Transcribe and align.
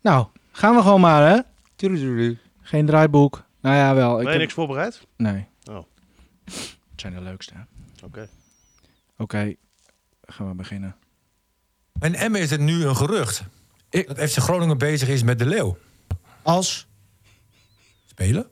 Nou, 0.00 0.26
gaan 0.52 0.74
we 0.74 0.82
gewoon 0.82 1.00
maar, 1.00 1.30
hè? 1.30 1.40
Tuurlijk. 1.76 2.38
Geen 2.60 2.86
draaiboek. 2.86 3.44
Nou 3.60 3.76
ja, 3.76 3.94
wel. 3.94 4.10
Ik 4.10 4.16
Ben 4.16 4.24
je 4.24 4.30
heb- 4.30 4.40
niks 4.40 4.52
voorbereid? 4.54 5.06
Nee. 5.16 5.46
Oh. 5.70 5.84
Het 6.44 7.00
zijn 7.00 7.14
de 7.14 7.20
leukste. 7.20 7.54
hè? 7.54 7.60
Oké. 8.06 8.28
Oké, 9.16 9.54
gaan 10.22 10.48
we 10.48 10.54
beginnen. 10.54 10.96
En 12.00 12.14
Emmen 12.14 12.40
is 12.40 12.50
het 12.50 12.60
nu 12.60 12.84
een 12.84 12.96
gerucht. 12.96 13.42
Dat 13.90 14.30
FC 14.30 14.36
Groningen 14.38 14.78
bezig 14.78 15.08
is 15.08 15.22
met 15.22 15.38
de 15.38 15.46
Leeuw. 15.46 15.76
Als? 16.42 16.86
Spelen? 18.06 18.46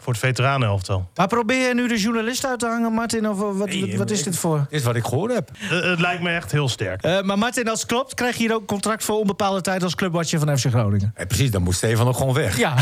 Voor 0.00 0.12
het 0.12 0.22
veteranenelftal. 0.22 1.08
Maar 1.14 1.26
probeer 1.26 1.68
je 1.68 1.74
nu 1.74 1.88
de 1.88 1.98
journalist 1.98 2.46
uit 2.46 2.58
te 2.58 2.66
hangen, 2.66 2.92
Martin? 2.92 3.28
Of 3.28 3.38
wat, 3.38 3.56
wat, 3.56 3.68
Nee, 3.68 3.98
wat 3.98 4.10
is 4.10 4.18
ik- 4.18 4.24
dit 4.24 4.36
voor? 4.38 4.66
Dit 4.70 4.78
is 4.80 4.82
wat 4.86 4.96
ik 4.96 5.04
gehoord 5.04 5.32
heb. 5.34 5.50
Eh, 5.70 5.80
het 5.90 6.00
lijkt 6.00 6.22
me 6.22 6.30
echt 6.30 6.52
heel 6.52 6.68
sterk. 6.68 7.02
Eh, 7.02 7.20
maar 7.22 7.38
Martin, 7.38 7.68
als 7.68 7.80
het 7.80 7.88
klopt, 7.88 8.14
krijg 8.14 8.36
je 8.36 8.42
hier 8.42 8.54
ook 8.54 8.66
contract 8.66 9.04
voor 9.04 9.18
onbepaalde 9.18 9.60
tijd 9.60 9.82
als 9.82 9.94
clubwatcher 9.94 10.38
van 10.38 10.58
FC 10.58 10.66
Groningen. 10.66 11.12
Ja, 11.16 11.24
precies, 11.26 11.50
dan 11.50 11.62
moet 11.62 11.74
Stefan 11.74 12.08
ook 12.08 12.16
gewoon 12.16 12.34
weg. 12.34 12.58
Ja. 12.58 12.74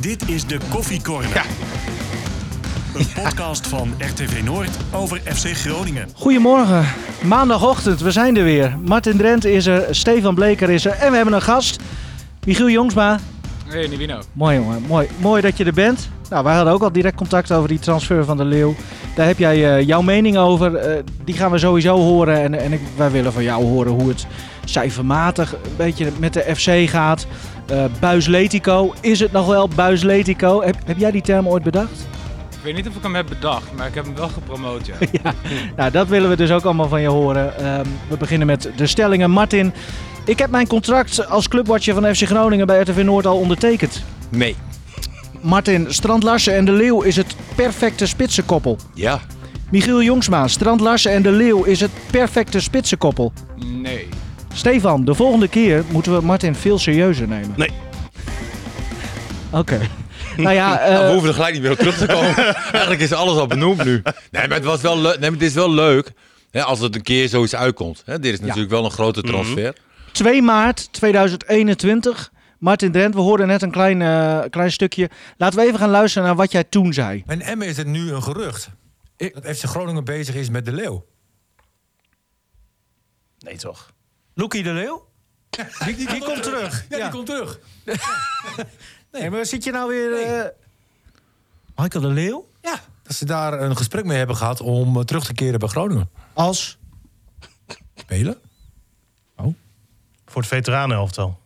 Dit 0.00 0.28
is 0.28 0.46
de 0.46 0.58
Koffie 0.70 1.02
Corner. 1.02 1.44
Een 2.94 3.06
podcast 3.22 3.66
van 3.66 3.94
RTV 3.98 4.42
Noord 4.44 4.70
over 4.92 5.20
FC 5.34 5.46
Groningen. 5.56 6.08
Goedemorgen, 6.14 6.86
maandagochtend, 7.22 8.00
we 8.00 8.10
zijn 8.10 8.36
er 8.36 8.44
weer. 8.44 8.78
Martin 8.84 9.16
Drent 9.16 9.44
is 9.44 9.66
er, 9.66 9.94
Stefan 9.94 10.34
Bleker 10.34 10.70
is 10.70 10.84
er 10.84 10.92
en 10.92 11.10
we 11.10 11.16
hebben 11.16 11.34
een 11.34 11.42
gast. 11.42 11.78
Michiel 12.46 12.68
Jongsma. 12.70 13.18
Hey. 13.74 14.18
Mooi 14.32 14.56
jongen, 14.56 14.82
mooi, 14.82 15.08
mooi 15.20 15.42
dat 15.42 15.56
je 15.56 15.64
er 15.64 15.72
bent. 15.72 16.08
Nou, 16.30 16.44
wij 16.44 16.54
hadden 16.54 16.72
ook 16.72 16.82
al 16.82 16.92
direct 16.92 17.16
contact 17.16 17.52
over 17.52 17.68
die 17.68 17.78
transfer 17.78 18.24
van 18.24 18.36
de 18.36 18.44
Leeuw. 18.44 18.74
Daar 19.14 19.26
heb 19.26 19.38
jij 19.38 19.76
eh, 19.76 19.86
jouw 19.86 20.02
mening 20.02 20.36
over. 20.36 20.76
Eh, 20.76 21.02
die 21.24 21.34
gaan 21.34 21.50
we 21.50 21.58
sowieso 21.58 21.96
horen. 21.96 22.42
En, 22.42 22.54
en 22.54 22.72
ik, 22.72 22.80
wij 22.96 23.10
willen 23.10 23.32
van 23.32 23.42
jou 23.42 23.64
horen 23.64 23.92
hoe 23.92 24.08
het 24.08 24.26
cijfermatig 24.64 25.52
een 25.52 25.76
beetje 25.76 26.10
met 26.18 26.32
de 26.32 26.54
FC 26.56 26.90
gaat. 26.90 27.26
Eh 27.66 27.84
Buisletico, 28.00 28.94
is 29.00 29.20
het 29.20 29.32
nog 29.32 29.46
wel 29.46 29.68
Buisletico? 29.68 30.62
Heb, 30.62 30.76
heb 30.84 30.98
jij 30.98 31.10
die 31.10 31.22
term 31.22 31.48
ooit 31.48 31.62
bedacht? 31.62 32.06
Ik 32.64 32.74
weet 32.74 32.84
niet 32.84 32.92
of 32.92 32.96
ik 32.96 33.02
hem 33.02 33.14
heb 33.14 33.26
bedacht, 33.26 33.72
maar 33.76 33.86
ik 33.86 33.94
heb 33.94 34.04
hem 34.04 34.14
wel 34.14 34.28
gepromoot, 34.28 34.86
ja. 34.86 34.94
ja, 35.22 35.34
nou, 35.76 35.90
dat 35.90 36.08
willen 36.08 36.28
we 36.28 36.36
dus 36.36 36.50
ook 36.50 36.64
allemaal 36.64 36.88
van 36.88 37.00
je 37.00 37.08
horen. 37.08 37.58
Ehm, 37.58 37.86
we 38.08 38.16
beginnen 38.16 38.46
met 38.46 38.70
de 38.76 38.86
stellingen. 38.86 39.30
Martin, 39.30 39.72
ik 40.24 40.38
heb 40.38 40.50
mijn 40.50 40.66
contract 40.66 41.28
als 41.28 41.48
clubwatcher 41.48 41.94
van 41.94 42.14
FC 42.14 42.22
Groningen 42.22 42.66
bij 42.66 42.80
RTV 42.80 43.02
Noord 43.02 43.26
al 43.26 43.38
ondertekend. 43.38 44.04
Nee. 44.28 44.56
Martin, 45.40 45.86
Strand 45.88 46.22
Larsen 46.22 46.54
en 46.54 46.64
De 46.64 46.72
Leeuw 46.72 47.02
is 47.02 47.16
het 47.16 47.36
perfecte 47.54 48.06
spitsenkoppel. 48.06 48.78
Ja. 48.94 49.20
Michiel 49.70 50.02
Jongsma, 50.02 50.48
Strand 50.48 50.80
Larsen 50.80 51.12
en 51.12 51.22
De 51.22 51.32
Leeuw 51.32 51.64
is 51.64 51.80
het 51.80 51.90
perfecte 52.10 52.60
spitsenkoppel. 52.60 53.32
Nee. 53.64 54.08
Stefan, 54.52 55.04
de 55.04 55.14
volgende 55.14 55.48
keer 55.48 55.84
moeten 55.90 56.18
we 56.18 56.24
Martin 56.24 56.54
veel 56.54 56.78
serieuzer 56.78 57.28
nemen. 57.28 57.52
Nee. 57.56 57.70
Oké. 59.50 59.80
Nou 60.36 60.54
ja, 60.54 60.74
Nou, 60.74 60.92
eh, 60.92 61.06
we 61.06 61.12
hoeven 61.12 61.28
er 61.28 61.34
gelijk 61.34 61.52
niet 61.52 61.62
meer 61.62 61.70
op 61.70 61.78
terug 61.78 61.98
te 61.98 62.06
komen. 62.06 62.36
Eigenlijk 62.72 63.00
is 63.00 63.12
alles 63.12 63.36
al 63.38 63.46
benoemd 63.46 63.84
nu. 63.84 64.02
Nee, 64.30 64.48
maar 64.48 64.56
het, 64.56 64.64
was 64.64 64.80
wel 64.80 64.98
leuk. 64.98 65.18
nee, 65.18 65.30
maar 65.30 65.38
het 65.38 65.48
is 65.48 65.54
wel 65.54 65.70
leuk 65.70 66.12
hè, 66.50 66.62
als 66.62 66.80
het 66.80 66.94
een 66.94 67.02
keer 67.02 67.28
zoiets 67.28 67.54
uitkomt. 67.54 68.02
Hè, 68.04 68.18
dit 68.18 68.32
is 68.32 68.40
natuurlijk 68.40 68.70
wel 68.70 68.84
een 68.84 68.90
grote 68.90 69.22
transfer. 69.22 69.74
2 70.12 70.42
maart 70.42 70.92
2021. 70.92 72.32
Martin 72.58 72.92
Drent, 72.92 73.14
we 73.14 73.20
hoorden 73.20 73.46
net 73.46 73.62
een 73.62 73.70
klein, 73.70 74.02
eh, 74.02 74.40
klein 74.50 74.72
stukje. 74.72 75.10
Laten 75.36 75.58
we 75.58 75.66
even 75.66 75.78
gaan 75.78 75.90
luisteren 75.90 76.26
naar 76.26 76.36
wat 76.36 76.52
jij 76.52 76.64
toen 76.64 76.92
zei. 76.92 77.22
En 77.26 77.40
Emmen 77.40 77.66
is 77.66 77.76
het 77.76 77.86
nu 77.86 78.12
een 78.12 78.22
gerucht. 78.22 78.68
Dat 79.16 79.56
FC 79.56 79.64
Groningen 79.64 80.04
bezig 80.04 80.34
is 80.34 80.48
met 80.48 80.64
de 80.64 80.72
Leeuw. 80.72 81.06
Nee, 83.38 83.56
toch? 83.56 83.92
Loekie 84.34 84.62
de 84.62 84.72
Leeuw? 84.72 85.08
Die, 85.84 85.96
die, 85.96 86.08
die 86.08 86.24
komt 86.24 86.42
terug. 86.42 86.84
Ja, 86.88 86.96
die 86.96 87.08
komt 87.08 87.26
terug. 87.26 87.58
Nee, 89.20 89.30
maar 89.30 89.46
zit 89.46 89.64
je 89.64 89.70
nou 89.70 89.88
weer... 89.88 90.12
eh, 90.22 90.44
Michael 91.76 92.02
de 92.04 92.08
Leeuw? 92.10 92.48
Ja, 92.62 92.80
dat 93.02 93.16
ze 93.16 93.24
daar 93.24 93.60
een 93.60 93.76
gesprek 93.76 94.04
mee 94.04 94.16
hebben 94.18 94.36
gehad 94.36 94.60
om 94.60 94.96
eh, 94.96 95.02
terug 95.02 95.24
te 95.24 95.34
keren 95.34 95.58
bij 95.58 95.68
Groningen. 95.68 96.10
Als? 96.32 96.78
Spelen? 97.94 98.38
Voor 100.26 100.42
het 100.42 100.50
veteranenelftal. 100.52 101.38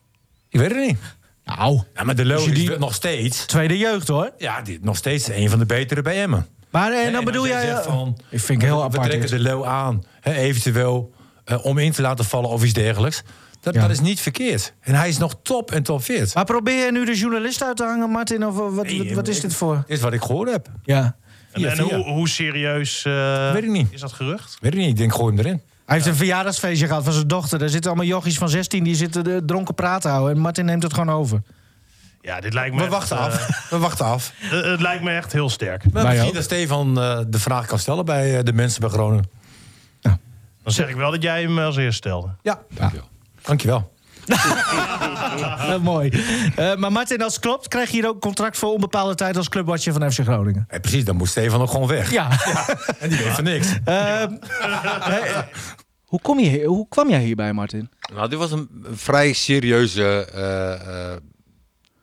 Ik 0.48 0.58
weet 0.60 0.70
het 0.74 0.86
niet. 0.86 0.98
Nou, 1.44 1.82
Ja, 1.94 2.02
maar 2.04 2.14
de 2.14 2.24
Leeuw 2.24 2.38
je 2.40 2.50
is 2.50 2.54
die- 2.58 2.78
nog 2.78 2.94
steeds... 2.94 3.46
tweede 3.46 3.78
jeugd 3.78 4.08
hoor. 4.08 4.32
Ja, 4.38 4.62
die, 4.62 4.78
nog 4.82 4.96
steeds 4.96 5.28
een 5.28 5.50
van 5.50 5.58
de 5.58 5.66
betere 5.66 6.02
bij 6.02 6.22
Emmen. 6.22 6.46
Maar 6.70 6.92
en 6.92 7.06
En 7.06 7.12
dan 7.12 7.24
bedoel 7.24 7.40
als 7.40 7.50
jij... 7.50 7.66
zegt 7.66 7.86
eh, 7.86 7.92
van, 7.92 8.18
ik 8.30 8.40
vind 8.40 8.60
het 8.62 8.70
heel 8.70 8.78
we 8.78 8.84
apart. 8.84 9.02
trekken 9.02 9.20
dit. 9.20 9.30
de 9.30 9.38
Leeuw 9.38 9.66
aan, 9.66 10.04
hè, 10.20 10.32
eventueel 10.32 11.12
eh, 11.44 11.64
om 11.64 11.78
in 11.78 11.92
te 11.92 12.02
laten 12.02 12.24
vallen 12.24 12.50
of 12.50 12.64
iets 12.64 12.72
dergelijks. 12.72 13.22
Dat, 13.60 13.74
Ja. 13.74 13.80
dat 13.80 13.90
is 13.90 14.00
niet 14.00 14.20
verkeerd. 14.20 14.72
En 14.80 14.94
hij 14.94 15.08
is 15.08 15.18
nog 15.18 15.34
top 15.42 15.70
en 15.70 15.82
top 15.82 16.02
fit. 16.02 16.34
Maar 16.34 16.44
probeer 16.44 16.84
je 16.84 16.92
nu 16.92 17.04
de 17.04 17.14
journalist 17.16 17.62
uit 17.62 17.76
te 17.76 17.84
hangen, 17.84 18.10
Martin? 18.10 18.46
Of 18.46 18.54
wat, 18.56 18.72
wat, 18.74 18.84
Nee, 18.86 19.14
wat 19.14 19.28
is 19.28 19.36
ik- 19.36 19.42
dit 19.42 19.54
voor? 19.54 19.74
Dit 19.86 19.96
is 19.96 20.02
wat 20.02 20.12
ik 20.12 20.22
gehoord 20.22 20.50
heb. 20.50 20.68
Ja. 20.84 21.02
En, 21.52 21.60
Via, 21.60 21.70
en 21.70 21.76
via. 21.76 21.84
hoe, 21.96 22.04
hoe 22.04 22.28
serieus 22.28 23.04
eh, 23.04 23.52
Weet 23.52 23.62
ik 23.62 23.70
niet. 23.70 23.92
is 23.92 24.00
dat 24.00 24.12
gerucht? 24.12 24.56
Weet 24.60 24.72
ik 24.72 24.78
niet, 24.78 24.88
ik 24.88 24.96
denk 24.96 25.14
gooi 25.14 25.34
hem 25.34 25.44
erin. 25.44 25.62
Hij 25.86 25.96
heeft 25.96 26.08
een 26.08 26.14
verjaardagsfeestje 26.16 26.86
gehad 26.86 27.04
van 27.04 27.12
zijn 27.12 27.28
dochter. 27.28 27.58
Daar 27.58 27.68
zitten 27.68 27.90
allemaal 27.90 28.08
jochies 28.08 28.38
van 28.38 28.48
16 28.48 28.84
die 28.84 28.94
zitten 28.94 29.24
de 29.24 29.42
dronken 29.46 29.74
praten 29.74 30.10
houden. 30.10 30.34
En 30.36 30.40
Martin 30.42 30.64
neemt 30.64 30.82
het 30.82 30.94
gewoon 30.94 31.10
over. 31.14 31.42
Ja, 32.20 32.40
dit 32.40 32.54
lijkt 32.54 32.74
me 32.74 32.78
We 32.78 32.84
echt, 32.84 32.92
wachten 32.94 33.16
eh, 33.16 33.22
af. 33.24 33.68
We 33.70 33.78
wachten 33.78 34.04
af. 34.06 34.32
eh, 34.52 34.62
het 34.70 34.80
lijkt 34.80 35.02
me 35.02 35.10
echt 35.10 35.32
heel 35.32 35.48
sterk. 35.50 35.92
Maar 35.92 36.04
misschien 36.04 36.28
ook. 36.28 36.34
dat 36.34 36.42
Stefan 36.42 37.00
eh, 37.00 37.20
de 37.28 37.38
vraag 37.38 37.66
kan 37.66 37.78
stellen 37.78 38.04
bij 38.04 38.38
eh, 38.38 38.44
de 38.44 38.52
mensen 38.52 38.80
bij 38.80 38.90
Groningen. 38.90 39.30
Dan 40.62 40.72
zeg 40.76 40.88
ik 40.88 40.96
wel 40.96 41.10
dat 41.10 41.22
jij 41.22 41.42
hem 41.42 41.58
als 41.58 41.76
eerste 41.76 41.92
stelde. 41.96 42.28
Ja, 42.42 42.60
dankjewel. 42.74 43.08
Ja, 43.56 43.88
mooi. 45.82 46.08
Eh, 46.56 46.76
maar 46.76 46.92
Martin, 46.92 47.22
als 47.22 47.32
het 47.34 47.42
klopt, 47.42 47.68
krijg 47.68 47.90
je 47.90 47.96
hier 47.96 48.08
ook 48.08 48.20
contract 48.20 48.58
voor 48.58 48.72
onbepaalde 48.72 49.14
tijd 49.14 49.36
als 49.36 49.48
clubwatcher 49.48 49.92
van 49.92 50.12
FC 50.12 50.20
Groningen. 50.20 50.64
Eh, 50.68 50.80
precies, 50.80 51.04
dan 51.04 51.16
moet 51.16 51.28
Stefan 51.28 51.60
ook 51.60 51.70
gewoon 51.70 51.88
weg. 51.88 52.10
Ja. 52.10 52.28
En 53.00 53.08
die 53.08 53.18
weet 53.18 53.28
van 53.32 53.44
niks. 53.44 53.68
Ehm, 53.84 54.32
eh, 54.60 55.38
hoe, 56.04 56.20
kom 56.20 56.38
je, 56.38 56.48
hier- 56.48 56.66
hoe 56.66 56.86
kwam 56.88 57.10
jij 57.10 57.22
hierbij, 57.22 57.52
Martin? 57.52 57.90
Nou, 58.14 58.28
dit 58.28 58.38
was 58.38 58.52
een 58.52 58.68
vrij 58.92 59.32
serieuze 59.32 60.26
eh, 60.34 60.72
eh, 61.12 61.16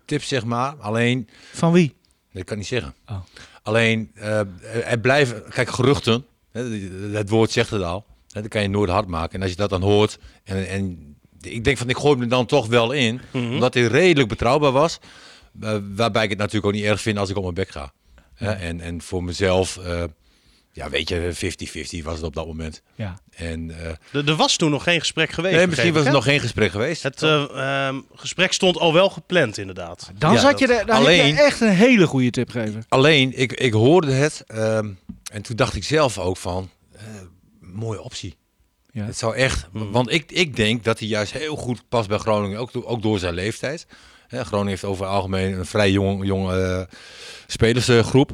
tip, 0.05 0.23
zeg 0.23 0.45
maar. 0.45 0.73
Alleen, 0.79 1.29
Van 1.53 1.71
wie? 1.71 1.95
dat 2.33 2.43
kan 2.43 2.53
ik 2.53 2.57
niet 2.59 2.67
zeggen. 2.67 2.93
Oh. 3.07 3.17
Alleen, 3.63 4.11
eh, 4.15 4.39
er 4.91 4.99
blijven, 4.99 5.43
kijk, 5.49 5.69
geruchten. 5.69 6.25
Hè, 6.51 6.63
het 7.17 7.29
woord 7.29 7.51
zegt 7.51 7.69
het 7.69 7.81
al. 7.83 8.05
Hè, 8.31 8.41
dat 8.41 8.49
kan 8.49 8.61
je 8.61 8.67
nooit 8.69 8.89
hard 8.89 9.07
maken. 9.07 9.35
En 9.35 9.41
als 9.41 9.49
je 9.51 9.57
dat 9.57 9.69
dan 9.69 9.81
hoort, 9.81 10.19
en, 10.43 10.67
en 10.67 11.14
ik 11.45 11.63
denk 11.63 11.77
van, 11.77 11.89
ik 11.89 11.97
gooi 11.97 12.13
hem 12.13 12.21
er 12.21 12.29
dan 12.29 12.45
toch 12.45 12.67
wel 12.67 12.91
in. 12.91 13.21
Omdat 13.33 13.73
hij 13.73 13.83
redelijk 13.83 14.29
betrouwbaar 14.29 14.71
was. 14.71 14.99
eh, 15.61 15.77
waarbij 15.95 16.23
ik 16.23 16.29
het 16.29 16.37
natuurlijk 16.39 16.65
ook 16.65 16.73
niet 16.73 16.83
erg 16.83 17.01
vind 17.01 17.17
als 17.17 17.29
ik 17.29 17.35
op 17.35 17.41
mijn 17.43 17.53
bek 17.55 17.69
ga. 17.69 17.91
Hè, 18.35 18.51
en, 18.51 18.81
en 18.81 19.01
voor 19.01 19.23
mezelf, 19.23 19.77
eh, 19.77 20.03
ja, 20.71 20.89
weet 20.89 21.09
je, 21.09 21.31
50-50 22.01 22.03
was 22.03 22.15
het 22.15 22.23
op 22.23 22.33
dat 22.33 22.45
moment. 22.47 22.81
Ja. 22.95 23.19
En, 23.35 23.71
eh, 23.79 23.87
Er, 24.11 24.27
er 24.29 24.35
was 24.35 24.55
toen 24.55 24.71
nog 24.71 24.83
geen 24.83 24.99
gesprek 24.99 25.31
geweest. 25.31 25.55
nee, 25.55 25.67
misschien 25.67 25.93
was 25.93 26.05
ik, 26.05 26.11
nog 26.11 26.23
geen 26.23 26.39
gesprek 26.39 26.71
geweest. 26.71 27.03
Het 27.03 27.23
eh, 27.23 27.43
ehm, 27.87 28.01
gesprek 28.15 28.53
stond 28.53 28.77
al 28.77 28.93
wel 28.93 29.09
gepland, 29.09 29.57
inderdaad. 29.57 30.11
Dan, 30.17 30.33
Ja, 30.33 30.39
zat 30.39 30.59
je 30.59 30.67
dat- 30.67 30.79
er, 30.79 30.85
dan 30.85 30.95
alleen- 30.95 31.25
heb 31.25 31.35
je 31.35 31.41
echt 31.43 31.61
een 31.61 31.69
hele 31.69 32.07
goede 32.07 32.29
tip 32.29 32.49
gegeven. 32.49 32.85
Alleen, 32.87 33.37
ik, 33.39 33.51
ik 33.53 33.73
hoorde 33.73 34.11
het 34.11 34.43
ehm, 34.47 34.89
en 35.31 35.41
toen 35.41 35.55
dacht 35.55 35.75
ik 35.75 35.83
zelf 35.83 36.17
ook 36.17 36.37
van, 36.37 36.69
eh, 36.91 37.03
mooie 37.59 38.01
optie. 38.01 38.35
Ja. 38.95 39.05
Het 39.05 39.17
zou 39.17 39.35
echt, 39.35 39.67
want 39.71 40.11
ik, 40.11 40.31
ik 40.31 40.55
denk 40.55 40.83
dat 40.83 40.99
hij 40.99 41.07
juist 41.07 41.31
heel 41.33 41.55
goed 41.55 41.83
past 41.89 42.07
bij 42.07 42.17
Groningen, 42.17 42.59
ook, 42.59 42.73
door- 42.73 42.85
ook 42.85 43.01
door 43.01 43.19
zijn 43.19 43.33
leeftijd. 43.33 43.87
Hè, 44.27 44.43
Groningen 44.43 44.69
heeft 44.71 44.83
over 44.83 45.05
het 45.05 45.13
algemeen 45.13 45.53
een 45.57 45.65
vrij 45.65 45.91
jong, 45.91 46.25
jong 46.25 46.51
eh, 46.51 46.81
spelersgroep. 47.47 48.31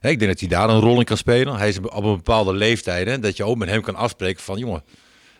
Ik 0.00 0.18
denk 0.18 0.26
dat 0.30 0.40
hij 0.40 0.48
daar 0.48 0.68
een 0.68 0.80
rol 0.80 0.98
in 0.98 1.04
kan 1.04 1.16
spelen. 1.16 1.54
Hij 1.56 1.68
is 1.68 1.78
op 1.78 2.04
een 2.04 2.16
bepaalde 2.16 2.52
leeftijd, 2.54 3.06
hè, 3.08 3.18
dat 3.18 3.36
je 3.36 3.44
ook 3.44 3.56
met 3.56 3.68
hem 3.68 3.82
kan 3.82 3.94
afspreken 3.94 4.42
van, 4.42 4.58
jongen, 4.58 4.84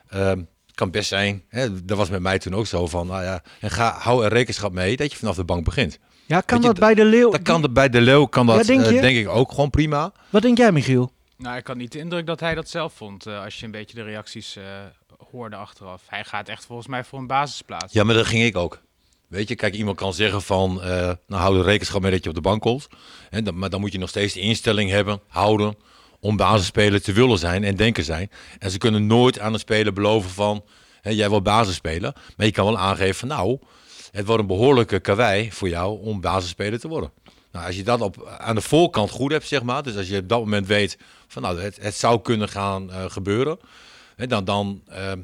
ehm, 0.09 0.43
kan 0.75 0.91
best 0.91 1.09
zijn. 1.09 1.43
Hè, 1.49 1.85
dat 1.85 1.97
was 1.97 2.11
met 2.11 2.21
mij 2.21 2.39
toen 2.39 2.55
ook 2.55 2.67
zo 2.67 2.87
van, 2.87 3.07
nou 3.07 3.23
ja, 3.23 3.43
en 3.61 3.71
ga, 3.71 3.97
hou 3.99 4.25
er 4.25 4.33
rekenschap 4.33 4.73
mee 4.73 4.97
dat 4.97 5.13
je 5.13 5.19
vanaf 5.19 5.37
de 5.37 5.45
bank 5.45 5.65
begint. 5.65 5.99
Ja, 6.27 6.41
kan 6.41 6.61
je, 6.61 6.67
dat 6.67 6.79
bij 6.79 6.95
de 6.95 7.05
Leeuw? 7.05 7.31
Dat 7.31 7.43
kan 7.43 7.63
er 7.63 7.73
bij 7.73 7.89
de 7.89 8.01
Leeuw, 8.01 8.25
kan 8.27 8.47
dat 8.47 8.57
Ja, 8.57 8.63
denk 8.63 8.85
eh, 8.85 9.01
denk 9.01 9.17
ik 9.17 9.29
ook 9.29 9.51
gewoon 9.51 9.71
prima. 9.71 10.13
Wat 10.31 10.43
denk 10.43 10.59
jij, 10.59 10.73
Michiel? 10.73 11.13
Nou, 11.43 11.57
ik 11.57 11.67
had 11.67 11.77
niet 11.77 11.93
de 11.93 11.99
indruk 11.99 12.27
dat 12.27 12.41
hij 12.41 12.55
dat 12.55 12.69
zelf 12.69 12.93
vond, 12.93 13.27
eh, 13.27 13.45
als 13.45 13.59
je 13.59 13.65
een 13.65 13.71
beetje 13.71 13.95
de 13.95 14.03
reacties 14.03 14.57
eh, 14.57 14.65
hoorde 15.31 15.57
achteraf. 15.57 16.03
Hij 16.07 16.25
gaat 16.25 16.49
echt 16.49 16.67
volgens 16.67 16.89
mij 16.89 17.05
voor 17.05 17.19
een 17.19 17.27
basisplaats. 17.27 17.93
Ja, 17.93 18.05
maar 18.05 18.15
dat 18.15 18.27
ging 18.27 18.45
ik 18.45 18.57
ook. 18.57 18.83
Weet 19.29 19.49
je, 19.49 19.55
kijk, 19.55 19.75
iemand 19.75 19.97
kan 19.97 20.15
zeggen 20.15 20.43
van, 20.43 20.83
eh, 20.83 20.89
nou 21.27 21.43
hou 21.43 21.59
er 21.59 21.65
rekenschap 21.65 22.03
mee 22.03 22.11
dat 22.11 22.23
je 22.23 22.29
op 22.29 22.35
de 22.35 22.41
bank 22.41 22.61
komt. 22.61 22.89
En 23.31 23.45
dan, 23.45 23.59
maar 23.59 23.71
dan 23.71 23.81
moet 23.81 23.93
je 23.93 23.99
nog 23.99 24.09
steeds 24.09 24.35
de 24.35 24.41
instelling 24.41 24.91
hebben, 24.91 25.21
houden, 25.29 25.77
om 26.21 26.37
basisspeler 26.37 27.03
te 27.03 27.13
willen 27.13 27.39
zijn 27.39 27.65
en 27.65 27.77
denken 27.77 28.05
zijn. 28.05 28.31
En 28.59 28.71
ze 28.71 28.79
kunnen 28.79 29.07
nooit 29.07 29.39
aan 29.39 29.53
een 29.53 29.59
speler 29.59 29.93
beloven 29.93 30.31
van, 30.31 30.65
hè, 31.01 31.11
jij 31.11 31.29
wil 31.29 31.43
basisspeler. 31.43 32.15
Maar 32.37 32.47
je 32.47 32.53
kan 32.53 32.65
wel 32.65 32.79
aangeven 32.79 33.15
van, 33.15 33.29
nou, 33.29 33.59
het 34.11 34.27
wordt 34.27 34.41
een 34.41 34.49
behoorlijke 34.49 35.01
karwei 35.01 35.53
voor 35.53 35.69
jou 35.69 36.03
om 36.03 36.21
basisspeler 36.21 36.81
te 36.81 36.89
worden. 36.89 37.13
Nou, 37.53 37.67
als 37.67 37.77
je 37.77 37.83
dat 37.83 38.01
op, 38.01 38.37
aan 38.39 38.55
de 38.55 38.61
voorkant 38.61 39.11
goed 39.11 39.33
hebt, 39.33 39.47
zeg 39.47 39.63
maar. 39.63 39.83
Dus 39.83 39.97
als 39.97 40.09
je 40.09 40.19
op 40.19 40.29
dat 40.29 40.39
moment 40.39 40.67
weet 40.67 40.99
van, 41.27 41.43
nou, 41.43 41.61
het, 41.61 41.79
het 41.81 41.95
zou 41.95 42.21
kunnen 42.21 42.49
gaan 42.49 42.93
eh, 42.93 43.05
gebeuren. 43.09 43.59
Hè, 44.17 44.27
dan, 44.27 44.45
dan 44.45 44.83
ehm, 44.89 45.19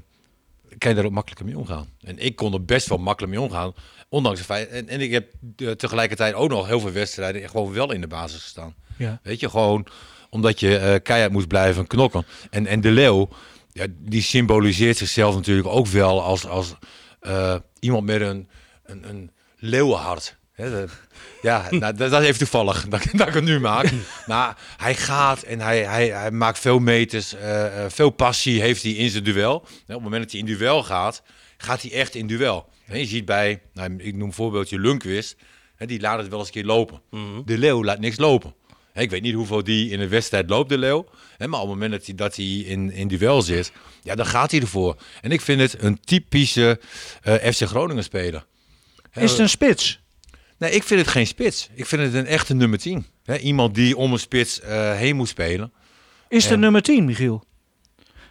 kan 0.79 0.91
je 0.91 0.97
daar 0.97 1.05
ook 1.05 1.13
makkelijker 1.13 1.47
mee 1.47 1.59
omgaan. 1.59 1.89
En 2.01 2.19
ik 2.19 2.37
kon 2.37 2.53
er 2.53 2.65
best 2.65 2.89
wel 2.89 2.99
makkelijk 2.99 3.33
mee 3.35 3.43
omgaan. 3.43 3.75
Ondanks 4.09 4.39
het 4.39 4.47
feit. 4.47 4.69
En, 4.69 4.89
en 4.89 5.01
ik 5.01 5.11
heb 5.11 5.33
eh, 5.57 5.71
tegelijkertijd 5.71 6.35
ook 6.35 6.51
nog 6.51 6.67
heel 6.67 6.81
veel 6.81 6.93
wedstrijden 6.93 7.49
gewoon 7.49 7.73
wel 7.73 7.93
in 7.93 8.01
de 8.01 8.07
basis 8.07 8.43
gestaan. 8.43 8.75
Ja. 8.97 9.21
Weet 9.23 9.41
je, 9.41 9.51
gewoon 9.51 9.87
omdat 10.31 10.61
je 10.61 10.77
eh, 10.77 11.03
keihard 11.03 11.33
moest 11.33 11.49
blijven 11.49 11.87
knokken. 11.87 12.27
En, 12.51 12.67
en 12.67 12.81
de 12.81 12.91
leeuw, 12.91 13.29
ja, 13.73 13.87
die 13.99 14.23
symboliseert 14.23 14.97
zichzelf 14.97 15.35
natuurlijk 15.35 15.69
ook 15.69 15.87
wel 15.87 16.23
als, 16.23 16.47
als 16.47 16.75
iemand 17.81 18.05
met 18.05 18.21
een, 18.21 18.49
een, 18.85 19.09
een 19.09 19.31
leeuwenhart. 19.57 20.37
Ja, 21.43 21.67
nou, 21.71 21.95
dat, 21.97 22.11
dat 22.11 22.21
is 22.23 22.27
even 22.27 22.39
toevallig 22.39 22.89
dat, 22.89 23.05
ik- 23.05 23.19
dat 23.19 23.29
ik 23.29 23.35
het 23.35 23.45
nu 23.45 23.61
maak. 23.61 23.91
Maar 24.27 24.57
hij 24.77 24.95
gaat 24.95 25.43
en 25.43 25.61
hij, 25.61 25.85
hij, 25.85 26.09
hij 26.09 26.31
maakt 26.31 26.59
veel 26.59 26.79
meters, 26.79 27.35
eh, 27.35 27.85
eh, 27.85 27.91
veel 27.91 28.11
passie 28.11 28.61
heeft 28.61 28.83
hij 28.83 28.93
in 28.93 29.11
zijn 29.11 29.25
duel. 29.25 29.55
Op 29.55 29.69
het 29.87 30.01
moment 30.01 30.23
dat 30.23 30.31
hij 30.33 30.41
in 30.41 30.47
duel 30.47 30.83
gaat, 30.83 31.23
gaat 31.57 31.83
hij 31.83 31.93
echt 31.93 32.15
in 32.15 32.27
duel. 32.27 32.69
Hè, 32.85 32.97
je 32.97 33.07
ziet 33.07 33.25
bij, 33.25 33.61
nou, 33.75 33.95
ik 33.99 34.15
noem 34.15 34.27
een 34.29 34.33
voorbeeldje 34.35 34.79
Lundqvist, 34.79 35.37
die 35.79 36.01
laat 36.01 36.19
het 36.19 36.29
wel 36.29 36.39
eens 36.39 36.47
een 36.49 36.55
keer 36.55 36.65
lopen. 36.65 37.01
De 37.45 37.59
leeuw 37.59 37.85
laat 37.85 37.99
niks 38.01 38.17
lopen. 38.19 38.55
Ik 38.95 39.11
weet 39.11 39.23
niet 39.23 39.35
hoeveel 39.35 39.65
die 39.65 39.91
in 39.91 40.01
een 40.01 40.09
wedstrijd 40.09 40.51
loopt, 40.51 40.69
de 40.69 40.79
leeuw. 40.79 41.05
Maar 41.39 41.49
op 41.49 41.59
het 41.61 41.69
moment 41.69 41.91
dat 41.93 42.07
hij, 42.07 42.15
dat 42.15 42.37
hij 42.37 42.45
in, 42.47 42.93
in 42.93 43.09
duel 43.09 43.43
zit, 43.43 43.73
ja, 44.03 44.15
dan 44.15 44.27
gaat 44.27 44.51
hij 44.51 44.61
ervoor. 44.61 44.97
En 45.21 45.31
ik 45.33 45.41
vind 45.41 45.61
het 45.61 45.83
een 45.83 46.01
typische 46.01 46.81
eh, 47.23 47.35
FC 47.35 47.63
Groningen 47.67 48.03
speler. 48.05 48.45
Is 49.13 49.31
het 49.31 49.41
een 49.41 49.49
spits? 49.49 50.01
Nee, 50.59 50.71
ik 50.71 50.83
vind 50.83 51.01
het 51.01 51.09
geen 51.11 51.27
spits. 51.27 51.69
Ik 51.75 51.87
vind 51.87 52.03
het 52.03 52.15
een 52.15 52.27
echte 52.27 52.55
nummer 52.55 52.79
10. 52.79 53.07
Hè, 53.25 53.39
iemand 53.39 53.75
die 53.75 53.97
om 53.97 54.13
een 54.13 54.19
spits 54.19 54.61
eh, 54.61 54.97
heen 54.97 55.17
moet 55.17 55.29
spelen. 55.29 55.73
Is 56.29 56.51
een 56.51 56.61
nummer 56.61 56.83
10, 56.83 57.05
Michiel? 57.05 57.45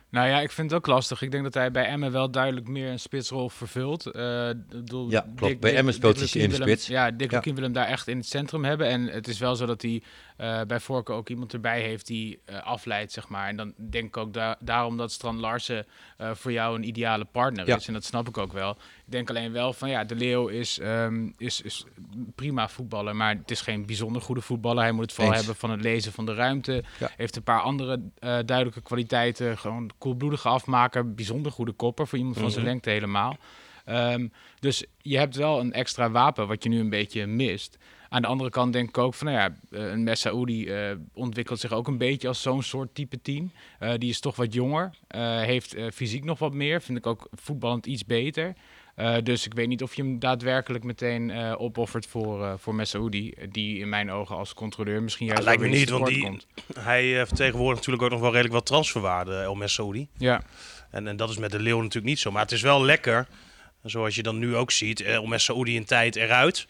Nou 0.10 0.28
ja, 0.28 0.40
ik 0.42 0.52
vind 0.52 0.70
het 0.72 0.80
ook 0.80 0.88
lastig. 0.88 1.22
Ik 1.22 1.32
denk 1.32 1.44
dat 1.44 1.54
hij 1.54 1.72
bij 1.72 1.86
Emmen 1.86 2.12
wel 2.12 2.32
duidelijk 2.32 2.68
meer 2.68 2.90
een 2.92 3.00
spitsrol 3.00 3.50
vervult. 3.50 4.06
Eh, 4.06 4.50
bedoel, 4.70 5.10
Ja, 5.10 5.26
klopt. 5.36 5.60
Bij 5.60 5.76
Emmen 5.76 5.94
speelt 5.94 6.32
hij 6.32 6.42
in 6.42 6.50
de 6.50 6.56
spits. 6.56 6.88
Ja, 6.88 7.12
Dick 7.12 7.32
Ja. 7.32 7.42
Wil 7.54 7.64
hem 7.64 7.74
daar 7.74 7.88
echt 7.88 8.08
in 8.08 8.18
het 8.18 8.26
centrum 8.28 8.64
hebben. 8.66 8.88
En 8.88 9.08
het 9.08 9.28
is 9.28 9.40
wel 9.40 9.56
zo 9.56 9.66
dat 9.66 9.82
hij 9.82 10.02
eh, 10.38 10.62
bij 10.68 10.80
voorkeur 10.80 11.16
ook 11.16 11.30
iemand 11.30 11.54
erbij 11.54 11.82
heeft 11.82 12.08
die 12.08 12.40
eh, 12.46 12.64
afleidt, 12.64 13.12
zeg 13.12 13.28
maar. 13.28 13.48
En 13.48 13.56
dan 13.56 13.74
denk 13.90 14.06
ik 14.06 14.18
ook 14.18 14.34
da- 14.34 14.58
daarom 14.60 14.98
dat 14.98 15.12
Strand 15.12 15.40
Larsen 15.40 15.86
voor 16.34 16.52
jou 16.52 16.76
een 16.76 16.88
ideale 16.88 17.26
partner 17.26 17.68
Ja. 17.68 17.76
is. 17.76 17.88
En 17.88 17.94
dat 17.94 18.04
snap 18.04 18.28
ik 18.28 18.38
ook 18.38 18.54
wel. 18.54 18.72
Ik 18.72 19.12
denk 19.12 19.30
alleen 19.30 19.52
wel 19.52 19.74
van 19.74 19.90
ja, 19.90 20.04
De 20.04 20.16
Leeuw 20.16 20.48
is, 20.48 20.80
ehm, 20.80 21.30
is, 21.38 21.62
is 21.62 21.86
prima 22.36 22.70
voetballer, 22.70 23.16
maar 23.16 23.36
het 23.36 23.52
is 23.52 23.62
geen 23.62 23.86
bijzonder 23.86 24.22
goede 24.22 24.42
voetballer. 24.42 24.84
Hij 24.84 24.92
moet 24.92 25.02
het 25.04 25.14
vooral 25.14 25.34
Eens. 25.34 25.42
hebben 25.46 25.60
van 25.60 25.72
het 25.72 25.82
lezen 25.82 26.12
van 26.12 26.26
de 26.26 26.34
ruimte. 26.34 26.84
Ja. 27.00 27.10
Heeft 27.18 27.36
een 27.36 27.44
paar 27.44 27.62
andere 27.62 28.00
duidelijke 28.20 28.82
kwaliteiten. 28.82 29.58
Gewoon 29.58 29.92
koelbloedige 29.98 30.48
afmaker, 30.48 31.14
bijzonder 31.14 31.52
goede 31.52 31.72
kopper 31.72 32.08
voor 32.08 32.18
iemand 32.18 32.38
van 32.38 32.52
zijn 32.52 32.66
lengte 32.66 32.90
helemaal. 32.90 33.38
Ehm, 33.86 34.28
dus 34.60 34.86
je 34.98 35.18
hebt 35.18 35.36
wel 35.36 35.60
een 35.60 35.74
extra 35.74 36.12
wapen 36.12 36.48
wat 36.48 36.64
je 36.64 36.70
nu 36.70 36.80
een 36.80 36.90
beetje 36.90 37.26
mist. 37.26 37.78
Aan 38.10 38.22
de 38.22 38.28
andere 38.28 38.50
kant 38.50 38.74
denk 38.74 38.90
ik 38.90 38.98
ook 38.98 39.14
van, 39.14 39.28
nou 39.28 39.40
ja, 39.40 39.78
eh, 39.78 39.92
een 39.92 40.04
Messaoudi 40.04 40.68
eh 40.68 40.92
ontwikkelt 41.14 41.60
zich 41.60 41.72
ook 41.72 41.88
een 41.88 41.98
beetje 41.98 42.28
als 42.28 42.42
zo'n 42.42 42.64
soort 42.64 42.96
type 42.96 43.22
team. 43.22 43.52
Eh, 43.80 43.94
die 43.98 44.10
is 44.10 44.20
toch 44.20 44.36
wat 44.36 44.54
jonger, 44.54 44.94
heeft 45.42 45.76
fysiek 45.94 46.24
nog 46.24 46.40
wat 46.40 46.54
meer, 46.54 46.82
vind 46.82 46.98
ik 46.98 47.08
ook 47.08 47.28
voetballend 47.32 47.86
iets 47.86 48.06
beter. 48.06 48.56
Eh, 48.98 49.16
dus 49.24 49.46
ik 49.46 49.54
weet 49.54 49.68
niet 49.68 49.84
of 49.84 49.96
je 49.96 50.02
hem 50.02 50.20
daadwerkelijk 50.20 50.84
meteen 50.84 51.32
eh, 51.32 51.54
opoffert 51.62 52.06
voor, 52.06 52.44
eh 52.46 52.54
voor 52.58 52.76
Messaoudi, 52.76 53.34
die 53.50 53.80
in 53.80 53.90
mijn 53.90 54.12
ogen 54.12 54.36
als 54.36 54.54
controleur 54.54 55.04
misschien 55.04 55.28
juist 55.28 55.44
lijkt 55.44 55.62
me 55.62 55.68
niet, 55.68 55.90
want 55.90 56.06
die, 56.06 56.24
komt. 56.24 56.48
hij 56.80 57.26
vertegenwoordigt 57.28 57.76
natuurlijk 57.78 58.04
ook 58.04 58.10
nog 58.12 58.20
wel 58.20 58.30
redelijk 58.30 58.54
wat 58.54 58.66
transferwaarde, 58.66 59.36
El 59.42 59.56
Messoudi. 59.56 60.08
Ja, 60.18 60.42
En, 60.92 61.08
en 61.08 61.18
dat 61.18 61.30
is 61.30 61.38
met 61.38 61.52
de 61.52 61.60
Leeuw 61.60 61.78
natuurlijk 61.78 62.06
niet 62.06 62.20
zo. 62.20 62.32
Maar 62.32 62.42
het 62.42 62.52
is 62.52 62.62
wel 62.62 62.84
lekker, 62.84 63.28
zoals 63.84 64.16
je 64.16 64.24
dan 64.24 64.40
nu 64.40 64.56
ook 64.56 64.72
ziet, 64.72 65.02
El 65.02 65.26
Messoudi 65.26 65.78
een 65.78 65.86
tijd 65.86 66.16
eruit. 66.16 66.68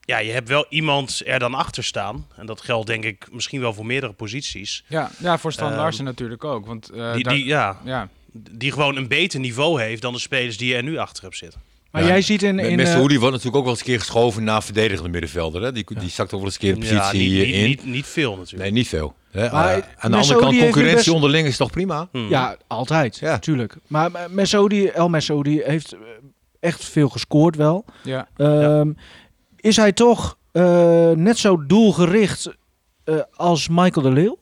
Ja, 0.00 0.18
je 0.18 0.32
hebt 0.32 0.48
wel 0.48 0.66
iemand 0.68 1.22
er 1.24 1.38
dan 1.38 1.54
achter 1.54 1.84
staan. 1.84 2.26
En 2.36 2.46
dat 2.46 2.60
geldt 2.60 2.86
denk 2.86 3.04
ik 3.04 3.26
misschien 3.32 3.60
wel 3.60 3.74
voor 3.74 3.86
meerdere 3.86 4.12
posities. 4.12 4.84
ja, 4.88 5.10
ja 5.18 5.38
voor 5.38 5.52
Stan 5.52 5.68
Ehm, 5.70 5.76
Larsen 5.78 6.04
natuurlijk 6.04 6.44
ook. 6.44 6.66
Want, 6.66 6.92
Die, 7.14 7.28
die, 7.28 7.44
ja, 7.44 7.80
ja, 7.84 8.08
die 8.50 8.72
gewoon 8.72 8.96
een 8.96 9.08
beter 9.08 9.40
niveau 9.40 9.82
heeft 9.82 10.02
dan 10.02 10.12
de 10.12 10.18
spelers 10.18 10.56
die 10.56 10.68
je 10.68 10.74
er 10.76 10.82
nu 10.82 10.96
achter 10.98 11.22
hebt 11.22 11.36
zitten. 11.36 11.60
Maar 11.90 12.02
Ja, 12.02 12.08
jij 12.08 12.22
ziet 12.22 12.42
in... 12.42 12.58
In 12.58 12.76
Messi 12.76 12.92
eh, 12.94 12.98
wordt 13.00 13.20
natuurlijk 13.20 13.56
ook 13.56 13.62
wel 13.62 13.70
eens 13.70 13.78
een 13.80 13.86
keer 13.86 13.98
geschoven 13.98 14.44
naar 14.44 14.62
verdedigende 14.62 15.08
middenvelder. 15.10 15.62
Hè? 15.62 15.72
Die, 15.72 15.84
die 15.98 16.08
zakt 16.10 16.32
ook 16.32 16.40
wel 16.40 16.44
eens 16.48 16.54
een 16.54 16.60
keer 16.60 16.80
de 16.80 16.94
Ja, 16.94 17.08
positie 17.10 17.30
niet, 17.38 17.46
niet, 17.46 17.54
in. 17.54 17.66
niet, 17.66 17.84
niet 17.84 18.06
veel 18.06 18.30
natuurlijk. 18.36 18.62
nee, 18.62 18.72
niet 18.72 18.88
veel. 18.88 19.14
Hè? 19.30 19.50
Maar 19.50 19.72
aan 19.74 19.80
de 19.80 19.86
andere 20.00 20.16
Messi 20.16 20.34
kant, 20.34 20.58
concurrentie 20.58 20.94
best- 20.96 21.08
onderling 21.08 21.46
is 21.46 21.56
toch 21.56 21.70
prima? 21.70 22.08
Hmm. 22.12 22.28
Ja, 22.28 22.56
altijd. 22.66 23.16
Ja. 23.18 23.30
Natuurlijk. 23.30 23.76
Maar 23.86 24.10
Messoudi, 24.30 24.86
El 24.86 25.08
Messoudi 25.08 25.60
heeft 25.64 25.92
eh, 25.92 25.98
echt 26.60 26.84
veel 26.84 27.08
gescoord 27.08 27.56
wel. 27.56 27.84
ja. 28.02 28.28
Ehm, 28.36 28.92
Is 29.56 29.76
hij 29.76 29.92
toch 29.92 30.38
eh, 30.52 31.10
net 31.10 31.38
zo 31.38 31.66
doelgericht 31.66 32.50
eh, 33.04 33.16
als 33.34 33.68
Michael 33.68 34.02
de 34.06 34.12
Leeuw? 34.12 34.38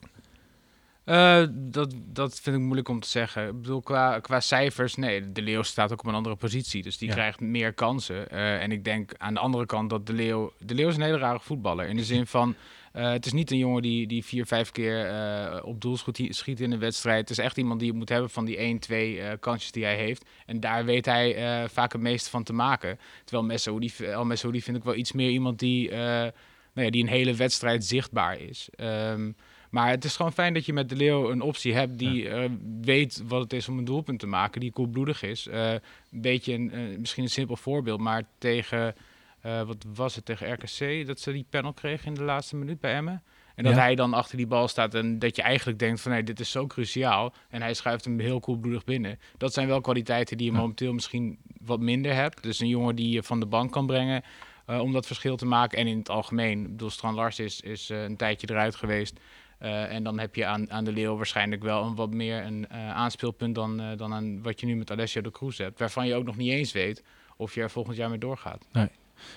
Eh, 1.03 1.43
dat, 1.51 1.93
dat 2.05 2.39
vind 2.39 2.55
ik 2.55 2.61
moeilijk 2.61 2.87
om 2.89 2.99
te 2.99 3.07
zeggen. 3.07 3.47
Ik 3.47 3.61
bedoel, 3.61 3.81
qua, 3.81 4.19
qua 4.19 4.39
cijfers, 4.39 4.95
nee, 4.95 5.31
De 5.31 5.41
Leeuw 5.41 5.61
staat 5.61 5.91
ook 5.91 5.99
op 5.99 6.05
een 6.05 6.13
andere 6.15 6.35
positie. 6.35 6.83
Dus 6.83 6.97
die 6.97 7.07
Ja. 7.07 7.13
krijgt 7.13 7.39
meer 7.39 7.73
kansen. 7.73 8.29
Eh, 8.29 8.61
en 8.61 8.71
ik 8.71 8.83
denk 8.83 9.11
aan 9.17 9.33
de 9.33 9.39
andere 9.39 9.65
kant 9.65 9.89
dat 9.89 10.05
De 10.07 10.13
Leeuw... 10.13 10.53
De 10.59 10.75
Leeuw 10.75 10.87
is 10.87 10.95
een 10.95 11.01
hele 11.01 11.17
rare 11.17 11.39
voetballer. 11.39 11.87
In 11.87 11.95
de 11.95 12.03
zin 12.03 12.27
van, 12.27 12.55
eh, 12.91 13.11
het 13.11 13.25
is 13.25 13.33
niet 13.33 13.51
een 13.51 13.57
jongen 13.57 13.81
die, 13.81 14.07
die 14.07 14.25
vier, 14.25 14.45
vijf 14.45 14.71
keer 14.71 15.61
op 15.63 15.81
doel 15.81 15.97
schiet, 16.29 16.59
in 16.61 16.71
een 16.71 16.79
wedstrijd. 16.79 17.19
Het 17.19 17.29
is 17.37 17.43
echt 17.43 17.57
iemand 17.57 17.79
die 17.79 17.91
je 17.91 17.97
moet 17.97 18.09
hebben 18.09 18.29
van 18.29 18.45
die 18.45 18.57
1, 18.59 18.79
2 18.79 19.21
eh, 19.21 19.31
kansjes 19.39 19.71
die 19.71 19.83
hij 19.83 19.95
heeft. 19.95 20.25
En 20.45 20.59
daar 20.59 20.85
weet 20.85 21.05
hij 21.05 21.69
vaak 21.69 21.91
het 21.91 22.01
meeste 22.01 22.29
van 22.29 22.43
te 22.43 22.53
maken. 22.53 22.99
Terwijl 23.23 23.47
Messoudi, 23.47 23.91
El 23.99 24.25
Messoudi 24.25 24.61
vind 24.61 24.77
ik 24.77 24.83
wel 24.83 24.95
iets 24.95 25.11
meer 25.11 25.29
iemand 25.29 25.59
die, 25.59 25.91
nou 25.91 26.31
ja, 26.73 26.89
die 26.89 27.03
een 27.03 27.09
hele 27.09 27.33
wedstrijd 27.35 27.85
zichtbaar 27.85 28.39
is. 28.39 28.69
Ehm, 28.75 29.31
maar 29.73 29.89
het 29.89 30.03
is 30.03 30.15
gewoon 30.15 30.33
fijn 30.33 30.53
dat 30.53 30.65
je 30.65 30.73
met 30.73 30.89
de 30.89 30.95
Leeuw 30.95 31.31
een 31.31 31.41
optie 31.41 31.73
hebt 31.73 31.97
die 31.97 32.29
eh, 32.29 32.49
weet 32.81 33.23
wat 33.27 33.41
het 33.41 33.53
is 33.53 33.67
om 33.67 33.77
een 33.77 33.85
doelpunt 33.85 34.19
te 34.19 34.27
maken, 34.27 34.59
die 34.61 34.71
koelbloedig 34.71 35.23
is. 35.23 35.47
Eh, 35.47 35.71
een 35.71 35.81
beetje 36.11 36.53
een, 36.53 36.71
eh, 36.71 36.97
misschien 36.97 37.23
een 37.23 37.29
simpel 37.29 37.55
voorbeeld, 37.55 37.99
maar 37.99 38.23
tegen, 38.37 38.95
wat 39.41 39.85
was 39.93 40.15
het, 40.15 40.25
tegen 40.25 40.53
RKC, 40.53 41.07
dat 41.07 41.19
ze 41.19 41.31
die 41.31 41.45
panel 41.49 41.73
kregen 41.73 42.07
in 42.07 42.13
de 42.13 42.23
laatste 42.23 42.55
minuut 42.55 42.79
bij 42.79 42.93
Emmen. 42.93 43.23
En 43.55 43.63
dat 43.63 43.73
Ja. 43.73 43.79
hij 43.79 43.95
dan 43.95 44.13
achter 44.13 44.37
die 44.37 44.47
bal 44.47 44.67
staat 44.67 44.93
en 44.93 45.19
dat 45.19 45.35
je 45.35 45.41
eigenlijk 45.41 45.79
denkt 45.79 46.01
van 46.01 46.11
nee, 46.11 46.23
dit 46.23 46.39
is 46.39 46.51
zo 46.51 46.67
cruciaal. 46.67 47.33
En 47.49 47.61
hij 47.61 47.73
schuift 47.73 48.05
hem 48.05 48.19
heel 48.19 48.39
koelbloedig 48.39 48.83
binnen. 48.83 49.19
Dat 49.37 49.53
zijn 49.53 49.67
wel 49.67 49.81
kwaliteiten 49.81 50.37
die 50.37 50.51
je 50.51 50.57
momenteel 50.57 50.93
misschien 50.93 51.37
wat 51.59 51.79
minder 51.79 52.13
hebt. 52.13 52.43
Dus 52.43 52.59
een 52.59 52.67
jongen 52.67 52.95
die 52.95 53.09
je 53.09 53.23
van 53.23 53.39
de 53.39 53.45
bank 53.45 53.71
kan 53.71 53.85
brengen 53.85 54.23
om 54.65 54.93
dat 54.93 55.05
verschil 55.05 55.35
te 55.35 55.45
maken. 55.45 55.77
En 55.77 55.87
in 55.87 55.97
het 55.97 56.09
algemeen, 56.09 56.61
ik 56.61 56.69
bedoel, 56.71 56.89
Strand 56.89 57.15
Lars 57.15 57.39
is, 57.39 57.61
is 57.61 57.89
een 57.89 58.17
tijdje 58.17 58.47
eruit 58.49 58.75
geweest. 58.75 59.19
Eh, 59.63 59.93
en 59.93 60.03
dan 60.03 60.19
heb 60.19 60.35
je 60.35 60.45
aan, 60.45 60.71
aan 60.71 60.83
de 60.83 60.91
Leeuw 60.91 61.15
waarschijnlijk 61.15 61.63
wel 61.63 61.83
een 61.83 61.95
wat 61.95 62.13
meer 62.13 62.45
een 62.45 62.67
eh, 62.69 62.89
aanspeelpunt 62.89 63.55
dan, 63.55 63.81
eh, 63.81 63.97
dan 63.97 64.13
aan 64.13 64.41
wat 64.41 64.59
je 64.59 64.65
nu 64.65 64.75
met 64.75 64.91
Alessio 64.91 65.21
de 65.21 65.31
Cruz 65.31 65.57
hebt. 65.57 65.79
Waarvan 65.79 66.07
je 66.07 66.15
ook 66.15 66.25
nog 66.25 66.37
niet 66.37 66.51
eens 66.51 66.71
weet 66.71 67.03
of 67.37 67.55
je 67.55 67.61
er 67.61 67.69
volgend 67.69 67.97
jaar 67.97 68.09
mee 68.09 68.17
doorgaat. 68.17 68.65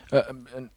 Eh, 0.08 0.18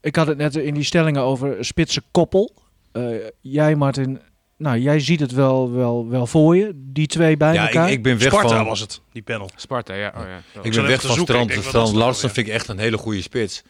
ik 0.01 0.15
had 0.15 0.27
het 0.27 0.37
net 0.37 0.55
in 0.55 0.73
die 0.73 0.83
stellingen 0.83 1.21
over 1.21 1.65
spitse 1.65 2.01
koppel. 2.11 2.53
Eh, 2.91 3.03
jij, 3.41 3.75
Martin, 3.75 4.19
nou, 4.57 4.77
jij 4.77 4.99
ziet 4.99 5.19
het 5.19 5.31
wel, 5.31 5.71
wel, 5.71 6.09
wel 6.09 6.27
voor 6.27 6.55
je, 6.55 6.71
die 6.75 7.07
twee 7.07 7.37
bij 7.37 7.53
Ja, 7.53 7.65
elkaar. 7.67 7.87
ik, 7.87 7.93
ik 7.93 8.03
ben 8.03 8.17
weg 8.17 8.27
Sparta 8.31 8.55
van... 8.55 8.65
was 8.65 8.79
het, 8.79 9.01
die 9.11 9.21
panel. 9.21 9.49
Sparta, 9.55 9.93
ja. 9.93 10.13
Oh, 10.17 10.23
ja. 10.53 10.61
Ik 10.61 10.71
ben 10.71 10.87
weg 10.87 11.01
van 11.01 11.15
zoeken. 11.15 11.35
Strand. 11.43 11.63
Strand 11.65 11.93
Larsen 11.93 12.29
vind 12.29 12.47
ik 12.47 12.53
echt 12.53 12.67
een 12.67 12.79
hele 12.79 12.97
goede 12.97 13.21
spits. 13.21 13.63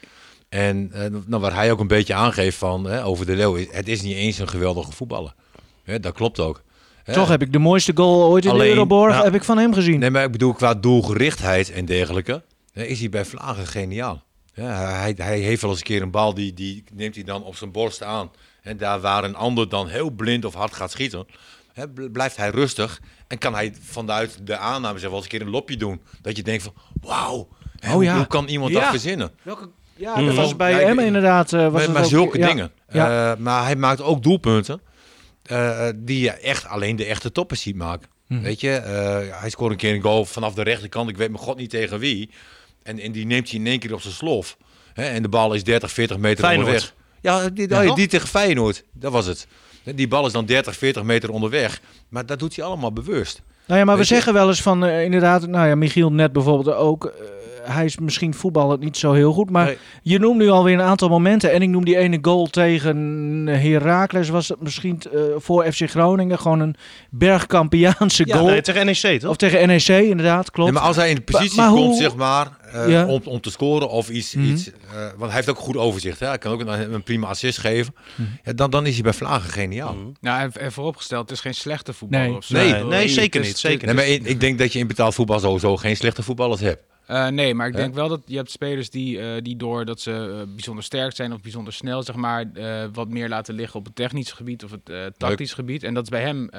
En 0.50 0.92
eh, 0.92 1.06
nou, 1.26 1.42
waar 1.42 1.54
hij 1.54 1.72
ook 1.72 1.80
een 1.80 1.88
beetje 1.88 2.14
aangeeft 2.14 2.58
van, 2.58 2.86
hè, 2.86 3.06
over 3.06 3.26
de 3.26 3.36
Leeuw, 3.36 3.56
is, 3.56 3.68
het 3.72 3.88
is 3.88 4.02
niet 4.02 4.16
eens 4.16 4.40
een 4.40 4.50
geweldige 4.50 4.92
voetballer. 4.92 5.34
Hè, 5.89 6.00
dat 6.00 6.13
klopt 6.13 6.39
ook. 6.39 6.63
Hè. 7.03 7.13
Toch 7.13 7.27
heb 7.29 7.41
ik 7.41 7.51
de 7.53 7.60
mooiste 7.60 7.91
goal 7.96 8.29
ooit 8.29 8.46
in 8.46 8.58
de 8.58 8.67
Euroborg 8.69 9.13
ja. 9.17 9.24
heb 9.24 9.34
ik 9.36 9.43
van 9.43 9.58
hem 9.58 9.74
gezien. 9.74 10.00
Nee, 10.00 10.10
maar 10.10 10.24
ik 10.24 10.31
bedoel, 10.31 10.53
qua 10.53 10.74
doelgerichtheid 10.74 11.72
en 11.72 11.86
dergelijke, 11.86 12.43
hè, 12.74 12.84
is 12.84 13.00
hij 13.00 13.10
bij 13.10 13.25
Vlagen 13.25 13.67
geniaal. 13.67 14.24
Ja, 14.53 15.00
hij, 15.00 15.13
hij 15.17 15.39
heeft 15.39 15.62
wel 15.62 15.69
eens 15.72 15.79
een 15.79 15.86
keer 15.86 16.01
een 16.01 16.12
bal, 16.12 16.34
die, 16.34 16.53
die 16.53 16.84
neemt 16.93 17.15
hij 17.15 17.24
dan 17.24 17.43
op 17.43 17.55
zijn 17.55 17.72
borst 17.72 18.03
aan. 18.03 18.31
En 18.62 18.77
daar 18.77 19.00
waar 19.00 19.24
een 19.24 19.36
ander 19.36 19.69
dan 19.69 19.88
heel 19.88 20.10
blind 20.10 20.46
of 20.46 20.53
hard 20.53 20.74
gaat 20.74 20.91
schieten, 20.91 21.25
hè, 21.74 21.89
bl- 21.89 22.10
blijft 22.12 22.38
hij 22.38 22.50
rustig. 22.50 23.01
En 23.27 23.38
kan 23.38 23.53
hij 23.53 23.74
vanuit 23.84 24.38
de 24.48 24.58
aanname 24.58 25.00
zeg, 25.00 25.08
wel 25.10 25.17
eens 25.17 25.24
een 25.25 25.31
keer 25.38 25.41
een 25.41 25.50
lopje 25.53 25.77
doen. 25.77 26.01
Dat 26.22 26.38
je 26.38 26.43
denkt 26.43 26.63
van, 26.63 26.74
wauw, 27.01 27.48
hè, 27.79 27.88
Oh 27.88 27.93
hoe, 27.93 28.03
ja. 28.03 28.15
hoe 28.15 28.27
kan 28.27 28.48
iemand 28.48 28.72
Ja. 28.72 28.79
dat 28.79 28.89
verzinnen? 28.89 29.31
Welke, 29.43 29.69
ja, 29.96 30.15
Mhm. 30.15 30.25
dat 30.25 30.36
was 30.36 30.55
bij 30.55 30.72
Ja, 30.72 30.77
hem 30.77 31.00
inderdaad. 31.00 31.53
eh, 31.53 31.60
was 31.63 31.72
maar 31.72 31.81
het 31.81 31.91
maar 31.93 32.03
ook- 32.03 32.10
zulke 32.10 32.38
ja. 32.38 32.48
dingen. 32.48 32.72
Ja. 32.91 33.31
Eh, 33.31 33.38
maar 33.38 33.63
hij 33.63 33.75
maakt 33.75 34.01
ook 34.01 34.24
doelpunten 34.24 34.81
eh, 35.50 35.88
die 35.96 36.20
je 36.22 36.32
echt 36.32 36.65
alleen 36.68 36.96
de 36.96 37.06
echte 37.06 37.32
toppers 37.32 37.62
ziet 37.62 37.75
maken. 37.75 38.10
Mhm. 38.27 38.41
Weet 38.41 38.62
je, 38.62 38.72
eh, 38.72 39.39
hij 39.41 39.50
scoort 39.50 39.72
een 39.72 39.77
keer 39.77 39.94
een 39.96 40.01
goal 40.01 40.25
vanaf 40.25 40.53
de 40.53 40.63
rechterkant. 40.63 41.10
Ik 41.10 41.18
weet 41.18 41.29
mijn 41.32 41.44
god 41.44 41.58
niet 41.58 41.70
tegen 41.70 42.00
wie. 42.00 42.29
En, 42.84 43.00
en 43.00 43.12
die 43.12 43.25
neemt 43.25 43.50
hij 43.50 43.60
in 43.60 43.68
één 43.68 43.79
keer 43.79 43.94
op 43.94 44.01
zijn 44.01 44.13
slof. 44.13 44.58
Hè, 44.94 45.03
en 45.03 45.22
de 45.22 45.29
bal 45.29 45.53
is 45.53 45.63
30, 45.63 45.91
40 45.91 46.18
meter 46.18 46.44
Feyenoord. 46.44 46.68
onderweg. 46.68 46.94
Ja, 47.22 47.50
die, 47.50 47.70
Ja, 47.70 47.94
die 47.96 48.08
tegen 48.08 48.27
Feyenoord. 48.27 48.84
Dat 48.94 49.12
was 49.12 49.25
het. 49.25 49.48
Die 49.96 50.08
bal 50.08 50.25
is 50.25 50.32
dan 50.32 50.46
30, 50.46 50.75
40 50.75 51.03
meter 51.03 51.29
onderweg. 51.32 51.82
Maar 52.10 52.25
dat 52.25 52.39
doet 52.39 52.56
hij 52.56 52.65
allemaal 52.65 52.94
bewust. 52.94 53.41
Nou 53.68 53.79
ja, 53.79 53.86
maar 53.86 53.96
we 53.96 54.01
je- 54.01 54.08
zeggen 54.08 54.34
wel 54.34 54.48
eens 54.48 54.62
van 54.62 54.86
eh, 54.86 55.03
inderdaad, 55.03 55.48
nou 55.48 55.68
ja, 55.68 55.75
Michiel 55.75 56.12
net 56.12 56.32
bijvoorbeeld 56.34 56.75
ook. 56.75 57.06
eh, 57.06 57.12
hij 57.62 57.86
is 57.86 57.98
misschien 57.98 58.34
voetballend 58.34 58.80
niet 58.80 58.98
zo 58.98 59.13
heel 59.13 59.34
goed, 59.34 59.50
maar 59.50 59.66
Nee. 59.66 59.78
je 60.01 60.20
noemt 60.20 60.38
nu 60.38 60.50
alweer 60.50 60.74
een 60.74 60.82
aantal 60.82 61.10
momenten. 61.10 61.51
En 61.51 61.62
ik 61.62 61.70
noem 61.70 61.86
die 61.86 61.98
ene 61.98 62.18
goal 62.22 62.48
tegen 62.48 62.98
Heracles, 63.48 64.30
was 64.30 64.48
het 64.48 64.62
misschien 64.62 65.01
eh, 65.13 65.22
voor 65.38 65.72
FC 65.72 65.89
Groningen 65.89 66.39
gewoon 66.39 66.60
een 66.60 66.75
Bergkampiaanse 67.10 68.24
Ja, 68.28 68.36
goal. 68.38 68.48
nee, 68.48 68.62
tegen 68.62 68.86
NEC 68.86 69.20
toch? 69.20 69.30
Of 69.30 69.36
tegen 69.36 69.68
NEC, 69.68 69.88
inderdaad, 69.88 70.51
klopt. 70.51 70.72
Nee, 70.72 70.80
maar 70.80 70.88
als 70.88 70.96
hij 70.96 71.10
in 71.10 71.16
de 71.16 71.22
positie 71.22 71.58
maar 71.58 71.70
komt, 71.72 71.86
hoe- 71.86 71.96
zeg 72.01 72.16
maar, 72.16 72.48
eh, 72.74 72.89
Ja. 72.89 73.06
om, 73.06 73.22
om 73.25 73.42
te 73.42 73.51
scoren 73.51 73.89
of 73.89 74.10
iets, 74.10 74.36
Mhm. 74.36 74.46
iets 74.46 74.68
eh, 74.68 74.74
want 74.96 75.25
hij 75.25 75.34
heeft 75.36 75.50
ook 75.50 75.58
goed 75.58 75.78
overzicht. 75.78 76.20
Hè? 76.20 76.28
Hij 76.28 76.38
kan 76.38 76.51
ook 76.51 76.60
een, 76.60 76.94
een 76.94 77.04
prima 77.04 77.28
assist 77.28 77.58
geven. 77.58 77.94
Mhm. 78.16 78.28
Ja, 78.44 78.54
dan, 78.54 78.70
dan 78.70 78.86
is 78.86 78.94
hij 78.94 79.04
bij 79.04 79.13
Vlagen 79.13 79.50
geniaal. 79.50 79.96
Nou, 80.22 80.42
en, 80.42 80.51
en 80.62 80.72
vooropgesteld, 80.72 81.22
het 81.22 81.32
is 81.32 81.39
geen 81.39 81.54
slechte 81.54 81.94
voetballer 81.94 82.28
Nee. 82.28 82.36
of 82.38 82.44
zo. 82.44 82.54
Nee, 82.54 82.84
nee, 82.84 83.08
zeker 83.10 83.42
niet, 83.42 83.58
zeker 83.58 83.86
Nee, 83.86 83.96
maar 83.96 84.08
ik, 84.08 84.24
ik 84.24 84.39
denk 84.39 84.60
dat 84.60 84.74
je 84.74 84.80
in 84.80 84.88
betaald 84.88 85.16
voetbal 85.16 85.39
sowieso 85.39 85.78
geen 85.78 85.96
slechte 85.96 86.24
voetballers 86.24 86.62
hebt. 86.62 86.84
Eh, 87.10 87.28
nee, 87.28 87.54
maar 87.54 87.68
ik 87.68 87.75
denk 87.75 87.94
wel 87.94 88.08
dat 88.08 88.22
je 88.25 88.36
hebt 88.36 88.51
spelers 88.51 88.89
die, 88.89 89.20
eh, 89.20 89.42
die 89.42 89.56
doordat 89.56 90.00
ze 90.00 90.12
eh, 90.12 90.54
bijzonder 90.54 90.84
sterk 90.84 91.16
zijn 91.16 91.34
of 91.34 91.42
bijzonder 91.42 91.74
snel, 91.74 92.04
zeg 92.04 92.16
maar, 92.16 92.46
wat 92.94 93.10
meer 93.10 93.30
laten 93.30 93.54
liggen 93.54 93.80
op 93.80 93.86
het 93.86 93.96
technisch 93.96 94.32
gebied 94.32 94.63
of 94.63 94.72
het 94.72 95.13
tactisch 95.18 95.54
gebied. 95.54 95.84
En 95.84 95.94
dat 95.94 96.04
is 96.04 96.10
bij 96.10 96.22
hem. 96.22 96.50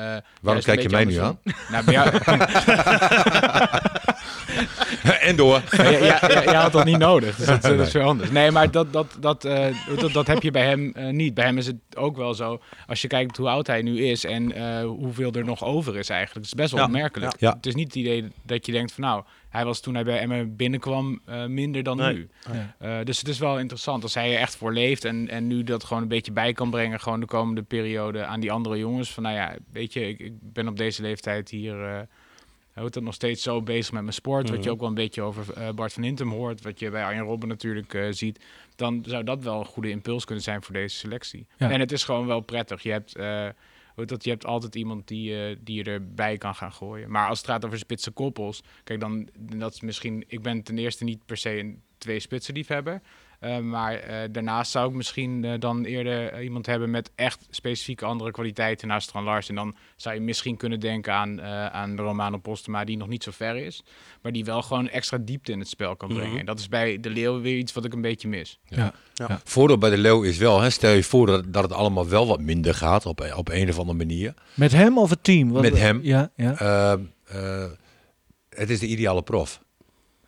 een 0.42 0.62
kijk 0.62 0.80
je 0.82 0.88
mij 0.88 1.04
nu 1.04 1.18
andersom. 1.18 1.38
Nou, 1.70 1.84
bij 1.84 1.94
jou, 1.94 2.10
en 5.28 5.36
door. 5.36 5.62
ja, 5.70 5.88
ja, 5.90 5.98
ja, 6.28 6.42
jij 6.44 6.54
had 6.54 6.72
dat 6.72 6.84
niet 6.84 6.98
nodig, 6.98 7.36
dus 7.36 7.46
dat, 7.46 7.62
dat 7.76 7.86
is 7.86 7.92
weer 7.92 8.02
anders. 8.02 8.30
Nee, 8.30 8.50
maar 8.50 8.70
dat, 8.70 8.92
dat, 8.92 9.16
dat, 9.20 9.44
eh, 9.44 9.66
dat, 9.98 10.12
dat 10.12 10.26
heb 10.26 10.42
je 10.42 10.50
bij 10.50 10.66
hem 10.66 10.92
eh, 10.94 11.12
niet. 11.12 11.34
Bij 11.34 11.44
hem 11.44 11.58
is 11.58 11.66
het 11.66 11.76
ook 11.96 12.16
wel 12.16 12.34
zo, 12.34 12.60
als 12.86 13.02
je 13.02 13.08
kijkt 13.08 13.36
hoe 13.36 13.48
oud 13.48 13.66
hij 13.66 13.82
nu 13.82 14.04
is 14.04 14.24
en 14.24 14.52
eh, 14.52 14.84
hoeveel 14.84 15.32
er 15.32 15.44
nog 15.44 15.64
over 15.64 15.96
is 15.98 16.08
eigenlijk. 16.08 16.46
Het 16.46 16.54
is 16.54 16.60
best 16.60 16.70
wel 16.70 16.80
Ja, 16.80 16.86
opmerkelijk. 16.86 17.40
ja. 17.40 17.52
Het 17.54 17.66
is 17.66 17.74
niet 17.74 17.86
het 17.86 17.94
idee 17.96 18.28
dat 18.42 18.66
je 18.66 18.72
denkt 18.72 18.92
van 18.92 19.04
nou, 19.04 19.22
hij 19.48 19.64
was 19.64 19.80
toen 19.80 19.94
hij 19.94 20.04
bij 20.04 20.18
Emmen 20.18 20.56
binnenkwam 20.56 21.20
eh, 21.26 21.44
minder 21.46 21.82
dan 21.82 21.96
Nee. 21.96 22.14
nu. 22.14 22.28
Eh, 22.78 22.96
dus 23.04 23.18
het 23.18 23.28
is 23.28 23.38
wel 23.38 23.58
interessant 23.58 24.02
als 24.02 24.14
hij 24.14 24.32
er 24.34 24.38
echt 24.40 24.56
voor 24.56 24.72
leeft 24.72 25.04
en, 25.04 25.28
en 25.28 25.46
nu 25.46 25.62
dat 25.64 25.84
gewoon 25.84 26.02
een 26.02 26.08
beetje 26.08 26.32
bij 26.32 26.52
kan 26.52 26.70
brengen, 26.70 27.00
gewoon 27.00 27.20
de 27.20 27.26
komende 27.26 27.62
periode 27.62 28.24
aan 28.24 28.40
die 28.40 28.52
andere 28.52 28.78
jongens. 28.78 29.12
Van 29.12 29.22
nou 29.22 29.34
ja, 29.34 29.54
weet 29.72 29.92
je, 29.92 30.08
ik, 30.08 30.18
ik 30.18 30.32
ben 30.40 30.68
op 30.68 30.76
deze 30.76 31.02
leeftijd 31.02 31.50
hier, 31.50 31.84
eh 31.84 32.00
hij 32.80 32.88
wordt 32.88 33.06
nog 33.06 33.14
steeds 33.14 33.42
zo 33.42 33.62
bezig 33.62 33.92
met 33.92 34.02
mijn 34.02 34.14
sport. 34.14 34.48
Wat 34.48 34.56
je 34.58 34.62
Mhm. 34.62 34.70
ook 34.70 34.78
wel 34.78 34.88
een 34.88 34.94
beetje 34.94 35.22
over 35.22 35.52
eh, 35.52 35.70
Bart 35.70 35.92
van 35.92 36.02
Hintem 36.02 36.30
hoort, 36.30 36.62
wat 36.62 36.78
je 36.78 36.90
bij 36.90 37.04
Arjen 37.04 37.22
Robben 37.24 37.48
natuurlijk 37.48 37.94
eh, 37.94 38.06
ziet. 38.10 38.44
Dan 38.76 39.04
zou 39.06 39.24
dat 39.24 39.42
wel 39.42 39.58
een 39.58 39.64
goede 39.64 39.90
impuls 39.90 40.24
kunnen 40.24 40.44
zijn 40.44 40.62
voor 40.62 40.74
deze 40.74 40.96
selectie. 40.96 41.46
Ja. 41.56 41.70
En 41.70 41.80
het 41.80 41.92
is 41.92 42.04
gewoon 42.04 42.26
wel 42.26 42.40
prettig. 42.40 42.82
Je 42.82 42.90
hebt, 42.90 43.16
heet 43.96 44.08
dat, 44.08 44.24
je 44.24 44.30
hebt 44.30 44.46
altijd 44.46 44.74
iemand 44.74 45.08
die, 45.08 45.56
die 45.62 45.76
je 45.76 45.90
erbij 45.90 46.38
kan 46.38 46.54
gaan 46.54 46.72
gooien. 46.72 47.10
Maar 47.10 47.28
als 47.28 47.38
het 47.38 47.46
gaat 47.48 47.64
over 47.64 47.78
spitse 47.78 48.10
koppels, 48.10 48.62
kijk 48.84 49.00
dan, 49.00 49.28
dat 49.38 49.74
is 49.74 49.80
misschien, 49.80 50.24
ik 50.26 50.42
ben 50.42 50.62
ten 50.62 50.78
eerste 50.78 51.04
niet 51.04 51.26
per 51.26 51.36
se 51.36 51.58
een 51.58 51.82
twee 51.98 52.20
spitsen 52.20 52.54
liefhebber. 52.54 53.00
Eh, 53.40 53.58
maar 53.58 53.94
eh, 53.94 54.28
daarnaast 54.32 54.70
zou 54.70 54.88
ik 54.88 54.94
misschien 54.94 55.44
eh, 55.44 55.52
dan 55.58 55.84
eerder 55.84 56.42
iemand 56.42 56.66
hebben 56.66 56.90
met 56.90 57.10
echt 57.14 57.46
specifieke 57.50 58.04
andere 58.04 58.30
kwaliteiten 58.30 58.88
naast 58.88 59.08
Tran 59.08 59.24
Lars. 59.24 59.48
En 59.48 59.54
dan 59.54 59.76
zou 59.96 60.14
je 60.14 60.20
misschien 60.20 60.56
kunnen 60.56 60.80
denken 60.80 61.12
aan, 61.12 61.40
eh 61.40 61.66
aan 61.66 61.96
Romano 61.98 62.38
Postema, 62.38 62.84
die 62.84 62.96
nog 62.96 63.08
niet 63.08 63.22
zo 63.22 63.30
ver 63.30 63.56
is. 63.56 63.82
Maar 64.22 64.32
die 64.32 64.44
wel 64.44 64.62
gewoon 64.62 64.88
extra 64.88 65.18
diepte 65.18 65.52
in 65.52 65.58
het 65.58 65.68
spel 65.68 65.96
kan 65.96 66.08
brengen. 66.08 66.28
Mhm. 66.30 66.38
En 66.38 66.46
dat 66.46 66.58
is 66.58 66.68
bij 66.68 67.00
de 67.00 67.10
Leeuw 67.10 67.40
weer 67.40 67.56
iets 67.56 67.72
wat 67.72 67.84
ik 67.84 67.92
een 67.92 68.00
beetje 68.00 68.28
mis. 68.28 68.58
Voordeel 69.44 69.78
bij 69.78 69.90
de 69.90 69.98
Leeuw 69.98 70.22
is 70.22 70.38
wel, 70.38 70.60
hè, 70.60 70.70
stel 70.70 70.92
je 70.92 71.02
voor 71.04 71.26
dat, 71.26 71.52
dat 71.52 71.62
het 71.62 71.72
allemaal 71.72 72.08
wel 72.08 72.26
wat 72.26 72.40
minder 72.40 72.74
gaat 72.74 73.06
op, 73.06 73.32
op 73.36 73.48
een 73.48 73.68
of 73.68 73.78
andere 73.78 73.98
manier. 73.98 74.34
Met 74.54 74.72
hem 74.72 74.98
of 74.98 75.10
het 75.10 75.24
team? 75.24 75.50
Wat- 75.50 75.62
Met 75.62 75.78
hem. 75.78 76.00
Ja, 76.02 76.30
ja. 76.36 76.54
Eh, 76.58 76.92
eh, 77.62 77.70
het 78.48 78.70
is 78.70 78.78
de 78.78 78.86
ideale 78.86 79.22
prof. 79.22 79.62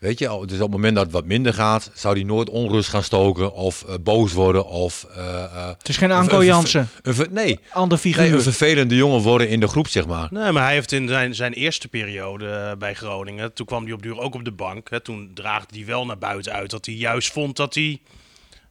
Weet 0.02 0.18
je, 0.18 0.28
al- 0.28 0.46
dus 0.46 0.56
op 0.56 0.62
het 0.62 0.70
moment 0.70 0.94
dat 0.94 1.04
het 1.04 1.12
wat 1.12 1.24
minder 1.24 1.54
gaat, 1.54 1.90
zou 1.94 2.14
hij 2.14 2.24
nooit 2.24 2.50
onrust 2.50 2.88
gaan 2.88 3.02
stoken 3.02 3.52
of 3.52 3.82
eh, 3.88 3.94
boos 4.00 4.32
worden 4.32 4.66
of... 4.66 5.06
eh, 5.16 5.42
eh, 5.44 5.68
Het 5.78 5.88
is 5.88 5.96
geen 5.96 6.10
een- 6.10 6.16
Anko 6.16 6.44
Jansen. 6.44 6.88
nee, 7.30 7.58
Ander 7.70 8.00
nee, 8.02 8.14
figuur. 8.14 8.34
een 8.34 8.42
vervelende 8.42 8.94
jongen 8.96 9.20
worden 9.20 9.48
in 9.48 9.60
de 9.60 9.66
groep, 9.68 9.88
zeg 9.88 10.06
maar. 10.06 10.28
Nee, 10.30 10.52
maar 10.52 10.62
hij 10.64 10.72
heeft 10.72 10.92
in 10.92 11.08
zijn, 11.08 11.34
zijn 11.34 11.52
eerste 11.52 11.88
periode 11.88 12.76
bij 12.78 12.94
Groningen, 12.94 13.52
toen 13.52 13.66
kwam 13.66 13.84
hij 13.84 13.92
op 13.92 14.02
duur 14.02 14.18
ook 14.18 14.34
op 14.34 14.44
de 14.44 14.52
bank. 14.52 14.90
Hè, 14.90 15.00
toen 15.00 15.30
draagde 15.34 15.76
hij 15.76 15.86
wel 15.86 16.06
naar 16.06 16.18
buiten 16.18 16.52
uit 16.52 16.70
dat 16.70 16.86
hij 16.86 16.94
juist 16.94 17.32
vond 17.32 17.56
dat 17.56 17.74
hij 17.74 18.00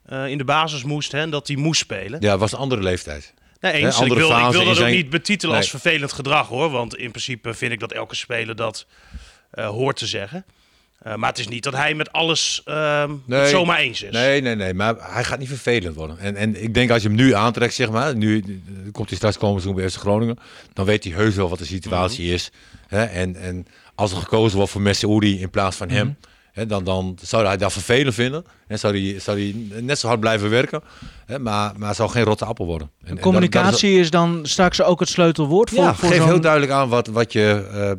eh, 0.05 0.27
in 0.27 0.37
de 0.37 0.43
basis 0.45 0.83
moest 0.83 1.11
hè, 1.11 1.19
en 1.19 1.29
dat 1.29 1.47
hij 1.47 1.55
moest 1.57 1.79
spelen. 1.81 2.21
Ja, 2.21 2.31
het 2.31 2.39
was 2.39 2.51
een 2.51 2.57
andere 2.59 2.81
leeftijd. 2.81 3.33
Nee, 3.59 3.71
Hè, 3.71 3.77
eens. 3.77 3.99
En 3.99 4.05
ik 4.05 4.13
wil, 4.13 4.29
ik 4.31 4.35
wil 4.51 4.51
dat 4.51 4.67
ook 4.67 4.75
zijn- 4.75 4.95
niet 4.95 5.09
betitelen 5.09 5.55
als 5.55 5.69
vervelend 5.69 6.11
gedrag 6.13 6.47
hoor. 6.47 6.69
Want 6.69 6.95
in 6.95 7.09
principe 7.11 7.53
vind 7.53 7.71
ik 7.71 7.79
dat 7.79 7.91
elke 7.91 8.15
speler 8.15 8.55
dat 8.55 8.85
eh, 9.51 9.67
hoort 9.67 9.95
te 9.97 10.07
zeggen. 10.07 10.45
Eh, 11.01 11.15
maar 11.15 11.29
het 11.29 11.39
is 11.39 11.47
niet 11.47 11.63
dat 11.63 11.73
hij 11.75 11.93
met 11.93 12.11
alles 12.11 12.61
ehm, 12.65 13.11
Nee. 13.25 13.39
het 13.39 13.49
zomaar 13.49 13.77
eens 13.77 14.01
is. 14.03 14.11
Nee, 14.11 14.41
nee, 14.41 14.55
nee, 14.55 14.73
maar 14.73 14.95
hij 14.99 15.23
gaat 15.23 15.39
niet 15.39 15.47
vervelend 15.47 15.95
worden. 15.95 16.19
En, 16.19 16.35
en 16.35 16.63
ik 16.63 16.73
denk 16.73 16.89
als 16.91 17.01
je 17.01 17.07
hem 17.07 17.17
nu 17.17 17.33
aantrekt, 17.33 17.73
zeg 17.73 17.89
maar, 17.91 18.15
nu 18.15 18.39
eh, 18.39 18.91
komt 18.91 19.07
hij 19.09 19.17
straks 19.17 19.37
komen 19.37 19.61
zo'n 19.61 19.75
bij 19.75 19.89
FC 19.89 19.97
Groningen, 19.99 20.37
dan 20.73 20.85
weet 20.85 21.03
hij 21.03 21.13
heus 21.13 21.35
wel 21.35 21.49
wat 21.49 21.59
de 21.59 21.65
situatie 21.65 22.25
Mhm. 22.25 22.33
is. 22.33 22.51
Hè? 22.87 23.03
En, 23.03 23.35
en 23.35 23.65
als 23.95 24.11
er 24.11 24.17
gekozen 24.17 24.57
wordt 24.57 24.71
voor 24.71 24.81
Messi 24.81 25.07
in 25.41 25.49
plaats 25.49 25.77
van 25.77 25.89
hem, 25.89 26.05
Mhm. 26.05 26.15
hè, 26.51 26.65
dan, 26.65 26.83
dan 26.83 27.17
zou 27.21 27.45
hij 27.45 27.57
dat 27.57 27.71
vervelend 27.73 28.13
vinden. 28.15 28.45
En 28.67 28.79
zou 28.79 28.99
hij, 29.01 29.19
zou 29.19 29.39
hij 29.39 29.81
net 29.81 29.99
zo 29.99 30.07
hard 30.07 30.19
blijven 30.19 30.49
werken, 30.49 30.81
hè? 31.25 31.39
Maar, 31.39 31.73
maar 31.77 31.95
zou 31.95 32.09
geen 32.09 32.23
rotte 32.23 32.45
appel 32.45 32.65
worden. 32.65 32.89
En, 33.01 33.07
en 33.07 33.13
dat- 33.15 33.23
Communicatie 33.23 33.99
is 33.99 34.09
dan 34.09 34.39
straks 34.43 34.81
ook 34.81 34.99
het 34.99 35.09
sleutelwoord 35.09 35.69
voor, 35.69 35.83
ja, 35.83 35.95
voor 35.95 36.09
geef 36.09 36.23
heel 36.23 36.41
duidelijk 36.41 36.71
aan 36.71 36.89
wat, 36.89 37.07
wat, 37.07 37.31
je, 37.33 37.67
eh, 37.73 37.91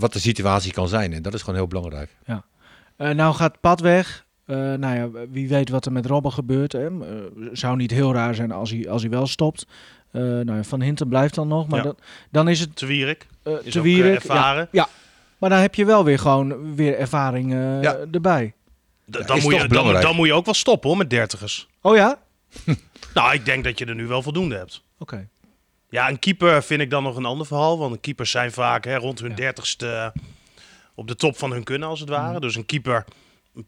wat 0.00 0.12
de 0.12 0.18
situatie 0.18 0.72
kan 0.72 0.88
zijn. 0.88 1.12
En 1.12 1.22
dat 1.22 1.34
is 1.34 1.40
gewoon 1.40 1.54
heel 1.54 1.66
belangrijk. 1.68 2.10
Eh, 2.96 3.10
nou 3.10 3.34
gaat 3.34 3.60
Pad 3.60 3.80
weg. 3.80 4.24
Eh, 4.46 4.56
nou 4.56 4.94
ja, 4.96 5.08
wie 5.30 5.48
weet 5.48 5.68
wat 5.68 5.86
er 5.86 5.92
met 5.92 6.06
Robben 6.06 6.32
gebeurt. 6.32 6.72
Hè. 6.72 6.86
Eh, 6.86 7.14
zou 7.52 7.76
niet 7.76 7.90
heel 7.90 8.12
raar 8.12 8.34
zijn 8.34 8.52
als 8.52 8.70
hij, 8.70 8.88
als 8.90 9.02
hij 9.02 9.10
wel 9.10 9.26
stopt. 9.26 9.66
Eh, 10.10 10.22
nou 10.22 10.54
ja, 10.54 10.62
Van 10.62 10.80
Hinten 10.82 11.08
blijft 11.08 11.34
dan 11.34 11.48
nog. 11.48 11.68
Maar 11.68 11.78
Ja. 11.78 11.84
dan, 11.84 11.96
dan 12.30 12.48
is 12.48 12.60
het 12.60 12.76
Te 12.76 12.86
Wierik 12.86 13.26
eh 13.42 13.52
is 13.62 13.72
te 13.72 13.78
ook 13.78 13.84
ervaren. 13.86 14.68
Ja, 14.72 14.88
maar 15.38 15.50
dan 15.50 15.58
heb 15.58 15.74
je 15.74 15.84
wel 15.84 16.04
weer 16.04 16.18
gewoon 16.18 16.74
weer 16.74 16.98
ervaring 16.98 17.52
eh, 17.52 17.82
Ja. 17.82 17.96
erbij. 18.12 18.54
D- 19.10 19.16
Ja, 19.16 19.22
dan, 19.22 19.40
moet 19.40 19.54
je, 19.54 19.68
dan, 19.68 19.92
dan 20.00 20.16
moet 20.16 20.26
je 20.26 20.32
ook 20.32 20.44
wel 20.44 20.54
stoppen 20.54 20.88
hoor, 20.88 20.98
met 20.98 21.10
dertigers. 21.10 21.68
Oh 21.80 21.96
ja? 21.96 22.18
Nou, 23.14 23.34
ik 23.34 23.44
denk 23.44 23.64
dat 23.64 23.78
je 23.78 23.84
er 23.84 23.94
nu 23.94 24.06
wel 24.06 24.22
voldoende 24.22 24.56
hebt. 24.56 24.82
Oké. 24.98 25.28
Ja, 25.90 26.08
een 26.08 26.18
keeper 26.18 26.62
vind 26.62 26.80
ik 26.80 26.90
dan 26.90 27.02
nog 27.02 27.16
een 27.16 27.24
ander 27.24 27.46
verhaal. 27.46 27.78
Want 27.78 27.92
een 27.92 28.00
keepers 28.00 28.30
zijn 28.30 28.52
vaak 28.52 28.84
hè, 28.84 28.96
rond 28.96 29.20
hun 29.20 29.30
Ja. 29.30 29.36
dertigste 29.36 30.12
op 30.94 31.08
de 31.08 31.16
top 31.16 31.38
van 31.38 31.52
hun 31.52 31.64
kunnen, 31.64 31.88
als 31.88 32.00
het 32.00 32.08
ware. 32.08 32.32
Mhm. 32.32 32.40
Dus 32.40 32.56
een 32.56 32.66
keeper, 32.66 33.04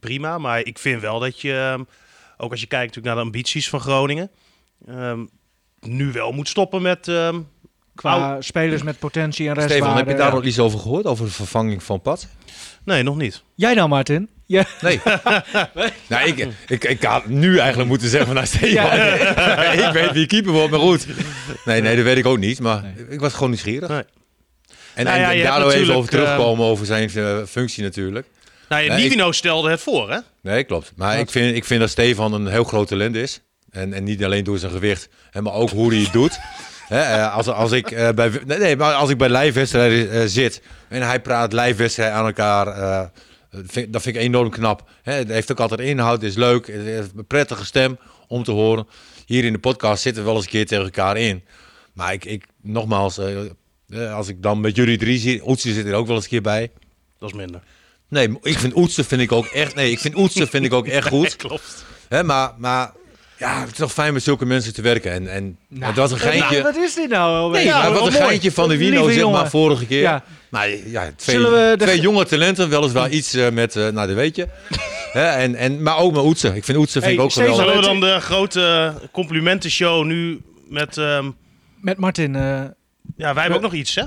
prima. 0.00 0.38
Maar 0.38 0.60
ik 0.60 0.78
vind 0.78 1.00
wel 1.00 1.18
dat 1.18 1.40
je, 1.40 1.54
ehm, 1.54 1.82
ook 2.36 2.50
als 2.50 2.60
je 2.60 2.66
kijkt 2.66 2.86
natuurlijk 2.86 3.14
naar 3.14 3.24
de 3.24 3.30
ambities 3.30 3.68
van 3.68 3.80
Groningen... 3.80 4.30
ehm, 4.86 5.24
nu 5.80 6.12
wel 6.12 6.32
moet 6.32 6.48
stoppen 6.48 6.82
met... 6.82 7.08
ehm, 7.08 7.40
Qua 7.94 8.40
spelers 8.40 8.82
met 8.82 8.98
potentie 8.98 9.48
en 9.48 9.54
restwaarde. 9.54 9.82
Stefan, 9.82 9.96
heb 9.98 10.08
je 10.08 10.14
daar 10.14 10.28
ja. 10.28 10.34
nog 10.34 10.44
iets 10.44 10.58
over 10.58 10.78
gehoord, 10.78 11.04
over 11.06 11.24
de 11.24 11.30
vervanging 11.30 11.82
van 11.82 12.00
Pat? 12.00 12.28
nee, 12.84 13.02
nog 13.02 13.16
niet. 13.16 13.42
Jij 13.54 13.74
dan, 13.74 13.88
Martin? 13.88 14.28
Ja. 14.52 14.66
Nee. 14.80 15.00
nou, 16.06 16.26
ik, 16.28 16.48
ik, 16.66 16.84
ik 16.84 17.02
had 17.02 17.26
nu 17.26 17.58
eigenlijk 17.58 17.88
moeten 17.88 18.08
zeggen 18.08 18.26
van 18.26 18.36
nou 18.36 18.46
Stefan, 18.46 18.92
ik 19.86 19.92
weet 19.92 20.12
wie 20.12 20.26
keeper 20.26 20.52
wordt, 20.52 20.70
maar 20.70 20.80
goed. 20.80 21.06
Nee, 21.64 21.80
nee, 21.80 21.96
dat 21.96 22.04
weet 22.04 22.16
ik 22.16 22.26
ook 22.26 22.38
niet, 22.38 22.60
maar 22.60 22.84
ik 23.08 23.20
was 23.20 23.32
gewoon 23.32 23.48
nieuwsgierig. 23.48 23.88
Nee. 23.88 24.02
En, 24.94 25.04
Nou 25.04 25.18
ja, 25.20 25.32
en 25.32 25.42
daardoor 25.42 25.72
even 25.72 25.94
over 25.94 26.10
terugkomen 26.10 26.66
over 26.66 26.86
zijn 26.86 27.10
eh, 27.14 27.38
functie 27.48 27.82
natuurlijk. 27.82 28.26
Nou 28.68 28.82
ja, 28.82 28.94
Nee, 28.94 29.02
Nivino 29.02 29.32
stelde 29.32 29.70
het 29.70 29.80
voor, 29.80 30.10
hè? 30.10 30.18
Nee, 30.42 30.64
klopt. 30.64 30.92
Maar 30.96 31.18
ik 31.18 31.30
vind, 31.30 31.56
ik 31.56 31.64
vind 31.64 31.80
dat 31.80 31.90
Stefan 31.90 32.32
een 32.32 32.46
heel 32.46 32.64
groot 32.64 32.88
talent 32.88 33.16
is. 33.16 33.40
En, 33.70 33.92
en 33.92 34.04
niet 34.04 34.24
alleen 34.24 34.44
door 34.44 34.58
zijn 34.58 34.72
gewicht, 34.72 35.08
hè, 35.30 35.42
maar 35.42 35.52
ook 35.52 35.70
hoe 35.70 35.92
hij 35.92 36.02
het 36.02 36.12
doet. 36.12 36.38
Eh, 36.88 37.34
als, 37.34 37.46
als, 37.48 37.72
ik, 37.72 37.90
eh, 37.90 38.08
bij, 38.08 38.30
nee, 38.46 38.76
maar 38.76 38.94
als 38.94 39.10
ik 39.10 39.18
bij 39.18 39.28
lijfwedstrijden 39.28 40.10
eh, 40.10 40.22
zit 40.26 40.62
en 40.88 41.02
hij 41.02 41.20
praat 41.20 41.52
lijfwedstrijden 41.52 42.16
aan 42.16 42.26
elkaar, 42.26 42.66
eh, 42.66 43.02
vind, 43.52 43.92
dat 43.92 44.02
vind 44.02 44.16
ik 44.16 44.22
enorm 44.22 44.50
knap. 44.50 44.88
Het 45.02 45.28
heeft 45.28 45.50
ook 45.50 45.60
altijd 45.60 45.80
inhoud, 45.80 46.20
het 46.20 46.30
is 46.30 46.36
leuk, 46.36 46.66
het 46.66 46.82
heeft 46.82 47.10
een 47.16 47.26
prettige 47.26 47.64
stem 47.64 47.98
om 48.28 48.44
te 48.44 48.50
horen. 48.50 48.86
Hier 49.26 49.44
in 49.44 49.52
de 49.52 49.58
podcast 49.58 50.02
zitten 50.02 50.22
we 50.22 50.28
wel 50.28 50.36
eens 50.36 50.46
een 50.46 50.52
keer 50.52 50.66
tegen 50.66 50.84
elkaar 50.84 51.16
in. 51.16 51.44
Maar 51.92 52.12
ik, 52.12 52.24
ik 52.24 52.44
nogmaals, 52.62 53.18
eh, 53.18 53.40
eh, 53.88 54.14
als 54.14 54.28
ik 54.28 54.42
dan 54.42 54.60
met 54.60 54.76
jullie 54.76 54.98
drie 54.98 55.18
zie, 55.18 55.48
Oetsen 55.48 55.74
zit 55.74 55.86
er 55.86 55.94
ook 55.94 56.06
wel 56.06 56.14
eens 56.14 56.24
een 56.24 56.30
keer 56.30 56.42
bij. 56.42 56.70
Dat 57.18 57.28
is 57.28 57.36
minder. 57.36 57.62
Nee, 58.08 58.38
ik 58.42 58.58
vind 58.58 58.76
Oetsen 58.76 59.04
vind 59.04 59.20
ik 59.20 59.32
ook 59.32 59.46
echt, 59.46 59.74
nee, 59.74 59.90
ik 59.90 59.98
vind 59.98 60.16
Oetsen 60.16 60.48
vind 60.48 60.64
ik 60.64 60.72
ook 60.72 60.86
echt 60.86 61.08
goed. 61.08 61.36
Klopt. 61.46 61.84
Hè, 62.08 62.22
maar, 62.22 62.54
maar 62.58 62.92
ja, 63.42 63.60
het 63.60 63.70
is 63.70 63.76
toch 63.78 63.92
fijn 63.92 64.12
met 64.12 64.22
zulke 64.22 64.44
mensen 64.46 64.74
te 64.74 64.82
werken. 64.82 65.12
En, 65.12 65.28
en 65.28 65.58
het 65.80 65.96
was 65.96 66.10
een 66.12 66.18
geintje. 66.18 66.50
Nou, 66.50 66.62
Wat 66.62 66.76
is 66.76 66.94
dit 66.94 67.08
nou? 67.08 67.36
alweer? 67.36 67.58
nee, 67.58 67.66
Ja, 67.68 67.82
maar 67.82 67.92
wat 67.92 68.06
een 68.06 68.12
mooi. 68.12 68.24
geintje 68.24 68.52
van 68.52 68.68
de 68.68 68.76
Wino, 68.76 69.10
zeg 69.10 69.30
maar, 69.30 69.50
vorige 69.50 69.86
keer. 69.86 70.00
Ja. 70.00 70.24
Maar 70.48 70.68
ja, 70.70 71.10
twee, 71.16 71.38
de- 71.38 71.74
twee 71.78 72.00
jonge 72.00 72.24
talenten, 72.24 72.68
weliswaar 72.68 73.10
iets 73.10 73.34
eh, 73.34 73.50
met, 73.50 73.76
eh, 73.76 73.82
nou 73.88 74.06
dat 74.06 74.16
weet 74.16 74.36
je. 74.36 74.48
Hè, 75.12 75.24
en, 75.26 75.54
en, 75.54 75.82
maar 75.82 75.96
ook 75.98 76.12
met 76.12 76.24
Oetsen. 76.24 76.54
Ik 76.54 76.64
vind 76.64 76.78
Oetsen 76.78 77.02
vind 77.02 77.04
Hey, 77.16 77.24
ik 77.24 77.30
ook 77.30 77.32
geweldig. 77.32 77.56
Zullen 77.64 77.80
we 77.80 77.86
dan 77.86 78.00
de 78.00 78.20
grote 78.20 78.94
complimentenshow 79.12 80.04
nu 80.04 80.40
met... 80.68 80.98
ehm, 80.98 81.30
Met 81.80 81.98
Martin. 81.98 82.36
eh, 82.36 82.42
ja, 83.16 83.34
wij 83.34 83.42
hebben 83.42 83.54
ook 83.54 83.62
nog 83.62 83.72
iets, 83.74 83.94
hè? 83.94 84.02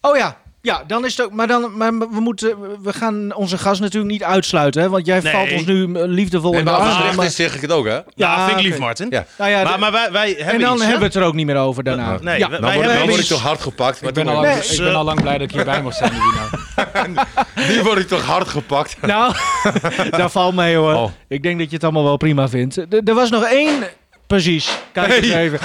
Oh 0.00 0.16
ja. 0.16 0.36
Ja, 0.62 0.82
dan 0.86 1.04
is 1.04 1.16
het 1.16 1.26
ook. 1.26 1.32
Maar, 1.32 1.46
dan, 1.46 1.76
maar 1.76 1.98
we, 1.98 2.20
moeten, 2.20 2.56
we 2.82 2.92
gaan 2.92 3.34
onze 3.34 3.58
gast 3.58 3.80
natuurlijk 3.80 4.12
niet 4.12 4.22
uitsluiten. 4.22 4.82
Hè? 4.82 4.88
Want 4.88 5.06
jij 5.06 5.20
Nee. 5.20 5.32
valt 5.32 5.52
ons 5.52 5.64
nu 5.64 5.82
eh, 5.94 6.02
liefdevol 6.06 6.52
En 6.52 6.58
in 6.58 6.64
de 6.64 6.70
armen. 6.70 7.02
recht 7.02 7.16
maar- 7.16 7.26
is, 7.26 7.36
zeg 7.36 7.54
ik 7.54 7.60
het 7.60 7.72
ook, 7.72 7.84
hè? 7.86 7.92
Ja, 7.94 8.02
Ja, 8.14 8.46
vind 8.46 8.58
ik 8.58 8.64
lief. 8.64 8.78
Martin. 8.78 9.06
Ja. 9.10 9.24
Nou 9.38 9.50
ja, 9.50 9.62
Maar, 9.62 9.78
maar 9.78 9.92
wij, 9.92 10.12
wij 10.12 10.28
hebben 10.28 10.54
en 10.54 10.60
dan 10.60 10.72
iets, 10.72 10.80
hebben 10.82 11.00
we 11.00 11.06
het 11.06 11.14
er 11.14 11.22
ook 11.22 11.34
niet 11.34 11.46
meer 11.46 11.56
over 11.56 11.82
daarna. 11.84 12.18
Nee, 12.20 12.38
ja. 12.38 12.48
wij- 12.50 12.58
Nou, 12.60 12.72
hebben 12.72 12.96
dan 12.98 13.08
word 13.08 13.20
ik 13.20 13.26
toch 13.26 13.42
hard 13.42 13.60
gepakt. 13.60 14.00
Maar 14.00 14.08
Ik 14.08 14.14
ben, 14.14 14.28
al 14.28 14.34
lang, 14.34 14.46
Nee, 14.46 14.62
ik 14.64 14.78
ben 14.78 14.94
al 14.94 15.04
lang 15.04 15.20
blij 15.20 15.38
dat 15.38 15.48
ik 15.48 15.52
hierbij 15.54 15.82
mag 15.82 15.94
zijn, 15.94 16.12
Louino. 16.16 17.22
nu 17.74 17.82
word 17.82 17.98
ik 17.98 18.08
toch 18.08 18.24
hard 18.24 18.48
gepakt. 18.48 18.96
Nou, 19.06 19.34
daar 20.10 20.30
valt 20.30 20.54
mee 20.54 20.76
hoor. 20.76 20.94
Oh. 20.94 21.10
Ik 21.28 21.42
denk 21.42 21.58
dat 21.58 21.68
je 21.68 21.74
het 21.74 21.84
allemaal 21.84 22.04
wel 22.04 22.16
prima 22.16 22.48
vindt. 22.48 22.76
Er, 22.76 22.86
er 23.04 23.14
was 23.14 23.30
nog 23.30 23.44
één. 23.44 23.82
Precies. 24.26 24.78
Kijk 24.92 25.12
eens 25.12 25.28
Hey. 25.32 25.42
even. 25.42 25.58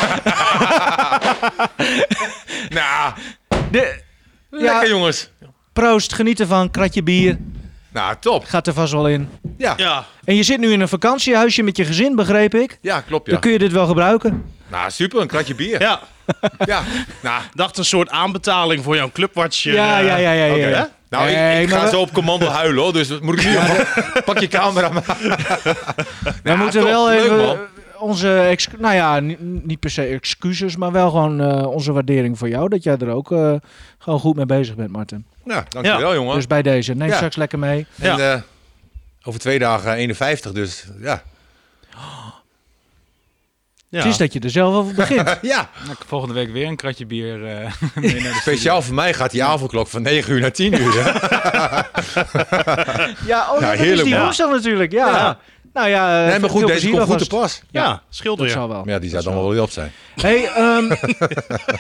Nou, 2.70 3.14
De, 3.72 4.04
lekker 4.62 4.82
ja, 4.84 4.88
jongens. 4.88 5.30
proost, 5.74 6.14
geniet 6.14 6.40
ervan. 6.40 6.72
Kratje 6.72 7.04
bier. 7.04 7.38
Nou, 7.94 8.16
top. 8.20 8.46
Gaat 8.46 8.68
er 8.68 8.74
vast 8.74 8.92
wel 8.94 9.08
in. 9.08 9.30
Ja, 9.58 9.74
Ja, 9.78 10.06
En 10.24 10.36
je 10.36 10.44
zit 10.44 10.60
nu 10.60 10.72
in 10.72 10.82
een 10.82 10.88
vakantiehuisje 10.88 11.64
met 11.64 11.78
je 11.78 11.86
gezin, 11.86 12.16
begreep 12.16 12.56
ik. 12.56 12.78
ja 12.82 13.02
klopt, 13.02 13.26
ja. 13.26 13.32
Dan 13.32 13.42
kun 13.42 13.52
je 13.52 13.58
dit 13.60 13.72
wel 13.72 13.88
gebruiken. 13.88 14.44
Nou, 14.68 14.92
super. 14.92 15.22
Een 15.22 15.28
kratje 15.28 15.56
bier. 15.56 15.82
ja. 15.82 16.00
Ja. 16.66 16.82
Nou, 17.22 17.42
dacht 17.54 17.78
een 17.78 17.86
soort 17.86 18.10
aanbetaling 18.10 18.84
voor 18.84 18.96
jouw 18.96 19.10
clubwatcher. 19.14 19.74
Ja, 19.74 20.00
eh, 20.00 20.06
ja, 20.08 20.16
ja, 20.18 20.32
ja. 20.32 20.44
ja, 20.46 20.54
oké. 20.54 20.68
ja. 20.68 20.90
Nou, 21.10 21.28
ik- 21.28 21.36
Nee, 21.36 21.64
ik, 21.64 21.70
maar 21.70 21.80
ga 21.80 21.86
we- 21.86 21.92
zo 21.92 22.00
op 22.02 22.14
commando 22.14 22.46
huilen, 22.48 22.84
hoor. 22.84 22.94
Dus 22.94 23.08
dat 23.08 23.22
moet 23.22 23.40
ik 23.40 23.46
nu... 23.46 23.56
Pak 24.26 24.40
je 24.40 24.48
camera 24.48 24.90
maar. 24.90 25.18
We 26.44 26.56
moeten 26.56 26.80
top. 26.80 26.90
wel 26.90 27.08
Leuk, 27.08 27.24
even 27.24 27.38
man. 27.38 27.58
Onze, 28.00 28.38
ex- 28.40 28.68
nou 28.80 28.96
ja, 28.96 29.20
ni- 29.20 29.38
niet 29.40 29.80
per 29.80 29.90
se 29.90 30.02
excuses, 30.06 30.76
maar 30.76 30.92
wel 30.92 31.10
gewoon 31.10 31.42
eh, 31.42 31.68
onze 31.68 31.92
waardering 31.92 32.38
voor 32.38 32.50
jou. 32.50 32.70
Dat 32.70 32.84
jij 32.84 32.98
er 32.98 33.10
ook 33.10 33.32
eh, 33.32 33.54
gewoon 33.98 34.20
goed 34.20 34.36
mee 34.36 34.46
bezig 34.46 34.76
bent, 34.76 34.92
Martin. 34.92 35.26
Nou, 35.44 35.64
dankjewel, 35.70 36.14
jongen. 36.14 36.36
Dus 36.36 36.48
bij 36.48 36.62
deze, 36.62 36.94
neem 36.94 37.08
Ja. 37.10 37.16
straks 37.16 37.36
lekker 37.36 37.60
mee. 37.60 37.86
En 38.00 38.18
Ja. 38.18 38.34
eh, 38.34 38.42
over 39.24 39.40
twee 39.40 39.60
dagen 39.60 39.94
51, 39.94 40.52
dus 40.52 40.86
ja. 41.02 41.24
Ja. 43.90 44.02
Het 44.02 44.10
is 44.10 44.18
dat 44.18 44.34
je 44.34 44.40
er 44.40 44.50
zelf 44.50 44.76
over 44.76 44.96
begint. 44.96 45.38
Ja, 45.42 45.62
Ik 45.62 45.88
heb 45.88 46.04
volgende 46.08 46.34
week 46.34 46.52
weer 46.52 46.68
een 46.68 46.76
kratje 46.76 47.06
bier 47.06 47.46
eh 47.46 47.72
mee 47.96 48.22
naar 48.22 48.32
de 48.34 48.38
speciaal 48.42 48.82
voor 48.82 48.94
mij 48.96 49.14
gaat 49.14 49.32
die 49.32 49.44
avondklok 49.44 49.88
van 49.88 50.02
9 50.02 50.34
uur 50.34 50.40
naar 50.42 50.52
10 50.52 50.74
uur. 50.82 50.94
Hè? 51.04 51.12
ja, 53.32 53.52
oh, 53.54 53.60
dat 53.62 53.74
is 53.74 53.80
heerlijk, 53.80 54.04
die 54.04 54.14
man. 54.14 54.24
woensdag 54.24 54.50
natuurlijk. 54.52 54.92
Ja. 54.92 55.08
Ja. 55.10 55.40
Nou 55.76 55.88
ja, 55.90 56.24
eh, 56.24 56.30
Nee, 56.30 56.40
maar 56.40 56.50
goed, 56.50 56.60
veel 56.60 56.68
deze 56.68 56.80
plezier 56.80 56.98
komt 57.00 57.10
goed 57.12 57.30
te 57.30 57.36
pas. 57.36 57.62
Ja, 57.72 58.02
scheelt 58.10 58.38
Dat 58.38 58.50
zal 58.50 58.68
wel. 58.68 58.84
Maar 58.84 58.94
ja, 58.94 59.00
die 59.00 59.10
zou 59.10 59.24
dan 59.24 59.34
wel 59.34 59.50
weer 59.50 59.62
op 59.62 59.70
zijn. 59.70 59.92
Hey, 60.16 60.48
ehm, 60.48 60.92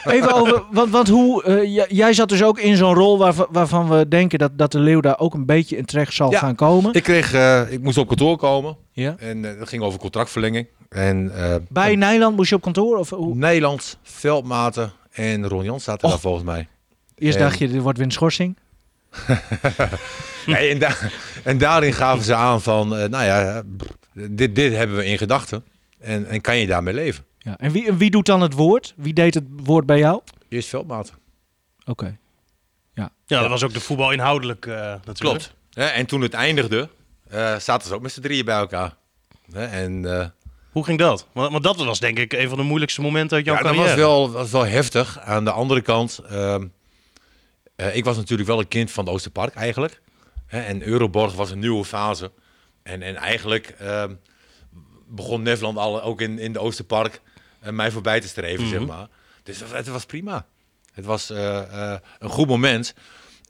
even 0.16 0.34
over, 0.34 0.64
want, 0.72 0.90
want 0.92 1.08
hoe, 1.08 1.44
eh, 1.44 1.82
jij 1.90 2.14
zat 2.14 2.30
dus 2.30 2.44
ook 2.44 2.60
in 2.60 2.76
zo'n 2.78 2.94
rol 2.94 3.18
waarvan, 3.18 3.48
waarvan 3.50 3.90
we 3.90 4.08
denken 4.08 4.40
dat, 4.40 4.58
dat 4.58 4.72
de 4.72 4.80
leeuw 4.80 5.00
daar 5.00 5.20
ook 5.20 5.34
een 5.34 5.46
beetje 5.46 5.78
in 5.78 5.86
terecht 5.86 6.14
zal 6.14 6.32
Ja. 6.32 6.40
gaan 6.40 6.56
komen. 6.56 6.94
Ik, 6.94 7.04
kreeg, 7.04 7.34
eh, 7.34 7.72
ik 7.72 7.82
moest 7.82 7.98
op 7.98 8.08
kantoor 8.08 8.38
komen 8.38 8.78
Ja. 8.92 9.16
en 9.20 9.46
eh, 9.52 9.60
dat 9.60 9.70
ging 9.70 9.84
over 9.84 10.00
contractverlenging. 10.00 10.68
En 10.90 11.32
eh, 11.36 11.56
Bij 11.70 11.96
Nijland 11.96 12.36
moest 12.36 12.50
je 12.50 12.56
op 12.56 12.62
kantoor? 12.62 12.98
Of 12.98 13.10
hoe? 13.10 13.36
Nederland, 13.36 13.98
Veldmaten 14.04 14.92
en 15.12 15.48
Ron 15.48 15.64
Jans 15.64 15.84
zaten 15.84 16.04
Och. 16.04 16.10
daar 16.12 16.20
volgens 16.20 16.44
mij. 16.44 16.68
Eerst 17.16 17.38
En- 17.38 17.44
dacht 17.44 17.60
je, 17.60 17.68
er 17.70 17.82
wordt 17.82 17.98
weer 17.98 18.08
een 18.08 18.14
schorsing. 18.14 18.58
Nee, 20.46 20.70
en, 20.70 20.80
da- 20.80 20.98
en 21.44 21.58
daarin 21.58 21.94
gaven 21.94 22.24
ze 22.24 22.36
aan 22.36 22.62
van, 22.62 22.96
eh, 22.98 23.10
nou 23.10 23.24
ja, 23.24 23.64
dit, 24.14 24.56
dit 24.56 24.74
hebben 24.74 24.98
we 24.98 25.06
in 25.06 25.18
gedachten. 25.18 25.66
En, 26.00 26.28
en 26.28 26.42
kan 26.42 26.58
je 26.58 26.68
daarmee 26.68 26.94
leven? 26.94 27.24
Ja. 27.40 27.58
En 27.58 27.72
wie, 27.72 27.94
wie 27.94 28.10
doet 28.12 28.26
dan 28.26 28.42
het 28.42 28.54
woord? 28.54 28.94
Wie 28.96 29.14
deed 29.14 29.34
het 29.34 29.44
woord 29.50 29.86
bij 29.86 29.98
jou? 29.98 30.22
Eerst 30.50 30.70
Veldmaten. 30.70 31.16
Oké. 31.86 32.18
Ja, 33.28 33.40
dat 33.40 33.50
was 33.50 33.64
ook 33.64 33.74
de 33.74 33.80
voetbal 33.80 34.12
inhoudelijk 34.12 34.66
eh, 34.66 34.76
natuurlijk. 34.76 35.18
Klopt. 35.20 35.54
Hè, 35.74 35.86
en 35.86 36.06
toen 36.06 36.22
het 36.22 36.34
eindigde, 36.34 36.90
eh, 37.30 37.56
zaten 37.56 37.88
ze 37.88 37.94
ook 37.94 38.02
met 38.02 38.12
z'n 38.12 38.22
drieën 38.22 38.46
bij 38.46 38.56
elkaar. 38.58 38.96
Hè, 39.52 39.66
en 39.66 40.20
eh, 40.20 40.26
Hoe 40.72 40.84
ging 40.84 41.00
dat? 41.00 41.28
Want, 41.32 41.52
want 41.52 41.64
dat 41.64 41.76
was 41.76 42.00
denk 42.00 42.20
ik 42.20 42.34
een 42.34 42.50
van 42.50 42.58
de 42.58 42.64
moeilijkste 42.64 43.02
momenten 43.02 43.38
uit 43.38 43.46
jouw 43.46 43.56
ja, 43.56 43.62
dat 43.62 43.76
was 43.76 43.94
wel, 43.94 44.32
was 44.32 44.52
wel 44.52 44.66
heftig. 44.66 45.20
Aan 45.20 45.46
de 45.46 45.52
andere 45.52 45.82
kant, 45.82 46.20
ehm, 46.30 46.62
eh, 46.62 46.68
ik 47.94 48.04
was 48.06 48.16
natuurlijk 48.18 48.50
wel 48.50 48.60
een 48.60 48.68
kind 48.68 48.92
van 48.92 49.06
de 49.06 49.12
Oosterpark 49.12 49.54
eigenlijk. 49.56 50.02
Hè, 50.46 50.60
en 50.62 50.84
Euroborg 50.84 51.34
was 51.34 51.52
een 51.52 51.60
nieuwe 51.60 51.86
fase. 51.86 52.32
En, 52.84 53.02
en 53.02 53.16
eigenlijk 53.16 53.76
ehm, 53.80 54.14
begon 55.08 55.42
Nederland 55.42 55.78
al 55.78 56.02
ook 56.02 56.22
in, 56.22 56.40
in 56.40 56.54
de 56.54 56.60
Oosterpark 56.60 57.22
eh, 57.60 57.72
mij 57.72 57.92
voorbij 57.92 58.20
te 58.22 58.28
streven, 58.28 58.68
zeg 58.68 58.86
maar. 58.86 59.08
Dus 59.44 59.60
het, 59.60 59.72
het 59.72 59.88
was 59.88 60.06
prima. 60.06 60.46
Het 60.94 61.06
was 61.06 61.30
eh, 61.30 61.92
eh, 61.92 62.00
een 62.20 62.30
goed 62.30 62.48
moment. 62.48 62.94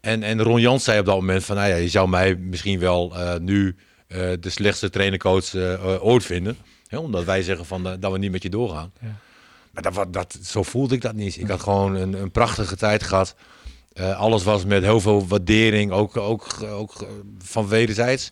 En, 0.00 0.22
en 0.22 0.42
Ron 0.42 0.60
Jans 0.60 0.84
zei 0.84 0.98
op 0.98 1.06
dat 1.06 1.14
moment 1.14 1.44
van, 1.44 1.56
nou 1.56 1.68
ja, 1.68 1.74
je 1.74 1.88
zou 1.88 2.08
mij 2.08 2.34
misschien 2.36 2.78
wel 2.78 3.16
eh, 3.16 3.36
nu 3.38 3.76
eh, 4.06 4.32
de 4.40 4.50
slechtste 4.50 4.90
trainercoach 4.90 5.54
eh, 5.54 5.72
eh, 5.72 6.04
ooit 6.04 6.24
vinden. 6.24 6.56
Hè, 6.88 6.98
omdat 6.98 7.24
wij 7.24 7.42
zeggen 7.42 7.66
van, 7.66 7.86
eh, 7.86 7.92
dat 7.98 8.12
we 8.12 8.18
niet 8.18 8.30
met 8.30 8.42
je 8.42 8.50
doorgaan. 8.50 8.92
Maar 9.70 9.92
dat, 9.92 10.12
dat, 10.12 10.38
zo 10.42 10.62
voelde 10.62 10.94
ik 10.94 11.00
dat 11.00 11.14
niet. 11.14 11.36
Ik 11.36 11.48
had 11.48 11.60
gewoon 11.60 11.94
een, 11.94 12.12
een 12.12 12.30
prachtige 12.30 12.76
tijd 12.76 13.02
gehad. 13.02 13.34
Eh, 13.96 14.18
alles 14.18 14.44
was 14.44 14.64
met 14.64 14.82
heel 14.82 15.00
veel 15.00 15.26
waardering, 15.26 15.90
ook, 15.92 16.16
ook, 16.16 16.46
ook 16.62 16.94
eh, 17.02 17.08
van 17.38 17.68
wederzijds. 17.68 18.30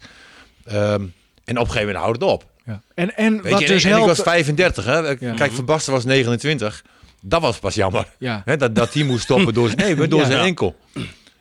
Ehm, 0.64 1.02
en 1.44 1.58
op 1.58 1.66
een 1.66 1.72
gegeven 1.72 1.80
moment 1.86 1.96
houdt 1.96 2.20
het 2.20 2.30
op. 2.30 2.44
Ja. 2.64 2.82
En, 2.94 3.16
en 3.16 3.42
Weet 3.42 3.52
wat 3.52 3.60
je, 3.60 3.66
dus 3.66 3.84
en, 3.84 3.98
ik 3.98 4.04
was 4.04 4.20
35, 4.20 4.84
hè. 4.84 4.98
Ja. 4.98 5.14
Kijk, 5.34 5.52
Van 5.52 5.64
Basten 5.64 5.92
was 5.92 6.04
29. 6.04 6.84
Dat 7.20 7.40
was 7.40 7.58
pas 7.58 7.74
jammer. 7.74 8.06
Ja. 8.18 8.42
Dat, 8.56 8.74
dat 8.74 8.92
die 8.92 9.04
moest 9.04 9.22
stoppen 9.22 9.54
door, 9.54 9.68
zijn- 9.68 9.96
nee, 9.98 10.08
door 10.08 10.24
zijn 10.24 10.40
enkel. 10.44 10.76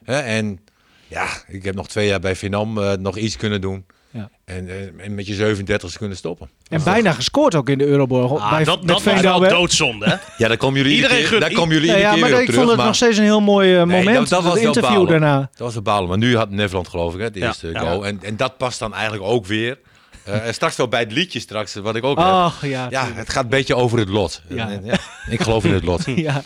En 0.06 0.60
ja, 1.08 1.28
ik 1.48 1.64
heb 1.64 1.76
nog 1.76 1.88
twee 1.88 2.08
jaar 2.08 2.20
bij 2.20 2.36
Vinam 2.36 2.78
eh, 2.78 2.92
nog 2.94 3.18
iets 3.18 3.38
kunnen 3.38 3.62
doen. 3.62 3.86
Ja. 4.14 4.30
En, 4.46 4.68
eh, 4.70 5.06
en 5.06 5.16
met 5.16 5.28
je 5.28 5.34
37 5.34 5.98
kunnen 5.98 6.18
stoppen. 6.18 6.50
En 6.70 6.84
bijna 6.84 7.12
gescoord 7.12 7.56
ook 7.56 7.70
in 7.70 7.78
de 7.78 7.86
Euroborg. 7.86 8.42
Ah, 8.42 8.50
bij, 8.50 8.64
dat 8.64 8.88
dat 8.88 9.04
was 9.04 9.22
wel 9.22 9.40
doodzonde, 9.40 10.06
hè? 10.06 10.16
Ja, 10.38 10.48
daar 10.48 10.58
komen 10.58 10.78
jullie 10.78 10.96
Iedereen 10.96 11.16
iedere 11.18 11.32
keer, 11.40 11.48
daar 11.50 11.58
komen 11.58 11.74
jullie 11.76 11.90
ja, 11.98 12.12
keer 12.12 12.20
maar 12.20 12.30
weer 12.30 12.42
ik 12.42 12.48
op 12.48 12.54
vond 12.54 12.68
het 12.68 12.78
maar- 12.78 12.86
nog 12.86 12.96
steeds 12.96 13.18
een 13.18 13.24
heel 13.24 13.42
mooi 13.42 13.72
eh, 13.78 13.84
Nee, 13.84 13.98
moment. 13.98 14.18
dat- 14.18 14.30
dat 14.30 14.44
was 14.44 14.54
het 14.54 14.62
wel 14.62 14.68
interview 14.74 14.94
balen. 15.06 15.10
daarna. 15.12 15.40
Dat 15.40 15.50
was 15.60 15.76
een 15.76 15.84
balen. 15.84 16.10
Maar 16.10 16.18
nu 16.18 16.38
had 16.38 16.50
Nederland 16.50 16.88
geloof 16.88 17.14
ik, 17.14 17.20
hè, 17.20 17.32
de 17.32 17.40
Ja, 17.40 17.46
eerste 17.48 17.70
ja. 17.70 17.80
goal. 17.80 18.06
En, 18.06 18.20
en 18.22 18.38
dat 18.38 18.58
past 18.58 18.80
dan 18.80 18.94
eigenlijk 18.94 19.24
ook 19.24 19.46
weer. 19.46 19.78
Eh, 20.24 20.48
en 20.48 20.54
straks 20.54 20.76
wel 20.76 20.88
bij 20.88 21.00
het 21.00 21.12
liedje 21.12 21.40
straks, 21.40 21.74
wat 21.74 21.96
ik 21.96 22.04
ook 22.04 22.18
heb. 22.18 22.28
Ach, 22.28 22.66
ja. 22.66 22.88
Ja, 22.90 23.10
het 23.14 23.30
gaat 23.30 23.44
een 23.44 23.50
beetje 23.50 23.76
over 23.76 24.00
het 24.00 24.10
lot. 24.10 24.42
Ja. 24.50 24.80
Ja, 24.84 24.98
ik 25.30 25.42
geloof 25.42 25.64
in 25.66 25.74
het 25.74 25.84
lot. 25.84 26.02
ja. 26.16 26.42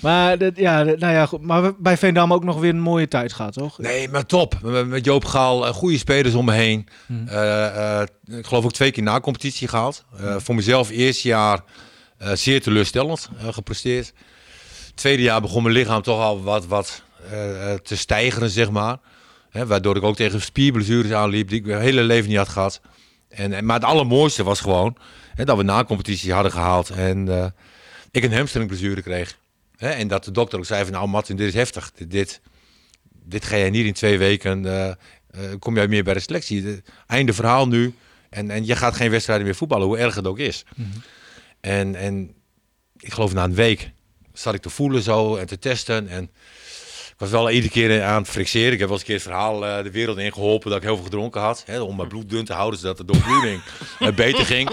Maar, 0.00 0.38
dat, 0.38 0.56
ja, 0.56 0.82
nou 0.82 0.98
ja, 1.12 1.26
goed. 1.26 1.40
maar 1.42 1.72
bij 1.78 1.96
Veendam 1.96 2.32
ook 2.32 2.44
nog 2.44 2.60
weer 2.60 2.70
een 2.70 2.80
mooie 2.80 3.08
tijd 3.08 3.32
gehad, 3.32 3.52
toch? 3.52 3.78
Nee, 3.78 4.08
maar 4.08 4.26
top. 4.26 4.58
Met 4.86 5.04
Joop 5.04 5.24
Gaal, 5.24 5.66
eh, 5.66 5.72
goede 5.72 5.98
spelers 5.98 6.34
om 6.34 6.44
me 6.44 6.52
heen. 6.52 6.88
Eh, 7.26 8.00
eh, 8.00 8.06
ik 8.26 8.46
geloof 8.46 8.64
ook 8.64 8.72
twee 8.72 8.90
keer 8.90 9.02
na 9.02 9.20
competitie 9.20 9.68
gehaald. 9.68 10.04
Eh, 10.20 10.36
voor 10.38 10.54
mezelf 10.54 10.90
eerste 10.90 11.28
jaar 11.28 11.60
eh, 12.18 12.32
zeer 12.32 12.62
teleurstellend 12.62 13.28
eh, 13.38 13.52
gepresteerd. 13.52 14.12
Tweede 14.94 15.22
jaar 15.22 15.40
begon 15.40 15.62
mijn 15.62 15.74
lichaam 15.74 16.02
toch 16.02 16.20
al 16.20 16.42
wat, 16.42 16.66
wat 16.66 17.02
eh, 17.30 17.72
eh, 17.72 17.78
te 17.78 17.96
stijgeren, 17.96 18.50
zeg 18.50 18.70
maar. 18.70 18.96
Waardoor 19.52 19.96
ik 19.96 20.02
ook 20.02 20.16
tegen 20.16 20.40
spierblessures 20.40 21.12
aanliep 21.12 21.48
die 21.48 21.58
ik 21.58 21.66
mijn 21.66 21.80
hele 21.80 22.02
leven 22.02 22.28
niet 22.28 22.38
had 22.38 22.48
gehad. 22.48 22.80
En, 23.34 23.52
en, 23.52 23.64
maar 23.64 23.76
het 23.76 23.84
allermooiste 23.84 24.42
was 24.42 24.60
gewoon 24.60 24.96
hè, 25.34 25.44
dat 25.44 25.56
we 25.56 25.62
na 25.62 25.84
competitie 25.84 26.32
hadden 26.32 26.52
gehaald. 26.52 26.90
En 26.90 27.28
eh, 27.28 27.46
ik 28.10 28.24
een 28.24 28.32
hamstringblessure 28.32 29.02
kreeg. 29.02 29.38
Hè, 29.76 29.88
en 29.88 30.08
dat 30.08 30.24
de 30.24 30.30
dokter 30.30 30.58
ook 30.58 30.64
zei 30.64 30.82
van 30.84 30.92
nou 30.92 31.08
Martin, 31.08 31.36
dit 31.36 31.48
is 31.48 31.54
heftig. 31.54 31.92
Dit, 31.94 32.10
dit, 32.10 32.40
dit 33.24 33.44
ga 33.44 33.56
jij 33.56 33.70
niet 33.70 33.86
in 33.86 33.92
twee 33.92 34.18
weken, 34.18 34.66
eh, 34.66 34.88
eh, 34.88 34.96
kom 35.58 35.76
jij 35.76 35.88
meer 35.88 36.04
bij 36.04 36.14
de 36.14 36.20
selectie. 36.20 36.62
De- 36.62 36.82
einde 37.06 37.32
verhaal 37.32 37.68
nu. 37.68 37.94
En, 38.30 38.50
en 38.50 38.66
je 38.66 38.76
gaat 38.76 38.96
geen 38.96 39.10
wedstrijden 39.10 39.46
meer 39.46 39.54
voetballen, 39.54 39.86
hoe 39.86 39.98
erg 39.98 40.14
het 40.14 40.26
ook 40.26 40.38
is. 40.38 40.64
En, 41.60 41.94
en 41.94 42.34
ik 42.98 43.12
geloof 43.12 43.32
na 43.32 43.44
een 43.44 43.54
week 43.54 43.90
zat 44.32 44.54
ik 44.54 44.62
te 44.62 44.70
voelen 44.70 45.02
zo 45.02 45.36
en 45.36 45.46
te 45.46 45.58
testen. 45.58 46.08
En 46.08 46.30
was 47.22 47.30
wel 47.30 47.50
iedere 47.50 47.72
keer 47.72 48.02
aan 48.02 48.22
het 48.22 48.30
frixeren. 48.30 48.72
Ik 48.72 48.78
heb 48.78 48.88
wel 48.88 48.90
eens 48.90 49.00
een 49.00 49.06
keer 49.06 49.14
het 49.14 49.24
verhaal 49.24 49.66
eh, 49.66 49.84
de 49.84 49.90
wereld 49.90 50.18
in 50.18 50.32
geholpen 50.32 50.70
dat 50.70 50.78
ik 50.78 50.84
heel 50.84 50.94
veel 50.94 51.04
gedronken 51.04 51.40
had. 51.40 51.62
Hè, 51.66 51.80
om 51.80 51.96
mijn 51.96 52.08
bloed 52.08 52.28
dun 52.30 52.44
te 52.44 52.52
houden, 52.52 52.80
zodat 52.80 52.96
de 52.96 53.04
doorbloeding 53.04 53.62
eh, 53.98 54.14
beter 54.14 54.46
ging. 54.46 54.70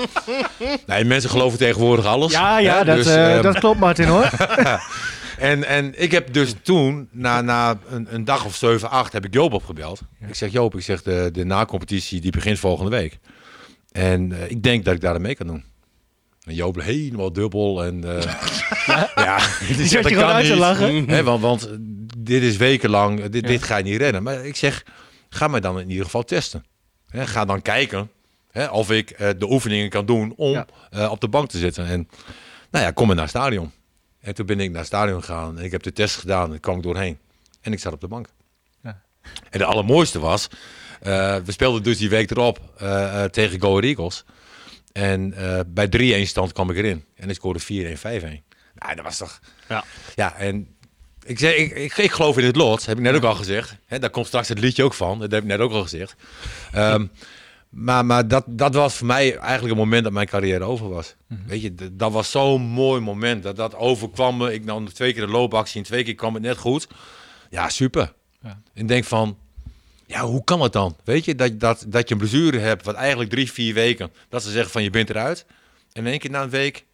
Nee, 0.86 1.04
mensen 1.04 1.30
geloven 1.30 1.58
tegenwoordig 1.58 2.06
alles. 2.06 2.32
Ja, 2.32 2.60
ja, 2.60 2.78
Hè, 2.78 2.86
dat, 2.86 2.96
dus, 2.96 3.06
eh, 3.06 3.34
ehm, 3.34 3.44
dat 3.44 3.60
klopt, 3.60 3.80
Martin, 3.80 4.08
hoor. 4.08 4.30
en, 5.50 5.64
en 5.64 6.02
ik 6.02 6.12
heb 6.12 6.34
dus 6.34 6.54
toen, 6.62 7.08
na, 7.12 7.42
na 7.42 7.80
een, 7.90 8.08
een 8.10 8.26
dag 8.26 8.46
of 8.46 8.56
7, 8.56 8.90
8, 8.90 9.14
heb 9.14 9.26
ik 9.26 9.34
Joop 9.34 9.54
opgebeld. 9.54 10.02
Ik 10.28 10.36
zeg, 10.36 10.52
Joop, 10.52 10.76
ik 10.76 10.84
zeg, 10.84 11.02
de, 11.02 11.30
de 11.34 11.46
na-competitie 11.46 12.22
die 12.22 12.32
begint 12.32 12.60
volgende 12.60 12.92
week. 12.92 13.20
En 13.92 14.32
eh, 14.32 14.50
ik 14.52 14.64
denk 14.64 14.86
dat 14.86 14.94
ik 14.94 15.02
daar 15.02 15.16
aan 15.16 15.22
mee 15.22 15.36
kan 15.36 15.48
doen. 15.48 15.64
En 16.44 16.56
Joop 16.56 16.82
helemaal 16.82 17.34
dubbel. 17.34 17.84
En, 17.84 18.04
eh, 18.04 18.34
ja, 19.26 19.40
die 19.68 19.88
zat 19.88 19.90
je 19.90 19.96
dat 19.96 20.08
gewoon 20.08 20.24
kan 20.24 20.34
uit 20.34 20.46
te 20.46 20.56
lachen. 20.56 21.10
Hè, 21.10 21.24
want, 21.24 21.42
want 21.42 21.70
dit 22.24 22.42
is 22.44 22.58
wekenlang, 22.58 23.22
dit, 23.26 23.42
Ja. 23.42 23.48
dit 23.48 23.64
ga 23.64 23.78
je 23.78 23.84
niet 23.84 23.98
redden. 23.98 24.24
Maar 24.24 24.46
ik 24.46 24.56
zeg, 24.56 24.84
ga 25.30 25.48
mij 25.48 25.60
dan 25.60 25.80
in 25.80 25.90
ieder 25.90 26.06
geval 26.06 26.24
testen. 26.24 26.66
Ga 27.12 27.46
dan 27.46 27.62
kijken 27.62 28.12
of 28.72 28.92
ik 28.92 29.10
eh, 29.10 29.30
de 29.38 29.52
oefeningen 29.52 29.90
kan 29.90 30.06
doen 30.06 30.34
om 30.36 30.52
Ja. 30.52 30.66
eh, 30.90 31.12
op 31.12 31.22
de 31.22 31.28
bank 31.28 31.50
te 31.50 31.58
zitten. 31.58 31.86
En 31.86 32.10
nou 32.72 32.86
ja, 32.86 32.92
kom 32.92 33.06
maar 33.08 33.16
naar 33.16 33.26
het 33.26 33.36
stadion. 33.36 33.72
En 34.20 34.34
toen 34.34 34.46
ben 34.46 34.60
ik 34.60 34.70
naar 34.70 34.78
het 34.78 34.88
stadion 34.88 35.20
gegaan 35.20 35.58
en 35.60 35.64
ik 35.64 35.72
heb 35.72 35.84
de 35.84 35.94
test 35.94 36.16
gedaan 36.16 36.54
en 36.54 36.60
kwam 36.60 36.78
ik 36.78 36.84
doorheen. 36.84 37.18
En 37.62 37.72
ik 37.72 37.80
zat 37.80 37.94
op 37.94 38.02
de 38.02 38.08
bank. 38.08 38.28
Ja. 38.84 39.02
En 39.50 39.60
de 39.60 39.66
allermooiste 39.66 40.20
was, 40.20 40.48
eh, 41.02 41.36
we 41.36 41.52
speelden 41.52 41.84
dus 41.84 41.98
die 41.98 42.10
week 42.10 42.32
erop 42.32 42.60
eh, 42.78 43.24
eh, 43.24 43.30
tegen 43.30 43.62
Go 43.62 43.80
Eagles. 43.80 44.24
En 44.92 45.34
eh, 45.34 45.60
bij 45.68 45.88
3-1 45.88 46.28
stand 46.28 46.54
kwam 46.54 46.70
ik 46.70 46.78
erin. 46.78 47.06
En 47.16 47.30
ik 47.30 47.36
scoorde 47.36 47.60
4-1, 47.60 47.98
5-1. 47.98 48.44
Nou, 48.76 48.96
dat 48.96 49.04
was 49.04 49.18
toch... 49.18 49.40
Ja. 49.68 49.84
Ja, 50.16 50.36
en 50.36 50.76
ik, 51.30 51.40
zeg, 51.40 51.56
ik, 51.56 51.72
ik, 51.72 51.98
ik 51.98 52.12
geloof 52.12 52.38
in 52.38 52.46
het 52.46 52.56
lot, 52.56 52.86
heb 52.86 52.98
ik 52.98 53.04
net 53.04 53.16
ook 53.16 53.24
al 53.24 53.36
gezegd. 53.36 53.76
Hè, 53.86 54.00
daar 54.00 54.10
komt 54.10 54.28
straks 54.28 54.48
het 54.48 54.60
liedje 54.60 54.84
ook 54.84 54.94
van, 54.94 55.20
dat 55.20 55.32
heb 55.32 55.42
ik 55.42 55.48
net 55.48 55.60
ook 55.60 55.72
al 55.72 55.82
gezegd. 55.82 56.16
Ehm, 56.72 57.06
maar 57.70 58.06
maar 58.06 58.28
dat, 58.28 58.44
dat 58.48 58.74
was 58.74 58.96
voor 58.96 59.08
mij 59.08 59.38
eigenlijk 59.38 59.72
een 59.72 59.80
moment 59.80 60.04
dat 60.04 60.14
mijn 60.14 60.28
carrière 60.28 60.64
over 60.64 60.90
was. 60.90 61.16
Weet 61.28 61.62
je, 61.62 61.74
dat 61.92 62.12
was 62.12 62.32
zo'n 62.32 62.62
mooi 62.62 63.02
moment. 63.02 63.44
Dat 63.44 63.56
dat 63.56 63.76
overkwam 63.76 64.38
me. 64.38 64.54
Ik 64.54 64.66
nam 64.66 64.94
twee 64.94 65.14
keer 65.14 65.26
de 65.26 65.32
loopactie 65.32 65.80
en 65.80 65.86
twee 65.86 66.04
keer 66.04 66.16
kwam 66.16 66.34
het 66.34 66.44
net 66.44 66.58
goed. 66.58 66.88
Ja, 67.50 67.70
super. 67.70 68.14
Ja. 68.42 68.62
En 68.74 68.86
denk 68.86 69.04
van, 69.04 69.38
ja, 70.06 70.22
hoe 70.22 70.44
kan 70.44 70.62
het 70.62 70.74
dan? 70.74 70.96
Weet 71.04 71.26
je, 71.26 71.36
dat, 71.36 71.60
dat, 71.60 71.86
dat 71.88 72.08
je 72.08 72.14
een 72.14 72.20
blessure 72.20 72.60
hebt, 72.60 72.86
wat 72.86 72.96
eigenlijk 72.96 73.30
drie, 73.30 73.52
vier 73.52 73.74
weken, 73.74 74.12
dat 74.30 74.44
ze 74.44 74.52
zeggen 74.52 74.72
van 74.72 74.84
je 74.84 74.90
bent 74.90 75.10
eruit. 75.10 75.46
En 75.92 76.06
in 76.06 76.12
één 76.12 76.20
keer 76.20 76.32
na 76.32 76.42
een 76.42 76.50
week, 76.50 76.86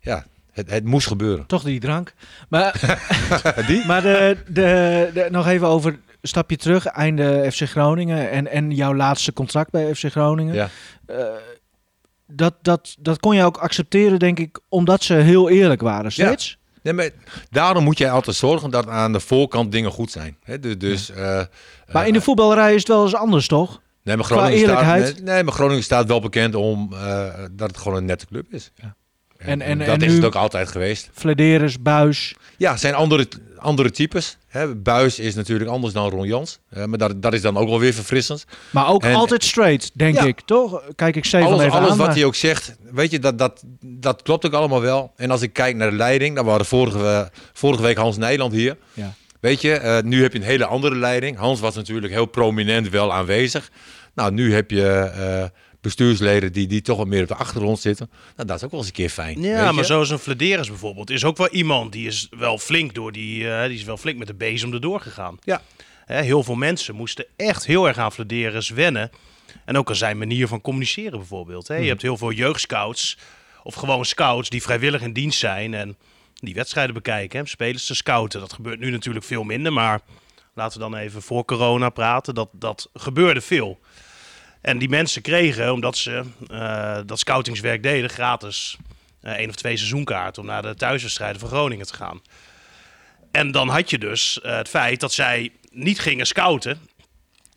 ja, 0.00 0.26
het, 0.52 0.70
het 0.70 0.84
moest 0.84 1.06
gebeuren. 1.06 1.46
Toch 1.46 1.62
die 1.62 1.80
drank. 1.80 2.14
Maar, 2.48 2.98
Die? 3.68 3.86
maar 3.86 4.02
de, 4.02 4.36
de, 4.48 5.10
de- 5.14 5.28
nog 5.30 5.46
even 5.46 5.66
over 5.66 5.90
een 5.92 6.28
stapje 6.28 6.56
terug. 6.56 6.86
Einde 6.86 7.48
FC 7.52 7.62
Groningen 7.68 8.30
en, 8.30 8.46
en 8.50 8.70
jouw 8.70 8.94
laatste 8.94 9.32
contract 9.32 9.70
bij 9.70 9.94
FC 9.94 10.04
Groningen. 10.10 10.54
Ja. 10.54 10.68
Dat, 12.32 12.54
dat, 12.62 12.96
dat 12.98 13.20
kon 13.20 13.36
je 13.36 13.44
ook 13.44 13.56
accepteren, 13.56 14.18
denk 14.18 14.38
ik, 14.38 14.58
omdat 14.68 15.02
ze 15.02 15.14
heel 15.14 15.48
eerlijk 15.48 15.80
waren 15.80 16.12
steeds. 16.12 16.58
Nee, 16.82 16.92
maar 16.92 17.10
daarom 17.50 17.84
moet 17.84 17.98
je 17.98 18.10
altijd 18.10 18.36
zorgen 18.36 18.70
dat 18.70 18.88
aan 18.88 19.12
de 19.12 19.20
voorkant 19.20 19.72
dingen 19.72 19.90
goed 19.90 20.10
zijn. 20.10 20.36
Dus, 20.78 21.10
eh, 21.10 21.42
Maar 21.92 22.06
in 22.06 22.12
de 22.12 22.20
voetballerij 22.20 22.70
is 22.74 22.78
het 22.78 22.88
wel 22.88 23.02
eens 23.04 23.14
anders, 23.14 23.46
toch? 23.46 23.80
nee, 24.02 24.16
maar 24.16 24.24
Groningen 24.24 24.58
staat, 24.58 24.68
eerlijkheid. 24.68 25.14
nee, 25.24 25.34
nee, 25.34 25.44
maar 25.44 25.52
Groningen 25.52 25.82
staat 25.82 26.06
wel 26.06 26.20
bekend 26.20 26.54
om 26.54 26.92
eh, 26.92 27.28
dat 27.52 27.68
het 27.68 27.76
gewoon 27.78 27.98
een 27.98 28.04
nette 28.04 28.26
club 28.26 28.52
is. 28.52 28.70
Ja. 28.74 28.94
En, 29.40 29.60
En- 29.60 29.78
dat 29.78 29.86
en 29.88 30.00
is 30.02 30.12
het 30.14 30.24
ook 30.24 30.34
altijd 30.34 30.68
geweest. 30.68 31.10
Flederis, 31.12 31.82
Buis. 31.82 32.34
Ja, 32.56 32.76
zijn 32.76 32.94
andere, 32.94 33.28
andere 33.58 33.90
types. 33.90 34.36
Hè. 34.48 34.74
Buis 34.74 35.18
is 35.18 35.34
natuurlijk 35.34 35.70
anders 35.70 35.92
dan 35.92 36.10
Ron 36.10 36.26
Jans. 36.26 36.58
Eh, 36.70 36.84
maar 36.84 36.98
dat, 36.98 37.22
dat 37.22 37.32
is 37.34 37.40
dan 37.42 37.56
ook 37.56 37.68
wel 37.68 37.78
weer 37.78 37.92
verfrissend. 37.92 38.44
Maar 38.70 38.88
ook 38.88 39.02
En- 39.02 39.14
altijd 39.14 39.44
straight, 39.44 39.90
denk 39.94 40.14
Ja. 40.14 40.22
ik, 40.24 40.40
toch? 40.40 40.82
Kijk 40.94 41.16
ik 41.16 41.24
Stefan 41.24 41.46
alles 41.46 41.60
even 41.64 41.72
alles 41.78 41.90
aan. 41.90 41.96
wat 41.96 42.06
maar- 42.06 42.16
hij 42.16 42.24
ook 42.24 42.34
zegt, 42.34 42.76
weet 42.92 43.10
je, 43.10 43.18
dat, 43.18 43.38
dat, 43.38 43.62
dat 43.80 44.22
klopt 44.22 44.46
ook 44.46 44.52
allemaal 44.52 44.80
wel. 44.80 45.12
En 45.16 45.30
als 45.30 45.42
ik 45.42 45.52
kijk 45.52 45.76
naar 45.76 45.90
de 45.90 45.96
leiding, 45.96 46.36
dan 46.36 46.44
waren 46.44 46.66
vorige, 46.66 46.98
eh, 47.06 47.20
vorige 47.52 47.82
week 47.82 47.96
Hans 47.96 48.16
Nijland 48.16 48.52
hier. 48.52 48.76
Ja. 48.92 49.12
Weet 49.40 49.60
je, 49.60 49.72
eh, 49.72 50.02
nu 50.02 50.22
heb 50.22 50.32
je 50.32 50.38
een 50.38 50.44
hele 50.44 50.64
andere 50.66 50.96
leiding. 50.96 51.36
Hans 51.36 51.60
was 51.60 51.74
natuurlijk 51.74 52.12
heel 52.12 52.26
prominent 52.26 52.88
wel 52.88 53.12
aanwezig. 53.12 53.70
Nou, 54.14 54.32
nu 54.32 54.54
heb 54.54 54.70
je 54.70 55.10
bestuursleden 55.80 56.52
die, 56.52 56.66
die 56.66 56.82
toch 56.82 56.96
wat 56.96 57.06
meer 57.06 57.22
op 57.22 57.28
de 57.28 57.34
achtergrond 57.34 57.80
zitten. 57.80 58.10
Nou, 58.36 58.48
dat 58.48 58.56
is 58.56 58.64
ook 58.64 58.70
wel 58.70 58.80
eens 58.80 58.88
een 58.88 58.94
keer 58.94 59.08
fijn. 59.08 59.42
Ja, 59.42 59.64
maar 59.64 59.74
je? 59.74 59.84
zoals 59.84 60.10
een 60.10 60.18
Flederis 60.18 60.68
bijvoorbeeld 60.68 61.10
is 61.10 61.24
ook 61.24 61.36
wel 61.36 61.48
iemand 61.48 61.92
die 61.92 62.06
is 62.06 62.28
wel 62.30 62.58
flink 62.58 62.94
door 62.94 63.12
die, 63.12 63.50
eh, 63.50 63.66
die 63.66 63.78
is 63.78 63.84
wel 63.84 63.96
flink 63.96 64.18
met 64.18 64.26
de 64.26 64.34
bezem 64.34 64.72
erdoor 64.72 65.00
gegaan. 65.00 65.38
Ja. 65.44 65.62
Hè, 66.04 66.22
heel 66.22 66.42
veel 66.42 66.54
mensen 66.54 66.94
moesten 66.94 67.26
echt 67.36 67.66
heel 67.66 67.88
erg 67.88 67.98
aan 67.98 68.12
Flederis 68.12 68.68
wennen. 68.68 69.10
En 69.64 69.76
ook 69.76 69.88
aan 69.88 69.96
zijn 69.96 70.18
manier 70.18 70.48
van 70.48 70.60
communiceren 70.60 71.18
bijvoorbeeld. 71.18 71.68
Hè. 71.68 71.76
Je 71.76 71.88
hebt 71.88 72.02
heel 72.02 72.16
veel 72.16 72.32
jeugdscouts 72.32 73.18
of 73.62 73.74
gewoon 73.74 74.04
scouts 74.04 74.50
die 74.50 74.62
vrijwillig 74.62 75.02
in 75.02 75.12
dienst 75.12 75.38
zijn 75.38 75.74
en 75.74 75.96
die 76.34 76.54
wedstrijden 76.54 76.94
bekijken, 76.94 77.40
hè, 77.40 77.46
spelers 77.46 77.86
te 77.86 77.94
scouten. 77.94 78.40
Dat 78.40 78.52
gebeurt 78.52 78.80
nu 78.80 78.90
natuurlijk 78.90 79.24
veel 79.24 79.42
minder, 79.42 79.72
maar 79.72 80.00
laten 80.54 80.78
we 80.78 80.90
dan 80.90 80.96
even 80.96 81.22
voor 81.22 81.44
corona 81.44 81.88
praten. 81.88 82.34
Dat, 82.34 82.48
dat 82.52 82.88
gebeurde 82.94 83.40
veel. 83.40 83.78
En 84.60 84.78
die 84.78 84.88
mensen 84.88 85.22
kregen, 85.22 85.72
omdat 85.72 85.96
ze 85.96 86.24
eh, 86.48 86.98
dat 87.06 87.18
scoutingswerk 87.18 87.82
deden, 87.82 88.10
gratis 88.10 88.76
eh, 89.20 89.32
één 89.32 89.48
of 89.48 89.54
twee 89.54 89.76
seizoenkaarten 89.76 90.42
om 90.42 90.48
naar 90.48 90.62
de 90.62 90.74
thuiswedstrijden 90.74 91.40
van 91.40 91.48
Groningen 91.48 91.86
te 91.86 91.94
gaan. 91.94 92.22
En 93.30 93.50
dan 93.50 93.68
had 93.68 93.90
je 93.90 93.98
dus 93.98 94.40
eh, 94.40 94.56
het 94.56 94.68
feit 94.68 95.00
dat 95.00 95.12
zij 95.12 95.52
niet 95.70 96.00
gingen 96.00 96.26
scouten 96.26 96.78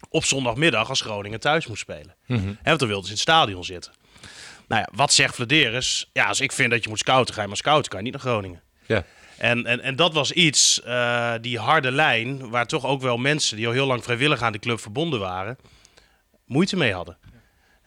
op 0.10 0.26
zondagmiddag 0.26 0.89
als 0.89 1.02
Groningen 1.02 1.39
thuis 1.39 1.68
moest 1.68 1.82
spelen. 1.82 2.16
Mhm. 2.26 2.48
En 2.48 2.58
want 2.63 2.80
dan 2.80 2.88
wilden 2.88 3.06
ze 3.06 3.12
in 3.12 3.20
het 3.20 3.30
stadion 3.30 3.63
zitten. 3.63 3.92
Nou 4.68 4.82
ja, 4.82 4.89
wat 4.94 5.13
zegt 5.13 5.36
Vladeris? 5.36 6.10
Ja, 6.13 6.26
als 6.26 6.39
ik 6.39 6.52
vind 6.52 6.72
dat 6.72 6.84
je 6.84 6.89
moet 6.89 7.00
scouten, 7.00 7.34
ga 7.34 7.42
je 7.42 7.48
maar 7.48 7.58
scouten. 7.58 7.89
Kan 7.89 8.00
je 8.00 8.06
niet 8.06 8.13
naar 8.13 8.22
Groningen. 8.22 8.62
Ja. 8.86 9.04
En, 9.38 9.66
en, 9.66 9.82
en 9.82 9.96
dat 9.96 10.13
was 10.13 10.32
iets, 10.32 10.82
die 11.42 11.60
harde 11.60 11.92
lijn, 11.92 12.50
waar 12.50 12.68
toch 12.68 12.86
ook 12.86 13.02
wel 13.02 13.18
mensen 13.18 13.58
die 13.58 13.68
al 13.68 13.74
heel 13.74 13.86
lang 13.86 14.04
vrijwillig 14.04 14.42
aan 14.42 14.52
de 14.52 14.60
club 14.60 14.80
verbonden 14.80 15.20
waren, 15.20 15.58
moeite 16.54 16.76
mee 16.76 16.94
hadden. 16.94 17.18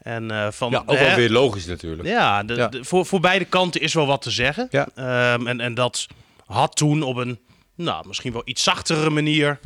En 0.02 0.30
eh, 0.30 0.46
van, 0.50 0.70
Ja, 0.70 0.82
ook 0.86 0.96
hè, 0.98 1.06
wel 1.06 1.16
weer 1.16 1.30
logisch 1.30 1.66
natuurlijk. 1.66 2.08
ja, 2.08 2.42
de, 2.42 2.54
Ja. 2.54 2.68
de- 2.68 2.84
voor, 2.84 3.06
voor 3.06 3.20
beide 3.20 3.44
kanten 3.44 3.80
is 3.80 3.94
wel 3.94 4.06
wat 4.06 4.22
te 4.22 4.30
zeggen. 4.30 4.68
Ja. 4.70 4.88
Ehm, 4.94 5.46
en, 5.46 5.60
en 5.60 5.74
dat 5.74 6.06
had 6.46 6.76
toen 6.76 7.02
op 7.02 7.16
een, 7.16 7.38
nou, 7.74 8.06
misschien 8.06 8.32
wel 8.32 8.42
iets 8.44 8.62
zachtere 8.62 9.10
manier. 9.10 9.58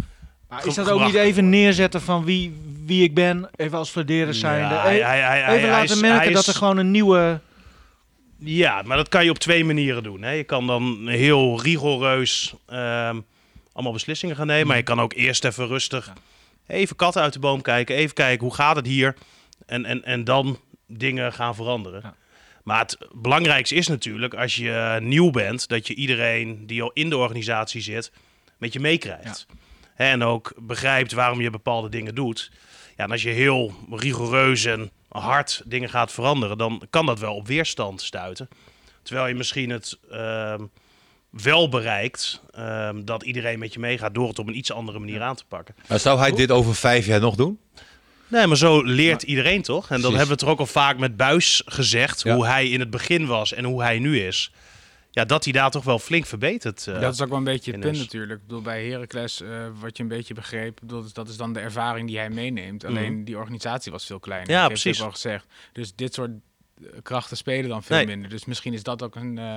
Maar 0.49 0.67
is 0.67 0.75
dat 0.75 0.91
ook 0.91 1.05
niet 1.05 1.15
even 1.15 1.49
neerzetten 1.49 2.01
van 2.03 2.25
wie, 2.25 2.57
wie 2.85 3.03
ik 3.03 3.15
ben, 3.15 3.49
even 3.57 3.79
als 3.79 3.91
Flederis 3.91 4.39
zijnde? 4.39 4.75
Ja, 4.75 4.81
hij- 4.83 5.01
hij- 5.03 5.21
hij- 5.21 5.41
hij- 5.43 5.57
even 5.57 5.69
hij 5.69 5.81
laten 5.81 5.95
is- 5.95 6.01
merken 6.01 6.33
dat 6.33 6.47
er 6.47 6.55
gewoon 6.55 6.77
een 6.77 6.91
nieuwe... 6.91 7.41
Ja, 8.39 8.83
maar 8.83 8.97
dat 8.97 9.09
kan 9.09 9.25
je 9.25 9.31
op 9.31 9.39
twee 9.39 9.65
manieren 9.65 10.03
doen. 10.03 10.23
Hè. 10.23 10.31
Je 10.31 10.45
kan 10.45 10.67
dan 10.67 11.09
heel 11.09 11.63
rigoureus 11.63 12.55
ehm, 12.67 13.21
allemaal 13.73 13.93
beslissingen 13.93 14.37
gaan 14.37 14.47
nemen. 14.47 14.67
Maar 14.67 14.77
je 14.77 14.83
kan 14.83 15.01
ook 15.01 15.13
eerst 15.13 15.45
even 15.45 15.67
rustig 15.67 16.13
even 16.71 16.97
katten 16.97 17.23
uit 17.23 17.33
de 17.33 17.39
boom 17.39 17.63
kijken. 17.63 17.97
Even 17.97 18.15
kijken, 18.15 18.47
hoe 18.47 18.55
gaat 18.55 18.77
het 18.77 18.87
hier? 18.87 19.17
En, 19.67 19.85
en, 19.85 20.05
en 20.05 20.25
dan 20.25 20.59
dingen 20.87 21.33
gaan 21.33 21.55
veranderen. 21.55 22.01
Ja. 22.05 22.15
Maar 22.65 22.81
het 22.81 22.99
belangrijkste 23.13 23.75
is 23.75 23.87
natuurlijk, 23.87 24.35
als 24.35 24.57
je 24.57 24.73
eh, 24.73 25.01
nieuw 25.01 25.31
bent, 25.31 25.69
dat 25.69 25.87
je 25.87 25.95
iedereen 25.95 26.67
die 26.67 26.83
al 26.83 26.91
in 26.93 27.11
de 27.11 27.17
organisatie 27.17 27.81
zit, 27.81 28.13
met 28.59 28.73
je 28.73 28.81
meekrijgt. 28.81 29.47
En 29.95 30.23
ook 30.23 30.53
begrijpt 30.57 31.13
waarom 31.13 31.41
je 31.41 31.51
bepaalde 31.51 31.89
dingen 31.89 32.15
doet. 32.15 32.51
Ja, 32.97 33.05
en 33.05 33.11
als 33.11 33.23
je 33.23 33.31
heel 33.31 33.75
rigoureus 33.91 34.65
en 34.65 34.91
hard 35.09 35.63
dingen 35.65 35.89
gaat 35.89 36.13
veranderen, 36.13 36.59
dan 36.59 36.83
kan 36.91 37.07
dat 37.07 37.19
wel 37.19 37.35
op 37.35 37.47
weerstand 37.47 38.03
stuiten. 38.03 38.49
Terwijl 39.03 39.29
je 39.29 39.35
misschien 39.35 39.71
het 39.71 39.99
ehm, 40.11 40.65
wel 41.31 41.69
bereikt 41.69 42.43
ehm, 42.51 43.05
dat 43.05 43.23
iedereen 43.23 43.59
met 43.59 43.73
je 43.73 43.79
meegaat 43.79 44.15
door 44.15 44.29
het 44.29 44.39
op 44.39 44.49
een 44.49 44.57
iets 44.57 44.73
andere 44.73 44.99
manier 44.99 45.23
aan 45.23 45.37
te 45.37 45.45
pakken. 45.49 45.75
Maar 45.89 45.99
zou 46.01 46.19
hij 46.19 46.31
dit 46.33 46.51
over 46.51 46.75
vijf 46.75 47.07
jaar 47.07 47.21
nog 47.21 47.35
doen? 47.35 47.59
Nee, 48.27 48.47
maar 48.47 48.57
zo 48.57 48.83
leert 48.83 49.23
iedereen 49.23 49.63
toch? 49.63 49.83
En 49.83 49.89
dat 49.89 49.99
Precies. 50.01 50.17
hebben 50.19 50.37
we 50.37 50.43
toch 50.43 50.51
ook 50.53 50.59
al 50.59 50.67
vaak 50.67 50.99
met 50.99 51.17
Buis 51.17 51.63
gezegd, 51.67 52.23
Ja. 52.23 52.35
hoe 52.35 52.47
hij 52.47 52.69
in 52.69 52.81
het 52.81 52.91
begin 52.91 53.27
was 53.27 53.53
en 53.53 53.65
hoe 53.65 53.83
hij 53.83 53.99
nu 53.99 54.21
is. 54.21 54.53
Ja, 55.13 55.25
dat 55.25 55.45
hij 55.45 55.53
daar 55.53 55.71
toch 55.71 55.85
wel 55.85 55.99
flink 55.99 56.27
verbeterd 56.27 56.87
uh, 56.89 57.01
dat 57.01 57.15
is 57.15 57.21
ook 57.23 57.29
wel 57.29 57.39
een 57.39 57.45
beetje 57.45 57.73
het 57.73 57.81
punt 57.81 57.95
is. 57.95 58.01
natuurlijk. 58.01 58.41
Ik 58.41 58.47
bedoel, 58.47 58.63
bij 58.63 58.87
Heracles, 58.87 59.41
eh, 59.41 59.49
wat 59.81 59.97
je 59.97 60.03
een 60.03 60.09
beetje 60.09 60.35
begreep, 60.35 60.79
dat 60.83 61.05
is, 61.05 61.13
dat 61.13 61.29
is 61.29 61.37
dan 61.37 61.53
de 61.53 61.61
ervaring 61.61 62.09
die 62.09 62.19
hij 62.19 62.31
meeneemt. 62.31 62.85
Alleen 62.85 63.25
die 63.25 63.37
organisatie 63.37 63.93
was 63.93 64.07
veel 64.07 64.19
kleiner. 64.21 64.49
Mhm. 64.49 64.57
Ja, 64.57 64.63
dat 64.69 64.73
precies. 64.73 64.97
ook 64.97 65.03
wel 65.03 65.13
gezegd. 65.13 65.47
Dus 65.73 65.95
dit 65.95 66.15
soort 66.15 66.31
eh, 66.31 66.37
krachten 67.03 67.37
spelen 67.37 67.69
dan 67.71 67.83
veel 67.83 67.97
Nee. 67.97 68.07
minder. 68.07 68.31
Dus 68.31 68.45
misschien 68.45 68.73
is 68.73 68.83
dat 68.83 69.03
ook 69.03 69.15
een, 69.17 69.39
eh, 69.39 69.57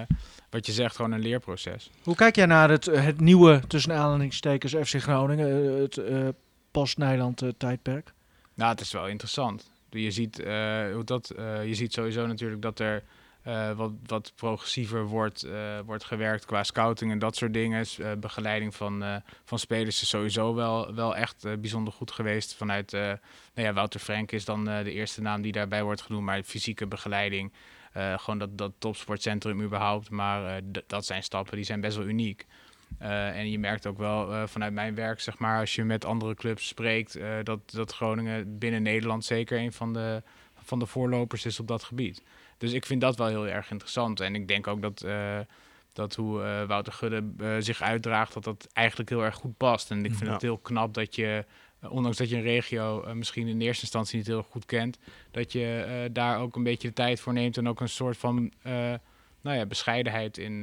wat 0.50 0.66
je 0.66 0.72
zegt, 0.72 0.96
gewoon 0.96 1.12
een 1.12 1.20
leerproces. 1.22 1.90
Hoe 2.04 2.16
kijk 2.16 2.36
jij 2.36 2.46
naar 2.46 2.70
het, 2.70 2.86
het 2.86 3.20
nieuwe, 3.20 3.62
tussen 3.68 3.92
aanhalingstekens, 3.94 4.74
FC 4.90 5.02
Groningen, 5.02 5.74
eh, 5.76 5.82
het 5.82 5.98
eh, 5.98 6.28
post-Nijland 6.72 7.42
eh, 7.42 7.50
tijdperk? 7.58 8.14
Nou, 8.54 8.72
het 8.72 8.82
is 8.82 8.92
wel 8.92 9.08
interessant. 9.08 9.72
Je 9.90 10.12
ziet, 10.12 10.40
eh, 10.40 10.92
hoe 10.94 11.04
dat, 11.04 11.30
eh, 11.30 11.66
je 11.68 11.74
ziet 11.74 11.94
sowieso 11.94 12.28
natuurlijk 12.28 12.62
dat 12.62 12.80
er 12.80 13.04
eh, 13.44 13.72
wat, 13.72 13.92
wat 14.06 14.32
progressiever 14.36 15.06
wordt, 15.06 15.44
eh, 15.44 15.80
wordt 15.86 16.04
gewerkt 16.04 16.46
qua 16.46 16.64
scouting 16.64 17.12
en 17.12 17.20
dat 17.20 17.36
soort 17.36 17.54
dingen. 17.54 17.86
Eh, 17.98 18.12
begeleiding 18.18 18.76
van, 18.76 19.22
van 19.44 19.60
spelers 19.60 20.02
is 20.02 20.10
sowieso 20.10 20.56
wel, 20.56 20.94
wel 20.96 21.16
echt 21.16 21.60
bijzonder 21.62 21.94
goed 21.94 22.12
geweest. 22.12 22.56
Vanuit, 22.56 22.92
nou 22.92 23.18
ja, 23.54 23.74
Wouter 23.74 24.00
Frank 24.00 24.32
is 24.32 24.46
dan 24.46 24.66
de 24.66 24.92
eerste 24.92 25.22
naam 25.22 25.42
die 25.42 25.52
daarbij 25.52 25.84
wordt 25.84 26.02
genoemd, 26.02 26.26
maar 26.26 26.44
fysieke 26.44 26.88
begeleiding. 26.88 27.54
gewoon 27.94 28.38
dat, 28.38 28.58
dat 28.58 28.72
topsportcentrum 28.78 29.62
überhaupt. 29.62 30.10
Maar 30.10 30.62
dat 30.88 31.06
zijn 31.06 31.24
stappen 31.24 31.56
die 31.56 31.66
zijn 31.66 31.82
best 31.82 31.98
wel 31.98 32.08
uniek. 32.08 32.46
En 32.98 33.50
je 33.52 33.60
merkt 33.60 33.86
ook 33.86 33.98
wel 33.98 34.48
vanuit 34.48 34.74
mijn 34.74 34.96
werk, 34.96 35.20
zeg 35.20 35.38
maar, 35.38 35.60
als 35.60 35.76
je 35.76 35.84
met 35.84 36.06
andere 36.06 36.36
clubs 36.36 36.68
spreekt, 36.68 37.20
dat, 37.44 37.60
dat 37.72 37.94
Groningen 37.94 38.58
binnen 38.58 38.82
Nederland 38.82 39.26
zeker 39.26 39.60
een 39.60 39.74
van 39.74 39.94
de, 39.94 40.22
van 40.64 40.80
de 40.80 40.86
voorlopers 40.86 41.46
is 41.46 41.60
op 41.60 41.68
dat 41.68 41.84
gebied. 41.84 42.22
Dus 42.58 42.72
ik 42.72 42.86
vind 42.86 43.02
dat 43.02 43.18
wel 43.18 43.28
heel 43.28 43.48
erg 43.48 43.72
interessant. 43.72 44.20
En 44.20 44.36
ik 44.36 44.48
denk 44.48 44.68
ook 44.68 44.82
dat, 44.82 45.02
eh, 45.02 45.40
dat 45.94 46.16
hoe 46.16 46.44
eh, 46.44 46.64
Wouter 46.64 46.94
Gudde 46.94 47.24
eh, 47.38 47.56
zich 47.60 47.82
uitdraagt, 47.82 48.34
dat 48.34 48.44
dat 48.44 48.68
eigenlijk 48.74 49.10
heel 49.10 49.24
erg 49.24 49.36
goed 49.36 49.58
past. 49.58 49.92
En 49.92 50.06
ik 50.06 50.14
vind 50.14 50.28
Ja. 50.28 50.34
het 50.34 50.42
heel 50.42 50.58
knap 50.58 50.94
dat 50.94 51.16
je, 51.16 51.46
ondanks 51.90 52.18
dat 52.18 52.30
je 52.30 52.36
een 52.36 52.42
regio 52.42 53.14
misschien 53.14 53.48
in 53.48 53.62
eerste 53.62 53.82
instantie 53.82 54.18
niet 54.18 54.28
heel 54.28 54.44
goed 54.44 54.66
kent, 54.66 55.00
dat 55.32 55.52
je 55.52 56.10
daar 56.12 56.40
ook 56.40 56.56
een 56.56 56.64
beetje 56.64 56.88
de 56.88 56.94
tijd 56.94 57.20
voor 57.20 57.34
neemt 57.34 57.58
en 57.58 57.68
ook 57.68 57.80
een 57.80 57.90
soort 57.90 58.18
van 58.18 58.52
nou 59.42 59.58
ja, 59.58 59.66
bescheidenheid 59.66 60.38
in, 60.38 60.62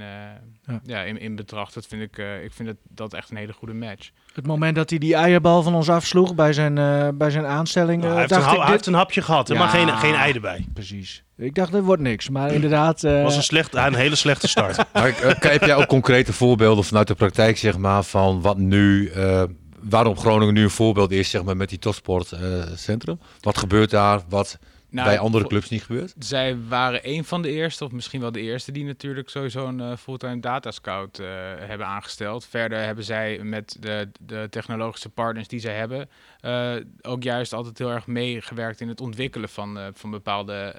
ja. 0.83 1.03
in, 1.03 1.18
in 1.18 1.37
betracht. 1.37 1.74
Dat 1.74 1.87
vind 1.87 2.03
ik, 2.03 2.18
ik 2.42 2.53
vind 2.53 2.68
het, 2.68 2.79
dat 2.83 3.14
echt 3.14 3.31
een 3.31 3.37
hele 3.37 3.53
goede 3.53 3.74
match. 3.74 4.11
Het 4.35 4.47
moment 4.47 4.77
dat 4.77 4.90
hij 4.90 4.99
die 4.99 5.14
eierbal 5.14 5.62
van 5.62 5.75
ons 5.75 5.88
afsloeg 5.90 6.35
bij 6.35 6.53
zijn, 6.53 6.79
eh, 6.79 7.09
bij 7.14 7.31
zijn 7.31 7.47
aanstelling. 7.47 8.03
Nou, 8.03 8.07
eh, 8.07 8.11
hij, 8.12 8.21
heeft 8.21 8.31
een, 8.33 8.37
dacht 8.38 8.49
ha- 8.51 8.53
ik, 8.53 8.57
hij 8.59 8.66
dit- 8.66 8.75
heeft 8.77 8.87
een 8.87 8.95
hapje 9.01 9.23
gehad, 9.23 9.49
Ja. 9.49 9.59
maar 9.59 9.69
geen, 9.69 9.88
geen 9.88 10.14
ei 10.14 10.33
erbij. 10.33 10.66
Precies. 10.75 11.23
Ik 11.37 11.55
dacht, 11.55 11.73
dit 11.73 11.83
wordt 11.83 12.03
niks. 12.03 12.29
Maar 12.29 12.53
inderdaad. 12.53 13.05
eh, 13.05 13.12
Het 13.14 13.23
was 13.23 13.37
een, 13.37 13.43
slecht, 13.43 13.75
een 13.75 13.95
hele 13.95 14.14
slechte 14.16 14.49
start. 14.49 14.77
Maar 14.93 15.09
eh, 15.09 15.35
heb 15.53 15.64
jij 15.64 15.75
ook 15.75 15.87
concrete 15.87 16.33
voorbeelden 16.33 16.85
vanuit 16.85 17.07
de 17.07 17.14
praktijk, 17.14 17.59
zeg 17.59 17.77
maar, 17.79 18.03
van 18.05 18.40
wat 18.40 18.59
nu, 18.59 19.09
eh, 19.09 19.43
waarom 19.83 20.16
Groningen 20.19 20.55
nu 20.55 20.62
een 20.62 20.71
voorbeeld 20.71 21.11
is, 21.11 21.31
zeg 21.31 21.43
maar, 21.45 21.57
met 21.57 21.69
die 21.69 21.79
topsportcentrum? 21.79 23.19
wat 23.40 23.59
gebeurt 23.59 23.90
daar, 23.90 24.21
wat 24.29 24.59
Nou, 24.90 25.09
bij 25.09 25.18
andere 25.18 25.46
clubs 25.46 25.68
niet 25.68 25.83
gebeurt? 25.83 26.14
Zij 26.18 26.59
waren 26.68 27.00
een 27.03 27.24
van 27.24 27.42
de 27.42 27.50
eerste, 27.50 27.85
of 27.85 27.92
misschien 27.92 28.20
wel 28.20 28.33
de 28.33 28.40
eerste, 28.40 28.72
die 28.72 28.85
natuurlijk 28.85 29.29
sowieso 29.29 29.66
een 29.66 29.81
eh, 29.81 29.96
fulltime 29.96 30.40
data 30.40 30.70
scout 30.70 31.18
eh, 31.18 31.26
hebben 31.59 31.87
aangesteld. 31.87 32.44
Verder 32.44 32.79
hebben 32.85 33.05
zij 33.05 33.38
met 33.42 33.76
de, 33.81 34.09
de 34.20 34.46
technologische 34.50 35.09
partners 35.09 35.48
die 35.48 35.61
zij 35.61 35.74
hebben, 35.74 36.09
eh, 36.40 36.74
ook 37.03 37.22
juist 37.22 37.53
altijd 37.53 37.79
heel 37.79 37.90
erg 37.90 38.07
meegewerkt 38.07 38.81
in 38.81 38.88
het 38.88 39.00
ontwikkelen 39.00 39.48
van, 39.48 39.79
van 39.94 40.11
bepaalde 40.11 40.74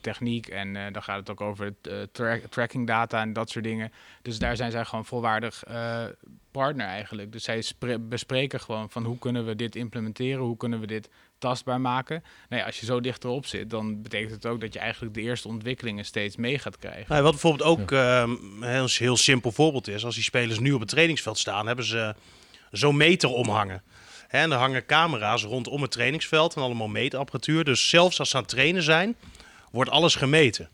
techniek. 0.00 0.46
En 0.46 0.92
dan 0.92 1.02
gaat 1.02 1.18
het 1.18 1.30
ook 1.30 1.40
over 1.40 1.64
het, 1.64 2.14
tra- 2.14 2.40
tracking 2.50 2.86
data 2.86 3.20
en 3.20 3.32
dat 3.32 3.50
soort 3.50 3.64
dingen. 3.64 3.92
Dus 4.22 4.38
daar 4.38 4.56
zijn 4.56 4.70
zij 4.70 4.84
gewoon 4.84 5.04
volwaardig 5.04 5.62
partner 6.50 6.86
eigenlijk. 6.86 7.32
Dus 7.32 7.44
zij 7.44 7.62
spre- 7.62 7.98
bespreken 7.98 8.60
gewoon 8.60 8.90
van 8.90 9.04
hoe 9.04 9.18
kunnen 9.18 9.46
we 9.46 9.56
dit 9.56 9.76
implementeren, 9.76 10.42
hoe 10.42 10.56
kunnen 10.56 10.80
we 10.80 10.86
dit 10.86 11.08
tastbaar 11.38 11.80
maken. 11.80 12.22
Nou 12.48 12.60
ja, 12.60 12.66
als 12.66 12.80
je 12.80 12.86
zo 12.86 13.00
dichterop 13.00 13.46
zit, 13.46 13.70
dan 13.70 14.02
betekent 14.02 14.30
het 14.30 14.46
ook 14.46 14.60
dat 14.60 14.72
je 14.72 14.78
eigenlijk 14.78 15.14
de 15.14 15.20
eerste 15.20 15.48
ontwikkelingen 15.48 16.04
steeds 16.04 16.36
mee 16.36 16.58
gaat 16.58 16.78
krijgen. 16.78 17.04
Nou, 17.08 17.22
wat 17.22 17.30
bijvoorbeeld 17.30 17.68
ook 17.68 17.92
ehm, 17.92 18.30
een 18.60 18.88
heel, 18.88 19.16
simpel 19.16 19.52
voorbeeld 19.52 19.88
is, 19.88 20.04
als 20.04 20.14
die 20.14 20.24
spelers 20.24 20.58
nu 20.58 20.72
op 20.72 20.80
het 20.80 20.88
trainingsveld 20.88 21.38
staan, 21.38 21.66
hebben 21.66 21.84
ze 21.84 22.14
zo'n 22.70 22.96
meter 22.96 23.28
omhangen. 23.28 23.82
Hè, 24.28 24.38
en 24.38 24.52
er 24.52 24.58
hangen 24.58 24.86
camera's 24.86 25.44
rondom 25.44 25.82
het 25.82 25.90
trainingsveld 25.90 26.54
en 26.54 26.62
allemaal 26.62 26.88
meetapparatuur. 26.88 27.64
Dus 27.64 27.88
zelfs 27.88 28.18
als 28.18 28.30
ze 28.30 28.36
aan 28.36 28.42
het 28.42 28.50
trainen 28.50 28.82
zijn, 28.82 29.16
wordt 29.70 29.90
alles 29.90 30.14
gemeten. 30.14 30.68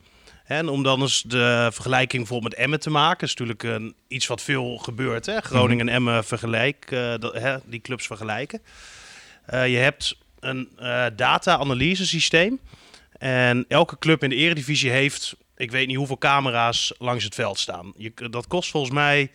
En 0.44 0.68
om 0.68 0.82
dan 0.82 1.00
eens 1.00 1.22
de 1.22 1.68
vergelijking 1.72 2.22
bijvoorbeeld 2.22 2.52
met 2.52 2.62
Emmen 2.62 2.80
te 2.80 2.90
maken, 2.90 3.26
is 3.26 3.34
natuurlijk 3.34 3.62
een, 3.62 3.94
iets 4.08 4.26
wat 4.26 4.42
veel 4.42 4.76
gebeurt. 4.76 5.26
Hè? 5.26 5.40
Groningen 5.40 5.88
en 5.88 5.94
Emmen 5.94 6.24
vergelijk, 6.24 6.90
eh, 6.90 7.14
hè, 7.18 7.56
die 7.64 7.80
clubs 7.80 8.06
vergelijken. 8.06 8.62
Eh, 9.46 9.68
je 9.68 9.76
hebt 9.76 10.16
een 10.42 10.68
eh, 10.76 11.04
data-analyse 11.16 12.06
systeem. 12.06 12.60
En 13.18 13.64
elke 13.68 13.98
club 13.98 14.22
in 14.22 14.28
de 14.28 14.36
eredivisie 14.36 14.90
heeft, 14.90 15.36
ik 15.56 15.70
weet 15.70 15.86
niet 15.86 15.96
hoeveel 15.96 16.18
camera's 16.18 16.92
langs 16.98 17.24
het 17.24 17.34
veld 17.34 17.58
staan. 17.58 17.92
Je, 17.96 18.12
dat 18.30 18.46
kost 18.46 18.70
volgens 18.70 18.92
mij 18.92 19.30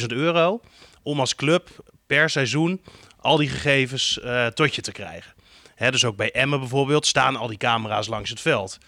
20.000 0.00 0.06
euro 0.06 0.60
om 1.02 1.20
als 1.20 1.34
club 1.34 1.68
per 2.06 2.30
seizoen 2.30 2.80
al 3.20 3.36
die 3.36 3.48
gegevens 3.48 4.20
eh, 4.20 4.46
tot 4.46 4.74
je 4.74 4.82
te 4.82 4.92
krijgen. 4.92 5.34
Hè, 5.74 5.90
dus 5.90 6.04
ook 6.04 6.16
bij 6.16 6.30
Emmen 6.30 6.58
bijvoorbeeld 6.58 7.06
staan 7.06 7.36
al 7.36 7.46
die 7.46 7.58
camera's 7.58 8.06
langs 8.06 8.30
het 8.30 8.40
veld. 8.40 8.78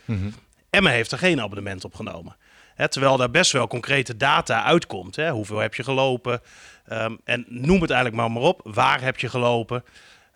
Emmen 0.71 0.93
heeft 0.93 1.13
er 1.13 1.19
geen 1.19 1.41
abonnement 1.41 1.85
op 1.85 1.95
genomen. 1.95 2.37
Hè, 2.75 2.89
terwijl 2.89 3.17
daar 3.17 3.31
best 3.31 3.53
wel 3.53 3.67
concrete 3.67 4.17
data 4.17 4.65
uitkomt. 4.65 5.17
Hè. 5.17 5.31
Hoeveel 5.31 5.59
heb 5.59 5.75
je 5.75 5.83
gelopen? 5.83 6.41
Ehm, 6.87 7.15
en 7.25 7.45
noem 7.49 7.81
het 7.81 7.91
eigenlijk 7.91 8.23
maar, 8.23 8.31
maar 8.33 8.43
op. 8.43 8.61
Waar 8.65 9.01
heb 9.01 9.19
je 9.19 9.29
gelopen? 9.29 9.85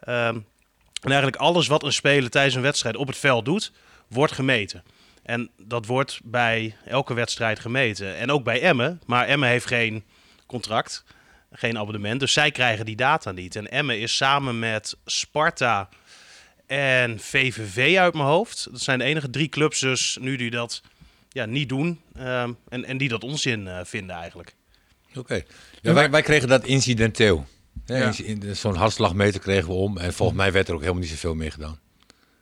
Ehm, 0.00 0.38
en 1.02 1.10
eigenlijk 1.10 1.42
alles 1.42 1.66
wat 1.66 1.82
een 1.82 1.92
speler 1.92 2.30
tijdens 2.30 2.54
een 2.54 2.62
wedstrijd 2.62 2.96
op 2.96 3.06
het 3.06 3.16
veld 3.16 3.44
doet, 3.44 3.72
wordt 4.08 4.32
gemeten. 4.32 4.82
En 5.22 5.50
dat 5.56 5.86
wordt 5.86 6.20
bij 6.24 6.76
elke 6.84 7.14
wedstrijd 7.14 7.60
gemeten. 7.60 8.16
En 8.16 8.30
ook 8.30 8.44
bij 8.44 8.60
Emmen. 8.60 9.00
Maar 9.06 9.26
Emmen 9.26 9.48
heeft 9.48 9.66
geen 9.66 10.04
contract, 10.46 11.04
geen 11.52 11.78
abonnement. 11.78 12.20
Dus 12.20 12.32
zij 12.32 12.50
krijgen 12.50 12.84
die 12.84 12.96
data 12.96 13.32
niet. 13.32 13.56
En 13.56 13.70
Emmen 13.70 13.98
is 14.00 14.16
samen 14.16 14.58
met 14.58 14.96
Sparta 15.04 15.88
en 16.66 17.20
VVV 17.20 17.96
uit 17.98 18.14
mijn 18.14 18.26
hoofd. 18.26 18.68
Dat 18.70 18.80
zijn 18.80 18.98
de 18.98 19.04
enige 19.04 19.30
drie 19.30 19.48
clubs 19.48 19.80
dus 19.80 20.18
nu 20.20 20.36
die 20.36 20.50
dat 20.50 20.82
ja, 21.28 21.44
niet 21.44 21.68
doen. 21.68 22.00
ehm, 22.16 22.52
en, 22.68 22.84
en 22.84 22.96
die 22.96 23.08
dat 23.08 23.24
onzin 23.24 23.68
eh, 23.68 23.80
vinden 23.84 24.16
eigenlijk. 24.16 24.54
Oké. 25.14 25.42
Wij, 25.82 26.10
wij 26.10 26.22
kregen 26.22 26.48
dat 26.48 26.64
incidenteel. 26.64 27.46
Ja. 27.84 28.12
Zo'n 28.52 28.74
hartslagmeter 28.74 29.40
kregen 29.40 29.68
we 29.68 29.74
om. 29.74 29.98
En 29.98 30.12
volgens 30.12 30.38
mij 30.38 30.52
werd 30.52 30.68
er 30.68 30.74
ook 30.74 30.80
helemaal 30.80 31.00
niet 31.00 31.10
zoveel 31.10 31.34
meer 31.34 31.52
gedaan. 31.52 31.78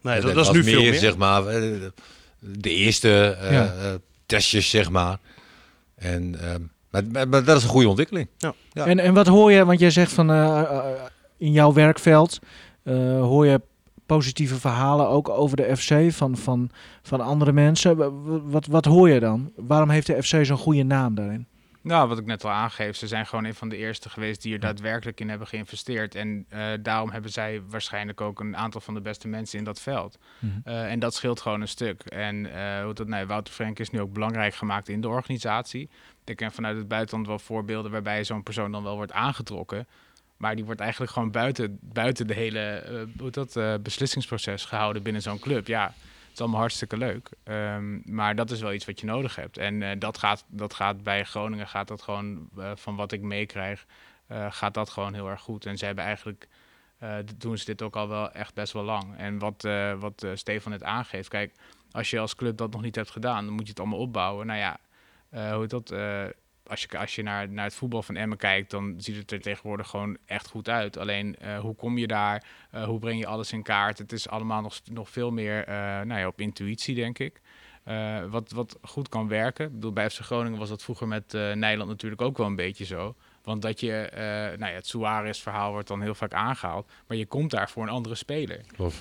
Nee, 0.03 0.21
dat, 0.21 0.33
was 0.35 0.53
nu 0.53 0.63
veel 0.65 0.81
meer. 0.83 0.95
zeg 0.95 1.17
maar, 1.17 1.47
eh, 1.47 1.71
de 2.39 2.71
eerste 2.71 3.37
eh, 3.41 3.53
Ja. 3.53 3.65
eh, 3.75 3.95
testjes, 4.27 4.71
zeg 4.71 4.91
maar. 4.91 5.19
En, 5.95 6.41
ehm, 6.41 6.61
maar, 6.91 7.05
maar, 7.13 7.29
maar 7.29 7.45
dat 7.45 7.57
is 7.57 7.63
een 7.63 7.69
goede 7.69 7.89
ontwikkeling. 7.89 8.29
Ja. 8.39 8.55
En, 8.75 8.99
en 8.99 9.15
wat 9.15 9.27
hoor 9.27 9.53
je, 9.53 9.65
want 9.65 9.79
jij 9.81 9.91
zegt 9.91 10.13
van 10.13 10.31
in 11.39 11.53
jouw 11.53 11.73
werkveld 11.73 12.39
eh, 12.83 12.95
hoor 13.21 13.47
je 13.47 13.61
positieve 14.07 14.59
verhalen 14.61 15.09
ook 15.09 15.29
over 15.29 15.57
de 15.57 15.77
FC 15.77 16.13
van, 16.13 16.37
van, 16.37 16.71
van 17.03 17.21
andere 17.21 17.53
mensen. 17.53 17.97
Wa- 17.97 18.11
wa- 18.11 18.41
Wat, 18.43 18.67
wat 18.67 18.85
hoor 18.85 19.09
je 19.11 19.21
dan? 19.21 19.53
Waarom 19.57 19.91
heeft 19.91 20.07
de 20.07 20.23
FC 20.23 20.45
zo'n 20.45 20.57
goede 20.57 20.83
naam 20.83 21.15
daarin? 21.15 21.47
Nou, 21.83 22.09
wat 22.09 22.19
ik 22.19 22.27
net 22.27 22.45
al 22.45 22.51
aangeef, 22.51 22.97
ze 22.97 23.07
zijn 23.07 23.27
gewoon 23.27 23.45
een 23.45 23.55
van 23.55 23.69
de 23.69 23.77
eerste 23.77 24.11
geweest 24.11 24.43
die 24.43 24.53
er 24.53 24.61
daadwerkelijk 24.61 25.21
in 25.21 25.29
hebben 25.29 25.47
geïnvesteerd. 25.47 26.15
En 26.15 26.47
eh, 26.49 26.69
daarom 26.81 27.11
hebben 27.11 27.31
zij 27.31 27.63
waarschijnlijk 27.69 28.21
ook 28.21 28.41
een 28.41 28.57
aantal 28.57 28.81
van 28.81 28.95
de 28.95 29.01
beste 29.01 29.29
mensen 29.29 29.59
in 29.59 29.65
dat 29.65 29.81
veld. 29.81 30.19
Eh, 30.65 30.91
en 30.91 30.99
dat 30.99 31.15
scheelt 31.15 31.41
gewoon 31.41 31.61
een 31.61 31.69
stuk. 31.69 32.03
En 32.03 32.55
eh, 32.55 32.85
hoe 32.85 32.95
dat, 32.95 33.07
nou, 33.07 33.27
Wouter 33.27 33.55
Frank 33.55 33.79
is 33.79 33.91
nu 33.91 34.01
ook 34.01 34.13
belangrijk 34.13 34.55
gemaakt 34.55 34.89
in 34.89 35.01
de 35.01 35.09
organisatie. 35.09 35.89
Ik 36.25 36.37
ken 36.37 36.53
vanuit 36.53 36.77
het 36.77 36.89
buitenland 36.89 37.27
wel 37.27 37.39
voorbeelden 37.39 37.91
waarbij 37.91 38.25
zo'n 38.25 38.43
persoon 38.43 38.73
dan 38.73 38.83
wel 38.83 38.97
wordt 38.97 39.13
aangetrokken. 39.13 39.87
Maar 40.37 40.55
die 40.55 40.65
wordt 40.65 40.81
eigenlijk 40.81 41.13
gewoon 41.13 41.31
buiten, 41.31 41.79
buiten 41.81 42.27
de 42.27 42.35
hele 42.35 42.85
hoe 43.19 43.31
dat, 43.31 43.83
beslissingsproces 43.83 44.65
gehouden 44.65 45.03
binnen 45.03 45.23
zo'n 45.23 45.39
club. 45.39 45.67
Ja, 45.67 45.95
allemaal 46.41 46.61
hartstikke 46.61 46.97
leuk. 46.97 47.31
Ehm, 47.43 48.15
maar 48.15 48.35
dat 48.35 48.51
is 48.51 48.61
wel 48.61 48.73
iets 48.73 48.85
wat 48.85 49.01
je 49.01 49.07
nodig 49.07 49.37
hebt. 49.37 49.59
En 49.59 49.83
eh, 49.83 49.99
dat, 49.99 50.19
gaat, 50.19 50.45
dat 50.49 50.75
gaat 50.75 51.03
bij 51.03 51.25
Groningen, 51.25 51.67
gaat 51.69 51.89
dat 51.89 52.03
gewoon 52.03 52.49
eh, 52.59 52.71
van 52.75 52.97
wat 52.97 53.13
ik 53.13 53.21
meekrijg, 53.21 53.87
eh, 54.27 54.47
gaat 54.51 54.75
dat 54.75 54.91
gewoon 54.91 55.15
heel 55.15 55.29
erg 55.29 55.41
goed. 55.41 55.67
En 55.67 55.79
ze 55.79 55.85
hebben 55.85 56.05
eigenlijk, 56.05 56.49
doen 57.37 57.59
ze 57.59 57.65
dit 57.65 57.83
ook 57.83 57.97
al 57.97 58.09
wel 58.09 58.33
echt 58.33 58.55
best 58.55 58.73
wel 58.73 58.83
lang. 58.83 59.17
En 59.17 59.39
wat, 59.39 59.69
wat 59.99 60.27
Stefan 60.35 60.73
net 60.73 60.83
aangeeft, 60.83 61.29
kijk, 61.29 61.55
als 61.93 62.11
je 62.11 62.19
als 62.19 62.35
club 62.35 62.57
dat 62.57 62.71
nog 62.71 62.83
niet 62.83 62.95
hebt 62.95 63.11
gedaan, 63.11 63.45
dan 63.45 63.55
moet 63.55 63.63
je 63.63 63.69
het 63.69 63.81
allemaal 63.81 63.99
opbouwen. 63.99 64.47
Nou 64.47 64.59
ja, 64.59 64.79
hoe 65.57 65.67
dat? 65.67 65.93
Als 66.71 66.83
je, 66.83 66.99
als 66.99 67.15
je 67.15 67.23
naar, 67.23 67.49
naar 67.49 67.65
het 67.65 67.75
voetbal 67.75 68.03
van 68.03 68.17
Emmen 68.17 68.39
kijkt, 68.39 68.71
dan 68.71 68.95
ziet 68.97 69.17
het 69.17 69.31
er 69.31 69.41
tegenwoordig 69.41 69.89
gewoon 69.89 70.17
echt 70.27 70.49
goed 70.49 70.69
uit. 70.69 70.97
Alleen, 70.97 71.37
eh, 71.37 71.59
hoe 71.59 71.75
kom 71.75 71.99
je 71.99 72.07
daar? 72.07 72.45
Eh, 72.71 72.85
hoe 72.85 72.99
breng 72.99 73.19
je 73.19 73.27
alles 73.27 73.53
in 73.53 73.63
kaart? 73.63 73.99
Het 73.99 74.13
is 74.13 74.29
allemaal 74.29 74.63
nog, 74.63 74.81
nog 74.93 75.11
veel 75.11 75.31
meer 75.31 75.65
eh, 75.65 75.75
nou 75.77 76.21
ja, 76.21 76.27
op 76.27 76.41
intuïtie, 76.41 76.95
denk 76.95 77.19
ik. 77.19 77.41
Wat, 78.31 78.51
wat 78.51 78.79
goed 78.83 79.09
kan 79.09 79.29
werken. 79.29 79.67
Ik 79.67 79.73
bedoel, 79.73 79.93
bij 79.93 80.11
FC 80.11 80.19
Groningen 80.21 80.59
was 80.59 80.69
dat 80.69 80.83
vroeger 80.83 81.09
met 81.09 81.33
Nijland 81.33 81.89
natuurlijk 81.89 82.23
ook 82.23 82.37
wel 82.37 82.47
een 82.47 82.57
beetje 82.57 82.85
zo. 82.85 83.15
Want 83.43 83.63
dat 83.63 83.81
je, 83.81 83.93
eh, 83.93 84.23
nou 84.59 84.71
ja, 84.71 84.77
het 84.77 84.87
Suarez-verhaal 84.87 85.73
wordt 85.73 85.89
dan 85.89 86.03
heel 86.03 86.15
vaak 86.15 86.35
aangehaald. 86.35 86.91
Maar 87.07 87.17
je 87.17 87.27
komt 87.27 87.51
daar 87.51 87.71
voor 87.71 87.83
een 87.83 87.89
andere 87.89 88.15
speler. 88.15 88.61
Klopt. 88.77 89.01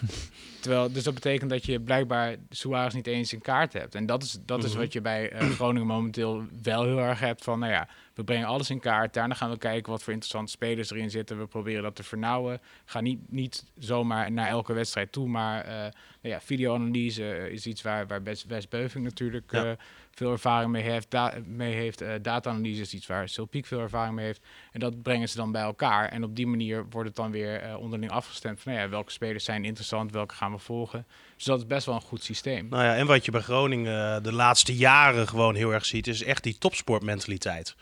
Terwijl, 0.62 0.92
dus 0.92 1.04
dat 1.04 1.14
betekent 1.14 1.50
dat 1.50 1.66
je 1.66 1.80
blijkbaar 1.80 2.36
Suarez 2.50 2.94
niet 2.94 3.08
eens 3.08 3.34
in 3.34 3.42
kaart 3.42 3.74
hebt. 3.74 3.96
En 3.96 4.06
dat 4.06 4.24
is, 4.24 4.38
dat 4.46 4.64
is 4.64 4.76
wat 4.76 4.94
je 4.94 5.02
bij 5.02 5.32
eh, 5.32 5.50
Groningen 5.50 5.88
momenteel 5.88 6.44
wel 6.62 6.84
heel 6.84 7.00
erg 7.00 7.20
hebt. 7.20 7.44
Van, 7.44 7.60
nou 7.60 7.72
ja, 7.72 7.88
we 8.20 8.26
brengen 8.26 8.48
alles 8.48 8.70
in 8.70 8.80
kaart. 8.80 9.14
Daarna 9.14 9.34
gaan 9.34 9.50
we 9.50 9.58
kijken 9.58 9.92
wat 9.92 10.04
voor 10.04 10.14
interessante 10.14 10.52
spelers 10.52 10.92
erin 10.92 11.10
zitten. 11.10 11.40
We 11.40 11.48
proberen 11.48 11.84
dat 11.84 11.96
te 11.96 12.04
vernauwen. 12.04 12.62
Ga 12.86 13.02
niet, 13.02 13.20
niet 13.32 13.64
zomaar 13.78 14.32
naar 14.32 14.48
elke 14.48 14.74
wedstrijd 14.74 15.12
toe. 15.12 15.28
Maar 15.28 15.64
eh, 15.64 15.74
nou 16.22 16.34
ja, 16.34 16.42
videoanalyse 16.42 17.32
eh, 17.34 17.52
is 17.52 17.66
iets 17.66 17.82
waar, 17.82 18.08
waar 18.08 18.24
Wes, 18.24 18.46
Wes 18.46 18.68
Beuving 18.68 19.04
natuurlijk 19.04 19.52
Ja. 19.52 19.66
eh, 19.66 19.72
veel 20.12 20.32
ervaring 20.32 20.72
mee 20.72 20.84
heeft. 20.84 21.12
Da 21.12 21.34
mee 21.46 21.74
heeft 21.74 22.02
eh, 22.02 22.14
data-analyse 22.22 22.82
is 22.82 22.94
iets 22.94 23.08
waar 23.08 23.30
Silpiek 23.30 23.66
veel 23.66 23.80
ervaring 23.80 24.16
mee 24.16 24.26
heeft. 24.26 24.42
En 24.72 24.80
dat 24.80 25.02
brengen 25.02 25.30
ze 25.30 25.36
dan 25.36 25.52
bij 25.52 25.62
elkaar. 25.62 26.10
En 26.10 26.24
op 26.24 26.36
die 26.36 26.48
manier 26.48 26.86
wordt 26.90 27.08
het 27.08 27.18
dan 27.18 27.32
weer 27.32 27.78
onderling 27.78 28.12
afgestemd. 28.12 28.60
Van, 28.62 28.72
nou 28.72 28.84
ja, 28.84 28.90
welke 28.90 29.12
spelers 29.12 29.44
zijn 29.44 29.66
interessant, 29.66 30.12
welke 30.12 30.36
gaan 30.36 30.52
we 30.52 30.58
volgen. 30.58 31.06
Dus 31.36 31.46
dat 31.46 31.60
is 31.60 31.68
best 31.68 31.86
wel 31.86 31.96
een 31.96 32.02
goed 32.02 32.24
systeem. 32.24 32.68
Nou 32.70 32.84
ja, 32.84 32.96
en 32.96 33.08
wat 33.08 33.26
je 33.26 33.32
bij 33.32 33.42
Groningen 33.42 34.24
de 34.24 34.34
laatste 34.34 34.76
jaren 34.76 35.28
gewoon 35.28 35.56
heel 35.56 35.74
erg 35.74 35.86
ziet, 35.86 36.08
is 36.08 36.24
echt 36.24 36.44
die 36.44 36.58
topsportmentaliteit. 36.58 37.76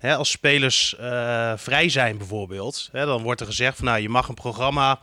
Hè, 0.00 0.16
als 0.16 0.30
spelers 0.30 0.96
eh, 0.96 1.52
vrij 1.56 1.88
zijn 1.88 2.18
bijvoorbeeld, 2.18 2.88
hè, 2.92 3.06
dan 3.06 3.22
wordt 3.22 3.40
er 3.40 3.46
gezegd 3.46 3.76
van 3.76 3.84
nou, 3.84 4.00
je 4.00 4.08
mag 4.08 4.28
een 4.28 4.34
programma 4.34 5.00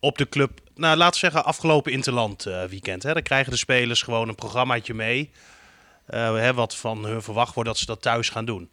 op 0.00 0.18
de 0.18 0.28
club, 0.28 0.60
nou 0.74 0.96
laten 0.96 1.12
we 1.12 1.18
zeggen 1.18 1.44
afgelopen 1.44 1.92
interland 1.92 2.46
eh, 2.46 2.64
weekend. 2.64 3.02
Hè, 3.02 3.12
dan 3.12 3.22
krijgen 3.22 3.52
de 3.52 3.58
spelers 3.58 4.02
gewoon 4.02 4.28
een 4.28 4.34
programmaatje 4.34 4.94
mee, 4.94 5.30
eh, 6.06 6.34
hè, 6.34 6.54
wat 6.54 6.76
van 6.76 7.04
hun 7.04 7.22
verwacht 7.22 7.54
wordt 7.54 7.68
dat 7.68 7.78
ze 7.78 7.86
dat 7.86 8.02
thuis 8.02 8.28
gaan 8.28 8.44
doen. 8.44 8.70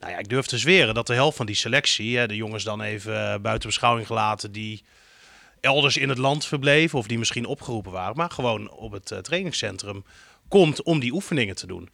Nou 0.00 0.12
ja, 0.12 0.18
ik 0.18 0.28
durf 0.28 0.46
te 0.46 0.58
zweren 0.58 0.94
dat 0.94 1.06
de 1.06 1.14
helft 1.14 1.36
van 1.36 1.46
die 1.46 1.54
selectie, 1.54 2.18
hè, 2.18 2.26
de 2.26 2.36
jongens 2.36 2.64
dan 2.64 2.82
even 2.82 3.42
buiten 3.42 3.68
beschouwing 3.68 4.06
gelaten, 4.06 4.52
die 4.52 4.84
elders 5.60 5.96
in 5.96 6.08
het 6.08 6.18
land 6.18 6.46
verbleven 6.46 6.98
of 6.98 7.06
die 7.06 7.18
misschien 7.18 7.46
opgeroepen 7.46 7.92
waren, 7.92 8.16
maar 8.16 8.30
gewoon 8.30 8.70
op 8.70 8.92
het 8.92 9.14
trainingscentrum 9.22 10.04
komt 10.48 10.82
om 10.82 11.00
die 11.00 11.12
oefeningen 11.12 11.56
te 11.56 11.66
doen. 11.66 11.88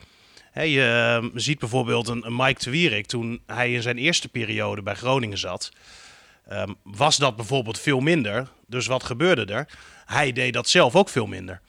Je 0.63 1.19
eh, 1.23 1.29
ziet 1.35 1.59
bijvoorbeeld 1.59 2.09
een, 2.09 2.27
een 2.27 2.37
Mike 2.37 2.65
de 2.65 2.71
Wierik 2.71 3.07
toen 3.07 3.41
hij 3.47 3.73
in 3.73 3.83
zijn 3.83 3.99
eerste 3.99 4.29
periode 4.29 4.83
bij 4.83 4.95
Groningen 4.95 5.39
zat. 5.39 5.71
ehm, 6.49 6.73
was 6.83 7.17
dat 7.17 7.37
bijvoorbeeld 7.37 7.81
veel 7.81 8.01
minder. 8.01 8.49
Dus 8.67 8.87
wat 8.87 9.05
gebeurde 9.05 9.53
er? 9.53 9.69
Hij 10.07 10.33
deed 10.33 10.53
dat 10.53 10.69
zelf 10.69 10.97
ook 10.97 11.09
veel 11.09 11.27
minder. 11.27 11.61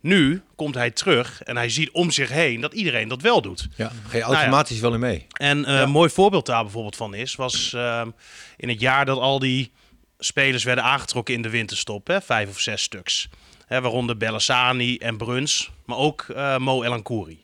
Nu 0.00 0.42
komt 0.56 0.74
hij 0.74 0.90
terug 0.90 1.42
en 1.42 1.56
hij 1.56 1.68
ziet 1.68 1.90
om 1.90 2.10
zich 2.10 2.28
heen 2.28 2.60
dat 2.60 2.72
iedereen 2.72 3.08
dat 3.08 3.22
wel 3.22 3.42
doet. 3.42 3.68
Ja, 3.76 3.92
ga 4.08 4.16
je 4.16 4.22
automatisch 4.22 4.80
wel 4.80 4.94
in 4.94 5.00
mee. 5.00 5.26
En 5.32 5.64
eh, 5.64 5.80
een 5.80 5.90
mooi 5.90 6.10
voorbeeld 6.10 6.46
daar 6.46 6.62
bijvoorbeeld 6.62 6.96
van 6.96 7.14
is, 7.14 7.34
was 7.34 7.72
ehm, 7.72 8.10
in 8.56 8.68
het 8.68 8.80
jaar 8.80 9.04
dat 9.04 9.18
al 9.18 9.38
die 9.38 9.70
spelers 10.18 10.64
werden 10.64 10.84
aangetrokken 10.84 11.34
in 11.34 11.42
de 11.42 11.50
winterstop, 11.50 12.06
hè, 12.06 12.20
vijf 12.20 12.48
of 12.48 12.58
zes 12.60 12.82
stuks. 12.82 13.28
Hè, 13.66 13.80
waaronder 13.80 14.16
Bellassani 14.16 14.96
en 14.96 15.16
Bruns, 15.16 15.70
maar 15.84 15.96
ook 15.96 16.26
eh, 16.28 16.56
Mo 16.56 16.82
Elankouri. 16.82 17.42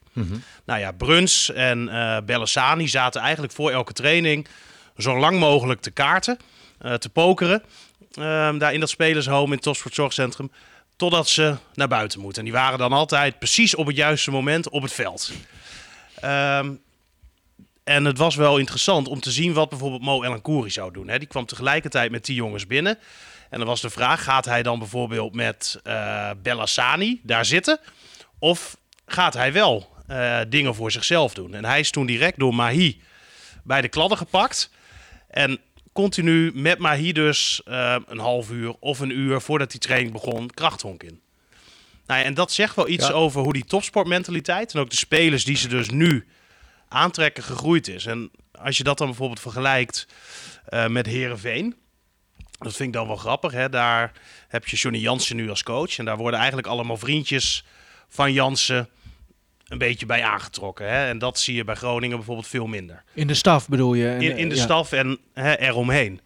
Nou 0.64 0.81
ja, 0.81 0.92
Bruns 0.92 1.50
en 1.50 1.90
Bellassani 2.27 2.88
zaten 2.88 3.20
eigenlijk 3.20 3.53
voor 3.53 3.70
elke 3.70 3.92
training 3.92 4.46
zo 4.98 5.18
lang 5.18 5.38
mogelijk 5.38 5.81
te 5.81 5.90
kaarten, 5.90 6.38
eh, 6.79 6.94
te 6.94 7.09
pokeren. 7.09 7.62
ehm, 8.14 8.59
daar 8.59 8.72
in 8.72 8.81
dat 8.81 8.88
spelershome 8.88 9.46
in 9.46 9.53
het 9.53 9.62
Topsport 9.62 9.94
Zorgcentrum. 9.94 10.50
Totdat 10.96 11.29
ze 11.29 11.57
naar 11.74 11.88
buiten 11.88 12.20
moeten. 12.20 12.38
En 12.38 12.44
die 12.44 12.59
waren 12.59 12.79
dan 12.79 12.92
altijd 12.92 13.38
precies 13.38 13.74
op 13.74 13.87
het 13.87 13.96
juiste 13.96 14.31
moment 14.31 14.68
op 14.68 14.83
het 14.83 14.92
veld. 14.92 15.33
Ehm, 16.20 16.72
en 17.85 18.05
het 18.05 18.18
was 18.18 18.35
wel 18.35 18.59
interessant 18.59 19.09
om 19.09 19.20
te 19.20 19.31
zien 19.31 19.53
wat 19.53 19.68
bijvoorbeeld 19.68 20.03
Mo 20.03 20.24
Elankouri 20.24 20.70
zou 20.70 20.92
doen. 20.92 21.09
Hè. 21.09 21.18
Die 21.18 21.29
kwam 21.29 21.46
tegelijkertijd 21.46 22.11
met 22.11 22.24
die 22.24 22.35
jongens 22.35 22.66
binnen. 22.66 22.98
En 23.50 23.59
dan 23.59 23.68
was 23.68 23.81
de 23.81 23.90
vraag, 23.90 24.24
gaat 24.24 24.44
hij 24.44 24.62
dan 24.62 24.79
bijvoorbeeld 24.79 25.35
met 25.35 25.81
eh 25.83 26.31
Bellassani 26.42 27.20
daar 27.22 27.44
zitten? 27.44 27.81
Of 28.38 28.77
gaat 29.07 29.35
hij 29.35 29.53
wel 29.53 29.93
eh, 30.07 30.40
dingen 30.49 30.75
voor 30.75 30.90
zichzelf 30.93 31.35
doen? 31.35 31.55
En 31.55 31.64
hij 31.64 31.81
is 31.81 31.90
toen 31.90 32.07
direct 32.07 32.38
door 32.38 32.55
Mahi 32.55 33.01
bij 33.64 33.81
de 33.81 33.88
kladden 33.88 34.19
gepakt. 34.19 34.71
En 35.31 35.61
continu 35.93 36.51
met 36.55 36.79
Mahi 36.79 37.12
dus 37.12 37.61
eh, 37.64 37.97
een 38.07 38.19
half 38.19 38.51
uur 38.51 38.75
of 38.81 38.99
een 39.01 39.11
uur 39.19 39.40
voordat 39.40 39.71
die 39.71 39.81
training 39.81 40.12
begon, 40.12 40.51
krachthonk 40.51 41.03
in. 41.03 41.21
Nou 42.07 42.21
ja, 42.21 42.27
en 42.27 42.35
dat 42.35 42.53
zegt 42.53 42.77
wel 42.77 42.88
iets 42.88 43.07
Ja. 43.07 43.12
over 43.12 43.43
hoe 43.43 43.53
die 43.53 43.64
topsportmentaliteit 43.64 44.75
en 44.75 44.81
ook 44.81 44.90
de 44.90 44.97
spelers 44.97 45.45
die 45.45 45.57
ze 45.57 45.69
dus 45.69 45.90
nu 45.90 46.27
aantrekken 46.88 47.43
gegroeid 47.43 47.88
is. 47.88 48.07
En 48.07 48.31
als 48.53 48.77
je 48.77 48.85
dat 48.85 48.99
dan 48.99 49.07
bijvoorbeeld 49.07 49.40
vergelijkt 49.40 50.07
eh, 50.67 50.87
met 50.87 51.07
Herenveen, 51.07 51.77
dat 52.59 52.77
vind 52.77 52.88
ik 52.88 52.95
dan 52.95 53.07
wel 53.07 53.17
grappig. 53.17 53.53
Hè? 53.53 53.69
Daar 53.69 54.12
heb 54.49 54.67
je 54.67 54.77
Johnny 54.77 55.01
Jansen 55.01 55.37
nu 55.37 55.51
als 55.51 55.62
coach. 55.62 55.99
En 55.99 56.05
daar 56.05 56.17
worden 56.17 56.38
eigenlijk 56.38 56.69
allemaal 56.69 56.97
vriendjes 56.97 57.64
van 58.09 58.33
Jansen 58.33 58.88
een 59.64 59.79
beetje 59.79 60.07
bij 60.07 60.22
aangetrokken. 60.22 60.88
Hè? 60.88 61.09
En 61.09 61.18
dat 61.18 61.38
zie 61.38 61.55
je 61.55 61.64
bij 61.64 61.74
Groningen 61.74 62.16
bijvoorbeeld 62.16 62.46
veel 62.46 62.66
minder. 62.66 63.03
In 63.14 63.27
de 63.27 63.35
staf 63.35 63.68
bedoel 63.68 63.94
je? 63.94 64.09
En, 64.09 64.20
In, 64.22 64.37
in 64.37 64.48
de 64.48 64.55
ja. 64.55 64.62
staf 64.62 64.92
en 64.92 65.18
hè, 65.33 65.59
eromheen. 65.59 66.20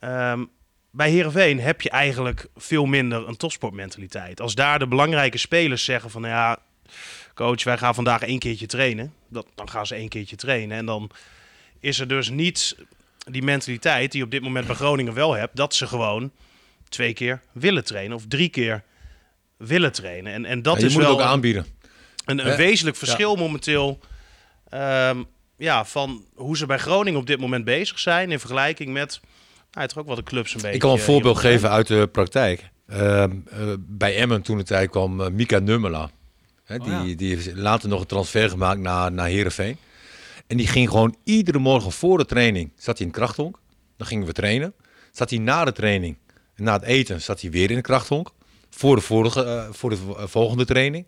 Ehm, 0.00 0.44
bij 0.90 1.10
Herenveen 1.10 1.60
heb 1.60 1.80
je 1.80 1.90
eigenlijk 1.90 2.46
veel 2.56 2.84
minder 2.86 3.28
een 3.28 3.36
topsportmentaliteit. 3.36 4.40
Als 4.40 4.54
daar 4.54 4.78
de 4.78 4.86
belangrijke 4.86 5.38
spelers 5.38 5.84
zeggen 5.84 6.10
van 6.10 6.22
ja, 6.22 6.58
coach, 7.34 7.64
wij 7.64 7.78
gaan 7.78 7.94
vandaag 7.94 8.22
één 8.22 8.38
keertje 8.38 8.66
trainen. 8.66 9.12
Dat, 9.28 9.46
dan 9.54 9.70
gaan 9.70 9.86
ze 9.86 9.94
één 9.94 10.08
keertje 10.08 10.36
trainen. 10.36 10.76
En 10.78 10.86
dan 10.86 11.10
is 11.80 12.00
er 12.00 12.08
dus 12.08 12.30
niet 12.30 12.76
die 13.30 13.42
mentaliteit 13.42 14.10
die 14.10 14.18
je 14.20 14.24
op 14.26 14.30
dit 14.32 14.42
moment 14.42 14.66
bij 14.66 14.74
Groningen 14.76 15.14
wel 15.14 15.32
hebt, 15.32 15.56
dat 15.56 15.74
ze 15.74 15.86
gewoon 15.86 16.30
twee 16.88 17.12
keer 17.12 17.40
willen 17.52 17.84
trainen 17.84 18.16
of 18.16 18.24
drie 18.28 18.48
keer 18.48 18.82
willen 19.56 19.92
trainen. 19.92 20.32
En, 20.32 20.44
en 20.44 20.62
dat 20.62 20.74
Ja, 20.74 20.80
je 20.80 20.86
is 20.86 20.92
moet 20.92 21.02
wel 21.02 21.10
het 21.10 21.20
ook 21.20 21.26
een- 21.26 21.32
aanbieden. 21.32 21.66
Een, 22.24 22.56
wezenlijk 22.56 22.96
verschil 22.96 23.36
momenteel 23.36 23.98
ehm, 24.68 25.22
ja, 25.56 25.84
van 25.84 26.24
hoe 26.34 26.56
ze 26.56 26.66
bij 26.66 26.78
Groningen 26.78 27.20
op 27.20 27.26
dit 27.26 27.40
moment 27.40 27.64
bezig 27.64 27.98
zijn 27.98 28.30
in 28.30 28.38
vergelijking 28.38 28.92
met 28.92 29.20
nou, 29.72 29.88
toch 29.88 29.98
ook 29.98 30.06
wel 30.06 30.16
de 30.16 30.22
clubs 30.22 30.54
een 30.54 30.60
beetje. 30.60 30.74
Ik 30.74 30.80
kan 30.80 30.92
een 30.92 30.98
voorbeeld 30.98 31.38
geven 31.38 31.70
uit 31.70 31.86
de 31.86 32.08
praktijk. 32.12 32.70
Ehm, 32.86 33.30
eh, 33.50 33.58
bij 33.78 34.16
Emmen 34.16 34.42
toen 34.42 34.56
de 34.56 34.64
tijd 34.64 34.90
kwam 34.90 35.20
eh, 35.20 35.30
Mika 35.30 35.58
Nummela. 35.58 36.10
Hè, 36.64 36.78
die, 36.78 36.92
Oh, 36.92 37.08
ja. 37.08 37.16
die 37.16 37.34
heeft 37.34 37.54
later 37.54 37.88
nog 37.88 38.00
een 38.00 38.06
transfer 38.06 38.50
gemaakt 38.50 38.80
naar, 38.80 39.12
naar 39.12 39.26
Heerenveen. 39.26 39.76
En 40.46 40.56
die 40.56 40.66
ging 40.66 40.88
gewoon 40.88 41.16
iedere 41.24 41.58
morgen 41.58 41.92
voor 41.92 42.18
de 42.18 42.24
training, 42.24 42.72
zat 42.76 42.98
hij 42.98 43.06
in 43.06 43.12
het 43.12 43.22
krachthonk. 43.22 43.58
Dan 43.96 44.06
gingen 44.06 44.26
we 44.26 44.32
trainen. 44.32 44.74
Zat 45.12 45.30
hij 45.30 45.38
na 45.38 45.64
de 45.64 45.72
training, 45.72 46.16
en 46.54 46.64
na 46.64 46.72
het 46.72 46.82
eten, 46.82 47.22
zat 47.22 47.40
hij 47.40 47.50
weer 47.50 47.70
in 47.70 47.76
het 47.76 47.84
krachthonk. 47.84 48.30
Voor 48.70 48.96
de, 48.96 49.02
vorige, 49.02 49.44
eh, 49.44 49.68
voor 49.70 49.90
de 49.90 49.98
volgende 50.16 50.64
training. 50.64 51.06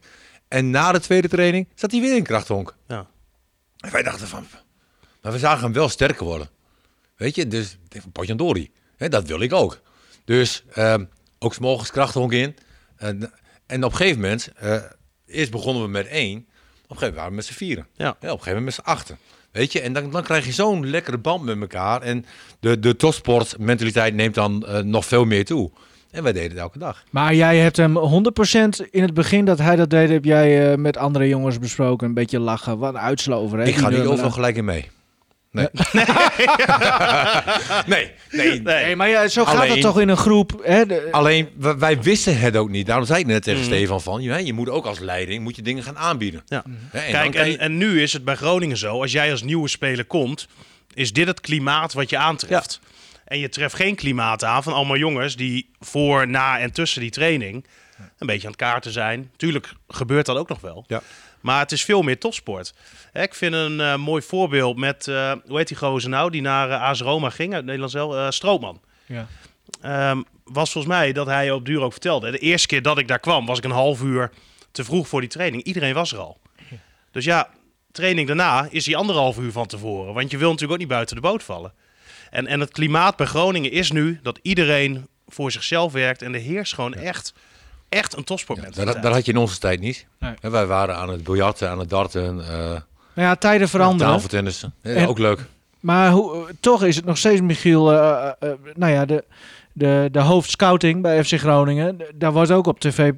En 0.49 0.71
na 0.71 0.93
de 0.93 1.01
tweede 1.01 1.29
training 1.29 1.69
zat 1.75 1.91
hij 1.91 2.01
weer 2.01 2.17
in 2.17 2.23
krachthonk. 2.23 2.77
Ja. 2.89 3.07
En 3.77 3.93
wij 3.93 4.03
dachten 4.03 4.29
van, 4.29 4.47
maar 5.23 5.33
we 5.33 5.39
zagen 5.39 5.63
hem 5.65 5.73
wel 5.73 5.89
sterker 5.89 6.25
worden. 6.25 6.49
Weet 7.17 7.35
je, 7.35 7.49
dus 7.49 7.79
Potjandori, 8.13 8.71
hè, 8.97 9.09
dat 9.09 9.27
wil 9.27 9.41
ik 9.41 9.53
ook. 9.53 9.81
Dus 10.25 10.65
ehm, 10.73 11.05
ook 11.39 11.55
's 11.55 11.59
morgens 11.59 11.91
krachthonk 11.91 12.33
in. 12.33 12.57
En, 12.97 13.33
en 13.67 13.85
op 13.85 13.91
een 13.91 13.97
gegeven 13.97 14.21
moment, 14.21 14.49
eh, 14.57 14.83
eerst 15.27 15.51
begonnen 15.51 15.83
we 15.83 15.89
met 15.89 16.07
één. 16.07 16.39
Op 16.39 16.43
een 16.43 16.97
gegeven 16.97 16.99
moment 16.99 17.15
waren 17.15 17.31
we 17.31 17.37
met 17.37 17.45
z'n 17.45 17.53
vieren. 17.53 17.87
Ja. 17.95 18.09
op 18.09 18.23
een 18.23 18.29
gegeven 18.29 18.47
moment 18.47 18.65
met 18.65 18.75
z'n 18.75 18.91
achten. 18.91 19.19
Weet 19.51 19.73
je, 19.73 19.81
en 19.81 19.93
dan, 19.93 20.11
dan 20.11 20.23
krijg 20.23 20.47
je 20.47 20.53
zo'n 20.53 20.87
lekkere 20.87 21.19
band 21.19 21.45
met 21.45 21.61
elkaar. 21.61 22.03
En 22.03 22.25
de, 22.61 22.79
de 22.79 22.97
topsportmentaliteit 22.97 24.15
neemt 24.15 24.35
dan 24.35 24.67
eh, 24.67 24.81
nog 24.81 25.07
veel 25.07 25.25
meer 25.25 25.45
toe. 25.45 25.71
En 26.17 26.23
wij 26.23 26.33
deden 26.33 26.51
het 26.51 26.59
elke 26.59 26.79
dag. 26.79 27.03
Maar 27.11 27.35
jij 27.35 27.59
hebt 27.59 27.77
hem 27.77 27.97
100% 27.99 28.91
in 28.91 29.03
het 29.03 29.15
begin 29.15 29.45
dat 29.45 29.59
hij 29.59 29.77
dat 29.77 29.91
deed, 29.91 30.09
heb 30.09 30.25
jij 30.25 30.71
eh, 30.73 30.77
met 30.79 30.97
andere 30.97 31.29
jongens 31.29 31.59
besproken. 31.59 32.07
Een 32.07 32.15
beetje 32.15 32.41
lachen, 32.41 32.79
wat. 32.79 32.95
Hè? 32.95 33.65
ik 33.65 33.77
ga 33.77 33.89
Die 33.89 33.99
niet 33.99 34.07
overal 34.09 34.31
gelijk 34.31 34.57
in 34.57 34.65
mee. 34.65 34.87
Nee. 35.57 35.69
nee, 37.87 38.11
nee, 38.31 38.61
Nee, 38.63 38.97
maar 38.97 39.09
ja, 39.09 39.29
zo 39.29 39.45
gaat 39.45 39.55
Alleen- 39.57 39.71
het 39.71 39.81
toch 39.81 40.01
in 40.01 40.09
een 40.09 40.17
groep. 40.17 40.61
Hè? 40.63 40.87
De- 40.87 41.09
Alleen, 41.11 41.49
wij, 41.59 41.79
wij 41.79 42.03
wisten 42.03 42.39
het 42.39 42.57
ook 42.57 42.69
niet. 42.71 42.87
Daarom 42.87 43.07
zei 43.07 43.21
ik 43.21 43.27
net 43.27 43.43
tegen 43.43 43.61
Mm. 43.61 43.67
Stefan 43.67 44.01
van... 44.01 44.23
Je, 44.23 44.45
je 44.47 44.53
moet 44.53 44.69
ook 44.69 44.87
als 44.87 44.99
leiding 44.99 45.43
moet 45.43 45.57
je 45.57 45.63
dingen 45.63 45.83
gaan 45.83 45.99
aanbieden. 45.99 46.43
Ja. 46.47 46.63
Hè, 46.91 46.99
en 46.99 47.31
Kijk, 47.31 47.47
je- 47.47 47.57
en 47.57 47.77
nu 47.77 48.03
is 48.03 48.13
het 48.13 48.25
bij 48.25 48.35
Groningen 48.35 48.77
zo, 48.77 49.01
als 49.01 49.13
jij 49.13 49.31
als 49.31 49.43
nieuwe 49.43 49.69
speler 49.69 50.05
komt, 50.05 50.47
is 50.95 51.13
dit 51.13 51.27
het 51.27 51.41
klimaat 51.41 51.93
wat 51.93 52.11
je 52.11 52.17
aantreft. 52.19 52.81
En 53.27 53.39
je 53.39 53.49
treft 53.49 53.75
geen 53.75 53.95
klimaat 53.95 54.45
aan 54.45 54.63
van 54.63 54.73
allemaal 54.73 54.97
jongens 54.97 55.37
die 55.37 55.71
voor, 55.81 56.29
na 56.29 56.59
en 56.59 56.73
tussen 56.73 57.01
die 57.01 57.11
training 57.11 57.65
een 58.19 58.27
beetje 58.27 58.47
aan 58.47 58.53
het 58.53 58.61
kaarten 58.61 58.93
zijn. 58.93 59.31
Tuurlijk 59.37 59.73
gebeurt 59.89 60.27
dat 60.27 60.37
ook 60.37 60.49
nog 60.49 60.61
wel. 60.61 60.85
Ja. 60.87 61.03
Maar 61.41 61.61
het 61.61 61.73
is 61.73 61.85
veel 61.85 62.03
meer 62.03 62.19
topsport. 62.19 62.75
Hè, 63.13 63.23
Ik 63.23 63.35
vind 63.35 63.55
een 63.55 63.81
eh, 63.81 63.97
mooi 63.97 64.23
voorbeeld 64.23 64.77
met, 64.77 65.09
eh, 65.09 65.33
hoe 65.47 65.57
heet 65.57 65.69
die 65.69 65.77
gozer 65.77 66.11
nou, 66.11 66.31
die 66.31 66.41
naar 66.43 66.71
eh, 66.71 66.83
AS 66.83 67.01
Roma 67.01 67.31
ging 67.31 67.55
uit 67.55 67.65
Nederland 67.65 67.93
zelf, 67.93 68.15
eh, 68.15 68.31
Strootman. 68.31 68.81
Ja. 69.07 69.27
Ehm, 69.81 70.23
was 70.45 70.73
volgens 70.73 70.95
mij 70.95 71.13
dat 71.13 71.27
hij 71.27 71.51
op 71.51 71.65
duur 71.65 71.81
ook 71.81 71.93
vertelde. 71.93 72.31
De 72.31 72.39
eerste 72.39 72.67
keer 72.67 72.83
dat 72.83 72.99
ik 72.99 73.09
daar 73.09 73.19
kwam, 73.19 73.47
was 73.47 73.59
ik 73.59 73.65
een 73.65 73.71
half 73.71 74.03
uur 74.03 74.31
te 74.71 74.85
vroeg 74.85 75.09
voor 75.09 75.21
die 75.21 75.31
training. 75.31 75.63
Iedereen 75.63 75.95
was 75.95 76.13
er 76.13 76.19
al. 76.19 76.39
Dus 77.11 77.25
ja, 77.25 77.49
training 77.93 78.27
daarna 78.27 78.69
is 78.71 78.85
die 78.85 78.97
anderhalf 78.97 79.39
uur 79.39 79.53
van 79.53 79.67
tevoren. 79.67 80.15
Want 80.15 80.31
je 80.31 80.37
wil 80.37 80.47
natuurlijk 80.47 80.73
ook 80.73 80.79
niet 80.79 80.95
buiten 80.95 81.17
de 81.17 81.23
boot 81.23 81.43
vallen. 81.43 81.73
En, 82.31 82.47
en 82.47 82.61
het 82.61 82.71
klimaat 82.71 83.17
bij 83.17 83.27
Groningen 83.27 83.71
is 83.71 83.91
nu 83.93 84.19
dat 84.23 84.39
iedereen 84.43 85.07
voor 85.29 85.53
zichzelf 85.53 85.93
werkt. 85.93 86.23
En 86.23 86.35
er 86.35 86.41
heerst 86.41 86.75
gewoon 86.75 86.95
echt, 86.95 87.35
echt 87.89 88.17
een 88.17 88.25
topsport 88.25 88.75
dat, 88.77 89.03
dat 89.03 89.13
had 89.13 89.25
je 89.27 89.33
in 89.33 89.39
onze 89.39 89.59
tijd 89.59 89.81
niet. 89.81 90.07
Nee. 90.19 90.35
Wij 90.41 90.67
waren 90.67 90.97
aan 90.97 91.09
het 91.09 91.25
biljarten, 91.25 91.71
aan 91.71 91.79
het 91.79 91.89
darten, 91.91 92.41
eh 92.41 92.71
Maar 93.15 93.25
ja, 93.25 93.35
tijden 93.37 93.69
veranderen. 93.69 94.13
tafeltennissen. 94.13 94.75
En- 94.83 95.07
Ook 95.09 95.19
leuk. 95.19 95.45
Maar 95.81 96.11
hoe, 96.11 96.47
toch 96.61 96.85
is 96.85 96.97
het 96.97 97.05
nog 97.05 97.19
steeds, 97.19 97.41
Michiel, 97.41 97.93
eh, 97.93 97.99
eh, 97.99 98.33
eh, 98.51 98.59
nou 98.75 98.93
ja, 98.93 99.05
de, 99.05 99.25
de, 99.73 100.09
de 100.13 100.21
hoofdscouting 100.21 101.03
bij 101.03 101.25
FC 101.25 101.33
Groningen. 101.39 102.01
Daar 102.15 102.33
wordt 102.33 102.51
ook 102.51 102.67
op 102.67 102.81
tv 102.81 103.13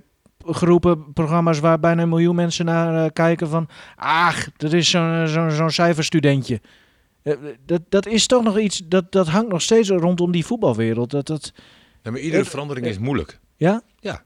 geroepen, 0.47 1.13
programma's 1.13 1.59
waar 1.59 1.79
bijna 1.81 2.03
een 2.03 2.09
miljoen 2.09 2.35
mensen 2.35 2.65
naar 2.65 3.05
eh, 3.05 3.11
kijken 3.13 3.49
van... 3.49 3.69
Ach, 3.97 4.49
dat 4.57 4.73
is 4.73 4.91
zo'n 4.91 5.29
zo'n 5.29 5.51
zo'n 5.51 5.71
cijferstudentje. 5.71 6.61
Eh, 7.23 7.35
dat, 7.67 7.81
dat 7.89 8.07
is 8.07 8.27
toch 8.27 8.43
nog 8.45 8.59
iets, 8.59 8.83
dat, 8.85 9.13
dat 9.13 9.29
hangt 9.29 9.49
nog 9.51 9.63
steeds 9.63 9.89
rondom 9.89 10.33
die 10.33 10.47
voetbalwereld. 10.47 11.11
Dat, 11.11 11.27
dat, 11.27 11.53
Ja, 12.03 12.11
maar 12.11 12.21
iedere 12.21 12.43
Eh, 12.43 12.49
verandering 12.49 12.87
is 12.87 12.99
moeilijk. 12.99 13.39
ja? 13.57 13.83
Ja. 14.01 14.23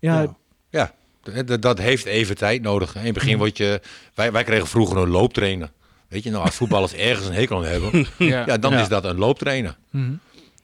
Ja, 0.00 0.20
Ja. 0.70 0.94
Ja, 1.34 1.42
dat, 1.42 1.62
dat 1.62 1.78
heeft 1.78 2.04
even 2.04 2.36
tijd 2.36 2.62
nodig. 2.62 2.94
In 2.96 3.04
het 3.04 3.14
begin 3.14 3.38
word 3.38 3.56
je... 3.56 3.80
Wij, 4.14 4.32
wij 4.32 4.44
kregen 4.44 4.66
vroeger 4.66 4.96
een 4.96 5.08
looptrainer. 5.08 5.72
Weet 6.08 6.22
je, 6.22 6.30
nou, 6.30 6.44
als 6.44 6.54
voetballers 6.54 6.92
ergens 7.10 7.26
een 7.28 7.34
hekel 7.34 7.56
aan 7.56 7.64
hebben... 7.64 8.06
Ja. 8.18 8.46
ja, 8.46 8.58
dan 8.58 8.72
Ja. 8.72 8.80
is 8.80 8.88
dat 8.88 9.04
een 9.04 9.16
looptrainer. 9.18 9.76
Mhm. 9.90 10.12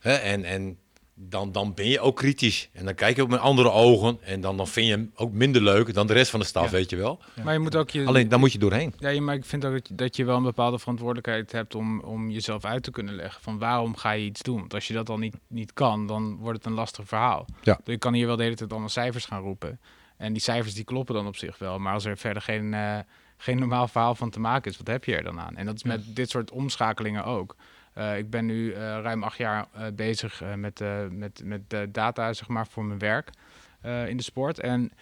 Hè, 0.01 0.12
en 0.14 0.45
en 0.45 0.78
dan, 1.14 1.52
dan 1.52 1.74
ben 1.74 1.88
je 1.88 2.00
ook 2.00 2.16
kritisch. 2.16 2.68
En 2.72 2.84
dan 2.84 2.94
kijk 2.94 3.16
je 3.16 3.22
ook 3.22 3.28
met 3.28 3.40
andere 3.40 3.70
ogen. 3.70 4.18
En 4.22 4.40
dan, 4.40 4.56
dan 4.56 4.68
vind 4.68 4.86
je 4.86 4.92
hem 4.92 5.10
ook 5.14 5.32
minder 5.32 5.62
leuk 5.62 5.94
dan 5.94 6.06
de 6.06 6.12
rest 6.12 6.30
van 6.30 6.40
de 6.40 6.46
staf, 6.46 6.70
weet 6.70 6.90
je 6.90 6.96
wel. 6.96 7.22
Maar 7.44 7.52
je 7.52 7.58
moet 7.58 7.76
ook 7.76 7.90
je... 7.90 8.04
Alleen, 8.04 8.28
dan 8.28 8.40
moet 8.40 8.52
je 8.52 8.58
doorheen. 8.58 8.94
Ja, 8.98 9.20
maar 9.20 9.34
ik 9.34 9.44
vind 9.44 9.64
ook 9.64 9.72
dat 9.72 9.88
je, 9.88 9.94
dat 9.94 10.16
je 10.16 10.24
wel 10.24 10.36
een 10.36 10.42
bepaalde 10.42 10.78
verantwoordelijkheid 10.78 11.52
hebt 11.52 11.74
om, 11.74 12.00
om 12.00 12.30
jezelf 12.30 12.64
uit 12.64 12.82
te 12.82 12.90
kunnen 12.90 13.14
leggen. 13.14 13.42
Van 13.42 13.58
waarom 13.58 13.96
ga 13.96 14.10
je 14.10 14.24
iets 14.24 14.42
doen? 14.42 14.58
Want 14.58 14.74
als 14.74 14.86
je 14.86 14.94
dat 14.94 15.06
dan 15.06 15.20
niet, 15.20 15.36
niet 15.48 15.72
kan, 15.72 16.06
dan 16.06 16.36
wordt 16.36 16.58
het 16.58 16.66
een 16.66 16.72
lastig 16.72 17.08
verhaal. 17.08 17.46
Ja. 17.62 17.80
Je 17.84 17.98
kan 17.98 18.14
hier 18.14 18.26
wel 18.26 18.36
de 18.36 18.42
hele 18.42 18.56
tijd 18.56 18.70
allemaal 18.70 18.88
cijfers 18.88 19.24
gaan 19.24 19.42
roepen. 19.42 19.80
En 20.16 20.32
die 20.32 20.42
cijfers 20.42 20.74
die 20.74 20.84
kloppen 20.84 21.14
dan 21.14 21.26
op 21.26 21.36
zich 21.36 21.58
wel. 21.58 21.78
Maar 21.78 21.92
als 21.92 22.04
er 22.04 22.16
verder 22.16 22.42
geen, 22.42 22.74
eh, 22.74 22.98
geen 23.36 23.58
normaal 23.58 23.88
verhaal 23.88 24.14
van 24.14 24.30
te 24.30 24.40
maken 24.40 24.70
is, 24.70 24.76
wat 24.76 24.86
heb 24.86 25.04
je 25.04 25.16
er 25.16 25.24
dan 25.24 25.40
aan? 25.40 25.56
En 25.56 25.66
dat 25.66 25.74
is 25.74 25.82
met 25.82 26.16
dit 26.16 26.30
soort 26.30 26.50
omschakelingen 26.50 27.24
ook. 27.24 27.56
Eh, 27.95 28.18
ik 28.18 28.30
ben 28.30 28.47
nu 28.47 28.72
eh, 28.72 28.80
ruim 28.80 29.22
acht 29.22 29.36
jaar 29.36 29.66
eh, 29.72 29.86
bezig 29.95 30.42
met, 30.57 30.80
met, 31.11 31.42
met 31.45 31.76
data 31.88 32.32
zeg 32.32 32.49
maar, 32.49 32.66
voor 32.66 32.84
mijn 32.84 32.99
werk 32.99 33.30
in 34.07 34.16
de 34.16 34.22
sport. 34.22 34.61
En 34.61 34.92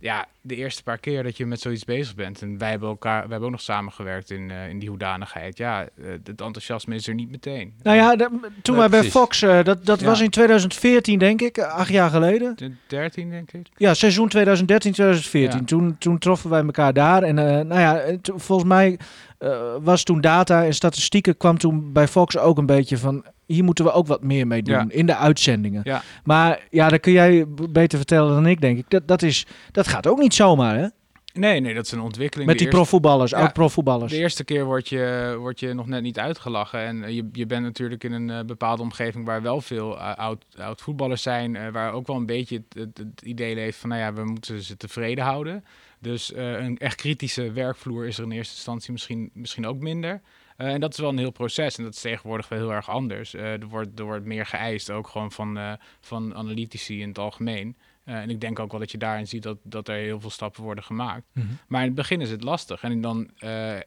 ja, 0.00 0.26
de 0.40 0.56
eerste 0.56 0.82
paar 0.82 0.98
keer 0.98 1.22
dat 1.22 1.36
je 1.36 1.46
met 1.46 1.60
zoiets 1.60 1.84
bezig 1.84 2.14
bent. 2.14 2.42
En 2.42 2.58
wij 2.58 2.70
hebben 2.70 2.88
elkaar, 2.88 3.22
we 3.22 3.28
hebben 3.30 3.44
ook 3.46 3.50
nog 3.50 3.60
samengewerkt 3.60 4.30
in, 4.30 4.50
eh, 4.50 4.68
in 4.68 4.78
die 4.78 4.88
hoedanigheid. 4.88 5.56
Ja, 5.56 5.82
eh, 5.82 6.04
het 6.24 6.40
enthousiasme 6.40 6.94
is 6.94 7.06
er 7.08 7.14
niet 7.14 7.30
meteen. 7.30 7.74
Nou 7.82 7.96
ja, 7.96 8.16
de- 8.16 8.30
toen 8.62 8.74
Ja, 8.74 8.80
wij 8.88 9.00
bij. 9.00 9.10
Fox, 9.10 9.42
eh, 9.42 9.62
dat, 9.64 9.86
dat 9.86 10.00
Ja. 10.00 10.06
was 10.06 10.20
in 10.20 10.30
2014 10.30 11.18
denk 11.18 11.40
ik, 11.42 11.58
acht 11.58 11.90
jaar 11.90 12.10
geleden. 12.10 12.56
De 12.56 12.72
13 12.86 13.30
denk 13.30 13.52
ik. 13.52 13.66
Ja, 13.76 13.94
seizoen 13.94 14.28
2013, 14.28 14.92
2014. 14.92 15.58
Ja. 15.60 15.64
Toen, 15.64 15.96
toen 15.98 16.18
troffen 16.18 16.50
wij 16.50 16.62
elkaar 16.64 16.92
daar. 16.92 17.22
En 17.22 17.38
eh, 17.38 17.44
nou 17.64 17.80
ja, 17.80 18.02
volgens 18.22 18.68
mij 18.68 18.98
eh, 19.38 19.74
was 19.80 20.02
toen 20.02 20.20
data 20.20 20.64
en 20.64 20.74
statistieken 20.74 21.36
kwam 21.36 21.58
toen 21.58 21.92
bij 21.92 22.08
Fox 22.08 22.38
ook 22.38 22.58
een 22.58 22.66
beetje 22.66 22.98
van... 22.98 23.24
Hier 23.46 23.64
moeten 23.64 23.84
we 23.84 23.92
ook 23.92 24.06
wat 24.06 24.22
meer 24.22 24.46
mee 24.46 24.62
doen 24.62 24.74
Ja. 24.74 24.86
in 24.88 25.06
de 25.06 25.16
uitzendingen. 25.16 25.80
Ja. 25.84 26.02
Maar 26.24 26.66
ja, 26.70 26.88
dat 26.88 27.00
kun 27.00 27.12
jij 27.12 27.44
beter 27.70 27.98
vertellen 27.98 28.34
dan 28.34 28.46
ik, 28.46 28.60
denk 28.60 28.78
ik. 28.78 28.84
Dat, 28.90 29.08
dat, 29.08 29.22
is, 29.22 29.46
dat 29.72 29.88
gaat 29.88 30.06
ook 30.06 30.18
niet 30.18 30.34
zomaar, 30.34 30.76
hè? 30.78 30.86
Nee, 31.32 31.60
nee, 31.60 31.74
dat 31.74 31.84
is 31.84 31.92
een 31.92 32.00
ontwikkeling. 32.00 32.48
Met 32.48 32.58
die 32.58 32.66
eerste- 32.66 32.80
profvoetballers, 32.80 33.30
Ja, 33.30 33.38
oud-profvoetballers. 33.38 34.12
De 34.12 34.18
eerste 34.18 34.44
keer 34.44 34.64
word 34.64 34.88
je, 34.88 35.34
word 35.38 35.60
je 35.60 35.72
nog 35.72 35.86
net 35.86 36.02
niet 36.02 36.18
uitgelachen. 36.18 36.80
En 36.80 37.04
eh, 37.04 37.14
je, 37.14 37.28
je 37.32 37.46
bent 37.46 37.62
natuurlijk 37.62 38.04
in 38.04 38.12
een 38.12 38.30
eh, 38.30 38.40
bepaalde 38.44 38.82
omgeving 38.82 39.24
waar 39.26 39.42
wel 39.42 39.60
veel 39.60 39.98
eh, 39.98 40.14
oud, 40.14 40.44
oud 40.58 40.80
voetballers 40.80 41.22
zijn. 41.22 41.72
waar 41.72 41.92
ook 41.92 42.06
wel 42.06 42.16
een 42.16 42.26
beetje 42.26 42.56
het, 42.68 42.78
het, 42.78 42.98
het 42.98 43.22
idee 43.22 43.54
leeft 43.54 43.78
van, 43.78 43.88
nou 43.88 44.00
ja, 44.00 44.12
we 44.12 44.24
moeten 44.24 44.62
ze 44.62 44.76
tevreden 44.76 45.24
houden. 45.24 45.64
Dus 46.00 46.32
een 46.34 46.78
echt 46.78 46.94
kritische 46.96 47.52
werkvloer 47.52 48.06
is 48.06 48.18
er 48.18 48.24
in 48.24 48.30
eerste 48.30 48.54
instantie 48.54 48.92
misschien, 48.92 49.30
misschien 49.32 49.66
ook 49.66 49.78
minder. 49.78 50.20
Eh, 50.56 50.72
en 50.72 50.80
dat 50.80 50.92
is 50.92 50.98
wel 50.98 51.08
een 51.08 51.18
heel 51.18 51.30
proces 51.30 51.78
en 51.78 51.84
dat 51.84 51.94
is 51.94 52.00
tegenwoordig 52.00 52.48
wel 52.48 52.58
heel 52.58 52.72
erg 52.72 52.90
anders. 52.90 53.34
Eh, 53.34 53.52
er, 53.52 53.68
wordt, 53.68 53.98
er 53.98 54.04
wordt 54.04 54.24
meer 54.24 54.46
geëist, 54.46 54.90
ook 54.90 55.08
gewoon 55.08 55.32
van, 55.32 55.58
eh, 55.58 55.72
van 56.00 56.34
analytici 56.34 57.00
in 57.00 57.08
het 57.08 57.18
algemeen. 57.18 57.76
En 58.04 58.30
ik 58.30 58.40
denk 58.40 58.58
ook 58.58 58.70
wel 58.70 58.80
dat 58.80 58.90
je 58.90 58.98
daarin 58.98 59.26
ziet 59.26 59.42
dat, 59.42 59.58
dat 59.62 59.88
er 59.88 59.94
heel 59.94 60.20
veel 60.20 60.30
stappen 60.30 60.62
worden 60.62 60.84
gemaakt. 60.84 61.24
Mhm. 61.32 61.46
Maar 61.68 61.80
in 61.80 61.86
het 61.86 61.96
begin 61.96 62.20
is 62.20 62.30
het 62.30 62.42
lastig. 62.42 62.82
En 62.82 63.00
dan, 63.00 63.30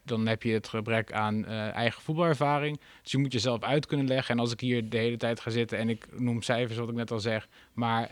dan 0.03 0.27
heb 0.27 0.43
je 0.43 0.53
het 0.53 0.67
gebrek 0.67 1.11
aan 1.13 1.45
eigen 1.45 2.01
voetbalervaring. 2.01 2.79
Dus 3.01 3.11
je 3.11 3.17
moet 3.17 3.33
jezelf 3.33 3.63
uit 3.63 3.85
kunnen 3.85 4.07
leggen. 4.07 4.35
En 4.35 4.41
als 4.41 4.51
ik 4.51 4.59
hier 4.59 4.89
de 4.89 4.97
hele 4.97 5.17
tijd 5.17 5.39
ga 5.39 5.49
zitten 5.49 5.77
en 5.77 5.89
ik 5.89 6.07
noem 6.17 6.41
cijfers, 6.41 6.77
wat 6.77 6.89
ik 6.89 6.95
net 6.95 7.11
al 7.11 7.19
zeg. 7.19 7.47
Maar 7.73 8.11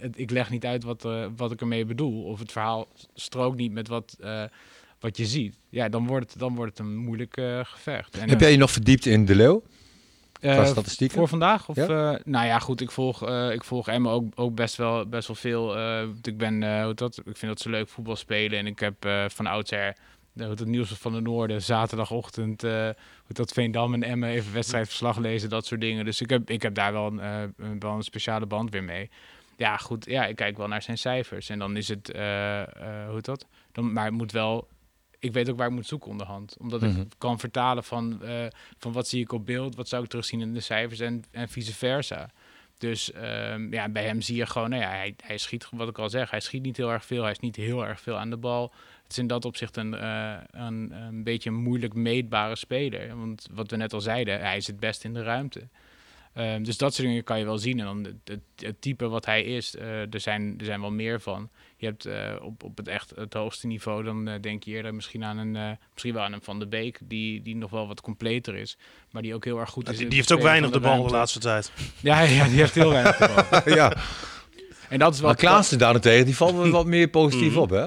het, 0.00 0.18
ik 0.18 0.30
leg 0.30 0.50
niet 0.50 0.64
uit 0.64 0.84
wat, 0.84 1.08
wat 1.36 1.52
ik 1.52 1.60
ermee 1.60 1.84
bedoel. 1.84 2.24
Of 2.24 2.38
het 2.38 2.52
verhaal 2.52 2.88
strookt 3.14 3.56
niet 3.56 3.72
met 3.72 3.88
wat, 3.88 4.16
wat 5.00 5.16
je 5.16 5.26
ziet. 5.26 5.58
Ja, 5.68 5.88
dan 5.88 6.06
wordt 6.06 6.30
het, 6.30 6.38
dan 6.40 6.54
wordt 6.54 6.78
het 6.78 6.86
een 6.86 6.96
moeilijk 6.96 7.36
eh, 7.36 7.60
gevecht. 7.62 8.18
En, 8.18 8.28
Heb 8.28 8.40
jij 8.40 8.50
je 8.50 8.56
nog 8.56 8.70
verdiept 8.70 9.06
in 9.06 9.24
De 9.24 9.34
Leeuw? 9.34 9.62
eh, 10.40 10.52
qua 10.54 10.64
statistieken? 10.64 11.16
Voor 11.18 11.28
vandaag? 11.28 11.68
Of, 11.68 11.76
Ja? 11.76 12.12
eh, 12.14 12.20
nou 12.24 12.46
ja, 12.46 12.58
goed. 12.58 12.80
Ik 12.80 12.90
volg, 12.90 13.28
ik 13.50 13.64
volg 13.64 13.88
Emma 13.88 14.10
ook, 14.10 14.32
ook 14.34 14.54
best, 14.54 14.76
wel, 14.76 15.06
best 15.06 15.26
wel 15.26 15.36
veel. 15.36 15.78
ik, 16.22 16.38
ben, 16.38 16.82
hoe 16.84 16.94
dat, 16.94 17.16
ik 17.16 17.36
vind 17.36 17.52
dat 17.52 17.60
ze 17.60 17.70
leuk 17.70 17.88
voetbal 17.88 18.16
spelen. 18.16 18.58
En 18.58 18.66
ik 18.66 18.78
heb 18.78 19.08
van 19.28 19.46
oudsher 19.46 19.96
het 20.34 20.64
nieuws 20.66 20.90
van 20.90 21.12
de 21.12 21.20
Noorden. 21.20 21.62
Zaterdagochtend. 21.62 22.62
hoe 22.62 22.96
heet 23.26 23.36
dat 23.36 23.52
Veendam 23.52 23.94
en 23.94 24.02
Emma 24.02 24.28
even 24.28 24.52
wedstrijdverslag 24.52 25.18
lezen. 25.18 25.48
Dat 25.48 25.66
soort 25.66 25.80
dingen. 25.80 26.04
Dus 26.04 26.20
ik 26.20 26.30
heb, 26.30 26.50
ik 26.50 26.62
heb 26.62 26.74
daar 26.74 26.92
wel 26.92 27.06
een, 27.06 27.52
wel 27.78 27.92
een 27.92 28.02
speciale 28.02 28.46
band 28.46 28.70
weer 28.70 28.84
mee. 28.84 29.10
Ja, 29.56 29.76
goed. 29.76 30.04
Ja, 30.04 30.26
ik 30.26 30.36
kijk 30.36 30.56
wel 30.56 30.68
naar 30.68 30.82
zijn 30.82 30.98
cijfers. 30.98 31.48
En 31.48 31.58
dan 31.58 31.76
is 31.76 31.88
het, 31.88 32.10
eh, 32.10 32.62
hoe 33.08 33.20
dat? 33.20 33.46
Dan, 33.72 33.92
maar 33.92 34.04
het 34.04 34.14
moet 34.14 34.32
wel 34.32 34.68
ik 35.18 35.32
weet 35.32 35.50
ook 35.50 35.56
waar 35.56 35.66
ik 35.68 35.72
moet 35.74 35.86
zoeken 35.86 36.10
onderhand. 36.10 36.56
Omdat 36.58 36.80
Mhm. 36.80 37.00
ik 37.00 37.06
kan 37.18 37.38
vertalen 37.38 37.84
van, 37.84 38.22
eh, 38.22 38.46
van 38.78 38.92
wat 38.92 39.08
zie 39.08 39.20
ik 39.20 39.32
op 39.32 39.46
beeld, 39.46 39.76
wat 39.76 39.88
zou 39.88 40.02
ik 40.02 40.08
terugzien 40.08 40.40
in 40.40 40.54
de 40.54 40.60
cijfers 40.60 41.00
en, 41.00 41.24
en 41.30 41.48
vice 41.48 41.74
versa. 41.74 42.30
Dus 42.78 43.12
ehm, 43.12 43.72
ja, 43.72 43.88
bij 43.88 44.04
hem 44.04 44.20
zie 44.20 44.36
je 44.36 44.46
gewoon, 44.46 44.70
nou 44.70 44.82
ja, 44.82 44.88
hij, 44.88 45.14
hij 45.24 45.38
schiet, 45.38 45.68
wat 45.70 45.88
ik 45.88 45.98
al 45.98 46.10
zeg, 46.10 46.30
hij 46.30 46.40
schiet 46.40 46.62
niet 46.62 46.76
heel 46.76 46.92
erg 46.92 47.04
veel. 47.04 47.22
Hij 47.22 47.30
is 47.32 47.38
niet 47.38 47.56
heel 47.56 47.86
erg 47.86 48.00
veel 48.00 48.16
aan 48.16 48.30
de 48.30 48.36
bal. 48.36 48.72
Het 49.02 49.10
is 49.12 49.18
in 49.18 49.26
dat 49.26 49.44
opzicht 49.44 49.76
een, 49.76 49.94
eh, 49.94 50.34
een, 50.50 50.92
een 50.92 51.22
beetje 51.22 51.50
een 51.50 51.56
moeilijk 51.62 51.94
meetbare 51.94 52.56
speler. 52.56 53.16
Want 53.16 53.48
wat 53.52 53.70
we 53.70 53.76
net 53.76 53.92
al 53.92 54.00
zeiden, 54.00 54.40
hij 54.40 54.56
is 54.56 54.66
het 54.66 54.80
best 54.80 55.04
in 55.04 55.14
de 55.14 55.22
ruimte. 55.22 55.68
Ehm, 56.32 56.62
dus 56.62 56.76
dat 56.76 56.94
soort 56.94 57.08
dingen 57.08 57.24
kan 57.24 57.38
je 57.38 57.44
wel 57.44 57.58
zien. 57.58 57.78
En 57.78 57.84
dan 57.84 58.04
het, 58.04 58.14
het, 58.24 58.40
het 58.66 58.80
type 58.80 59.08
wat 59.08 59.24
hij 59.24 59.42
is, 59.44 59.76
eh, 59.76 60.14
er, 60.14 60.20
zijn, 60.20 60.54
er 60.58 60.64
zijn 60.64 60.80
wel 60.80 60.90
meer 60.90 61.20
van. 61.20 61.50
Je 61.78 61.86
hebt 61.86 62.04
eh, 62.06 62.34
op, 62.42 62.62
op 62.62 62.76
het 62.76 62.88
echt 62.88 63.12
het 63.14 63.32
hoogste 63.34 63.66
niveau, 63.66 64.04
dan 64.04 64.28
eh, 64.28 64.40
denk 64.40 64.62
je 64.64 64.70
eerder 64.70 64.94
misschien 64.94 65.24
aan 65.24 65.38
een, 65.38 65.56
eh, 65.56 65.70
misschien 65.92 66.14
wel 66.14 66.22
aan 66.22 66.32
een 66.32 66.42
Van 66.42 66.58
de 66.58 66.66
Beek, 66.66 66.98
die, 67.02 67.42
die 67.42 67.56
nog 67.56 67.70
wel 67.70 67.86
wat 67.86 68.00
completer 68.00 68.54
is. 68.56 68.76
Maar 69.10 69.22
die 69.22 69.34
ook 69.34 69.44
heel 69.44 69.58
erg 69.58 69.70
goed 69.70 69.88
is. 69.88 69.96
Die, 69.98 70.08
heeft 70.10 70.32
ook 70.32 70.42
weinig 70.42 70.70
van 70.70 70.80
de 70.82 70.88
bal 70.88 71.02
de 71.06 71.10
laatste 71.12 71.38
tijd. 71.38 71.72
Ja, 72.00 72.20
ja, 72.20 72.44
die 72.44 72.58
heeft 72.58 72.74
heel 72.74 72.90
weinig 72.90 73.16
de 73.16 73.44
bal. 73.50 73.74
ja. 73.74 73.92
En 74.88 74.98
dat 74.98 75.12
is 75.14 75.20
wel 75.20 75.28
Maar 75.28 75.38
Klaassen 75.38 75.78
daarentegen, 75.78 76.24
die 76.24 76.36
valt 76.36 76.54
me 76.56 76.70
wat 76.80 76.86
meer 76.86 77.08
positief 77.08 77.50
Mhm. 77.50 77.58
op, 77.58 77.70
hè? 77.70 77.86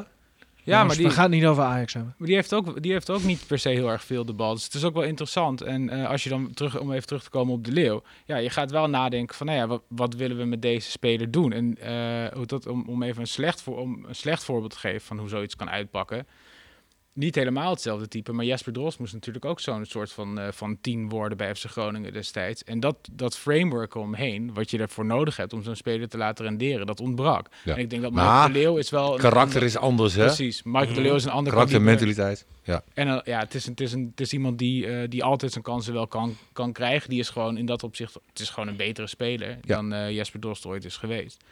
Ja, 0.63 0.83
maar 0.83 0.95
we 0.95 1.01
die, 1.01 1.11
gaan 1.11 1.23
het 1.23 1.31
niet 1.31 1.45
over 1.45 1.63
Ajax 1.63 1.93
hebben. 1.93 2.15
Maar 2.17 2.27
die 2.27 2.35
heeft, 2.35 2.53
ook, 2.53 2.81
die 2.81 2.91
heeft 2.91 3.09
ook 3.09 3.23
niet 3.23 3.47
per 3.47 3.59
se 3.59 3.69
heel 3.69 3.89
erg 3.89 4.03
veel 4.03 4.25
de 4.25 4.33
bal. 4.33 4.53
Dus 4.53 4.63
het 4.63 4.73
is 4.73 4.83
ook 4.83 4.93
wel 4.93 5.03
interessant. 5.03 5.61
En 5.61 5.89
eh, 5.89 6.09
als 6.09 6.23
je 6.23 6.29
dan 6.29 6.53
terug, 6.53 6.79
om 6.79 6.91
even 6.91 7.07
terug 7.07 7.23
te 7.23 7.29
komen 7.29 7.53
op 7.53 7.65
de 7.65 7.71
Leeuw. 7.71 8.03
Ja, 8.25 8.37
je 8.37 8.49
gaat 8.49 8.71
wel 8.71 8.89
nadenken 8.89 9.35
van, 9.35 9.45
nou 9.45 9.59
ja, 9.59 9.67
wat, 9.67 9.81
wat 9.87 10.13
willen 10.15 10.37
we 10.37 10.45
met 10.45 10.61
deze 10.61 10.91
speler 10.91 11.31
doen? 11.31 11.51
En 11.51 11.77
eh, 11.77 12.37
hoe 12.37 12.45
dat, 12.45 12.67
om, 12.67 12.83
om 12.87 13.03
even 13.03 13.21
een 13.21 13.27
slecht, 13.27 13.61
voor, 13.61 13.77
om 13.77 14.05
een 14.07 14.15
slecht 14.15 14.43
voorbeeld 14.43 14.71
te 14.71 14.79
geven 14.79 15.01
van 15.01 15.19
hoe 15.19 15.29
zoiets 15.29 15.55
kan 15.55 15.69
uitpakken. 15.69 16.27
Niet 17.19 17.35
helemaal 17.35 17.69
hetzelfde 17.71 18.07
type, 18.07 18.31
maar 18.31 18.45
Jesper 18.45 18.73
Drost 18.73 18.99
moest 18.99 19.13
natuurlijk 19.13 19.45
ook 19.45 19.59
zo'n 19.59 19.85
soort 19.85 20.11
van, 20.11 20.39
eh 20.39 20.47
van 20.51 20.77
tien 20.81 21.09
worden 21.09 21.37
bij 21.37 21.55
FC 21.55 21.65
Groningen 21.65 22.13
destijds. 22.13 22.63
En 22.63 22.79
dat, 22.79 22.95
dat 23.11 23.37
framework 23.37 23.95
omheen, 23.95 24.53
wat 24.53 24.71
je 24.71 24.77
ervoor 24.77 25.05
nodig 25.05 25.37
hebt 25.37 25.53
om 25.53 25.63
zo'n 25.63 25.75
speler 25.75 26.09
te 26.09 26.17
laten 26.17 26.45
renderen, 26.45 26.85
dat 26.85 26.99
ontbrak. 26.99 27.47
Ja. 27.63 27.73
En 27.75 27.79
ik 27.79 27.89
denk 27.89 28.01
dat 28.01 28.11
Maar 28.11 28.41
Mike 28.47 28.53
de 28.53 28.59
Leeuw 28.59 28.77
is 28.77 28.89
wel... 28.89 29.13
een 29.13 29.19
Karakter 29.19 29.53
ander- 29.53 29.63
is 29.63 29.77
anders, 29.77 30.13
hè? 30.13 30.25
Precies, 30.25 30.63
Mike 30.63 30.93
de 30.93 31.01
Leeuw 31.01 31.15
is 31.15 31.23
een 31.23 31.31
ander 31.31 31.53
Karakter 31.53 31.81
mentaliteit. 31.81 32.45
Ja. 32.63 32.83
En 32.93 33.07
eh, 33.07 33.19
ja, 33.23 33.39
het 33.39 33.53
is, 33.55 33.65
een, 33.65 33.71
het, 33.71 33.81
is 33.81 33.91
een, 33.93 34.07
het 34.11 34.19
is 34.21 34.33
iemand 34.33 34.57
die, 34.57 34.87
eh, 34.87 35.09
die 35.09 35.23
altijd 35.23 35.51
zijn 35.51 35.63
kansen 35.63 35.93
wel 35.93 36.07
kan, 36.07 36.35
kan 36.53 36.71
krijgen. 36.71 37.09
Die 37.09 37.19
is 37.19 37.29
gewoon 37.29 37.57
in 37.57 37.65
dat 37.65 37.83
opzicht, 37.83 38.13
het 38.13 38.39
is 38.39 38.49
gewoon 38.49 38.69
een 38.69 38.77
betere 38.77 39.07
speler 39.07 39.57
Ja. 39.61 39.81
dan 39.81 40.13
Jesper 40.13 40.39
Drost 40.39 40.65
ooit 40.65 40.85
is 40.85 40.97
geweest. 40.97 41.43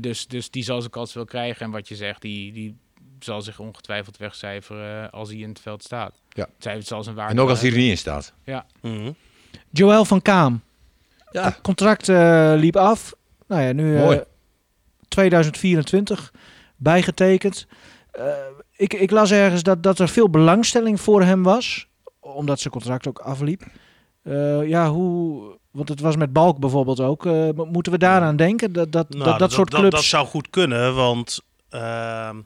Dus, 0.00 0.26
dus 0.26 0.50
die 0.50 0.62
zal 0.62 0.78
zijn 0.80 0.90
kans 0.92 1.12
wel 1.14 1.24
krijgen. 1.24 1.64
En 1.66 1.70
wat 1.70 1.88
je 1.88 1.96
zegt, 1.96 2.22
die, 2.22 2.52
die 2.52 2.76
zal 3.24 3.42
zich 3.42 3.58
ongetwijfeld 3.58 4.16
wegcijferen 4.16 5.04
eh, 5.04 5.12
als 5.12 5.28
hij 5.28 5.38
in 5.38 5.48
het 5.48 5.60
veld 5.60 5.82
staat. 5.82 6.20
Ja. 6.28 6.46
Zij 6.58 6.80
zal 6.82 7.02
zijn 7.02 7.14
waarde 7.16 7.32
En 7.34 7.40
ook 7.40 7.48
als 7.48 7.60
hij 7.60 7.70
er 7.70 7.76
niet 7.76 7.90
in 7.90 7.98
staat. 7.98 8.32
Mhm. 8.80 9.12
Joël 9.70 10.04
van 10.04 10.22
Kaam. 10.22 10.60
Ja. 11.30 11.56
Contract 11.62 12.08
eh, 12.08 12.52
liep 12.56 12.76
af. 12.76 13.12
Nou 13.46 13.62
ja, 13.62 13.72
nu 13.72 13.96
eh, 13.96 14.02
Mooi. 14.02 14.20
2024 15.08 16.32
bijgetekend. 16.76 17.66
Eh, 18.10 18.24
ik, 18.76 18.94
ik 18.94 19.10
las 19.10 19.30
ergens 19.30 19.62
dat, 19.62 19.82
dat 19.82 19.98
er 19.98 20.08
veel 20.08 20.30
belangstelling 20.30 21.00
voor 21.00 21.22
hem 21.22 21.42
was, 21.42 21.86
omdat 22.20 22.60
zijn 22.60 22.72
contract 22.72 23.06
ook 23.08 23.18
afliep. 23.18 23.62
Eh, 24.22 24.68
ja, 24.68 24.90
hoe, 24.90 25.56
want 25.70 25.88
het 25.88 26.00
was 26.00 26.16
met 26.16 26.32
Balk 26.32 26.58
bijvoorbeeld 26.58 27.00
ook. 27.00 27.26
Eh, 27.26 27.32
mo- 27.54 27.64
moeten 27.64 27.92
we 27.92 27.98
daaraan 27.98 28.36
denken? 28.36 28.72
Dat 28.72 28.92
dat, 28.92 29.08
Nou, 29.08 29.24
dat, 29.24 29.38
dat 29.38 29.52
soort 29.52 29.70
dat, 29.70 29.80
clubs. 29.80 29.94
dat 29.94 30.04
zou 30.04 30.26
goed 30.26 30.50
kunnen, 30.50 30.94
want 30.94 31.40
ehm, 31.68 32.36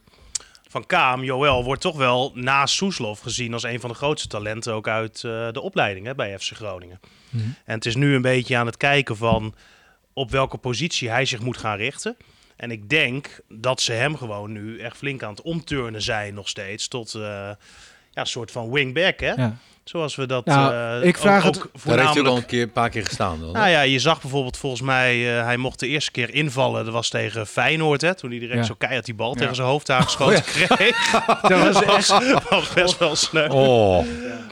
Van 0.72 0.86
Kaam, 0.86 1.24
Joël, 1.24 1.64
wordt 1.64 1.80
toch 1.80 1.96
wel 1.96 2.32
naast 2.34 2.74
Soeslof 2.74 3.20
gezien 3.20 3.52
als 3.52 3.62
een 3.62 3.80
van 3.80 3.90
de 3.90 3.96
grootste 3.96 4.28
talenten 4.28 4.74
ook 4.74 4.88
uit 4.88 5.24
eh, 5.24 5.48
de 5.52 5.60
opleiding 5.60 6.06
hè, 6.06 6.14
bij 6.14 6.38
FC 6.38 6.52
Groningen. 6.52 7.00
Mhm. 7.30 7.44
En 7.64 7.74
het 7.74 7.86
is 7.86 7.96
nu 7.96 8.14
een 8.14 8.22
beetje 8.22 8.56
aan 8.56 8.66
het 8.66 8.76
kijken 8.76 9.16
van 9.16 9.54
op 10.12 10.30
welke 10.30 10.56
positie 10.56 11.10
hij 11.10 11.24
zich 11.24 11.40
moet 11.40 11.56
gaan 11.56 11.76
richten. 11.76 12.16
En 12.56 12.70
ik 12.70 12.88
denk 12.88 13.40
dat 13.48 13.80
ze 13.80 13.92
hem 13.92 14.16
gewoon 14.16 14.52
nu 14.52 14.78
echt 14.78 14.96
flink 14.96 15.22
aan 15.22 15.30
het 15.30 15.42
omturnen 15.42 16.02
zijn 16.02 16.34
nog 16.34 16.48
steeds 16.48 16.88
tot 16.88 17.14
eh, 17.14 17.22
ja, 17.22 17.56
een 18.20 18.26
soort 18.26 18.50
van 18.50 18.70
wingback, 18.70 19.20
hè? 19.20 19.32
Ja. 19.32 19.56
Zoals 19.84 20.14
we 20.16 20.26
dat 20.26 20.44
Nou, 20.44 21.00
eh, 21.02 21.08
ik 21.08 21.18
vraag 21.18 21.46
ook, 21.46 21.54
het- 21.54 21.62
ook 21.62 21.70
Daar 21.72 21.72
heeft 21.72 22.06
al 22.06 22.12
voornamelijk 22.14 22.36
een, 22.42 22.46
keer, 22.46 22.62
een 22.62 22.72
paar 22.72 22.90
keer 22.90 23.04
gestaan. 23.06 23.40
Dan, 23.40 23.52
nou 23.52 23.68
ja, 23.68 23.80
je 23.80 23.98
zag 23.98 24.20
bijvoorbeeld 24.20 24.56
volgens 24.56 24.82
mij, 24.82 25.38
eh, 25.38 25.44
hij 25.44 25.56
mocht 25.56 25.78
de 25.80 25.86
eerste 25.86 26.10
keer 26.10 26.34
invallen. 26.34 26.84
Dat 26.84 26.92
was 26.92 27.08
tegen 27.08 27.46
Feyenoord, 27.46 28.00
hè, 28.00 28.14
toen 28.14 28.30
hij 28.30 28.38
direct 28.38 28.58
Ja. 28.58 28.64
zo 28.64 28.74
keihard 28.78 29.04
die 29.04 29.14
bal 29.14 29.32
Ja. 29.32 29.38
tegen 29.38 29.54
zijn 29.54 29.68
hoofd 29.68 29.90
aangeschoten 29.90 30.42
kreeg. 30.44 31.10
Dat 31.48 31.64
was 31.74 31.82
echt- 31.82 32.48
was, 32.48 32.72
best 32.74 32.98
wel 32.98 33.16
snel. 33.16 33.48
Oh, 33.50 34.06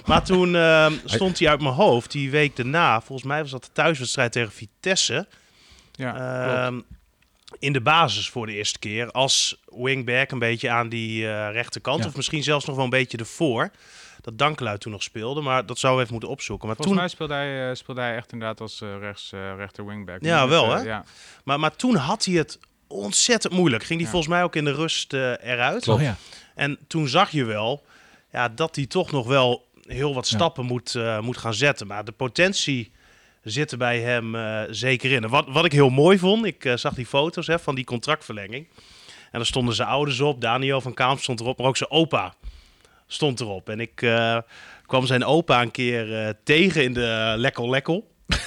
Maar 0.06 0.22
toen 0.24 0.56
eh, 0.56 0.86
stond 1.04 1.38
hij 1.38 1.48
uit 1.48 1.60
mijn 1.60 1.74
hoofd, 1.74 2.10
die 2.12 2.30
week 2.30 2.56
daarna, 2.56 3.00
volgens 3.00 3.28
mij 3.28 3.42
was 3.42 3.50
dat 3.50 3.64
de 3.64 3.70
thuiswedstrijd 3.72 4.32
tegen 4.32 4.52
Vitesse, 4.52 5.26
Ja, 5.92 6.16
ehm, 6.66 6.80
in 7.58 7.72
de 7.72 7.80
basis 7.80 8.28
voor 8.28 8.46
de 8.46 8.52
eerste 8.54 8.78
keer. 8.78 9.10
Als 9.10 9.56
wingback 9.66 10.30
een 10.30 10.38
beetje 10.38 10.70
aan 10.70 10.88
die 10.88 11.26
eh, 11.28 11.48
rechterkant, 11.52 12.02
Ja. 12.02 12.06
of 12.08 12.16
misschien 12.16 12.42
zelfs 12.42 12.64
nog 12.64 12.74
wel 12.76 12.84
een 12.84 12.90
beetje 12.90 13.18
ervoor. 13.18 13.70
Dat 14.20 14.38
Dankeluid 14.38 14.80
toen 14.80 14.92
nog 14.92 15.02
speelde, 15.02 15.40
maar 15.40 15.66
dat 15.66 15.78
zou 15.78 15.94
we 15.94 16.00
even 16.00 16.12
moeten 16.12 16.30
opzoeken. 16.30 16.66
Maar 16.66 16.76
Volgens 16.76 16.96
toen, 16.96 17.04
mij 17.04 17.14
speelde 17.14 17.34
hij, 17.34 17.70
eh, 17.70 17.74
speelde 17.76 18.00
hij 18.00 18.16
echt 18.16 18.32
inderdaad 18.32 18.60
als 18.60 18.80
eh, 18.80 18.88
rechts, 19.00 19.32
eh, 19.32 19.54
rechter 19.56 19.86
wingback. 19.86 20.18
Ja, 20.22 20.40
Met, 20.40 20.48
wel, 20.48 20.70
hè? 20.70 20.80
Ja. 20.82 21.04
Maar, 21.44 21.60
maar 21.60 21.76
toen 21.76 21.94
had 21.96 22.24
hij 22.24 22.34
het 22.34 22.58
ontzettend 22.86 23.52
moeilijk. 23.52 23.82
Ging 23.84 23.98
die 23.98 24.06
Ja. 24.06 24.12
volgens 24.12 24.32
mij 24.32 24.42
ook 24.42 24.56
in 24.56 24.64
de 24.64 24.72
rust 24.74 25.12
eh, 25.12 25.32
eruit. 25.42 25.88
Oh 25.88 26.00
ja. 26.02 26.16
En 26.54 26.78
toen 26.86 27.08
zag 27.08 27.30
je 27.30 27.44
wel 27.44 27.84
ja, 28.32 28.48
dat 28.48 28.76
hij 28.76 28.86
toch 28.86 29.10
nog 29.10 29.26
wel 29.26 29.66
heel 29.86 30.14
wat 30.14 30.28
Ja. 30.28 30.36
stappen 30.36 30.64
moet, 30.64 30.94
eh, 30.94 31.20
moet 31.20 31.36
gaan 31.36 31.54
zetten. 31.54 31.86
Maar 31.86 32.04
de 32.04 32.12
potentie 32.12 32.92
zit 33.42 33.72
er 33.72 33.78
bij 33.78 34.00
hem 34.00 34.34
eh, 34.34 34.62
zeker 34.70 35.12
in. 35.12 35.22
En 35.24 35.30
wat, 35.30 35.44
wat 35.48 35.64
ik 35.64 35.72
heel 35.72 35.90
mooi 35.90 36.18
vond, 36.18 36.44
ik 36.44 36.72
zag 36.74 36.94
die 36.94 37.06
foto's 37.06 37.46
hè, 37.46 37.58
van 37.58 37.74
die 37.74 37.84
contractverlenging. 37.84 38.68
En 39.30 39.38
daar 39.38 39.46
stonden 39.46 39.74
zijn 39.74 39.88
ouders 39.88 40.20
op. 40.20 40.40
Daniel 40.40 40.80
van 40.80 40.94
Kaam 40.94 41.18
stond 41.18 41.40
erop, 41.40 41.58
maar 41.58 41.66
ook 41.66 41.76
zijn 41.76 41.90
opa 41.90 42.34
stond 43.12 43.40
erop. 43.40 43.68
En 43.68 43.80
ik 43.80 44.02
eh, 44.02 44.38
kwam 44.86 45.06
zijn 45.06 45.24
opa 45.24 45.62
een 45.62 45.70
keer 45.70 46.26
eh, 46.26 46.34
tegen 46.44 46.82
in 46.84 46.92
de 46.92 47.34
Lekkel 47.36 47.70
Lekkel. 47.70 48.10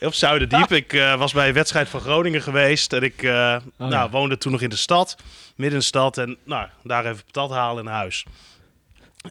Op 0.00 0.14
Zuiderdiep. 0.14 0.72
Ik 0.72 0.92
eh, 0.92 1.18
was 1.18 1.32
bij 1.32 1.48
een 1.48 1.54
wedstrijd 1.54 1.88
van 1.88 2.00
Groningen 2.00 2.42
geweest. 2.42 2.92
En 2.92 3.02
ik 3.02 3.22
eh, 3.22 3.30
Oh, 3.30 3.78
nou, 3.78 3.92
ja. 3.92 4.10
woonde 4.10 4.38
toen 4.38 4.52
nog 4.52 4.60
in 4.60 4.68
de 4.68 4.76
stad. 4.76 5.16
Midden 5.56 5.74
in 5.74 5.80
de 5.80 5.84
stad. 5.84 6.18
En 6.18 6.36
nou, 6.44 6.68
daar 6.82 7.04
even 7.06 7.24
patat 7.24 7.50
halen 7.50 7.84
in 7.84 7.90
huis. 7.90 8.24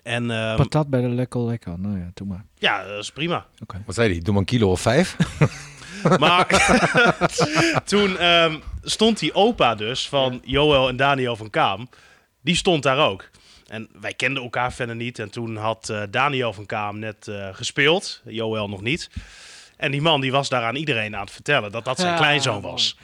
En 0.04 0.32
ehm, 0.32 0.56
Patat 0.58 0.88
bij 0.88 1.02
de 1.02 1.08
Lekkel 1.10 1.46
Lekker. 1.46 1.80
Nou 1.80 1.98
ja, 1.98 2.12
doe 2.14 2.28
maar. 2.28 2.46
ja, 2.58 2.84
dat 2.84 3.00
is 3.00 3.12
prima. 3.12 3.46
Wat 3.86 3.96
zei 3.96 4.12
hij? 4.12 4.20
Doe 4.22 4.32
maar 4.32 4.42
een 4.42 4.48
kilo 4.48 4.72
of 4.72 4.82
vijf. 4.82 5.16
Maar 6.20 6.48
toen 7.86 8.18
ehm, 8.18 8.56
stond 8.82 9.20
die 9.20 9.34
opa 9.34 9.76
dus 9.76 10.10
van 10.10 10.42
Joël 10.46 10.88
en 10.90 10.96
Daniel 10.96 11.36
van 11.36 11.50
Kaam. 11.50 11.90
Die 12.42 12.56
stond 12.56 12.84
daar 12.84 12.98
ook. 12.98 13.30
En 13.74 13.90
wij 14.02 14.14
kenden 14.14 14.44
elkaar 14.44 14.74
verder 14.74 14.96
niet. 14.96 15.20
En 15.20 15.30
toen 15.30 15.56
had 15.58 15.90
eh, 15.90 16.02
Daniel 16.10 16.54
van 16.54 16.66
Kaam 16.66 17.00
net 17.00 17.28
eh, 17.28 17.50
gespeeld. 17.52 18.22
Joël 18.26 18.70
nog 18.70 18.82
niet. 18.82 19.10
En 19.78 19.92
die 19.92 20.02
man 20.02 20.22
die 20.22 20.32
was 20.32 20.50
daar 20.50 20.64
aan 20.64 20.76
iedereen 20.76 21.16
aan 21.16 21.22
het 21.22 21.32
vertellen 21.32 21.72
dat 21.72 21.86
dat 21.86 22.00
zijn 22.00 22.12
Ja, 22.12 22.18
kleinzoon 22.18 22.62
was. 22.62 22.98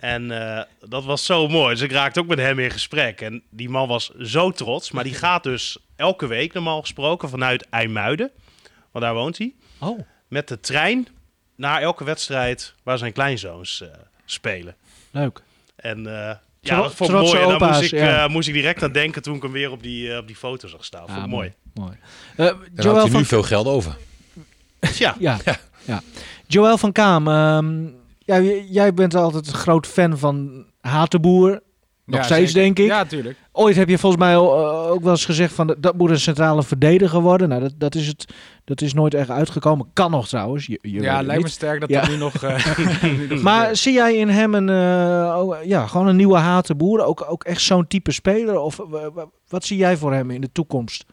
En 0.00 0.30
eh, 0.56 0.62
dat 0.88 1.04
was 1.04 1.24
zo 1.24 1.48
mooi. 1.48 1.74
Dus 1.74 1.82
ik 1.82 1.92
raakte 1.92 2.20
ook 2.20 2.26
met 2.26 2.38
hem 2.38 2.58
in 2.58 2.70
gesprek. 2.70 3.20
En 3.20 3.42
die 3.50 3.68
man 3.68 3.88
was 3.88 4.10
zo 4.10 4.50
trots. 4.50 4.90
Maar 4.90 5.04
die 5.04 5.14
gaat 5.14 5.42
dus 5.42 5.78
elke 5.96 6.26
week 6.26 6.52
normaal 6.52 6.80
gesproken 6.80 7.28
vanuit 7.28 7.68
IJmuiden. 7.70 8.30
Want 8.90 9.04
daar 9.04 9.14
woont 9.14 9.38
hij 9.38 9.54
Oh. 9.78 10.00
met 10.28 10.48
de 10.48 10.60
trein 10.60 11.08
naar 11.56 11.80
elke 11.82 12.04
wedstrijd 12.04 12.74
waar 12.82 12.98
zijn 12.98 13.12
kleinzoons 13.12 13.84
spelen. 14.24 14.76
Leuk. 15.10 15.42
En 15.76 16.06
ja, 16.60 16.74
Tro- 16.74 16.82
dat 16.82 16.94
vond 16.94 17.10
ik 17.10 17.16
mooi. 17.16 17.38
En 17.38 17.48
daar 17.58 17.68
moest 17.68 17.82
ik, 17.92 17.98
ja. 17.98 18.24
eh, 18.24 18.28
moest 18.30 18.48
ik 18.48 18.54
direct 18.54 18.82
aan 18.82 18.92
denken 18.92 19.22
toen 19.22 19.34
ik 19.36 19.42
hem 19.42 19.52
weer 19.52 19.70
op 19.70 19.82
die, 19.82 20.12
eh, 20.12 20.18
op 20.18 20.26
die 20.26 20.36
foto 20.36 20.68
zag 20.68 20.84
staan. 20.84 21.00
Vond 21.06 21.16
ik 21.18 21.24
Ah, 21.24 21.30
mooi. 21.30 21.52
mooi. 21.74 21.90
Eh, 22.36 22.36
Dan 22.36 22.46
had 22.46 22.84
Joël 22.84 22.94
hij 23.00 23.10
van 23.10 23.20
nu 23.20 23.26
veel 23.26 23.42
geld 23.42 23.66
over. 23.66 23.96
Ja, 24.94 25.14
Ja, 25.18 25.38
ja. 25.84 26.00
Joël 26.46 26.78
van 26.78 26.92
Kaam, 26.92 27.28
ehm, 27.28 27.82
ja, 28.18 28.40
j- 28.40 28.66
jij 28.70 28.94
bent 28.94 29.14
altijd 29.14 29.46
een 29.46 29.54
groot 29.54 29.86
fan 29.86 30.18
van 30.18 30.64
Hatenboer. 30.80 31.62
Nog 32.08 32.20
Ja, 32.20 32.26
steeds, 32.26 32.52
zeker. 32.52 32.62
denk 32.66 32.78
ik. 32.78 32.86
Ja, 32.86 33.04
tuurlijk. 33.04 33.36
Ooit 33.52 33.76
heb 33.76 33.88
je 33.88 33.98
volgens 33.98 34.22
mij 34.22 34.32
eh, 34.32 34.90
ook 34.90 35.02
wel 35.02 35.10
eens 35.10 35.24
gezegd 35.24 35.52
van 35.54 35.76
dat 35.78 35.96
moet 35.96 36.10
een 36.10 36.18
centrale 36.20 36.62
verdediger 36.62 37.20
worden. 37.20 37.48
Nou, 37.48 37.60
dat, 37.60 37.72
dat, 37.78 37.94
is, 37.94 38.06
het, 38.06 38.32
dat 38.64 38.80
is 38.80 38.92
nooit 38.94 39.14
echt 39.14 39.30
uitgekomen. 39.30 39.86
Kan 39.92 40.10
nog 40.10 40.28
trouwens. 40.28 40.66
Je, 40.66 40.78
je 40.82 41.00
Ja, 41.00 41.22
lijkt 41.22 41.42
me 41.42 41.48
sterk 41.48 41.80
dat 41.80 41.88
Ja. 41.88 42.00
dat 42.00 42.10
nu 42.10 42.16
nog... 42.16 42.34
eh, 42.42 42.66
Maar 43.42 43.76
zie 43.76 43.92
jij 43.92 44.14
in 44.16 44.28
hem 44.28 44.54
een, 44.54 44.68
eh, 44.68 45.56
ja, 45.68 45.86
gewoon 45.86 46.06
een 46.06 46.16
nieuwe 46.16 46.36
Hatenboer? 46.38 47.04
Ook, 47.04 47.24
ook 47.28 47.44
echt 47.44 47.60
zo'n 47.60 47.86
type 47.86 48.12
speler? 48.12 48.58
Of 48.60 48.76
wa- 48.88 49.26
wat 49.48 49.64
zie 49.64 49.76
jij 49.76 49.96
voor 49.96 50.12
hem 50.12 50.30
in 50.30 50.40
de 50.40 50.52
toekomst? 50.52 51.04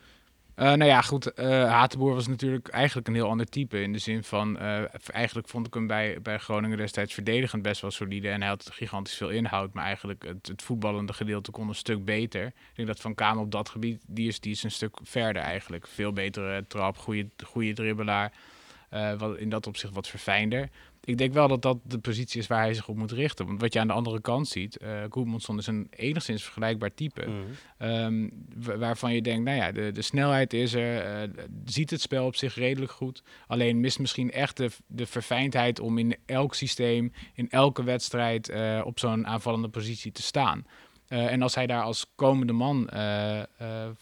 Eh, 0.55 0.65
nou 0.65 0.83
ja, 0.85 1.01
goed. 1.01 1.33
eh 1.33 1.69
Hatenboer 1.71 2.13
was 2.13 2.27
natuurlijk 2.27 2.67
eigenlijk 2.67 3.07
een 3.07 3.13
heel 3.13 3.29
ander 3.29 3.45
type. 3.45 3.81
In 3.81 3.93
de 3.93 3.99
zin 3.99 4.23
van, 4.23 4.57
eh, 4.57 4.83
eigenlijk 5.07 5.47
vond 5.47 5.67
ik 5.67 5.73
hem 5.73 5.87
bij, 5.87 6.21
bij 6.21 6.37
Groningen 6.37 6.77
destijds 6.77 7.13
verdedigend 7.13 7.61
best 7.61 7.81
wel 7.81 7.91
solide. 7.91 8.29
En 8.29 8.39
hij 8.39 8.49
had 8.49 8.69
gigantisch 8.71 9.17
veel 9.17 9.29
inhoud. 9.29 9.73
Maar 9.73 9.85
eigenlijk 9.85 10.23
het, 10.23 10.47
het 10.47 10.61
voetballende 10.61 11.13
gedeelte 11.13 11.51
kon 11.51 11.67
een 11.67 11.75
stuk 11.75 12.05
beter. 12.05 12.45
Ik 12.45 12.75
denk 12.75 12.87
dat 12.87 12.99
Van 12.99 13.15
Kamer 13.15 13.43
op 13.43 13.51
dat 13.51 13.69
gebied, 13.69 14.01
die 14.07 14.27
is, 14.27 14.39
die 14.39 14.51
is 14.51 14.63
een 14.63 14.71
stuk 14.71 14.97
verder 15.03 15.41
eigenlijk. 15.41 15.87
Veel 15.87 16.13
betere 16.13 16.67
trap, 16.67 16.97
goede, 16.97 17.27
goede 17.45 17.73
dribbelaar. 17.73 18.31
wat, 19.17 19.37
in 19.37 19.49
dat 19.49 19.67
opzicht 19.67 19.93
wat 19.93 20.07
verfijnder. 20.07 20.69
Ik 21.05 21.17
denk 21.17 21.33
wel 21.33 21.47
dat 21.47 21.61
dat 21.61 21.77
de 21.83 21.97
positie 21.97 22.39
is 22.39 22.47
waar 22.47 22.61
hij 22.61 22.73
zich 22.73 22.87
op 22.87 22.95
moet 22.95 23.11
richten. 23.11 23.45
Want 23.45 23.61
wat 23.61 23.73
je 23.73 23.79
aan 23.79 23.87
de 23.87 23.93
andere 23.93 24.21
kant 24.21 24.47
ziet, 24.47 24.77
Goedmanson 25.09 25.57
is 25.57 25.67
een 25.67 25.87
enigszins 25.95 26.43
vergelijkbaar 26.43 26.93
type. 26.93 27.25
Mhm. 27.29 27.35
Ehm, 27.77 28.29
wa- 28.55 28.77
waarvan 28.77 29.13
je 29.13 29.21
denkt, 29.21 29.43
nou 29.45 29.57
ja, 29.57 29.71
de, 29.71 29.91
de 29.91 30.01
snelheid 30.01 30.53
is 30.53 30.73
er, 30.73 31.01
eh, 31.01 31.29
ziet 31.65 31.89
het 31.89 32.01
spel 32.01 32.25
op 32.25 32.35
zich 32.35 32.55
redelijk 32.55 32.91
goed. 32.91 33.23
Alleen 33.47 33.79
mist 33.79 33.99
misschien 33.99 34.31
echt 34.31 34.57
de, 34.57 34.69
de 34.87 35.05
verfijndheid 35.05 35.79
om 35.79 35.97
in 35.97 36.15
elk 36.25 36.55
systeem, 36.55 37.13
in 37.33 37.49
elke 37.49 37.83
wedstrijd 37.83 38.49
eh, 38.49 38.81
op 38.85 38.99
zo'n 38.99 39.27
aanvallende 39.27 39.69
positie 39.69 40.11
te 40.11 40.21
staan. 40.21 40.65
En 41.07 41.41
als 41.41 41.55
hij 41.55 41.67
daar 41.67 41.81
als 41.83 42.05
komende 42.15 42.53
man 42.53 42.89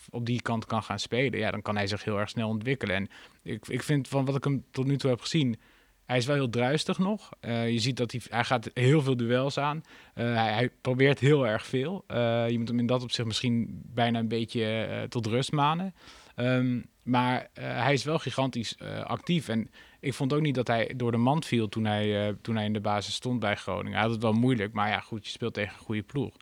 op 0.09 0.25
die 0.25 0.41
kant 0.41 0.65
kan 0.65 0.83
gaan 0.83 0.99
spelen, 0.99 1.39
ja, 1.39 1.51
dan 1.51 1.61
kan 1.61 1.75
hij 1.75 1.87
zich 1.87 2.03
heel 2.03 2.19
erg 2.19 2.29
snel 2.29 2.49
ontwikkelen. 2.49 2.95
En 2.95 3.07
ik, 3.43 3.67
ik 3.67 3.83
vind 3.83 4.07
van 4.07 4.25
wat 4.25 4.35
ik 4.35 4.43
hem 4.43 4.63
tot 4.71 4.85
nu 4.85 4.97
toe 4.97 5.09
heb 5.09 5.21
gezien, 5.21 5.59
hij 6.05 6.17
is 6.17 6.25
wel 6.25 6.35
heel 6.35 6.49
druistig 6.49 6.97
nog. 6.97 7.29
Eh, 7.39 7.69
je 7.69 7.79
ziet 7.79 7.97
dat 7.97 8.11
hij, 8.11 8.21
hij 8.29 8.43
gaat 8.43 8.69
heel 8.73 9.01
veel 9.01 9.17
duels 9.17 9.57
aan. 9.57 9.83
Eh, 10.13 10.33
hij, 10.35 10.69
probeert 10.81 11.19
heel 11.19 11.47
erg 11.47 11.65
veel. 11.65 12.03
Eh, 12.07 12.49
je 12.49 12.57
moet 12.59 12.67
hem 12.67 12.79
in 12.79 12.85
dat 12.85 13.03
opzicht 13.03 13.27
misschien 13.27 13.81
bijna 13.85 14.19
een 14.19 14.27
beetje 14.27 15.05
tot 15.09 15.25
rust 15.25 15.51
manen. 15.51 15.93
Ehm, 16.35 16.81
maar 17.03 17.49
hij 17.53 17.93
is 17.93 18.03
wel 18.03 18.19
gigantisch 18.19 18.77
actief. 19.03 19.47
En 19.47 19.69
ik 19.99 20.13
vond 20.13 20.33
ook 20.33 20.41
niet 20.41 20.55
dat 20.55 20.67
hij 20.67 20.93
door 20.95 21.11
de 21.11 21.17
mand 21.17 21.45
viel 21.45 21.69
toen 21.69 21.85
hij, 21.85 22.35
toen 22.41 22.55
hij 22.55 22.65
in 22.65 22.73
de 22.73 22.79
basis 22.79 23.13
stond 23.13 23.39
bij 23.39 23.55
Groningen. 23.55 23.91
Hij 23.91 24.01
had 24.01 24.11
het 24.11 24.21
wel 24.21 24.33
moeilijk, 24.33 24.73
maar 24.73 24.89
ja, 24.89 24.99
goed, 24.99 25.25
je 25.25 25.31
speelt 25.31 25.53
tegen 25.53 25.73
een 25.73 25.85
goede 25.85 26.03
ploeg. 26.03 26.35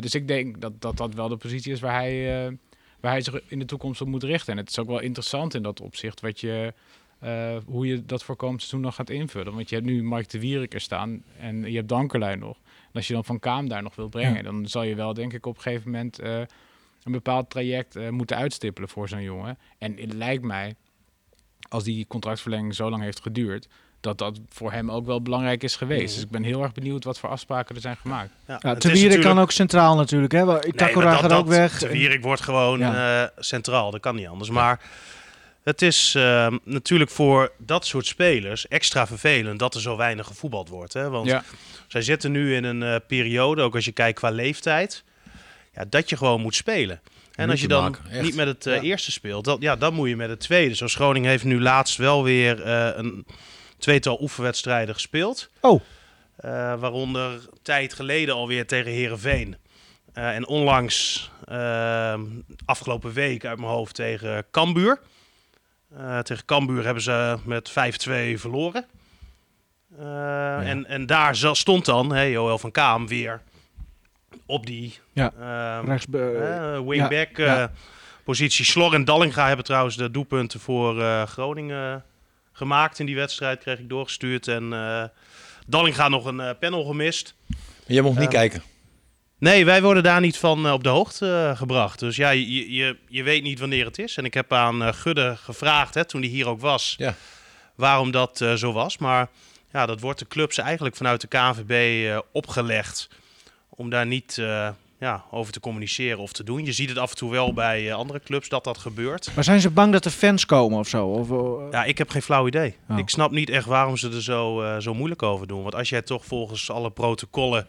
Dus 0.00 0.14
ik 0.14 0.28
denk 0.28 0.60
dat, 0.60 0.80
dat 0.80 0.96
dat 0.96 1.14
wel 1.14 1.28
de 1.28 1.36
positie 1.36 1.72
is 1.72 1.80
waar 1.80 2.00
hij, 2.00 2.46
waar 3.00 3.12
hij 3.12 3.20
zich 3.20 3.40
in 3.48 3.58
de 3.58 3.64
toekomst 3.64 4.00
op 4.00 4.08
moet 4.08 4.22
richten. 4.22 4.52
En 4.52 4.58
het 4.58 4.70
is 4.70 4.78
ook 4.78 4.86
wel 4.86 5.00
interessant 5.00 5.54
in 5.54 5.62
dat 5.62 5.80
opzicht 5.80 6.20
wat 6.20 6.40
je, 6.40 6.72
eh, 7.26 7.56
hoe 7.66 7.86
je 7.86 8.04
dat 8.06 8.24
voor 8.24 8.36
komend 8.36 8.60
seizoen 8.60 8.80
nog 8.80 8.94
gaat 8.94 9.10
invullen. 9.10 9.54
Want 9.54 9.68
je 9.68 9.74
hebt 9.74 9.86
nu 9.86 10.02
Mark 10.02 10.28
de 10.30 10.40
Wierik 10.40 10.74
er 10.74 10.80
staan 10.80 11.22
en 11.40 11.70
je 11.70 11.76
hebt 11.76 11.88
Dankerlui 11.88 12.36
nog. 12.36 12.56
En 12.84 12.92
als 12.92 13.06
je 13.06 13.12
dan 13.12 13.24
Van 13.24 13.38
Kaam 13.38 13.68
daar 13.68 13.82
nog 13.82 13.94
wilt 13.96 14.10
brengen, 14.10 14.34
Ja. 14.36 14.42
dan 14.42 14.66
zal 14.68 14.82
je 14.82 14.94
wel 14.94 15.14
denk 15.14 15.32
ik 15.32 15.46
op 15.46 15.56
een 15.56 15.62
gegeven 15.62 15.90
moment 15.90 16.18
eh, 16.18 16.38
een 17.04 17.12
bepaald 17.12 17.50
traject 17.50 17.96
eh, 17.96 18.08
moeten 18.08 18.36
uitstippelen 18.36 18.88
voor 18.88 19.08
zo'n 19.08 19.22
jongen. 19.22 19.58
En 19.78 19.96
het 19.96 20.12
lijkt 20.12 20.42
mij, 20.44 20.74
als 21.68 21.84
die 21.84 22.06
contractverlenging 22.06 22.74
zo 22.74 22.90
lang 22.90 23.02
heeft 23.02 23.22
geduurd, 23.22 23.68
dat 24.00 24.18
dat 24.18 24.40
voor 24.48 24.72
hem 24.72 24.90
ook 24.90 25.06
wel 25.06 25.22
belangrijk 25.22 25.62
is 25.62 25.76
geweest. 25.76 26.14
Dus 26.14 26.22
ik 26.24 26.30
ben 26.30 26.42
heel 26.42 26.62
erg 26.62 26.72
benieuwd 26.72 27.04
wat 27.04 27.18
voor 27.18 27.28
afspraken 27.28 27.74
er 27.74 27.80
zijn 27.80 27.96
gemaakt. 27.96 28.30
Ja, 28.46 28.58
Ja, 28.62 28.72
natuurlijk- 28.72 29.20
kan 29.20 29.38
ook 29.38 29.50
centraal 29.50 29.96
natuurlijk. 29.96 30.32
Hè? 30.32 30.44
Wel, 30.46 30.54
Nee, 30.76 30.92
gaat 30.94 31.22
dat- 31.22 31.32
ook 31.32 31.46
weg. 31.46 31.78
Te 31.78 31.88
Wierik 31.88 32.22
wordt 32.22 32.40
gewoon 32.40 32.78
Ja. 32.78 33.22
eh, 33.22 33.28
centraal. 33.38 33.90
Dat 33.90 34.00
kan 34.00 34.14
niet 34.14 34.26
anders. 34.26 34.50
Maar 34.50 34.80
het 35.66 35.82
is 35.82 36.14
eh, 36.14 36.52
natuurlijk 36.64 37.10
voor 37.10 37.52
dat 37.58 37.86
soort 37.86 38.06
spelers 38.06 38.68
extra 38.68 39.06
vervelend 39.06 39.58
dat 39.58 39.74
er 39.74 39.80
zo 39.80 39.96
weinig 39.96 40.26
gevoetbald 40.26 40.68
wordt. 40.68 40.92
Hè? 40.92 41.08
Want 41.10 41.26
Ja. 41.28 41.44
zij 41.88 42.02
zitten 42.02 42.32
nu 42.32 42.54
in 42.54 42.64
een 42.64 42.82
eh, 42.82 42.96
periode, 43.06 43.62
ook 43.62 43.74
als 43.74 43.84
je 43.84 43.92
kijkt 43.92 44.18
qua 44.18 44.30
leeftijd, 44.30 45.04
ja, 45.74 45.84
dat 45.88 46.08
je 46.08 46.16
gewoon 46.16 46.40
moet 46.40 46.54
spelen. 46.54 47.00
En 47.34 47.50
als 47.50 47.60
je 47.60 47.68
dan 47.68 47.82
maken, 47.82 48.22
niet 48.22 48.34
met 48.34 48.46
het 48.46 48.66
eh, 48.66 48.74
Ja. 48.74 48.80
eerste 48.82 49.12
speelt, 49.12 49.44
dan, 49.44 49.56
ja, 49.60 49.76
dan 49.76 49.94
moet 49.94 50.08
je 50.08 50.16
met 50.16 50.28
het 50.28 50.40
tweede. 50.40 50.74
Zoals 50.74 50.94
Groningen 50.94 51.30
heeft 51.30 51.44
nu 51.44 51.60
laatst 51.60 51.96
wel 51.96 52.22
weer 52.24 52.62
eh, 52.62 52.88
een 52.96 53.26
tweetal 53.78 54.20
oefenwedstrijden 54.22 54.94
gespeeld. 54.94 55.50
Oh. 55.60 55.80
Waaronder 56.78 57.40
tijd 57.62 57.94
geleden 57.94 58.34
alweer 58.34 58.66
tegen 58.66 58.92
Herenveen. 58.92 59.56
en 60.12 60.46
onlangs, 60.46 61.30
eh, 61.44 62.20
afgelopen 62.64 63.12
week 63.12 63.44
uit 63.44 63.58
mijn 63.58 63.70
hoofd 63.70 63.94
tegen 63.94 64.44
Cambuur. 64.50 65.00
Eh, 65.96 66.18
tegen 66.18 66.44
Cambuur 66.44 66.84
hebben 66.84 67.02
ze 67.02 67.36
met 67.44 67.70
5-2 67.70 68.38
verloren. 68.40 68.86
Eh, 69.98 70.68
en, 70.68 70.86
en 70.86 71.06
daar 71.06 71.36
stond 71.36 71.84
dan 71.84 72.12
hey, 72.12 72.30
Joël 72.30 72.58
van 72.58 72.70
Kaam 72.70 73.08
weer 73.08 73.40
op 74.46 74.66
die 74.66 74.98
Ja, 75.12 75.32
ehm, 75.40 75.86
Rechts, 75.90 76.06
eh, 76.12 76.80
wingback 76.86 77.36
ja, 77.36 77.44
ja. 77.44 77.62
eh, 77.62 77.68
positie. 78.24 78.64
Slor 78.64 78.94
en 78.94 79.04
Dallinga 79.04 79.46
hebben 79.46 79.64
trouwens 79.64 79.96
de 79.96 80.10
doelpunten 80.10 80.60
voor 80.60 81.00
eh, 81.02 81.22
Groningen 81.26 82.04
gemaakt 82.52 82.98
in 82.98 83.06
die 83.06 83.16
wedstrijd. 83.16 83.60
Kreeg 83.60 83.78
ik 83.78 83.88
doorgestuurd. 83.88 84.48
En 84.48 84.72
eh 84.72 85.04
Dallinga 85.66 86.08
nog 86.08 86.24
een 86.24 86.40
eh, 86.40 86.50
panel 86.60 86.84
gemist. 86.84 87.34
Jij 87.86 88.02
mocht 88.02 88.18
niet 88.18 88.32
Ja. 88.32 88.38
kijken. 88.38 88.62
Nee, 89.38 89.64
wij 89.64 89.82
worden 89.82 90.02
daar 90.02 90.20
niet 90.20 90.36
van 90.38 90.66
eh, 90.66 90.72
op 90.72 90.82
de 90.82 90.88
hoogte 90.88 91.46
eh, 91.50 91.56
gebracht. 91.56 91.98
Dus 91.98 92.16
ja, 92.16 92.30
je, 92.30 92.72
je, 92.74 92.96
je 93.08 93.22
weet 93.22 93.42
niet 93.42 93.58
wanneer 93.58 93.84
het 93.84 93.98
is. 93.98 94.16
En 94.16 94.24
ik 94.24 94.34
heb 94.34 94.52
aan 94.52 94.82
eh, 94.82 94.92
Gudde 94.92 95.36
gevraagd, 95.36 95.94
hè, 95.94 96.04
toen 96.04 96.20
hij 96.20 96.30
hier 96.30 96.48
ook 96.48 96.60
was, 96.60 96.94
Ja. 96.98 97.14
waarom 97.74 98.10
dat 98.10 98.44
zo 98.56 98.72
was. 98.72 98.98
Maar 98.98 99.28
ja, 99.72 99.86
dat 99.86 100.00
wordt 100.00 100.18
de 100.18 100.26
clubs 100.26 100.58
eigenlijk 100.58 100.96
vanuit 100.96 101.20
de 101.20 101.26
KNVB 101.26 102.20
opgelegd 102.32 103.08
om 103.68 103.90
daar 103.90 104.06
niet 104.06 104.34
ja, 104.98 105.24
over 105.30 105.52
te 105.52 105.60
communiceren 105.60 106.18
of 106.18 106.32
te 106.32 106.44
doen. 106.44 106.64
Je 106.64 106.72
ziet 106.72 106.88
het 106.88 106.98
af 106.98 107.10
en 107.10 107.16
toe 107.16 107.30
wel 107.30 107.52
bij 107.52 107.94
andere 107.94 108.20
clubs 108.20 108.48
dat 108.48 108.64
dat 108.64 108.78
gebeurt. 108.78 109.30
Maar 109.34 109.44
zijn 109.44 109.60
ze 109.60 109.70
bang 109.70 109.92
dat 109.92 110.04
er 110.04 110.10
fans 110.10 110.46
komen 110.46 110.78
of 110.78 110.88
zo? 110.88 111.06
Of, 111.06 111.28
Ja, 111.72 111.84
ik 111.84 111.98
heb 111.98 112.10
geen 112.10 112.22
flauw 112.22 112.46
idee. 112.46 112.76
Oh. 112.88 112.98
Ik 112.98 113.08
snap 113.08 113.30
niet 113.30 113.50
echt 113.50 113.66
waarom 113.66 113.96
ze 113.96 114.10
er 114.10 114.22
zo, 114.22 114.76
zo 114.80 114.94
moeilijk 114.94 115.22
over 115.22 115.46
doen. 115.46 115.62
Want 115.62 115.74
als 115.74 115.88
jij 115.88 116.02
toch 116.02 116.24
volgens 116.24 116.70
alle 116.70 116.90
protocollen 116.90 117.66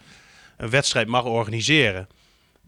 een 0.57 0.69
wedstrijd 0.69 1.07
mag 1.07 1.23
organiseren, 1.25 2.07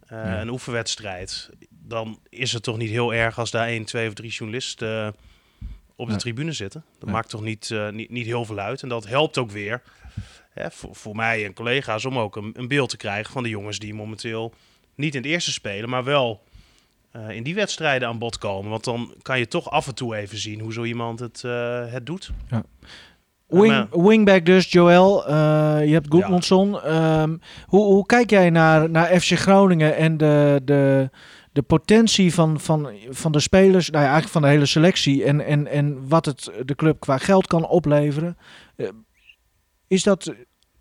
eh, 0.08 0.18
Ja. 0.18 0.42
een 0.42 0.50
oefenwedstrijd, 0.50 1.50
dan 1.70 2.20
is 2.30 2.52
het 2.54 2.64
toch 2.64 2.78
niet 2.78 2.90
heel 2.90 3.14
erg 3.14 3.40
als 3.40 3.52
daar 3.52 3.68
één, 3.68 3.86
twee 3.86 4.08
of 4.08 4.14
drie 4.14 4.32
journalisten 4.32 5.06
eh, 5.06 5.12
op 5.96 6.06
de 6.06 6.12
Nee. 6.12 6.22
tribune 6.22 6.52
zitten. 6.52 6.84
Dat 6.94 7.04
Nee. 7.04 7.14
maakt 7.14 7.30
toch 7.30 7.42
niet, 7.42 7.72
eh, 7.72 7.90
niet, 7.90 8.10
niet 8.10 8.26
heel 8.26 8.46
veel 8.46 8.60
uit. 8.60 8.82
En 8.82 8.90
dat 8.90 9.08
helpt 9.08 9.38
ook 9.38 9.52
weer 9.52 9.82
hè, 10.50 10.72
voor, 10.72 10.96
voor 10.96 11.16
mij 11.16 11.46
en 11.46 11.54
collega's 11.54 12.06
om 12.06 12.18
ook 12.18 12.36
een, 12.36 12.52
een 12.54 12.68
beeld 12.68 12.90
te 12.90 12.98
krijgen 12.98 13.34
van 13.34 13.44
de 13.44 13.50
jongens 13.50 13.80
die 13.80 13.94
momenteel 13.94 14.54
niet 14.96 15.16
in 15.16 15.22
het 15.22 15.32
eerste 15.32 15.52
spelen, 15.52 15.90
maar 15.90 16.04
wel 16.04 16.44
in 17.30 17.44
die 17.44 17.56
wedstrijden 17.56 18.08
aan 18.08 18.18
bod 18.20 18.38
komen. 18.38 18.70
Want 18.70 18.84
dan 18.84 19.14
kan 19.22 19.40
je 19.40 19.48
toch 19.48 19.70
af 19.70 19.88
en 19.88 19.96
toe 19.96 20.16
even 20.16 20.38
zien 20.38 20.60
hoe 20.60 20.74
zo 20.74 20.84
iemand 20.84 21.20
het, 21.20 21.42
het 21.92 22.06
doet. 22.06 22.32
Wing, 23.50 23.72
wingback 23.92 24.46
dus, 24.46 24.72
Joël. 24.72 25.28
Eh, 25.28 25.36
je 25.86 25.94
hebt 25.94 26.08
Goedmondson. 26.10 26.82
Ehm, 26.82 27.38
hoe, 27.66 27.86
hoe 27.86 28.06
kijk 28.06 28.30
jij 28.30 28.50
naar, 28.50 28.90
naar 28.90 29.20
FC 29.20 29.32
Groningen 29.38 29.96
en 29.96 30.18
de, 30.18 30.62
de, 30.64 31.10
de 31.52 31.62
potentie 31.62 32.34
van, 32.34 32.60
van, 32.60 32.90
van 33.10 33.32
de 33.32 33.40
spelers, 33.40 33.90
nou 33.90 34.04
ja, 34.04 34.10
eigenlijk 34.12 34.32
van 34.34 34.42
de 34.42 34.48
hele 34.48 34.66
selectie 34.66 35.24
en, 35.24 35.46
en, 35.46 35.68
en 35.68 36.08
wat 36.08 36.26
het 36.26 36.52
de 36.66 36.76
club 36.76 37.00
qua 37.00 37.18
geld 37.18 37.48
kan 37.48 37.68
opleveren? 37.68 38.38
Eh, 38.76 38.88
is 39.88 40.04
dat, 40.04 40.34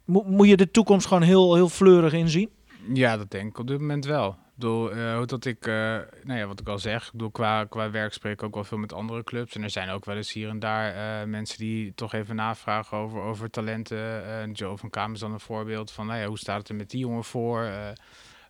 mo- 0.05 0.25
moet 0.27 0.49
je 0.49 0.57
de 0.57 0.71
toekomst 0.71 1.07
gewoon 1.07 1.23
heel, 1.23 1.55
heel 1.55 1.69
fleurig 1.69 2.13
inzien? 2.13 2.51
Ja, 2.93 3.17
dat 3.17 3.31
denk 3.31 3.49
ik 3.49 3.59
op 3.59 3.67
dit 3.67 3.81
moment 3.81 4.05
wel. 4.05 4.37
Bedoel, 4.59 4.95
hoe 5.17 5.27
dat 5.27 5.45
ik, 5.45 5.67
eh, 5.67 5.75
nou 6.23 6.39
ja, 6.39 6.47
wat 6.47 6.61
ik 6.61 6.69
al 6.69 6.79
zeg, 6.79 7.07
ik 7.07 7.13
bedoel, 7.13 7.31
qua, 7.31 7.65
qua 7.65 7.91
werk 7.91 8.13
spreek 8.13 8.33
ik 8.33 8.43
ook 8.43 8.55
wel 8.55 8.65
veel 8.65 8.79
met 8.79 8.93
andere 8.93 9.25
clubs. 9.25 9.55
En 9.55 9.63
er 9.63 9.71
zijn 9.71 9.91
ook 9.91 10.05
wel 10.05 10.17
eens 10.17 10.33
hier 10.33 10.49
en 10.49 10.59
daar 10.59 10.95
eh, 10.95 11.27
mensen 11.27 11.59
die 11.59 11.95
toch 11.95 12.13
even 12.13 12.37
navragen 12.37 12.97
over, 12.97 13.21
over 13.21 13.51
talenten. 13.51 14.53
Joe 14.53 14.77
van 14.77 14.91
Kamer 14.91 15.15
is 15.15 15.21
dan 15.21 15.33
een 15.33 15.41
voorbeeld 15.41 15.91
van, 15.91 16.07
nou 16.07 16.21
ja, 16.21 16.27
hoe 16.27 16.39
staat 16.39 16.59
het 16.59 16.69
er 16.69 16.75
met 16.75 16.91
die 16.91 17.01
jongen 17.01 17.25
voor? 17.25 17.69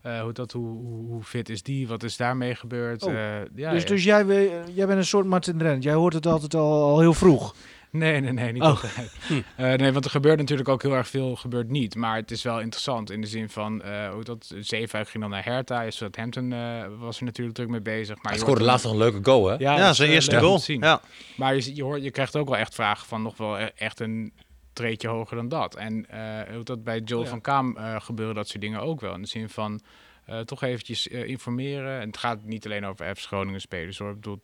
Hoe, 0.03 0.33
dat, 0.33 0.53
hoe, 0.53 0.85
hoe, 1.07 1.23
fit 1.23 1.49
is 1.49 1.63
die? 1.63 1.89
Wat 1.89 2.03
is 2.03 2.17
daarmee 2.17 2.55
gebeurd? 2.55 3.03
Oh, 3.03 3.13
ja, 3.13 3.45
dus 3.53 3.83
ja. 3.83 3.89
dus 3.89 4.05
jij, 4.05 4.27
jij 4.75 4.87
bent 4.87 4.99
een 4.99 5.05
soort 5.05 5.27
Martin 5.27 5.59
Drent. 5.59 5.83
Jij 5.83 5.95
hoort 5.95 6.15
het 6.15 6.27
altijd 6.27 6.55
al, 6.55 6.83
al 6.83 7.01
heel 7.01 7.15
vroeg. 7.15 7.55
Nee, 7.91 8.21
nee, 8.21 8.33
nee, 8.33 8.53
niet 8.53 8.63
Oh. 8.63 8.69
altijd. 8.69 9.13
Eh, 9.57 9.73
nee, 9.73 9.93
want 9.93 10.05
er 10.05 10.11
gebeurt 10.11 10.39
natuurlijk 10.39 10.69
ook 10.69 10.83
heel 10.83 10.95
erg 10.95 11.09
veel, 11.09 11.37
gebeurt 11.37 11.69
niet. 11.69 11.95
Maar 11.95 12.17
het 12.17 12.31
is 12.31 12.43
wel 12.43 12.61
interessant 12.61 13.11
in 13.11 13.21
de 13.21 13.27
zin 13.27 13.49
van, 13.49 13.83
eh 13.83 14.11
hoe 14.11 14.25
dat, 14.25 14.53
Zeefuik 14.61 15.09
ging 15.09 15.23
dan 15.23 15.33
naar 15.33 15.45
Hertha, 15.45 15.91
Southampton 15.91 16.53
eh 16.53 16.85
was 16.99 17.19
er 17.19 17.25
natuurlijk 17.25 17.57
druk 17.57 17.69
mee 17.69 17.81
bezig. 17.81 18.15
Maar 18.17 18.25
Hij 18.25 18.33
je 18.33 18.39
scoorde 18.39 18.65
laatst 18.65 18.85
nog 18.85 18.93
een 18.93 18.99
leuke 18.99 19.19
goal, 19.23 19.47
hè? 19.47 19.53
Ja, 19.55 19.59
Ja, 19.59 19.77
dat 19.79 19.91
is, 19.91 19.97
zijn 19.97 20.11
eerste 20.11 20.39
goal. 20.39 20.61
Ja. 20.67 21.01
Maar 21.37 21.55
je, 21.57 21.75
je, 21.75 21.83
hoort, 21.83 22.03
je 22.03 22.11
krijgt 22.11 22.37
ook 22.37 22.49
wel 22.49 22.57
echt 22.59 22.75
vragen 22.75 23.07
van 23.07 23.23
nog 23.23 23.37
wel 23.37 23.59
e- 23.59 23.71
echt 23.77 24.01
een 24.01 24.33
treetje 24.73 25.09
hoger 25.09 25.37
dan 25.37 25.49
dat. 25.49 25.75
En 25.77 26.07
eh, 26.11 26.55
hoe 26.55 26.65
dat 26.65 26.85
bij 26.85 27.01
Joel 27.05 27.23
Ja. 27.23 27.29
van 27.29 27.41
Kaam 27.41 27.77
eh 27.77 28.01
gebeuren 28.01 28.35
dat 28.35 28.49
soort 28.49 28.61
dingen 28.63 28.81
ook 28.81 29.01
wel. 29.01 29.15
In 29.15 29.23
de 29.23 29.29
zin 29.29 29.49
van 29.49 29.81
eh, 30.25 30.41
toch 30.41 30.63
eventjes 30.63 31.07
informeren. 31.07 32.01
En 32.01 32.07
het 32.07 32.17
gaat 32.17 32.45
niet 32.45 32.65
alleen 32.65 32.87
over 32.87 33.17
FC 33.17 33.27
Groningen 33.27 33.61
spelers 33.61 33.99
hoor. 33.99 34.09
Ik 34.11 34.15
bedoel, 34.15 34.41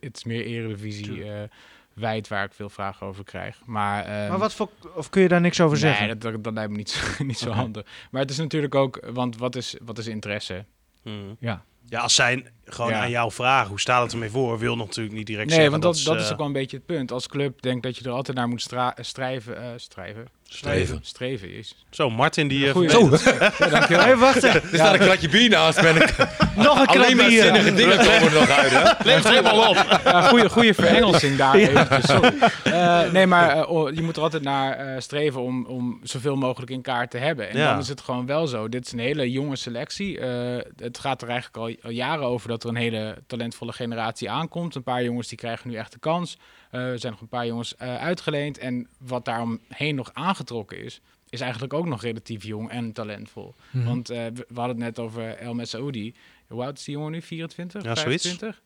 het 0.00 0.16
is 0.16 0.24
meer 0.24 0.44
eredivisie 0.44 1.24
eh 1.24 1.42
wijd 1.98 2.28
waar 2.28 2.44
ik 2.44 2.52
veel 2.52 2.68
vragen 2.68 3.06
over 3.06 3.24
krijg. 3.24 3.60
Maar, 3.64 4.04
ehm, 4.04 4.28
Maar 4.28 4.38
wat 4.38 4.54
voor, 4.54 4.70
of 4.94 5.10
kun 5.10 5.22
je 5.22 5.28
daar 5.28 5.40
niks 5.40 5.60
over 5.60 5.76
zeggen? 5.76 6.06
Nee, 6.06 6.16
dat, 6.16 6.32
dat, 6.32 6.44
dat 6.44 6.52
lijkt 6.52 6.70
me 6.70 6.76
niet, 6.76 6.90
zo- 6.90 7.24
niet 7.24 7.38
zo 7.38 7.48
Oké. 7.48 7.56
handig. 7.56 7.86
Maar 8.10 8.20
het 8.20 8.30
is 8.30 8.36
natuurlijk 8.38 8.74
ook, 8.74 9.00
want 9.12 9.36
wat 9.36 9.56
is, 9.56 9.76
wat 9.84 9.98
is 9.98 10.06
interesse? 10.06 10.64
Mhm. 11.02 11.14
Ja. 11.38 11.62
Ja, 11.90 12.00
als 12.00 12.14
zij 12.14 12.46
gewoon 12.64 12.90
Ja. 12.90 13.00
aan 13.00 13.10
jou 13.10 13.32
vragen, 13.32 13.68
hoe 13.68 13.80
staat 13.80 14.02
het 14.02 14.12
ermee 14.12 14.30
voor, 14.30 14.58
wil 14.58 14.76
natuurlijk 14.76 15.16
niet 15.16 15.26
direct 15.26 15.46
Nee, 15.48 15.54
zeggen. 15.60 15.80
want 15.80 15.82
dat, 15.96 16.02
dat 16.14 16.24
is 16.24 16.32
ook 16.32 16.38
wel 16.38 16.46
een 16.46 16.52
beetje 16.52 16.76
het 16.76 16.86
punt. 16.86 17.12
Als 17.12 17.26
club 17.28 17.62
denk 17.62 17.82
dat 17.82 17.96
je 17.96 18.04
er 18.04 18.10
altijd 18.10 18.36
naar 18.36 18.48
moet 18.48 18.60
stra- 18.62 18.94
strijven. 19.00 19.62
eh, 19.62 19.68
strijven? 19.76 20.26
Streven. 20.50 20.98
Streven 21.02 21.54
is. 21.54 21.74
Zo, 21.90 22.10
Martin 22.10 22.48
die... 22.48 22.66
eh, 22.66 22.72
Goeie-. 22.72 22.90
Ja, 23.58 23.68
dankjewel. 23.68 24.04
Hey, 24.04 24.16
wacht 24.16 24.42
even. 24.42 24.62
Er 24.62 24.68
staat 24.72 24.92
een 24.92 24.98
kratje 25.00 25.28
bier 25.28 25.48
naast, 25.50 25.80
ben 25.80 25.96
ik. 25.96 26.14
Nog 26.56 26.80
een 26.80 26.86
Alleen 26.86 27.16
maar 27.16 27.26
krabbier. 27.26 27.42
zinnige 27.42 27.74
dingen 27.74 27.96
komen 27.98 28.22
er 28.22 28.32
nog 28.32 28.50
uit, 28.50 28.70
hè? 28.70 29.28
Helemaal 29.30 29.68
op. 29.68 30.00
Ja, 30.04 30.22
goede, 30.28 30.50
goede 30.50 30.74
verengelsing 30.74 31.36
daar. 31.36 32.00
sorry. 32.02 32.32
Eh, 32.64 33.10
nee, 33.10 33.26
maar 33.26 33.50
eh, 33.56 33.70
oh, 33.70 33.94
je 33.94 34.02
moet 34.02 34.16
er 34.16 34.22
altijd 34.22 34.42
naar 34.42 34.72
eh, 34.76 35.00
streven 35.00 35.40
om, 35.42 35.66
om 35.66 36.00
zoveel 36.02 36.36
mogelijk 36.36 36.70
in 36.70 36.82
kaart 36.82 37.10
te 37.10 37.18
hebben. 37.18 37.48
En 37.50 37.56
Ja. 37.58 37.70
dan 37.70 37.78
is 37.78 37.88
het 37.88 38.00
gewoon 38.00 38.26
wel 38.26 38.46
zo. 38.46 38.68
Dit 38.68 38.86
is 38.86 38.92
een 38.92 38.98
hele 38.98 39.30
jonge 39.30 39.56
selectie. 39.56 40.18
Eh, 40.20 40.56
het 40.76 40.98
gaat 40.98 41.22
er 41.22 41.28
eigenlijk 41.28 41.56
al, 41.56 41.74
al 41.82 41.90
jaren 41.96 42.24
over 42.24 42.48
dat 42.48 42.62
er 42.62 42.68
een 42.68 42.76
hele 42.76 43.16
talentvolle 43.26 43.72
generatie 43.72 44.30
aankomt. 44.30 44.74
Een 44.74 44.82
paar 44.82 45.02
jongens 45.02 45.28
die 45.28 45.38
krijgen 45.38 45.70
nu 45.70 45.76
echt 45.76 45.92
de 45.92 45.98
kans. 45.98 46.36
Eh, 46.70 46.80
er 46.80 46.98
zijn 46.98 47.12
nog 47.12 47.20
een 47.20 47.28
paar 47.28 47.46
jongens 47.46 47.76
eh, 47.76 47.96
uitgeleend. 47.96 48.58
En 48.58 48.88
wat 48.98 49.24
daaromheen 49.24 49.94
nog 49.94 50.10
aangetrokken 50.12 50.84
is, 50.84 51.00
is 51.28 51.40
eigenlijk 51.40 51.72
ook 51.72 51.86
nog 51.86 52.02
relatief 52.02 52.44
jong 52.44 52.70
en 52.70 52.92
talentvol. 52.92 53.54
Mhm. 53.70 53.84
Want 53.86 54.10
eh, 54.10 54.24
we, 54.24 54.44
we 54.48 54.60
hadden 54.60 54.76
het 54.76 54.84
net 54.96 54.98
over 54.98 55.28
El 55.36 55.54
Messaoudi. 55.54 56.14
Hoe 56.48 56.62
oud 56.62 56.78
is 56.78 56.84
die 56.84 56.94
jongen 56.94 57.12
nu? 57.12 57.22
24? 57.22 57.82
Ja, 57.82 57.94
zoiets. 57.94 58.22
25? 58.26 58.62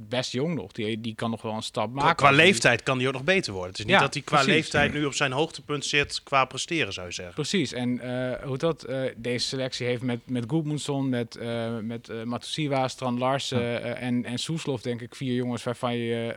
Best 0.00 0.32
jong 0.32 0.54
nog. 0.54 0.72
Die, 0.72 1.00
die 1.00 1.14
kan 1.14 1.30
nog 1.30 1.42
wel 1.42 1.52
een 1.54 1.62
stap 1.62 1.92
Qua, 1.92 2.00
maken. 2.02 2.16
qua 2.16 2.26
hij- 2.28 2.36
leeftijd 2.36 2.82
kan 2.82 2.98
die 2.98 3.06
ook 3.06 3.12
nog 3.12 3.24
beter 3.24 3.52
worden. 3.52 3.70
Het 3.70 3.78
is 3.78 3.84
niet 3.84 3.94
Ja, 3.94 4.00
dat 4.00 4.14
hij 4.14 4.22
qua 4.22 4.36
precies. 4.36 4.54
leeftijd 4.54 4.92
nu 4.92 5.04
op 5.04 5.14
zijn 5.14 5.32
hoogtepunt 5.32 5.84
zit 5.84 6.22
qua 6.22 6.44
presteren, 6.44 6.92
zou 6.92 7.06
je 7.06 7.12
zeggen. 7.12 7.34
Precies. 7.34 7.72
En 7.72 8.00
hoe 8.44 8.58
dat, 8.58 8.86
deze 9.16 9.46
selectie 9.46 9.86
heeft 9.86 10.02
met, 10.02 10.20
met 10.30 10.44
Goedmundsson, 10.48 11.08
met, 11.08 11.38
met 11.82 12.24
Matusiwa, 12.24 12.88
Strand 12.88 13.18
Larsen 13.18 13.96
en, 13.96 14.24
en 14.24 14.38
Soeslof, 14.38 14.80
denk 14.82 15.00
ik, 15.00 15.14
vier 15.14 15.34
jongens 15.34 15.62
waarvan 15.62 15.96
je 15.96 16.36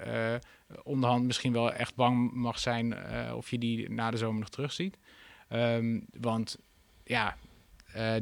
onderhand 0.84 1.26
misschien 1.26 1.54
wel 1.54 1.74
echt 1.74 1.96
bang 1.96 2.32
mag 2.34 2.60
zijn 2.60 2.94
eh, 2.94 3.36
of 3.36 3.50
je 3.50 3.58
die 3.58 3.92
na 3.92 4.12
de 4.12 4.18
zomer 4.18 4.40
nog 4.40 4.50
terugziet. 4.50 4.98
Ehm, 5.48 6.00
want 6.20 6.58
ja, 7.04 7.36
eh, 7.94 8.14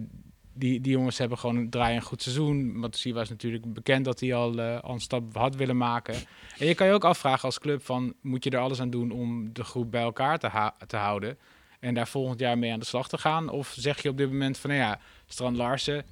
die, 0.53 0.81
die 0.81 0.91
jongens 0.91 1.17
hebben 1.17 1.37
gewoon 1.37 1.55
een 1.55 1.69
draai 1.69 1.95
een 1.95 2.01
goed 2.01 2.21
seizoen. 2.21 2.79
Matusiwa 2.79 3.21
is 3.21 3.29
natuurlijk 3.29 3.73
bekend 3.73 4.05
dat 4.05 4.19
hij 4.19 4.35
al, 4.35 4.59
eh, 4.59 4.79
al 4.79 4.93
een 4.93 4.99
stap 4.99 5.35
had 5.35 5.55
willen 5.55 5.77
maken. 5.77 6.15
En 6.57 6.65
je 6.67 6.75
kan 6.75 6.87
je 6.87 6.93
ook 6.93 7.03
afvragen 7.03 7.43
als 7.43 7.59
club 7.59 7.85
van, 7.85 8.13
moet 8.21 8.43
je 8.43 8.49
er 8.49 8.59
alles 8.59 8.81
aan 8.81 8.89
doen 8.89 9.11
om 9.11 9.53
de 9.53 9.63
groep 9.63 9.91
bij 9.91 10.01
elkaar 10.01 10.39
te, 10.39 10.71
te 10.87 10.97
houden? 10.97 11.37
En 11.79 11.93
daar 11.93 12.07
volgend 12.07 12.39
jaar 12.39 12.57
mee 12.57 12.71
aan 12.71 12.79
de 12.79 12.85
slag 12.85 13.09
te 13.09 13.17
gaan? 13.17 13.49
Of 13.49 13.73
zeg 13.77 14.01
je 14.01 14.09
op 14.09 14.17
dit 14.17 14.31
moment 14.31 14.57
van, 14.57 14.69
nou 14.69 14.81
ja, 14.81 14.99
Strand 15.25 15.57
Larsen... 15.57 16.05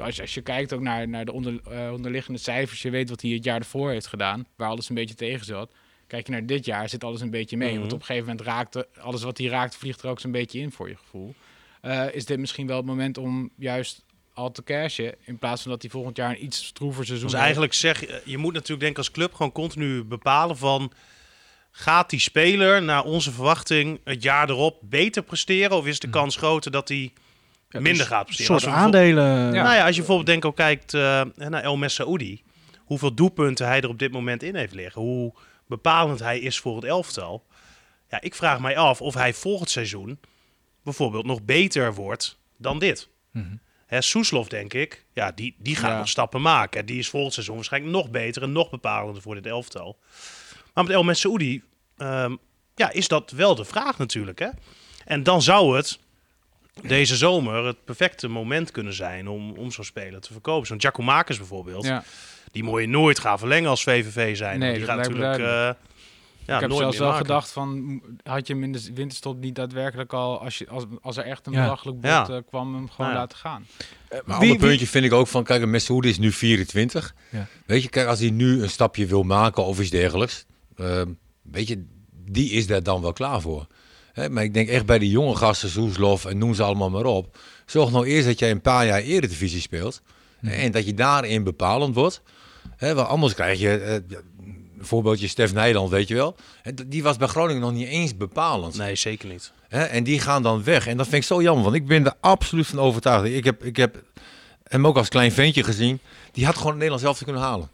Als 0.00 0.16
je, 0.16 0.22
als 0.22 0.34
je 0.34 0.40
kijkt 0.40 0.72
ook 0.72 0.80
naar, 0.80 1.08
naar 1.08 1.24
de 1.24 1.32
onder, 1.32 1.60
eh, 1.70 1.92
onderliggende 1.92 2.38
cijfers... 2.38 2.82
je 2.82 2.90
weet 2.90 3.08
wat 3.08 3.22
hij 3.22 3.30
het 3.30 3.44
jaar 3.44 3.58
ervoor 3.58 3.90
heeft 3.90 4.06
gedaan... 4.06 4.46
waar 4.56 4.68
alles 4.68 4.88
een 4.88 4.94
beetje 4.94 5.14
tegen 5.14 5.46
zat. 5.46 5.72
Kijk 6.06 6.26
je 6.26 6.32
naar 6.32 6.46
dit 6.46 6.64
jaar, 6.64 6.88
zit 6.88 7.04
alles 7.04 7.20
een 7.20 7.30
beetje 7.30 7.56
mee. 7.56 7.70
Mhm. 7.70 7.80
Want 7.80 7.92
op 7.92 7.98
een 8.00 8.04
gegeven 8.04 8.28
moment 8.28 8.46
raakt 8.46 8.98
alles 8.98 9.22
wat 9.22 9.38
hij 9.38 9.46
raakt... 9.46 9.76
vliegt 9.76 10.02
er 10.02 10.08
ook 10.08 10.20
zo'n 10.20 10.30
beetje 10.30 10.58
in 10.58 10.72
voor 10.72 10.88
je 10.88 10.96
gevoel. 10.96 11.34
Eh, 11.80 12.06
is 12.12 12.24
dit 12.24 12.38
misschien 12.38 12.66
wel 12.66 12.76
het 12.76 12.86
moment 12.86 13.18
om 13.18 13.50
juist 13.56 14.04
al 14.34 14.52
te 14.52 14.62
cashen... 14.62 15.14
in 15.24 15.38
plaats 15.38 15.62
van 15.62 15.70
dat 15.70 15.82
hij 15.82 15.90
volgend 15.90 16.16
jaar 16.16 16.30
een 16.30 16.44
iets 16.44 16.66
stroever 16.66 17.04
seizoen 17.06 17.26
Dus 17.26 17.32
heeft? 17.32 17.44
eigenlijk 17.44 17.74
zeg 17.74 18.00
je, 18.00 18.22
je 18.24 18.38
moet 18.38 18.52
natuurlijk 18.52 18.80
denk 18.80 18.96
als 18.96 19.10
club 19.10 19.34
gewoon 19.34 19.52
continu 19.52 20.04
bepalen 20.04 20.56
van... 20.56 20.92
Gaat 21.72 22.10
die 22.10 22.20
speler 22.20 22.82
naar 22.82 23.04
onze 23.04 23.32
verwachting 23.32 24.00
het 24.04 24.22
jaar 24.22 24.50
erop 24.50 24.78
beter 24.82 25.22
presteren? 25.22 25.76
Of 25.76 25.86
is 25.86 25.98
de 25.98 26.10
kans 26.10 26.36
groter 26.36 26.70
dat 26.70 26.88
hij 26.88 27.12
minder 27.70 28.06
gaat 28.06 28.24
presteren? 28.24 28.60
soort 28.60 28.72
Als 28.72 28.82
aandelen. 28.82 29.54
Ja. 29.54 29.62
Nou 29.62 29.74
ja, 29.74 29.80
als 29.80 29.90
je 29.90 29.96
bijvoorbeeld 29.96 30.26
denk 30.26 30.44
ook 30.44 30.56
kijkt 30.56 30.94
eh, 30.94 31.22
naar 31.36 31.62
El 31.62 31.76
Messaoudi. 31.76 32.42
Hoeveel 32.78 33.14
doelpunten 33.14 33.66
hij 33.66 33.80
er 33.80 33.88
op 33.88 33.98
dit 33.98 34.12
moment 34.12 34.42
in 34.42 34.54
heeft 34.54 34.74
liggen. 34.74 35.02
Hoe 35.02 35.32
bepalend 35.66 36.20
hij 36.20 36.38
is 36.40 36.58
voor 36.58 36.76
het 36.76 36.84
elftal. 36.84 37.46
Ja, 38.08 38.20
ik 38.20 38.34
vraag 38.34 38.60
mij 38.60 38.76
af 38.76 39.00
of 39.00 39.14
hij 39.14 39.34
volgend 39.34 39.70
seizoen 39.70 40.20
bijvoorbeeld 40.84 41.26
nog 41.26 41.42
beter 41.42 41.94
wordt 41.94 42.38
dan 42.56 42.78
dit. 42.78 43.08
Hè, 43.86 44.00
Soeslof, 44.00 44.48
denk 44.48 44.74
ik, 44.74 45.04
ja, 45.12 45.32
die, 45.32 45.54
die 45.58 45.76
gaat 45.76 45.90
Ja. 45.90 45.98
nog 45.98 46.08
stappen 46.08 46.42
maken. 46.42 46.86
Die 46.86 46.98
is 46.98 47.08
volgend 47.08 47.32
seizoen 47.34 47.54
waarschijnlijk 47.54 47.92
nog 47.94 48.10
beter 48.10 48.42
en 48.42 48.52
nog 48.52 48.70
bepalender 48.70 49.22
voor 49.22 49.34
dit 49.34 49.46
elftal. 49.46 49.98
Maar 50.74 50.84
met 50.84 50.92
El 50.92 51.02
Messaoudi 51.02 51.62
ehm, 51.96 52.36
ja, 52.74 52.90
is 52.90 53.08
dat 53.08 53.30
wel 53.30 53.54
de 53.54 53.64
vraag 53.64 53.98
natuurlijk. 53.98 54.38
Hè? 54.38 54.48
En 55.04 55.22
dan 55.22 55.42
zou 55.42 55.76
het 55.76 55.98
deze 56.82 57.16
zomer 57.16 57.64
het 57.64 57.84
perfecte 57.84 58.28
moment 58.28 58.70
kunnen 58.70 58.94
zijn 58.94 59.28
om, 59.28 59.52
om 59.52 59.70
zo'n 59.70 59.84
speler 59.84 60.20
te 60.20 60.32
verkopen. 60.32 60.66
Zo'n 60.66 60.80
Giacomakis 60.80 61.36
bijvoorbeeld, 61.38 61.84
Ja. 61.84 62.04
die 62.52 62.62
moet 62.62 62.80
je 62.80 62.86
nooit 62.88 63.18
gaan 63.18 63.38
verlengen 63.38 63.70
als 63.70 63.82
VVV 63.82 64.36
zijn. 64.36 64.58
Nee, 64.58 64.70
die 64.70 64.80
dat 64.80 64.88
gaat 64.88 64.98
natuurlijk 64.98 65.38
eh, 65.38 65.70
ja, 66.46 66.54
ik 66.54 66.60
heb 66.60 66.70
nooit 66.70 66.82
zelfs 66.82 66.98
wel 66.98 67.08
maken. 67.08 67.26
gedacht 67.26 67.50
van, 67.50 68.02
had 68.22 68.46
je 68.46 68.52
hem 68.52 68.62
in 68.62 68.72
de 68.72 68.90
winterstop 68.94 69.38
niet 69.40 69.54
daadwerkelijk 69.54 70.12
al, 70.12 70.40
als, 70.40 70.58
je, 70.58 70.68
als, 70.68 70.84
als 71.00 71.16
er 71.16 71.24
echt 71.24 71.46
een 71.46 71.52
Ja. 71.52 71.62
belachelijk 71.62 72.00
bod 72.00 72.10
Ja. 72.10 72.28
eh, 72.28 72.36
kwam, 72.48 72.74
hem 72.74 72.88
gewoon 72.90 73.10
Ja. 73.10 73.16
laten 73.16 73.38
gaan. 73.38 73.66
Maar 74.10 74.18
een 74.24 74.32
ander 74.32 74.48
wie- 74.48 74.58
puntje 74.58 74.86
vind 74.86 75.04
ik 75.04 75.12
ook 75.12 75.26
van, 75.26 75.44
kijk, 75.44 75.66
Meshoud 75.66 76.04
is 76.04 76.18
nu 76.18 76.32
24. 76.32 77.14
Ja. 77.30 77.46
Weet 77.66 77.82
je, 77.82 77.88
kijk, 77.88 78.06
als 78.08 78.20
hij 78.20 78.30
nu 78.30 78.62
een 78.62 78.70
stapje 78.70 79.06
wil 79.06 79.22
maken 79.22 79.64
of 79.64 79.80
iets 79.80 79.90
dergelijks, 79.90 80.44
ehm, 80.76 81.08
weet 81.42 81.68
je, 81.68 81.84
die 82.24 82.50
is 82.50 82.66
daar 82.66 82.82
dan 82.82 83.02
wel 83.02 83.12
klaar 83.12 83.40
voor. 83.40 83.66
Hè, 84.12 84.28
maar 84.28 84.44
ik 84.44 84.54
denk 84.54 84.68
echt 84.68 84.86
bij 84.86 84.98
die 84.98 85.10
jonge 85.10 85.36
gasten, 85.36 85.68
Soeslof 85.68 86.24
en 86.24 86.38
noem 86.38 86.54
ze 86.54 86.62
allemaal 86.62 86.90
maar 86.90 87.04
op. 87.04 87.38
Zorg 87.66 87.90
nou 87.90 88.06
eerst 88.06 88.26
dat 88.26 88.38
jij 88.38 88.50
een 88.50 88.60
paar 88.60 88.86
jaar 88.86 89.00
eredivisie 89.00 89.60
speelt. 89.60 90.02
En 90.40 90.72
dat 90.72 90.86
je 90.86 90.94
daarin 90.94 91.44
bepalend 91.44 91.94
wordt. 91.94 92.22
Hè, 92.76 92.94
want 92.94 93.08
anders 93.08 93.34
krijg 93.34 93.60
je, 93.60 94.02
Een 94.78 94.86
voorbeeldje 94.86 95.28
Stef 95.28 95.52
Nijland, 95.52 95.90
weet 95.90 96.08
je 96.08 96.14
wel. 96.14 96.36
Die 96.86 97.02
was 97.02 97.16
bij 97.16 97.28
Groningen 97.28 97.62
nog 97.62 97.72
niet 97.72 97.88
eens 97.88 98.16
bepalend. 98.16 98.76
Nee, 98.76 98.94
zeker 98.94 99.28
niet. 99.28 99.52
Hè? 99.68 99.82
En 99.82 100.04
die 100.04 100.20
gaan 100.20 100.42
dan 100.42 100.64
weg. 100.64 100.86
En 100.86 100.96
dat 100.96 101.06
vind 101.08 101.22
ik 101.22 101.28
zo 101.28 101.42
jammer, 101.42 101.64
want 101.64 101.76
ik 101.76 101.86
ben 101.86 102.06
er 102.06 102.14
absoluut 102.20 102.66
van 102.66 102.78
overtuigd. 102.78 103.24
Ik 103.24 103.44
heb, 103.44 103.64
ik 103.64 103.76
heb 103.76 104.02
hem 104.64 104.86
ook 104.86 104.96
als 104.96 105.08
klein 105.08 105.32
ventje 105.32 105.64
gezien. 105.64 106.00
Die 106.32 106.44
had 106.44 106.54
gewoon 106.54 106.68
het 106.70 106.76
Nederlands 106.76 107.04
zelf 107.04 107.18
te 107.18 107.24
kunnen 107.24 107.42
halen. 107.42 107.70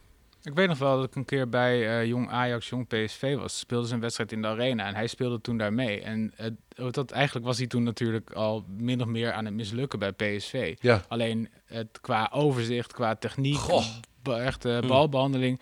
Ik 0.46 0.54
weet 0.54 0.68
nog 0.68 0.78
wel 0.78 0.96
dat 0.96 1.04
ik 1.04 1.14
een 1.14 1.24
keer 1.24 1.48
bij 1.48 1.98
eh, 2.00 2.04
jong 2.06 2.30
Ajax, 2.30 2.68
jong 2.68 2.86
PSV 2.86 3.36
was. 3.36 3.58
Speelde 3.58 3.86
ze 3.88 3.94
een 3.94 4.00
wedstrijd 4.00 4.32
in 4.32 4.42
de 4.42 4.48
arena 4.48 4.86
en 4.86 4.94
hij 4.94 5.06
speelde 5.06 5.40
toen 5.40 5.56
daar 5.58 5.72
mee. 5.72 6.00
En 6.02 6.32
het, 6.36 6.52
oh, 6.78 6.90
dat, 6.90 7.10
eigenlijk 7.10 7.46
was 7.46 7.58
hij 7.58 7.66
toen 7.66 7.82
natuurlijk 7.82 8.32
al 8.32 8.64
min 8.78 9.00
of 9.00 9.06
meer 9.06 9.32
aan 9.32 9.44
het 9.44 9.54
mislukken 9.54 9.98
bij 9.98 10.12
PSV. 10.12 10.76
Ja. 10.80 11.04
Alleen 11.08 11.48
het, 11.64 11.98
qua 12.00 12.30
overzicht, 12.32 12.92
qua 12.92 13.14
techniek, 13.14 13.56
Goh. 13.56 13.84
echt 14.24 14.64
eh, 14.64 14.80
Mm. 14.80 14.88
balbehandeling, 14.88 15.60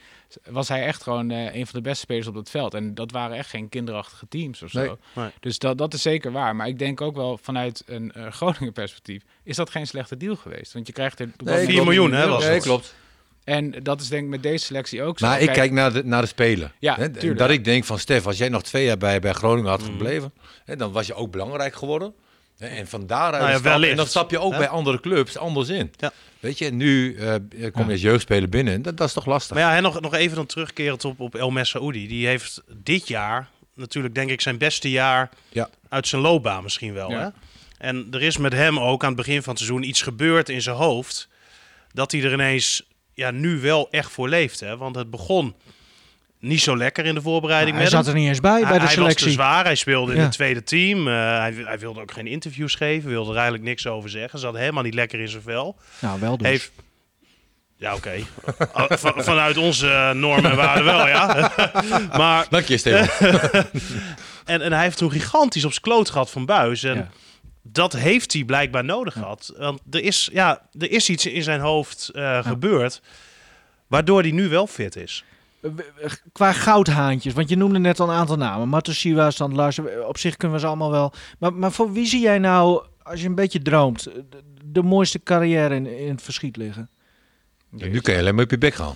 was 0.51 0.69
hij 0.69 0.85
echt 0.87 1.03
gewoon 1.03 1.31
eh, 1.31 1.55
een 1.55 1.67
van 1.67 1.75
de 1.83 1.89
beste 1.89 2.01
spelers 2.01 2.27
op 2.27 2.35
het 2.35 2.51
veld. 2.51 2.75
En 2.75 2.95
dat 2.95 3.11
waren 3.11 3.37
echt 3.37 3.51
geen 3.51 3.69
kinderachtige 3.69 4.29
teams 4.29 4.63
of 4.63 4.71
zo. 4.71 4.81
Nee. 4.81 4.91
Nee. 5.15 5.31
Dus 5.41 5.59
dat, 5.59 5.79
dat 5.79 5.95
is 5.95 6.03
zeker 6.03 6.33
waar. 6.33 6.57
Maar 6.57 6.69
ik 6.69 6.79
denk 6.79 7.01
ook 7.01 7.17
wel 7.17 7.39
vanuit 7.43 7.83
een 7.87 8.13
eh, 8.13 8.31
Groningen 8.41 8.73
perspectief 8.73 9.23
is 9.43 9.57
dat 9.57 9.71
geen 9.71 9.87
slechte 9.87 10.17
deal 10.17 10.37
geweest. 10.37 10.73
Want 10.73 10.87
je 10.87 10.93
krijgt 10.93 11.21
er 11.21 11.31
Nee, 11.45 11.57
4 11.59 11.67
klopt. 11.67 11.85
miljoen, 11.85 12.13
hè, 12.13 12.29
was 12.29 12.45
Nee, 12.45 12.55
het. 12.55 12.63
klopt. 12.63 12.95
En 13.45 13.75
dat 13.83 14.01
is 14.01 14.09
denk 14.09 14.23
ik 14.25 14.29
met 14.29 14.43
deze 14.43 14.65
selectie 14.65 15.03
ook 15.03 15.19
zo. 15.19 15.27
Maar 15.27 15.41
ik 15.41 15.53
kijk 15.53 15.71
naar 15.73 15.93
de, 15.93 16.05
naar 16.05 16.21
de 16.23 16.29
Spelen. 16.29 16.73
Ja, 16.79 16.95
Hè, 16.97 17.11
tuurlijk. 17.11 17.39
dat 17.39 17.51
ik 17.51 17.65
denk 17.65 17.85
van 17.85 17.99
Stef, 17.99 18.27
als 18.27 18.39
jij 18.39 18.49
nog 18.49 18.63
twee 18.63 18.85
jaar 18.85 18.99
bij, 18.99 19.21
bij 19.21 19.33
Groningen 19.33 19.71
had 19.71 19.81
Mm. 19.81 19.87
gebleven, 19.87 20.33
hè, 20.65 20.77
dan 20.77 20.93
was 20.93 21.07
je 21.07 21.15
ook 21.15 21.31
belangrijk 21.31 21.75
geworden. 21.75 22.15
Hè, 22.59 22.67
en 22.67 22.89
van 22.89 23.07
daaruit 23.07 23.33
Nou 23.43 23.47
ja, 23.53 23.59
stap- 23.59 23.65
wellicht. 23.73 23.91
en 23.91 23.97
dan 23.97 24.07
stap 24.07 24.31
je 24.31 24.39
ook 24.39 24.53
Hè? 24.53 24.59
bij 24.59 24.69
andere 24.69 25.01
clubs 25.01 25.37
anders 25.39 25.69
in. 25.69 25.93
Ja. 25.97 26.13
Weet 26.41 26.59
je, 26.59 26.71
nu 26.71 27.17
eh, 27.17 27.35
kom 27.73 27.87
je 27.87 27.93
als 27.93 28.01
jeugdspeler 28.01 28.49
binnen. 28.49 28.75
en 28.75 28.83
Dat, 28.83 28.97
dat 28.97 29.07
is 29.09 29.15
toch 29.15 29.27
lastig. 29.27 29.57
Maar 29.57 29.65
ja, 29.65 29.77
en 29.77 29.83
nog, 29.83 30.01
nog 30.01 30.15
even 30.15 30.37
dan 30.37 30.47
terugkerend 30.47 31.05
op, 31.05 31.21
op 31.21 31.35
El 31.35 31.51
Messaoudi. 31.51 32.07
Die 32.09 32.27
heeft 32.27 32.63
dit 32.83 33.09
jaar 33.09 33.49
natuurlijk 33.75 34.15
denk 34.15 34.31
ik 34.31 34.41
zijn 34.41 34.59
beste 34.59 34.91
jaar 34.91 35.31
Ja. 35.49 35.69
uit 35.89 36.09
zijn 36.09 36.23
loopbaan 36.23 36.63
misschien 36.63 36.93
wel. 36.95 37.11
Ja. 37.11 37.19
Hè? 37.19 37.29
En 37.87 38.07
er 38.11 38.23
is 38.23 38.37
met 38.37 38.53
hem 38.53 38.79
ook 38.79 39.03
aan 39.03 39.09
het 39.09 39.17
begin 39.17 39.43
van 39.43 39.53
het 39.55 39.63
seizoen 39.63 39.83
iets 39.89 40.03
gebeurd 40.03 40.49
in 40.49 40.63
zijn 40.63 40.77
hoofd. 40.77 41.29
Dat 41.93 42.13
hij 42.13 42.23
er 42.23 42.33
ineens 42.33 42.83
ja, 43.15 43.31
nu 43.31 43.61
wel 43.61 43.89
echt 43.91 44.11
voor 44.13 44.29
leeft. 44.29 44.61
Hè? 44.61 44.77
Want 44.77 44.97
het 44.97 45.11
begon 45.11 45.55
niet 46.39 46.61
zo 46.61 46.77
lekker 46.77 47.05
in 47.07 47.15
de 47.15 47.23
voorbereiding 47.23 47.75
hij 47.75 47.83
met 47.85 47.93
zat 47.93 48.05
hem. 48.07 48.15
er 48.15 48.21
niet 48.21 48.29
eens 48.29 48.41
bij 48.41 48.61
bij 48.61 48.69
hij, 48.71 48.79
de 48.79 48.85
hij 48.85 48.85
was 48.85 48.95
te 48.95 49.01
selectie. 49.01 49.31
zwaar, 49.31 49.65
hij 49.65 49.75
speelde 49.75 50.13
in 50.13 50.19
Ja. 50.19 50.25
het 50.25 50.33
tweede 50.33 50.63
team. 50.63 51.09
Eh, 51.09 51.15
hij, 51.15 51.53
hij 51.65 51.79
wilde 51.79 52.01
ook 52.01 52.13
geen 52.13 52.27
interviews 52.27 52.75
geven, 52.75 53.11
wilde 53.11 53.29
er 53.31 53.35
eigenlijk 53.37 53.65
niks 53.65 53.87
over 53.87 54.11
zeggen. 54.11 54.39
Zat 54.39 54.57
helemaal 54.57 54.83
niet 54.83 54.95
lekker 54.95 55.21
in 55.21 55.29
zijn 55.29 55.43
vel. 55.43 55.77
Nou, 55.99 56.21
wel 56.21 56.37
dus. 56.39 56.47
Heeft... 56.49 56.71
Ja, 57.77 57.95
oké. 57.95 58.13
Van- 58.99 59.25
vanuit 59.25 59.57
onze 59.57 59.89
eh, 59.91 60.11
normen 60.11 60.51
en 60.51 60.57
waarden 60.57 60.85
wel, 60.85 61.07
ja. 61.09 61.53
maar, 62.17 62.47
Dank 62.51 62.65
je, 62.65 62.77
Steven. 62.77 63.09
en, 64.45 64.61
en 64.63 64.73
hij 64.73 64.83
heeft 64.83 64.97
toen 64.99 65.11
gigantisch 65.11 65.65
op 65.65 65.71
zijn 65.71 65.83
kloot 65.83 66.11
gehad 66.11 66.31
van 66.31 66.47
Buis. 66.47 66.83
En 66.83 66.97
Ja. 66.97 67.09
Dat 67.67 67.93
heeft 67.93 68.33
hij 68.33 68.45
blijkbaar 68.45 68.85
nodig 68.85 69.13
gehad. 69.13 69.55
Want 69.59 69.81
er 69.91 70.03
is, 70.03 70.29
ja, 70.33 70.67
er 70.79 70.91
is 70.91 71.09
iets 71.09 71.27
in 71.27 71.43
zijn 71.43 71.61
hoofd 71.61 72.09
eh, 72.09 72.45
gebeurd... 72.47 73.03
waardoor 73.87 74.21
hij 74.23 74.31
nu 74.31 74.49
wel 74.49 74.67
fit 74.67 74.97
is. 74.97 75.25
Eh, 75.61 75.71
Qua 76.33 76.53
goudhaantjes, 76.53 77.33
want 77.33 77.49
je 77.49 77.57
noemde 77.57 77.79
net 77.79 78.01
al 78.01 78.09
een 78.09 78.15
aantal 78.17 78.37
namen. 78.37 78.69
Matusiwa, 78.69 79.31
Stand 79.31 79.53
Larsen, 79.53 80.09
op 80.09 80.19
zich 80.19 80.37
kunnen 80.37 80.57
we 80.57 80.63
ze 80.63 80.69
allemaal 80.69 80.91
wel. 80.91 81.13
Maar, 81.39 81.53
maar 81.55 81.73
voor 81.73 81.93
wie 81.93 82.07
zie 82.07 82.21
jij 82.21 82.39
nou, 82.39 82.85
als 83.03 83.21
je 83.21 83.27
een 83.27 83.35
beetje 83.35 83.63
droomt, 83.63 84.03
de, 84.05 84.43
de 84.65 84.83
mooiste 84.83 85.23
carrière 85.23 85.75
in, 85.75 85.87
in 85.87 86.09
het 86.09 86.23
verschiet 86.23 86.57
liggen? 86.57 86.89
Ja, 87.77 87.87
nu 87.87 88.01
kan 88.01 88.15
je 88.15 88.21
alleen 88.21 88.35
maar 88.35 88.45
op 88.45 88.51
je 88.51 88.59
bek 88.59 88.75
gaan. 88.75 88.95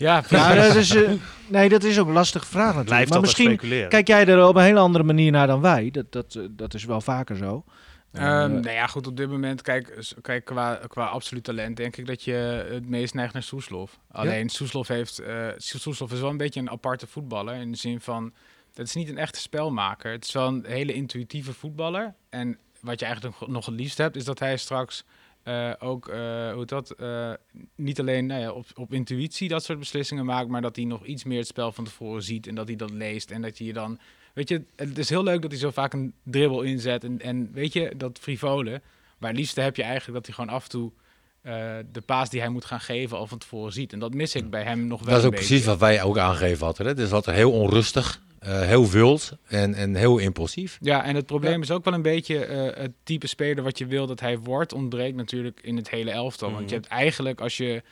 Ja, 0.00 0.24
Ja, 0.28 0.54
dat 0.54 0.74
is, 0.74 0.94
eh, 0.94 1.10
nee, 1.48 1.68
dat 1.68 1.84
is 1.84 1.98
ook 1.98 2.06
een 2.06 2.12
lastige 2.12 2.46
vraag 2.46 2.64
natuurlijk. 2.64 2.86
Blijft 2.88 3.10
maar 3.10 3.20
misschien 3.20 3.50
speculeren. 3.52 3.88
kijk 3.88 4.06
jij 4.06 4.26
er 4.26 4.46
op 4.46 4.54
een 4.56 4.62
hele 4.62 4.78
andere 4.78 5.04
manier 5.04 5.30
naar 5.30 5.46
dan 5.46 5.60
wij. 5.60 5.90
Dat, 5.90 6.12
dat, 6.12 6.34
eh, 6.34 6.42
dat 6.50 6.74
is 6.74 6.84
wel 6.84 7.00
vaker 7.00 7.36
zo. 7.36 7.64
Ehm, 8.12 8.24
Eh, 8.24 8.48
nou 8.48 8.70
ja, 8.70 8.86
goed, 8.86 9.06
op 9.06 9.16
dit 9.16 9.28
moment, 9.30 9.62
kijk, 9.62 10.12
kijk 10.22 10.44
qua, 10.44 10.80
qua 10.86 11.04
absoluut 11.06 11.44
talent, 11.44 11.76
denk 11.76 11.96
ik 11.96 12.06
dat 12.06 12.22
je 12.22 12.66
het 12.70 12.88
meest 12.88 13.14
neigt 13.14 13.32
naar 13.32 13.42
Soeslof. 13.42 13.98
Alleen 14.10 14.48
Soeslof 14.48 14.88
heeft, 14.88 15.18
eh 15.18 15.46
Soeslof 15.56 16.12
is 16.12 16.20
wel 16.20 16.30
een 16.30 16.36
beetje 16.36 16.60
een 16.60 16.70
aparte 16.70 17.06
voetballer 17.06 17.54
in 17.54 17.70
de 17.70 17.78
zin 17.78 18.00
van, 18.00 18.32
het 18.74 18.86
is 18.86 18.94
niet 18.94 19.08
een 19.08 19.18
echte 19.18 19.40
spelmaker. 19.40 20.12
Het 20.12 20.24
is 20.24 20.32
wel 20.32 20.46
een 20.46 20.64
hele 20.66 20.92
intuïtieve 20.92 21.52
voetballer. 21.52 22.14
En 22.30 22.58
wat 22.80 23.00
je 23.00 23.06
eigenlijk 23.06 23.40
nog- 23.40 23.48
nog 23.50 23.66
het 23.66 23.74
liefst 23.74 23.98
hebt, 23.98 24.16
is 24.16 24.24
dat 24.24 24.38
hij 24.38 24.56
straks 24.56 25.04
eh, 25.42 25.72
ook, 25.78 26.08
eh, 26.08 26.52
hoe 26.52 26.64
dat, 26.64 26.90
eh, 26.90 27.32
niet 27.74 28.00
alleen 28.00 28.26
nou 28.26 28.40
ja, 28.40 28.52
op, 28.52 28.66
op 28.74 28.92
intuïtie 28.92 29.48
dat 29.48 29.64
soort 29.64 29.78
beslissingen 29.78 30.24
maakt, 30.24 30.48
maar 30.48 30.62
dat 30.62 30.76
hij 30.76 30.84
nog 30.84 31.04
iets 31.04 31.24
meer 31.24 31.38
het 31.38 31.46
spel 31.46 31.72
van 31.72 31.84
tevoren 31.84 32.22
ziet 32.22 32.46
en 32.46 32.54
dat 32.54 32.66
hij 32.66 32.76
dat 32.76 32.90
leest 32.90 33.30
en 33.30 33.42
dat 33.42 33.58
je 33.58 33.64
je 33.64 33.72
dan 33.72 33.98
Weet 34.34 34.48
je, 34.48 34.62
het 34.76 34.98
is 34.98 35.08
heel 35.08 35.22
leuk 35.22 35.42
dat 35.42 35.50
hij 35.50 35.60
zo 35.60 35.70
vaak 35.70 35.92
een 35.92 36.14
dribbel 36.22 36.62
inzet. 36.62 37.04
En, 37.04 37.20
en 37.20 37.50
weet 37.52 37.72
je, 37.72 37.92
dat 37.96 38.18
frivole. 38.20 38.80
Maar 39.18 39.30
het 39.30 39.38
liefste 39.38 39.60
heb 39.60 39.76
je 39.76 39.82
eigenlijk 39.82 40.14
dat 40.14 40.26
hij 40.26 40.34
gewoon 40.34 40.54
af 40.54 40.62
en 40.62 40.70
toe 40.70 40.90
de 41.92 42.00
paas 42.06 42.30
die 42.30 42.40
hij 42.40 42.48
moet 42.48 42.64
gaan 42.64 42.80
geven 42.80 43.16
al 43.16 43.26
van 43.26 43.38
tevoren 43.38 43.72
ziet. 43.72 43.92
En 43.92 43.98
dat 43.98 44.14
mis 44.14 44.34
ik 44.34 44.50
bij 44.50 44.62
hem 44.62 44.86
nog 44.86 45.00
wel 45.00 45.08
Dat 45.08 45.18
is 45.18 45.24
ook 45.28 45.34
precies 45.34 45.64
wat 45.64 45.78
wij 45.78 46.02
ook 46.02 46.18
aangegeven 46.18 46.66
hadden. 46.66 46.86
Hè? 46.86 46.92
Het 46.92 47.00
is 47.00 47.12
altijd 47.12 47.36
heel 47.36 47.52
onrustig, 47.52 48.22
eh, 48.40 48.60
heel 48.60 48.88
wild 48.88 49.32
en, 49.46 49.74
en 49.74 49.94
heel 49.94 50.18
impulsief. 50.18 50.78
Ja, 50.80 51.04
en 51.04 51.14
het 51.14 51.26
probleem 51.26 51.62
is 51.62 51.70
ook 51.70 51.84
wel 51.84 51.94
een 51.94 52.02
beetje 52.02 52.44
eh, 52.44 52.82
het 52.82 52.92
type 53.02 53.26
speler 53.26 53.64
wat 53.64 53.78
je 53.78 53.86
wil 53.86 54.06
dat 54.06 54.20
hij 54.20 54.38
wordt, 54.38 54.72
ontbreekt 54.72 55.16
natuurlijk 55.16 55.60
in 55.62 55.76
het 55.76 55.90
hele 55.90 56.10
elftal. 56.10 56.52
Want 56.52 56.68
je 56.68 56.74
hebt 56.74 56.86
eigenlijk, 56.86 57.40
als 57.40 57.56
je, 57.56 57.82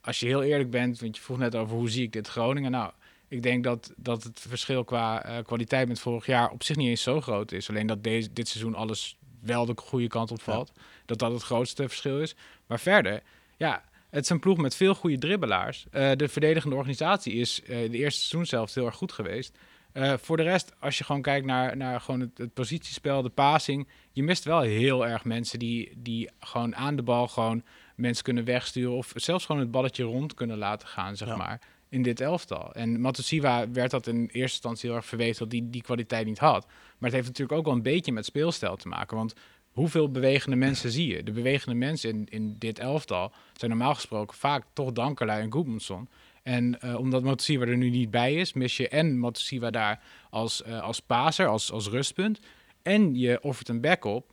als 0.00 0.20
je 0.20 0.26
heel 0.26 0.42
eerlijk 0.42 0.70
bent, 0.70 1.00
want 1.00 1.16
je 1.16 1.22
vroeg 1.22 1.38
net 1.38 1.54
over 1.54 1.76
hoe 1.76 1.90
zie 1.90 2.02
ik 2.02 2.12
dit 2.12 2.28
Groningen. 2.28 2.70
Nou, 2.70 2.92
ik 3.28 3.42
denk 3.42 3.64
dat, 3.64 3.92
dat 3.96 4.22
het 4.22 4.44
verschil 4.48 4.84
qua 4.84 5.24
eh, 5.24 5.44
kwaliteit 5.44 5.88
met 5.88 6.00
vorig 6.00 6.26
jaar 6.26 6.50
op 6.50 6.62
zich 6.62 6.76
niet 6.76 6.88
eens 6.88 7.02
zo 7.02 7.20
groot 7.20 7.52
is. 7.52 7.68
Alleen 7.68 7.86
dat 7.86 8.04
deze, 8.04 8.32
dit 8.32 8.48
seizoen 8.48 8.74
alles 8.74 9.18
wel 9.40 9.66
de 9.66 9.74
goede 9.76 10.08
kant 10.08 10.30
op 10.30 10.42
valt. 10.42 10.72
Dat 11.06 11.18
dat 11.18 11.32
het 11.32 11.42
grootste 11.42 11.88
verschil 11.88 12.20
is. 12.20 12.36
Maar 12.66 12.80
verder, 12.80 13.22
ja, 13.56 13.84
het 14.10 14.24
is 14.24 14.30
een 14.30 14.40
ploeg 14.40 14.58
met 14.58 14.76
veel 14.76 14.94
goede 14.94 15.18
dribbelaars. 15.18 15.86
Eh, 15.90 16.10
de 16.16 16.28
verdedigende 16.28 16.76
organisatie 16.76 17.32
is 17.32 17.62
eh, 17.62 17.68
de 17.68 17.98
eerste 17.98 18.20
seizoen 18.20 18.46
zelfs 18.46 18.74
heel 18.74 18.86
erg 18.86 18.96
goed 18.96 19.12
geweest. 19.12 19.58
Eh, 19.94 20.12
voor 20.16 20.36
de 20.36 20.42
rest, 20.42 20.72
als 20.80 20.98
je 20.98 21.04
gewoon 21.04 21.22
kijkt 21.22 21.46
naar, 21.46 21.76
naar 21.76 22.00
gewoon 22.00 22.20
het, 22.20 22.38
het 22.38 22.54
positiespel, 22.54 23.22
de 23.22 23.28
passing, 23.28 23.88
je 24.12 24.22
mist 24.22 24.44
wel 24.44 24.60
heel 24.60 25.06
erg 25.06 25.24
mensen 25.24 25.58
die, 25.58 25.92
die 25.96 26.30
gewoon 26.40 26.76
aan 26.76 26.96
de 26.96 27.02
bal 27.02 27.28
gewoon 27.28 27.62
mensen 27.96 28.24
kunnen 28.24 28.44
wegsturen 28.44 28.92
of 28.96 29.12
zelfs 29.14 29.44
gewoon 29.44 29.60
het 29.60 29.70
balletje 29.70 30.04
rond 30.04 30.34
kunnen 30.34 30.58
laten 30.58 30.88
gaan, 30.88 31.16
zeg 31.16 31.28
Ja. 31.28 31.36
maar, 31.36 31.60
in 31.88 32.02
dit 32.02 32.20
elftal. 32.20 32.72
En 32.72 33.00
Matusiwa 33.00 33.70
werd 33.70 33.90
dat 33.90 34.06
in 34.06 34.20
eerste 34.20 34.38
instantie 34.40 34.88
heel 34.88 34.98
erg 34.98 35.06
verwezen 35.06 35.38
dat 35.48 35.52
hij 35.52 35.66
die 35.70 35.82
kwaliteit 35.82 36.26
niet 36.26 36.38
had. 36.38 36.66
Maar 36.66 37.10
het 37.10 37.12
heeft 37.12 37.26
natuurlijk 37.26 37.58
ook 37.58 37.64
wel 37.64 37.74
een 37.74 37.82
beetje 37.82 38.12
met 38.12 38.24
speelstijl 38.24 38.76
te 38.76 38.88
maken, 38.88 39.16
want 39.16 39.34
hoeveel 39.72 40.10
bewegende 40.10 40.56
mensen 40.56 40.90
zie 40.90 41.06
je? 41.16 41.22
De 41.22 41.32
bewegende 41.32 41.74
mensen 41.78 42.10
in, 42.10 42.26
in 42.30 42.56
dit 42.58 42.78
elftal 42.78 43.32
zijn 43.52 43.70
normaal 43.70 43.94
gesproken 43.94 44.36
vaak 44.36 44.64
toch 44.72 44.92
Dankerlui 44.92 45.42
en 45.42 45.52
Goedmundsson. 45.52 46.08
En 46.44 46.80
eh, 46.80 46.98
omdat 46.98 47.22
Matusiwa 47.22 47.66
er 47.66 47.76
nu 47.76 47.90
niet 47.90 48.10
bij 48.10 48.34
is, 48.34 48.52
mis 48.52 48.76
je 48.76 48.88
en 48.88 49.18
Matusiwa 49.18 49.70
daar 49.70 50.02
als, 50.30 50.62
eh, 50.62 50.82
als 50.82 51.00
paser, 51.00 51.46
als, 51.46 51.72
als 51.72 51.88
rustpunt. 51.88 52.40
En 52.82 53.14
je 53.14 53.42
offert 53.42 53.68
een 53.68 53.80
back 53.80 54.04
op, 54.04 54.32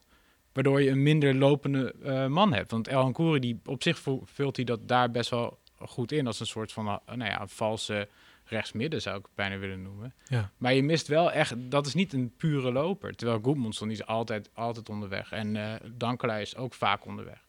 waardoor 0.53 0.81
je 0.81 0.89
een 0.89 1.03
minder 1.03 1.35
lopende 1.35 1.95
eh, 2.03 2.27
man 2.27 2.53
hebt. 2.53 2.71
Want 2.71 2.87
El 2.87 3.01
Hankouri, 3.01 3.39
die 3.39 3.59
op 3.65 3.83
zich 3.83 3.99
vult 4.23 4.55
hij 4.55 4.65
dat 4.65 4.87
daar 4.87 5.11
best 5.11 5.29
wel 5.29 5.59
goed 5.77 6.11
in. 6.11 6.27
Als 6.27 6.39
een 6.39 6.45
soort 6.45 6.71
van, 6.71 6.85
nou 6.85 7.23
ja, 7.23 7.41
een 7.41 7.49
valse 7.49 8.07
rechtsmidden 8.45 9.01
zou 9.01 9.17
ik 9.17 9.23
het 9.23 9.35
bijna 9.35 9.57
willen 9.57 9.81
noemen. 9.81 10.13
Ja. 10.27 10.51
Maar 10.57 10.73
je 10.73 10.83
mist 10.83 11.07
wel 11.07 11.31
echt, 11.31 11.53
dat 11.57 11.85
is 11.85 11.93
niet 11.93 12.13
een 12.13 12.33
pure 12.37 12.71
loper. 12.71 13.15
Terwijl 13.15 13.39
Goedmundsson 13.41 13.87
die 13.87 13.97
is 13.97 14.05
altijd, 14.05 14.49
altijd 14.53 14.89
onderweg. 14.89 15.31
En 15.31 15.55
eh 15.55 15.73
Dankelij 15.91 16.41
is 16.41 16.55
ook 16.55 16.73
vaak 16.73 17.05
onderweg. 17.05 17.45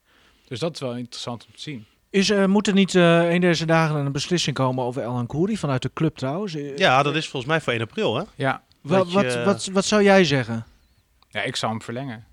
Dus 0.48 0.58
dat 0.58 0.74
is 0.74 0.80
wel 0.80 0.96
interessant 0.96 1.46
om 1.46 1.52
te 1.52 1.60
zien. 1.60 1.86
Is, 2.12 2.30
eh, 2.30 2.44
moet 2.46 2.66
er 2.66 2.72
niet 2.74 2.94
eh, 2.94 3.30
een 3.32 3.40
deze 3.40 3.66
dagen 3.66 3.96
een 3.96 4.12
beslissing 4.12 4.56
komen 4.56 4.84
over 4.84 5.02
El 5.02 5.26
Kouri 5.26 5.56
vanuit 5.56 5.82
de 5.82 5.90
club 5.94 6.16
trouwens? 6.16 6.54
Eh, 6.54 6.76
Ja, 6.76 7.02
dat 7.02 7.14
is 7.16 7.28
volgens 7.28 7.52
mij 7.52 7.60
voor 7.60 7.72
1 7.72 7.80
april, 7.82 8.16
hè? 8.16 8.22
Ja, 8.34 8.62
Wat, 8.80 9.12
wat, 9.12 9.32
je- 9.32 9.42
wat, 9.44 9.66
wat 9.72 9.84
zou 9.84 10.02
jij 10.02 10.24
zeggen? 10.24 10.66
Ja, 11.28 11.42
ik 11.42 11.56
zou 11.56 11.72
hem 11.72 11.82
verlengen. 11.82 12.24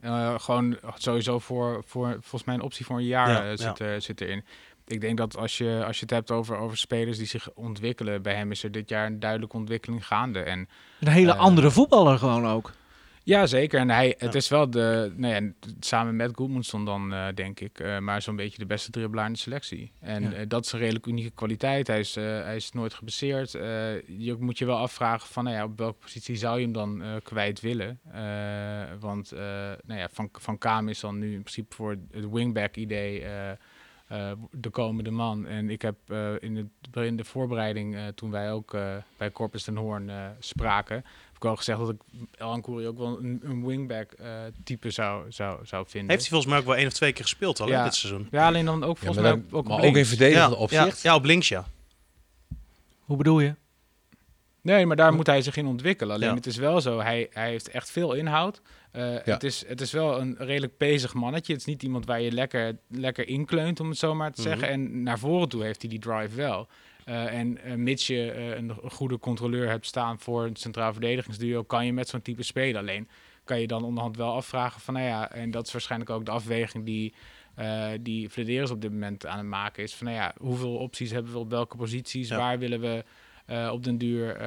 Eh, 0.00 0.34
gewoon 0.38 0.76
sowieso 0.94 1.38
voor, 1.38 1.82
voor 1.86 2.12
volgens 2.20 2.44
mij 2.44 2.54
een 2.54 2.60
optie 2.60 2.84
voor 2.84 2.96
een 2.96 3.04
jaar 3.04 3.28
Ja, 3.30 3.42
eh, 3.50 3.56
ja. 3.56 3.74
zit, 3.76 4.02
zit 4.04 4.20
erin. 4.20 4.44
Ik 4.86 5.00
denk 5.00 5.16
dat 5.18 5.36
als 5.36 5.58
je, 5.58 5.82
als 5.86 5.96
je 5.96 6.02
het 6.02 6.10
hebt 6.10 6.30
over, 6.30 6.56
over 6.56 6.76
spelers 6.76 7.18
die 7.18 7.26
zich 7.26 7.50
ontwikkelen, 7.54 8.22
bij 8.22 8.34
hem 8.34 8.50
is 8.50 8.62
er 8.64 8.70
dit 8.72 8.88
jaar 8.88 9.06
een 9.06 9.20
duidelijke 9.20 9.56
ontwikkeling 9.56 10.06
gaande. 10.06 10.40
En 10.40 10.68
Een 11.00 11.08
hele 11.08 11.34
andere 11.34 11.70
voetballer 11.70 12.18
gewoon 12.18 12.46
ook. 12.46 12.72
Ja, 13.24 13.46
zeker. 13.46 13.80
En 13.80 13.90
hij, 13.90 14.14
het 14.18 14.34
is 14.34 14.48
wel 14.48 14.70
de, 14.70 15.12
nou 15.16 15.34
ja, 15.34 15.52
samen 15.80 16.16
met 16.16 16.30
Goedmundsson 16.36 16.84
dan, 16.84 17.12
eh, 17.12 17.26
denk 17.34 17.60
ik, 17.60 17.78
eh, 17.78 17.98
maar 17.98 18.22
zo'n 18.22 18.36
beetje 18.36 18.58
de 18.58 18.66
beste 18.66 18.90
dribbelaar 18.90 19.26
in 19.26 19.32
de 19.32 19.38
selectie. 19.38 19.92
En 20.00 20.22
Ja. 20.22 20.32
eh, 20.32 20.44
dat 20.48 20.64
is 20.64 20.72
een 20.72 20.78
redelijk 20.78 21.06
unieke 21.06 21.30
kwaliteit. 21.30 21.86
Hij 21.86 21.98
is, 22.00 22.14
hij 22.14 22.56
is 22.56 22.72
nooit 22.72 22.94
geblesseerd. 22.94 23.54
Eh, 23.54 23.62
je 24.08 24.36
moet 24.38 24.58
je 24.58 24.64
wel 24.66 24.76
afvragen 24.78 25.28
van, 25.28 25.44
nou 25.44 25.56
ja, 25.56 25.64
op 25.64 25.78
welke 25.78 25.98
positie 26.00 26.36
zou 26.36 26.58
je 26.58 26.64
hem 26.64 26.72
dan 26.72 27.02
kwijt 27.22 27.60
willen? 27.60 28.00
Want, 29.00 29.30
nou 29.86 30.00
ja, 30.00 30.08
Van, 30.12 30.28
van 30.32 30.58
Kaam 30.58 30.88
is 30.88 31.00
dan 31.00 31.18
nu 31.18 31.26
in 31.32 31.42
principe 31.42 31.74
voor 31.74 31.90
het 32.10 32.30
wingback-idee... 32.30 33.24
de 34.50 34.70
komende 34.70 35.10
man. 35.10 35.46
En 35.46 35.70
ik 35.70 35.82
heb 35.82 35.96
in, 36.38 36.56
het, 36.56 36.96
in 37.04 37.16
de 37.16 37.24
voorbereiding, 37.24 37.96
toen 38.14 38.30
wij 38.30 38.52
ook 38.52 38.76
bij 39.16 39.30
Corpus 39.32 39.62
ten 39.64 39.76
Hoorn 39.76 40.10
spraken, 40.38 41.04
heb 41.34 41.42
ik 41.42 41.44
al 41.44 41.56
gezegd 41.56 41.78
dat 41.78 41.88
ik 41.88 42.00
El 42.38 42.50
Ancoury 42.50 42.86
ook 42.86 42.98
wel 42.98 43.18
een, 43.18 43.40
een 43.42 43.66
wingback 43.66 44.12
eh, 44.12 44.28
type 44.64 44.90
zou, 44.90 45.24
zou, 45.32 45.66
zou 45.66 45.84
vinden. 45.88 46.10
Heeft 46.10 46.20
hij 46.22 46.30
volgens 46.30 46.50
mij 46.50 46.60
ook 46.60 46.66
wel 46.66 46.76
één 46.76 46.86
of 46.86 46.92
twee 46.92 47.12
keer 47.12 47.22
gespeeld 47.22 47.60
al 47.60 47.68
Ja. 47.68 47.84
dit 47.84 47.94
seizoen. 47.94 48.28
Ja, 48.30 48.46
alleen 48.46 48.64
dan 48.64 48.84
ook 48.84 48.98
Ja, 48.98 49.04
volgens 49.04 49.24
mij 49.24 49.42
ook 49.50 49.66
maar 49.68 49.78
op 49.78 49.84
ook 49.84 49.96
in 49.96 50.06
verdedigende 50.06 50.54
ja, 50.56 50.62
opzicht. 50.62 51.02
Ja, 51.02 51.10
ja, 51.10 51.16
op 51.16 51.24
links 51.24 51.48
ja. 51.48 51.64
Hoe 53.00 53.16
bedoel 53.16 53.40
je? 53.40 53.54
Nee, 54.60 54.86
maar 54.86 54.96
daar 54.96 55.14
moet 55.14 55.26
hij 55.26 55.42
zich 55.42 55.56
in 55.56 55.66
ontwikkelen. 55.66 56.14
Alleen 56.14 56.28
Ja. 56.28 56.34
het 56.34 56.46
is 56.46 56.56
wel 56.56 56.80
zo, 56.80 57.00
hij, 57.00 57.26
hij 57.30 57.48
heeft 57.48 57.68
echt 57.68 57.90
veel 57.90 58.12
inhoud. 58.14 58.60
Eh, 58.90 59.14
het, 59.22 59.44
is, 59.44 59.64
het 59.66 59.80
is 59.80 59.92
wel 59.92 60.20
een 60.20 60.34
redelijk 60.38 60.78
bezig 60.78 61.14
mannetje. 61.14 61.52
Het 61.52 61.60
is 61.60 61.66
niet 61.66 61.82
iemand 61.82 62.06
waar 62.06 62.20
je 62.20 62.32
lekker, 62.32 62.76
lekker 62.88 63.28
inkleunt, 63.28 63.80
om 63.80 63.88
het 63.88 63.98
zo 63.98 64.14
maar 64.14 64.32
te 64.32 64.40
Mhm. 64.40 64.50
zeggen. 64.50 64.68
En 64.68 65.02
naar 65.02 65.18
voren 65.18 65.48
toe 65.48 65.62
heeft 65.62 65.80
hij 65.80 65.90
die 65.90 65.98
drive 65.98 66.34
wel. 66.36 66.68
Eh, 67.04 67.38
en 67.38 67.58
eh, 67.58 67.74
mits 67.74 68.06
je 68.06 68.30
eh, 68.30 68.56
een, 68.56 68.72
goede 68.84 69.18
controleur 69.18 69.68
hebt 69.68 69.86
staan 69.86 70.18
voor 70.18 70.44
een 70.44 70.56
centraal 70.56 70.92
verdedigingsduo, 70.92 71.62
kan 71.62 71.86
je 71.86 71.92
met 71.92 72.08
zo'n 72.08 72.22
type 72.22 72.42
spelen. 72.42 72.80
Alleen 72.80 73.08
kan 73.44 73.60
je 73.60 73.66
dan 73.66 73.84
onderhand 73.84 74.16
wel 74.16 74.34
afvragen 74.34 74.80
van, 74.80 74.94
nou 74.94 75.06
ja, 75.06 75.30
en 75.32 75.50
dat 75.50 75.66
is 75.66 75.72
waarschijnlijk 75.72 76.10
ook 76.10 76.24
de 76.24 76.30
afweging 76.30 76.84
die, 76.84 77.14
eh 77.54 77.90
die 78.00 78.30
Flederis 78.30 78.70
op 78.70 78.80
dit 78.80 78.90
moment 78.90 79.26
aan 79.26 79.38
het 79.38 79.46
maken 79.46 79.82
is. 79.82 79.94
Van, 79.94 80.06
nou 80.06 80.18
ja, 80.18 80.34
hoeveel 80.40 80.76
opties 80.76 81.10
hebben 81.10 81.32
we 81.32 81.38
op 81.38 81.50
welke 81.50 81.76
posities? 81.76 82.28
Ja. 82.28 82.36
Waar 82.36 82.58
willen 82.58 82.80
we 82.80 83.04
op 83.70 83.84
den 83.84 83.98
duur 83.98 84.38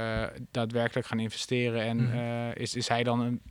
daadwerkelijk 0.52 1.08
gaan 1.08 1.20
investeren? 1.20 1.82
En 1.82 1.98
Mhm. 1.98 2.52
is, 2.54 2.76
is 2.76 2.88
hij 2.88 3.04
dan 3.04 3.20
een, 3.20 3.42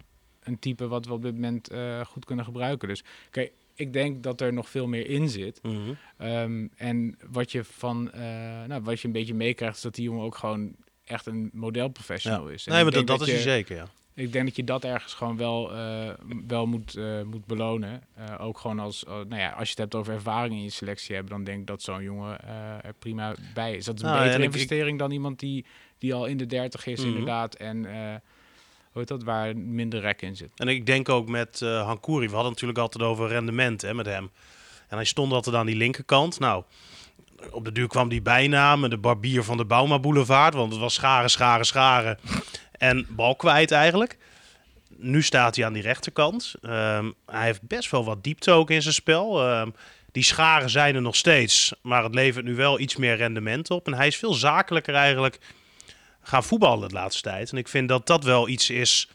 een 0.42 0.58
type 0.58 0.88
wat 0.88 1.06
we 1.06 1.12
op 1.12 1.22
dit 1.22 1.34
moment 1.34 1.70
goed 2.06 2.24
kunnen 2.24 2.44
gebruiken? 2.44 2.88
Dus 2.88 3.04
kijk, 3.30 3.52
ik 3.76 3.92
denk 3.92 4.22
dat 4.22 4.40
er 4.40 4.52
nog 4.52 4.68
veel 4.68 4.86
meer 4.86 5.08
in 5.10 5.28
zit. 5.28 5.62
Mhm. 5.62 5.78
Ehm, 6.16 6.66
en 6.76 7.16
wat 7.30 7.52
je 7.52 7.64
van, 7.64 8.12
eh, 8.12 8.20
nou, 8.66 8.82
wat 8.82 9.00
je 9.00 9.06
een 9.06 9.12
beetje 9.12 9.34
meekrijgt, 9.34 9.76
is 9.76 9.82
dat 9.82 9.94
die 9.94 10.04
jongen 10.04 10.24
ook 10.24 10.36
gewoon 10.36 10.74
echt 11.04 11.26
een 11.26 11.50
modelprofessional 11.52 12.46
Ja. 12.48 12.54
is. 12.54 12.66
En 12.66 12.72
Nee, 12.72 12.82
maar 12.82 13.04
dat, 13.04 13.20
is 13.20 13.26
je- 13.26 13.38
zeker, 13.40 13.76
ja. 13.76 13.86
ik 14.14 14.32
denk 14.32 14.44
dat 14.46 14.56
je 14.56 14.64
dat 14.64 14.84
ergens 14.84 15.14
gewoon 15.14 15.36
wel, 15.36 15.72
eh, 15.74 16.10
wel 16.46 16.66
moet, 16.66 16.96
eh, 16.96 17.22
moet 17.22 17.46
belonen. 17.46 18.02
Ook 18.38 18.58
gewoon 18.58 18.78
als, 18.78 19.04
eh, 19.04 19.12
nou 19.12 19.36
ja, 19.40 19.48
als 19.50 19.64
je 19.64 19.70
het 19.70 19.78
hebt 19.78 19.94
over 19.94 20.14
ervaring 20.14 20.54
in 20.54 20.62
je 20.62 20.70
selectie 20.70 21.14
hebben, 21.14 21.32
dan 21.32 21.44
denk 21.44 21.60
ik 21.60 21.66
dat 21.66 21.82
zo'n 21.82 22.02
jongen 22.02 22.44
er 22.84 22.94
prima 22.98 23.34
bij 23.54 23.76
is. 23.76 23.84
Dat 23.84 23.94
is 23.96 24.02
een 24.02 24.08
Nou, 24.08 24.22
betere 24.24 24.42
ik- 24.42 24.52
investering 24.52 24.98
dan 24.98 25.10
iemand 25.10 25.38
die, 25.38 25.64
die 25.98 26.14
al 26.14 26.26
in 26.26 26.36
de 26.36 26.46
dertig 26.46 26.86
is, 26.86 26.98
Mhm. 27.00 27.08
inderdaad. 27.08 27.54
En 27.54 27.86
heet 28.98 29.08
dat, 29.08 29.22
waar 29.22 29.56
minder 29.56 30.00
rek 30.00 30.22
in 30.22 30.36
zit. 30.36 30.50
En 30.56 30.68
ik 30.68 30.86
denk 30.86 31.08
ook 31.08 31.28
met 31.28 31.62
eh 31.62 31.84
Hankouri, 31.84 32.26
we 32.26 32.34
hadden 32.34 32.52
natuurlijk 32.52 32.78
altijd 32.78 33.04
over 33.04 33.28
rendement 33.28 33.82
hè, 33.82 33.94
met 33.94 34.06
hem. 34.06 34.30
En 34.88 34.96
hij 34.96 35.04
stond 35.04 35.32
altijd 35.32 35.56
aan 35.56 35.66
die 35.66 35.76
linkerkant. 35.76 36.38
Nou, 36.38 36.64
op 37.50 37.64
de 37.64 37.72
duur 37.72 37.88
kwam 37.88 38.08
die 38.08 38.22
bijnaam, 38.22 38.88
de 38.88 38.98
barbier 38.98 39.42
van 39.42 39.56
de 39.56 39.64
Bauma 39.64 39.98
Boulevard. 39.98 40.54
Want 40.54 40.72
het 40.72 40.80
was 40.80 40.94
scharen, 40.94 41.30
scharen, 41.30 41.66
scharen. 41.66 42.18
En 42.72 43.06
bal 43.10 43.36
kwijt 43.36 43.70
eigenlijk. 43.70 44.18
Nu 44.96 45.22
staat 45.22 45.56
hij 45.56 45.64
aan 45.64 45.72
die 45.72 45.82
rechterkant. 45.82 46.54
Ehm, 46.62 47.10
hij 47.26 47.44
heeft 47.44 47.62
best 47.62 47.90
wel 47.90 48.04
wat 48.04 48.24
diepte 48.24 48.50
ook 48.50 48.70
in 48.70 48.82
zijn 48.82 48.94
spel. 48.94 49.42
Ehm, 49.42 49.70
die 50.12 50.24
scharen 50.24 50.70
zijn 50.70 50.94
er 50.94 51.02
nog 51.02 51.16
steeds. 51.16 51.74
Maar 51.82 52.04
het 52.04 52.14
levert 52.14 52.44
nu 52.44 52.54
wel 52.54 52.80
iets 52.80 52.96
meer 52.96 53.16
rendement 53.16 53.70
op. 53.70 53.86
En 53.86 53.94
hij 53.94 54.06
is 54.06 54.16
veel 54.16 54.34
zakelijker 54.34 54.94
eigenlijk 54.94 55.38
gaan 56.26 56.44
voetballen 56.44 56.88
de 56.88 56.94
laatste 56.94 57.22
tijd. 57.22 57.50
En 57.50 57.56
ik 57.56 57.68
vind 57.68 57.88
dat 57.88 58.06
dat 58.06 58.24
wel 58.24 58.48
iets 58.48 58.70
is 58.70 59.08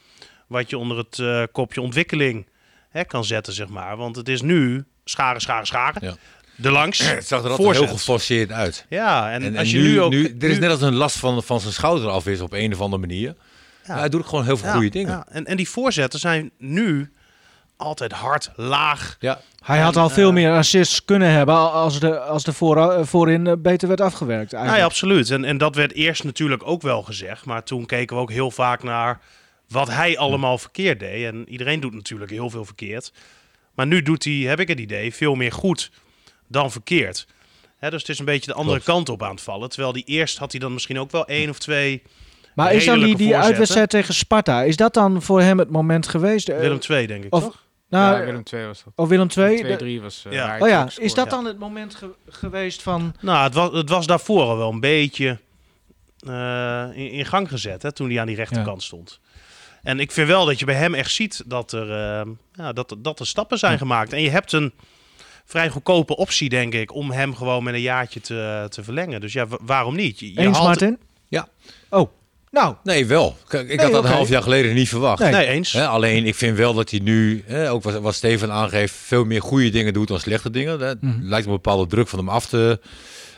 wat 0.47 0.69
je 0.69 0.77
onder 0.77 0.97
het 0.97 1.19
eh, 1.19 1.43
kopje 1.51 1.81
ontwikkeling 1.81 2.47
hè, 2.89 3.03
kan 3.03 3.25
zetten, 3.25 3.53
zeg 3.53 3.67
maar. 3.67 3.97
Want 3.97 4.15
het 4.15 4.29
is 4.29 4.41
nu 4.41 4.83
scharen, 5.05 5.41
scharen, 5.41 5.67
scharen. 5.67 6.05
Ja. 6.05 6.15
De 6.55 6.71
langs. 6.71 6.99
Het 7.09 7.27
zag 7.27 7.43
er 7.43 7.49
altijd 7.49 7.67
Voorzet. 7.67 7.85
heel 7.85 7.97
geforceerd 7.97 8.51
uit. 8.51 8.85
Ja, 8.89 9.31
en, 9.31 9.41
En, 9.43 9.57
als 9.57 9.71
je 9.71 9.79
nu, 9.79 10.01
ook... 10.01 10.11
nu, 10.11 10.35
er 10.39 10.49
is 10.49 10.53
nu- 10.53 10.59
net 10.59 10.69
als 10.69 10.81
een 10.81 10.93
last 10.95 11.17
van, 11.17 11.43
van 11.43 11.59
zijn 11.59 11.73
schouder 11.73 12.09
af 12.09 12.27
is 12.27 12.41
op 12.41 12.53
een 12.53 12.73
of 12.73 12.81
andere 12.81 13.01
manier. 13.01 13.35
Ja. 13.85 13.97
Hij 13.97 14.09
doet 14.09 14.25
gewoon 14.25 14.43
heel 14.45 14.57
veel 14.57 14.67
Ja, 14.67 14.73
goede 14.73 14.89
dingen. 14.89 15.11
ja. 15.11 15.25
En, 15.29 15.45
en 15.45 15.57
die 15.57 15.69
voorzetten 15.69 16.19
zijn 16.19 16.51
nu 16.57 17.11
altijd 17.81 18.11
hard, 18.11 18.51
laag. 18.55 19.15
Ja. 19.19 19.41
Hij 19.63 19.77
En, 19.77 19.83
had 19.83 19.95
al 19.97 20.09
veel 20.09 20.27
eh, 20.27 20.33
meer 20.33 20.51
assists 20.51 21.05
kunnen 21.05 21.29
hebben 21.31 21.55
al- 21.55 21.71
als 21.71 21.99
de, 21.99 22.19
als 22.19 22.43
de 22.43 22.53
voor, 22.53 22.77
eh, 22.91 23.05
voorin 23.05 23.47
eh, 23.47 23.53
beter 23.57 23.87
werd 23.87 24.01
afgewerkt. 24.01 24.51
Nou 24.51 24.63
ja, 24.63 24.69
Eigenlijk. 24.71 24.91
absoluut. 25.01 25.29
En, 25.29 25.45
en 25.45 25.57
dat 25.57 25.75
werd 25.75 25.93
eerst 25.93 26.23
natuurlijk 26.23 26.61
ook 26.67 26.81
wel 26.81 27.01
gezegd. 27.01 27.45
Maar 27.45 27.63
toen 27.63 27.85
keken 27.85 28.15
we 28.15 28.21
ook 28.21 28.31
heel 28.31 28.51
vaak 28.51 28.83
naar 28.83 29.19
wat 29.67 29.89
hij 29.89 30.17
allemaal 30.17 30.57
verkeerd 30.57 30.99
deed. 30.99 31.25
En 31.25 31.49
iedereen 31.49 31.79
doet 31.79 31.93
natuurlijk 31.93 32.31
heel 32.31 32.49
veel 32.49 32.65
verkeerd. 32.65 33.13
Maar 33.75 33.87
nu 33.87 34.01
doet 34.01 34.23
hij, 34.23 34.33
heb 34.33 34.59
ik 34.59 34.67
het 34.67 34.79
idee, 34.79 35.13
veel 35.13 35.35
meer 35.35 35.51
goed 35.51 35.91
dan 36.47 36.71
verkeerd. 36.71 37.27
Hè, 37.77 37.89
dus 37.89 37.99
het 38.01 38.09
is 38.09 38.19
een 38.19 38.25
beetje 38.25 38.51
de 38.51 38.57
andere 38.57 38.79
Klopt. 38.81 38.91
kant 38.97 39.09
op 39.09 39.23
aan 39.23 39.31
het 39.35 39.41
vallen. 39.43 39.69
Terwijl 39.69 39.93
die 39.93 40.03
eerst 40.03 40.37
had 40.37 40.51
hij 40.51 40.59
dan 40.59 40.73
misschien 40.73 40.99
ook 40.99 41.11
wel 41.11 41.25
één 41.25 41.49
of 41.49 41.59
twee. 41.59 42.03
maar 42.55 42.73
is 42.73 42.85
dan 42.85 42.99
die, 42.99 43.15
die 43.15 43.35
uitwedstrijd 43.37 43.89
tegen 43.89 44.13
Sparta, 44.13 44.63
is 44.63 44.75
dat 44.75 44.93
dan 44.93 45.21
voor 45.21 45.41
hem 45.41 45.59
het 45.59 45.69
moment 45.69 46.07
geweest? 46.07 46.47
Willem 46.47 46.79
II, 46.89 47.07
denk 47.07 47.23
ik, 47.23 47.33
of- 47.33 47.43
toch? 47.43 47.63
Nou, 47.99 48.17
ja, 48.19 48.25
Willem 48.25 48.43
II 48.53 48.65
was 48.65 48.83
dat. 48.83 48.93
Of 48.95 49.09
Willem 49.09 49.27
II? 49.37 49.97
2-3 49.99 50.01
was 50.01 50.25
eh, 50.25 50.31
Ja. 50.33 50.57
Oh 50.59 50.67
ja, 50.67 50.87
is 50.97 51.13
dat 51.13 51.25
ja. 51.25 51.31
dan 51.31 51.45
het 51.45 51.59
moment 51.59 51.95
ge- 51.95 52.15
geweest 52.29 52.81
van... 52.81 53.15
Nou, 53.21 53.43
het 53.43 53.53
was, 53.53 53.71
het 53.73 53.89
was 53.89 54.05
daarvoor 54.07 54.41
al 54.43 54.57
wel 54.57 54.69
een 54.71 54.79
beetje 54.79 55.37
eh, 56.27 56.85
in, 56.93 57.11
in 57.11 57.25
gang 57.25 57.49
gezet, 57.49 57.81
hè, 57.81 57.91
toen 57.91 58.09
hij 58.09 58.19
aan 58.19 58.27
die 58.27 58.35
rechterkant 58.35 58.83
stond. 58.83 59.19
En 59.83 59.99
ik 59.99 60.11
vind 60.11 60.27
wel 60.27 60.45
dat 60.45 60.59
je 60.59 60.65
bij 60.65 60.75
hem 60.75 60.93
echt 60.93 61.11
ziet 61.11 61.43
dat 61.45 61.71
er, 61.71 61.91
eh, 61.91 62.27
ja, 62.53 62.73
dat, 62.73 62.95
dat 62.97 63.19
er 63.19 63.27
stappen 63.27 63.57
zijn 63.59 63.71
Ja. 63.71 63.77
gemaakt. 63.77 64.13
En 64.13 64.21
je 64.21 64.29
hebt 64.29 64.51
een 64.51 64.73
vrij 65.45 65.69
goedkope 65.69 66.15
optie, 66.15 66.49
denk 66.49 66.73
ik, 66.73 66.93
om 66.93 67.11
hem 67.11 67.35
gewoon 67.35 67.63
met 67.63 67.73
een 67.73 67.81
jaartje 67.81 68.21
te, 68.21 68.65
te 68.69 68.83
verlengen. 68.83 69.21
Dus 69.21 69.33
ja, 69.33 69.47
wa- 69.47 69.57
waarom 69.61 69.95
niet? 69.95 70.19
Je, 70.19 70.33
je 70.33 70.39
Eens, 70.39 70.55
haalt- 70.55 70.67
Martin? 70.67 70.99
Ja. 71.27 71.47
Oh, 71.89 72.11
nou, 72.51 72.75
Nee, 72.83 73.05
wel. 73.05 73.37
Kijk, 73.47 73.69
ik 73.69 73.75
Nee, 73.75 73.85
had 73.85 73.91
dat 73.91 74.03
een 74.03 74.11
half 74.17 74.29
jaar 74.29 74.41
geleden 74.43 74.73
niet 74.75 74.89
verwacht. 74.89 75.19
Nee. 75.21 75.31
Nee, 75.31 75.47
eens. 75.47 75.75
Alleen 75.77 76.25
ik 76.25 76.35
vind 76.35 76.57
wel 76.57 76.73
dat 76.73 76.89
hij 76.89 76.99
nu, 76.99 77.43
ook 77.69 77.83
wat, 77.83 77.99
wat 77.99 78.15
Steven 78.15 78.51
aangeeft, 78.51 78.93
veel 78.93 79.23
meer 79.25 79.41
goede 79.41 79.69
dingen 79.69 79.93
doet 79.93 80.07
dan 80.07 80.19
slechte 80.19 80.49
dingen. 80.49 80.79
Het 80.79 81.01
Mhm. 81.01 81.19
lijkt 81.21 81.45
een 81.45 81.51
bepaalde 81.51 81.87
druk 81.87 82.07
van 82.07 82.19
hem 82.19 82.29
af 82.29 82.45
te 82.45 82.79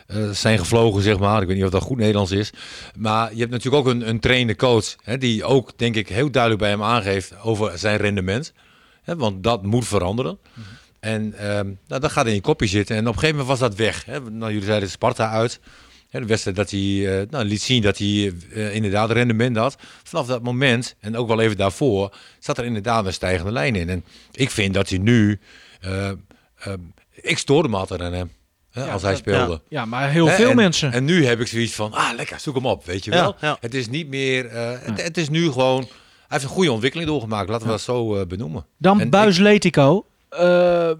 eh, 0.06 0.30
zijn 0.30 0.58
gevlogen, 0.58 1.02
zeg 1.02 1.18
maar. 1.18 1.40
Ik 1.42 1.46
weet 1.46 1.56
niet 1.56 1.64
of 1.64 1.70
dat 1.70 1.82
goed 1.82 1.98
Nederlands 1.98 2.30
is. 2.30 2.50
Maar 2.96 3.32
je 3.34 3.38
hebt 3.38 3.50
natuurlijk 3.50 3.86
ook 3.86 3.92
een, 3.94 4.08
een 4.08 4.20
trainde 4.20 4.56
coach, 4.56 4.94
die 5.18 5.44
ook, 5.44 5.72
denk 5.76 5.94
ik, 5.96 6.08
heel 6.08 6.30
duidelijk 6.30 6.62
bij 6.62 6.70
hem 6.70 6.82
aangeeft 6.82 7.32
over 7.42 7.78
zijn 7.78 7.96
rendement. 7.96 8.52
Want 9.04 9.42
dat 9.42 9.62
moet 9.62 9.86
veranderen. 9.86 10.38
En 11.00 11.34
ehm, 11.38 11.66
nou, 11.88 12.00
dat 12.00 12.12
gaat 12.12 12.26
in 12.26 12.34
je 12.34 12.40
kopje 12.40 12.66
zitten. 12.66 12.96
En 12.96 13.02
op 13.02 13.12
een 13.14 13.18
gegeven 13.18 13.36
moment 13.38 13.58
was 13.60 13.68
dat 13.68 13.78
weg. 13.78 14.06
Nou, 14.30 14.52
jullie 14.52 14.66
zeiden 14.66 14.90
Sparta 14.90 15.30
uit. 15.30 15.60
Hè, 16.14 16.20
de 16.20 16.26
wedstrijd 16.26 16.56
dat 16.56 16.70
hij 16.70 17.20
eh, 17.20 17.26
nou, 17.30 17.44
liet 17.44 17.62
zien 17.62 17.82
dat 17.82 17.98
hij 17.98 18.32
eh, 18.54 18.74
inderdaad 18.74 19.10
rendement 19.10 19.56
had. 19.56 19.76
Vanaf 20.02 20.26
dat 20.26 20.42
moment, 20.42 20.94
en 21.00 21.16
ook 21.16 21.28
wel 21.28 21.40
even 21.40 21.56
daarvoor, 21.56 22.14
zat 22.38 22.58
er 22.58 22.64
inderdaad 22.64 23.06
een 23.06 23.12
stijgende 23.12 23.52
lijn 23.52 23.76
in. 23.76 23.88
En 23.88 24.04
ik 24.32 24.50
vind 24.50 24.74
dat 24.74 24.88
hij 24.88 24.98
nu... 24.98 25.40
eh, 25.80 26.10
ik 27.10 27.38
stoorde 27.38 27.68
me 27.68 27.76
altijd 27.76 28.00
aan 28.00 28.12
hem, 28.12 28.30
hè, 28.70 28.84
Ja, 28.84 28.92
als 28.92 29.02
hij 29.02 29.10
dat- 29.10 29.20
speelde. 29.20 29.60
ja, 29.68 29.84
maar 29.84 30.10
heel 30.10 30.26
Hè, 30.28 30.34
veel 30.34 30.50
en, 30.50 30.56
mensen. 30.56 30.92
En 30.92 31.04
nu 31.04 31.26
heb 31.26 31.40
ik 31.40 31.46
zoiets 31.46 31.72
van, 31.74 31.92
ah 31.92 32.08
lekker, 32.16 32.40
zoek 32.40 32.54
hem 32.54 32.66
op, 32.66 32.84
weet 32.84 33.04
je 33.04 33.10
Ja, 33.10 33.20
wel. 33.20 33.36
ja. 33.40 33.56
Het 33.60 33.74
is 33.74 33.88
niet 33.88 34.08
meer, 34.08 34.46
eh, 34.46 34.70
het, 34.80 35.02
het 35.02 35.16
is 35.16 35.28
nu 35.28 35.50
gewoon, 35.50 35.80
hij 35.80 35.88
heeft 36.28 36.44
een 36.44 36.48
goede 36.50 36.72
ontwikkeling 36.72 37.08
doorgemaakt, 37.10 37.48
laten 37.48 37.66
we 37.66 37.72
dat 37.72 37.80
zo 37.80 38.16
eh, 38.20 38.26
benoemen. 38.26 38.66
Dan 38.78 39.00
En 39.00 39.10
Buis 39.10 39.38
Letico. 39.38 40.06
Eh, 40.28 40.90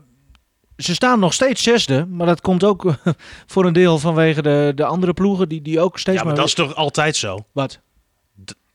ze 0.76 0.94
staan 0.94 1.18
nog 1.18 1.32
steeds 1.32 1.62
zesde, 1.62 2.06
maar 2.06 2.26
dat 2.26 2.40
komt 2.40 2.64
ook 2.64 2.94
voor 3.52 3.64
een 3.66 3.72
deel 3.72 3.98
vanwege 3.98 4.42
de, 4.42 4.72
de 4.74 4.84
andere 4.84 5.12
ploegen 5.14 5.48
die, 5.48 5.62
die 5.62 5.80
ook 5.80 5.98
steeds 5.98 6.18
Ja, 6.18 6.24
maar 6.24 6.32
maar... 6.32 6.40
dat 6.40 6.46
is 6.48 6.54
toch 6.54 6.74
altijd 6.74 7.16
zo? 7.16 7.38
Wat? 7.52 7.80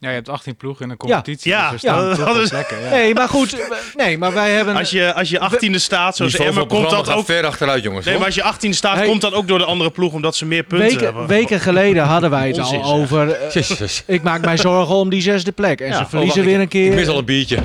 Ja, 0.02 0.10
je 0.10 0.16
hebt 0.16 0.30
18 0.30 0.56
ploegen 0.56 0.86
in 0.86 0.92
een 0.92 0.98
competitie. 0.98 1.52
Ja, 1.52 1.72
dus 1.72 1.82
ja, 1.82 2.16
toch 2.16 2.26
dat 2.26 2.36
is- 2.36 2.50
plekken, 2.50 2.82
ja. 2.82 2.90
Nee, 2.90 3.14
maar 3.14 3.30
goed. 3.30 3.60
eh, 3.60 3.66
Nee, 3.96 4.18
maar 4.18 4.34
wij 4.34 4.52
hebben... 4.52 4.76
Als 4.76 4.90
je, 4.90 5.14
als 5.14 5.30
je 5.30 5.50
18e 5.70 5.76
staat, 5.76 6.16
zoals 6.16 6.36
komt 6.36 6.70
dat 6.70 6.94
ook... 6.94 7.06
gaat 7.06 7.26
ver 7.26 7.46
achteruit, 7.46 7.84
jongens. 7.84 8.06
Nee, 8.06 8.14
hoor. 8.16 8.24
maar 8.28 8.36
als 8.44 8.60
je 8.60 8.68
18e 8.70 8.74
staat, 8.76 8.96
Hey. 8.96 9.06
komt 9.08 9.22
dat 9.22 9.34
ook 9.34 9.48
door 9.48 9.58
de 9.58 9.66
andere 9.66 9.92
ploeg, 9.92 10.14
omdat 10.14 10.36
ze 10.36 10.46
meer 10.46 10.64
punten 10.64 10.88
weken, 10.88 11.04
hebben. 11.04 11.28
weken 11.28 11.60
geleden 11.60 12.04
hadden 12.04 12.30
wij 12.30 12.48
het 12.48 12.58
Onzin, 12.58 12.82
al 12.82 12.94
over... 12.94 13.32
eh, 13.32 13.52
Jezus. 13.52 14.04
ik 14.06 14.22
maak 14.24 14.42
mij 14.42 14.58
zorgen 14.58 14.96
om 14.96 15.10
die 15.10 15.22
zesde 15.22 15.52
plek. 15.52 15.80
En 15.82 15.88
Ja, 15.88 15.98
ze 15.98 16.04
oh, 16.04 16.10
verliezen 16.10 16.38
wacht, 16.38 16.50
weer 16.52 16.60
een 16.62 16.68
keer. 16.68 16.90
Ik 16.92 16.96
mis 16.96 17.08
al 17.08 17.18
een 17.18 17.26
biertje. 17.26 17.58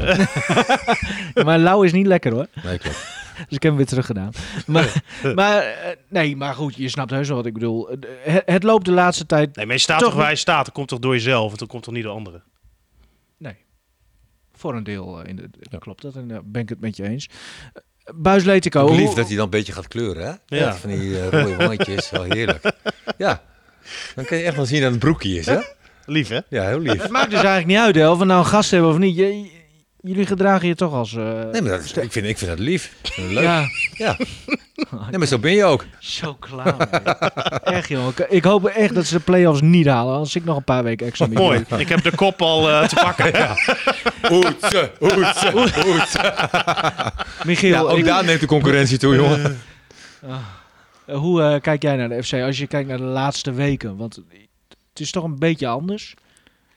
Maar 1.44 1.58
lauw 1.58 1.82
is 1.82 1.92
niet 1.92 2.06
lekker 2.06 2.32
hoor. 2.32 2.46
Nee, 2.62 2.78
klopt. 2.78 2.96
Dus 3.48 3.56
ik 3.56 3.62
heb 3.62 3.62
hem 3.62 3.76
weer 3.76 3.86
teruggedaan. 3.86 4.30
Maar, 4.66 5.02
maar 5.34 5.62
eh, 5.62 5.96
nee, 6.08 6.36
maar 6.36 6.54
goed, 6.54 6.76
je 6.76 6.88
snapt 6.88 7.10
heus 7.10 7.28
wel 7.28 7.36
wat 7.36 7.46
ik 7.46 7.52
bedoel. 7.52 7.90
Eh, 7.90 7.98
Het, 8.22 8.42
het 8.46 8.62
loopt 8.62 8.84
de 8.84 8.92
laatste 8.92 9.26
tijd. 9.26 9.56
Nee, 9.56 9.66
maar 9.66 9.74
je 9.74 9.80
staat 9.80 9.98
Toch 9.98 10.08
toch 10.08 10.18
waar 10.18 10.30
je 10.30 10.36
staat. 10.36 10.64
Dat 10.64 10.74
komt 10.74 10.88
toch 10.88 10.98
door 10.98 11.12
jezelf? 11.12 11.52
en 11.52 11.58
Dat 11.58 11.68
komt 11.68 11.82
toch 11.82 11.94
niet 11.94 12.02
door 12.02 12.12
anderen? 12.14 12.42
Nee. 13.38 13.56
Voor 14.52 14.74
een 14.74 14.84
deel 14.84 15.20
eh, 15.22 15.28
in 15.28 15.36
de, 15.36 15.78
klopt 15.78 16.02
dat. 16.02 16.14
En 16.16 16.28
daar 16.28 16.44
ben 16.44 16.62
ik 16.62 16.68
het 16.68 16.80
met 16.80 16.96
je 16.96 17.08
eens. 17.08 17.28
Buis 18.14 18.44
Letico. 18.44 18.94
Lief 18.94 19.12
dat 19.12 19.26
hij 19.26 19.36
dan 19.36 19.44
een 19.44 19.50
beetje 19.50 19.72
gaat 19.72 19.88
kleuren, 19.88 20.40
hè? 20.46 20.56
Ja. 20.56 20.74
Van 20.74 20.90
die 20.90 21.28
rode 21.30 21.56
wandjes, 21.56 22.10
wel 22.10 22.22
heerlijk. 22.22 22.72
Ja, 23.18 23.42
dan 24.14 24.24
kan 24.24 24.38
je 24.38 24.44
echt 24.44 24.56
wel 24.56 24.66
zien 24.66 24.80
dat 24.82 24.90
het 24.90 25.00
broekje 25.00 25.38
is, 25.38 25.46
hè? 25.46 25.58
Lief, 26.06 26.28
hè? 26.28 26.40
Ja, 26.48 26.66
heel 26.66 26.78
lief. 26.78 27.02
Het 27.02 27.10
maakt 27.10 27.30
dus 27.30 27.34
eigenlijk 27.42 27.66
niet 27.66 27.78
uit 27.78 27.94
hè, 27.94 28.10
of 28.10 28.18
we 28.18 28.24
nou 28.24 28.38
een 28.38 28.46
gast 28.46 28.70
hebben 28.70 28.90
of 28.90 28.98
niet. 28.98 29.16
Je, 29.16 29.50
jullie 30.04 30.26
gedragen 30.26 30.68
je 30.68 30.74
toch 30.74 30.92
als... 30.92 31.14
eh, 31.16 31.22
Nee, 31.52 31.62
maar 31.62 31.70
dat, 31.70 31.96
ik, 31.96 32.12
vind, 32.12 32.26
ik 32.26 32.38
vind 32.38 32.50
het 32.50 32.58
lief. 32.58 32.92
Leuk. 33.16 33.42
Ja, 33.42 33.64
Ja. 33.94 34.16
Nee, 35.10 35.18
maar 35.18 35.26
zo 35.26 35.38
ben 35.38 35.52
je 35.52 35.64
ook. 35.64 35.84
zo 35.98 36.34
klaar. 36.34 36.76
mee. 36.76 37.74
echt, 37.76 37.88
joh. 37.88 38.08
Ik, 38.08 38.18
ik 38.18 38.44
hoop 38.44 38.64
echt 38.66 38.94
dat 38.94 39.06
ze 39.06 39.14
de 39.16 39.20
play-offs 39.20 39.60
niet 39.60 39.86
halen. 39.86 40.14
Als 40.14 40.34
ik 40.34 40.44
nog 40.44 40.56
een 40.56 40.64
paar 40.64 40.84
weken 40.84 41.06
extra 41.06 41.26
mee 41.26 41.36
Mooi. 41.36 41.64
Ik 41.76 41.88
heb 41.88 42.02
de 42.02 42.10
kop 42.14 42.42
al 42.42 42.70
eh, 42.70 42.88
te 42.88 42.94
pakken. 42.94 43.26
Oetse, 44.36 44.90
oetse, 45.00 45.52
oetse. 45.86 46.34
Michiel, 47.46 47.70
Ja, 47.70 47.80
ook 47.80 47.98
ik- 47.98 48.04
daar 48.04 48.24
neemt 48.24 48.40
de 48.40 48.46
concurrentie 48.46 48.98
toe, 48.98 49.14
jongen. 49.14 49.60
eh, 50.20 51.16
hoe 51.16 51.42
eh, 51.42 51.60
kijk 51.60 51.82
jij 51.82 51.96
naar 51.96 52.08
de 52.08 52.22
FC 52.22 52.32
als 52.32 52.58
je 52.58 52.66
kijkt 52.66 52.88
naar 52.88 52.98
de 52.98 53.02
laatste 53.04 53.52
weken? 53.52 53.96
Want 53.96 54.14
het 54.90 55.00
is 55.00 55.10
toch 55.10 55.24
een 55.24 55.38
beetje 55.38 55.66
anders. 55.66 56.14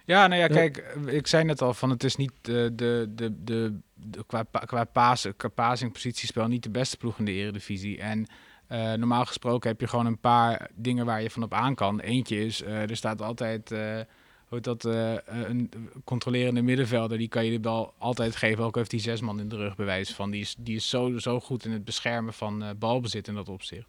Ja, 0.08 0.28
nou 0.28 0.42
ja, 0.42 0.48
kijk, 0.48 0.96
ik 1.06 1.28
zei 1.28 1.44
net 1.44 1.62
al 1.62 1.74
van 1.74 1.90
het 1.90 2.04
is 2.04 2.16
niet 2.16 2.32
de, 2.42 2.72
de, 2.76 3.12
de, 3.16 3.44
de, 3.44 3.80
de- 3.94 4.24
qua, 4.28 4.44
qua, 4.66 4.84
pasen, 4.84 5.36
qua 5.36 5.48
passing 5.48 5.92
positiespel 5.92 6.48
niet 6.48 6.64
de 6.64 6.70
beste 6.70 6.98
ploeg 6.98 7.20
in 7.20 7.26
de 7.26 7.32
eredivisie. 7.32 8.00
En 8.00 8.26
eh, 8.68 8.94
normaal 8.94 9.26
gesproken 9.26 9.70
heb 9.70 9.80
je 9.80 9.88
gewoon 9.88 10.06
een 10.06 10.20
paar 10.20 10.70
dingen 10.76 11.06
waar 11.06 11.22
je 11.22 11.30
van 11.30 11.44
op 11.44 11.54
aan 11.54 11.76
kan. 11.76 12.00
Eentje 12.00 12.46
is, 12.46 12.62
eh, 12.64 12.90
er 12.90 12.96
staat 12.96 13.22
altijd, 13.22 13.72
eh, 13.72 14.00
hoe 14.48 14.60
dat, 14.60 14.86
eh, 14.86 15.14
een 15.26 15.72
controlerende 16.04 16.62
middenvelder. 16.62 17.18
Die 17.18 17.28
kan 17.28 17.46
je 17.46 17.52
de 17.52 17.60
bal 17.60 17.94
altijd 17.98 18.36
geven, 18.36 18.64
ook 18.64 18.76
heeft 18.76 18.90
die 18.92 19.00
zes 19.00 19.22
man 19.22 19.40
in 19.40 19.50
de 19.50 19.56
rug 19.56 19.76
bewijs 19.76 20.14
van. 20.14 20.32
Die 20.32 20.42
is, 20.42 20.56
die 20.58 20.76
is 20.76 20.90
zo, 20.90 21.18
zo 21.18 21.40
goed 21.40 21.66
in 21.66 21.72
het 21.72 21.86
beschermen 21.86 22.34
van 22.34 22.64
eh, 22.64 22.70
balbezit 22.80 23.28
in 23.28 23.34
dat 23.36 23.50
opzicht. 23.50 23.88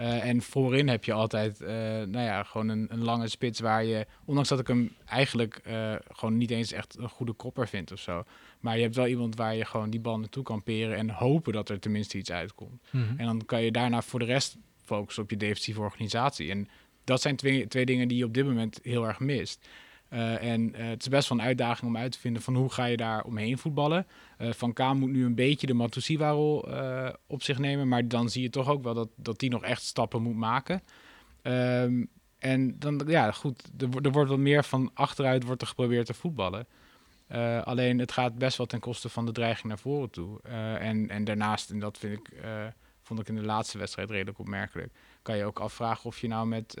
Eh, 0.00 0.24
en 0.24 0.42
voorin 0.42 0.88
heb 0.88 1.04
je 1.04 1.12
altijd, 1.12 1.60
eh, 1.60 1.68
nou 1.84 2.20
ja, 2.20 2.42
gewoon 2.42 2.68
een, 2.68 2.86
een 2.90 3.04
lange 3.04 3.28
spits 3.28 3.60
waar 3.60 3.84
je, 3.84 4.06
ondanks 4.24 4.48
dat 4.48 4.60
ik 4.60 4.66
hem 4.66 4.92
eigenlijk 5.06 5.60
eh, 5.64 5.94
gewoon 6.08 6.36
niet 6.36 6.50
eens 6.50 6.72
echt 6.72 6.98
een 6.98 7.08
goede 7.08 7.32
kopper 7.32 7.68
vind 7.68 7.92
of 7.92 7.98
zo. 7.98 8.24
Maar 8.60 8.76
je 8.76 8.82
hebt 8.82 8.96
wel 8.96 9.06
iemand 9.06 9.36
waar 9.36 9.54
je 9.54 9.64
gewoon 9.64 9.90
die 9.90 10.00
bal 10.00 10.18
naartoe 10.18 10.42
kan 10.42 10.62
peren 10.62 10.96
en 10.96 11.10
hopen 11.10 11.52
dat 11.52 11.68
er 11.68 11.80
tenminste 11.80 12.18
iets 12.18 12.30
uitkomt. 12.30 12.82
En 12.92 13.26
dan 13.26 13.44
kan 13.46 13.62
je 13.62 13.70
daarna 13.70 14.02
voor 14.02 14.18
de 14.18 14.24
rest 14.24 14.56
focussen 14.84 15.22
op 15.22 15.30
je 15.30 15.36
defensieve 15.36 15.80
organisatie. 15.80 16.50
En 16.50 16.68
dat 17.04 17.20
zijn 17.20 17.36
twee, 17.36 17.68
twee 17.68 17.86
dingen 17.86 18.08
die 18.08 18.18
je 18.18 18.24
op 18.24 18.34
dit 18.34 18.44
moment 18.44 18.78
heel 18.82 19.06
erg 19.06 19.18
mist. 19.18 19.68
Eh, 20.10 20.42
en 20.42 20.74
eh, 20.74 20.88
het 20.88 21.00
is 21.00 21.08
best 21.08 21.28
wel 21.28 21.38
een 21.38 21.44
uitdaging 21.44 21.90
om 21.90 21.96
uit 21.96 22.12
te 22.12 22.18
vinden 22.18 22.42
van 22.42 22.54
hoe 22.54 22.72
ga 22.72 22.84
je 22.84 22.96
daar 22.96 23.24
omheen 23.24 23.58
voetballen. 23.58 24.06
Eh, 24.36 24.52
van 24.52 24.72
Kaan 24.72 24.98
moet 24.98 25.10
nu 25.10 25.24
een 25.24 25.34
beetje 25.34 25.66
de 25.66 25.74
Matusiwa-rol 25.74 26.68
op 27.26 27.42
zich 27.42 27.58
nemen, 27.58 27.88
maar 27.88 28.08
dan 28.08 28.30
zie 28.30 28.42
je 28.42 28.50
toch 28.50 28.68
ook 28.68 28.82
wel 28.82 28.94
dat, 28.94 29.08
dat 29.16 29.38
die 29.38 29.50
nog 29.50 29.62
echt 29.62 29.82
stappen 29.82 30.22
moet 30.22 30.36
maken. 30.36 30.82
Ehm, 31.42 32.04
en 32.38 32.78
dan, 32.78 33.02
ja, 33.06 33.32
goed, 33.32 33.70
er, 33.78 33.88
er 34.02 34.12
wordt 34.12 34.30
wat 34.30 34.38
meer 34.38 34.64
van 34.64 34.90
achteruit 34.94 35.44
wordt 35.44 35.60
er 35.60 35.68
geprobeerd 35.68 36.06
te 36.06 36.14
voetballen. 36.14 36.66
Alleen 37.64 37.98
het 37.98 38.12
gaat 38.12 38.38
best 38.38 38.56
wel 38.56 38.66
ten 38.66 38.80
koste 38.80 39.08
van 39.08 39.26
de 39.26 39.32
dreiging 39.32 39.68
naar 39.68 39.78
voren 39.78 40.10
toe. 40.10 40.40
En, 40.78 41.08
en 41.08 41.24
daarnaast, 41.24 41.70
en 41.70 41.78
dat 41.78 41.98
vind 41.98 42.18
ik, 42.18 42.32
vond 43.02 43.20
ik 43.20 43.28
in 43.28 43.34
de 43.34 43.42
laatste 43.42 43.78
wedstrijd 43.78 44.10
redelijk 44.10 44.38
opmerkelijk, 44.38 44.92
kan 45.22 45.36
je 45.36 45.44
ook 45.44 45.58
afvragen 45.58 46.04
of 46.04 46.18
je 46.18 46.28
nou 46.28 46.46
met, 46.46 46.74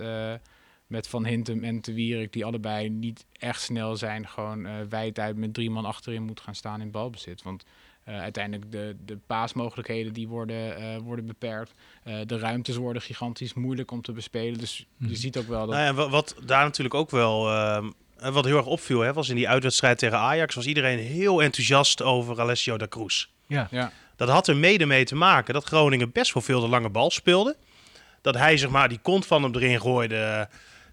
met 0.90 1.08
Van 1.08 1.26
Hintem 1.26 1.64
en 1.64 1.80
Te 1.80 1.92
Wierik, 1.92 2.32
die 2.32 2.44
allebei 2.44 2.88
niet 2.88 3.24
echt 3.38 3.60
snel 3.60 3.96
zijn, 3.96 4.28
gewoon 4.28 4.66
eh 4.66 4.72
wijd 4.88 5.18
uit 5.18 5.36
met 5.36 5.54
drie 5.54 5.70
man 5.70 5.84
achterin 5.84 6.22
moet 6.22 6.40
gaan 6.40 6.54
staan 6.54 6.80
in 6.80 6.90
balbezit. 6.90 7.42
Want 7.42 7.64
eh, 8.04 8.20
uiteindelijk 8.20 8.72
de, 8.72 8.96
de 9.04 9.18
paasmogelijkheden 9.26 10.12
die 10.12 10.28
worden, 10.28 10.76
eh, 10.76 10.96
worden 11.02 11.26
beperkt. 11.26 11.74
Eh, 12.02 12.14
de 12.26 12.38
ruimtes 12.38 12.76
worden 12.76 13.02
gigantisch 13.02 13.54
moeilijk 13.54 13.90
om 13.90 14.02
te 14.02 14.12
bespelen. 14.12 14.58
Dus 14.58 14.86
je 14.96 15.16
ziet 15.16 15.36
ook 15.36 15.48
wel 15.48 15.66
dat... 15.66 15.74
Nou 15.74 15.84
ja, 15.84 15.94
wa- 15.94 16.08
wat 16.08 16.36
daar 16.46 16.64
natuurlijk 16.64 16.94
ook 16.94 17.10
wel 17.10 17.48
ehm, 17.50 17.90
eh, 18.18 18.32
wat 18.32 18.44
heel 18.44 18.56
erg 18.56 18.66
opviel, 18.66 19.00
hè, 19.00 19.12
was 19.12 19.28
in 19.28 19.36
die 19.36 19.48
uitwedstrijd 19.48 19.98
tegen 19.98 20.18
Ajax, 20.18 20.54
was 20.54 20.66
iedereen 20.66 20.98
heel 20.98 21.42
enthousiast 21.42 22.02
over 22.02 22.40
Alessio 22.40 22.76
da 22.78 22.88
Cruz. 22.88 23.26
Ja. 23.46 23.68
ja. 23.70 23.92
Dat 24.16 24.28
had 24.28 24.48
er 24.48 24.56
mede 24.56 24.86
mee 24.86 25.04
te 25.04 25.14
maken 25.14 25.54
dat 25.54 25.64
Groningen 25.64 26.12
best 26.12 26.32
wel 26.34 26.42
veel 26.42 26.60
de 26.60 26.68
lange 26.68 26.88
bal 26.90 27.10
speelde. 27.10 27.56
Dat 28.20 28.34
hij 28.36 28.56
zeg 28.56 28.70
maar 28.70 28.88
die 28.88 28.98
kont 29.02 29.26
van 29.26 29.42
hem 29.42 29.54
erin 29.54 29.80
gooide, 29.80 30.48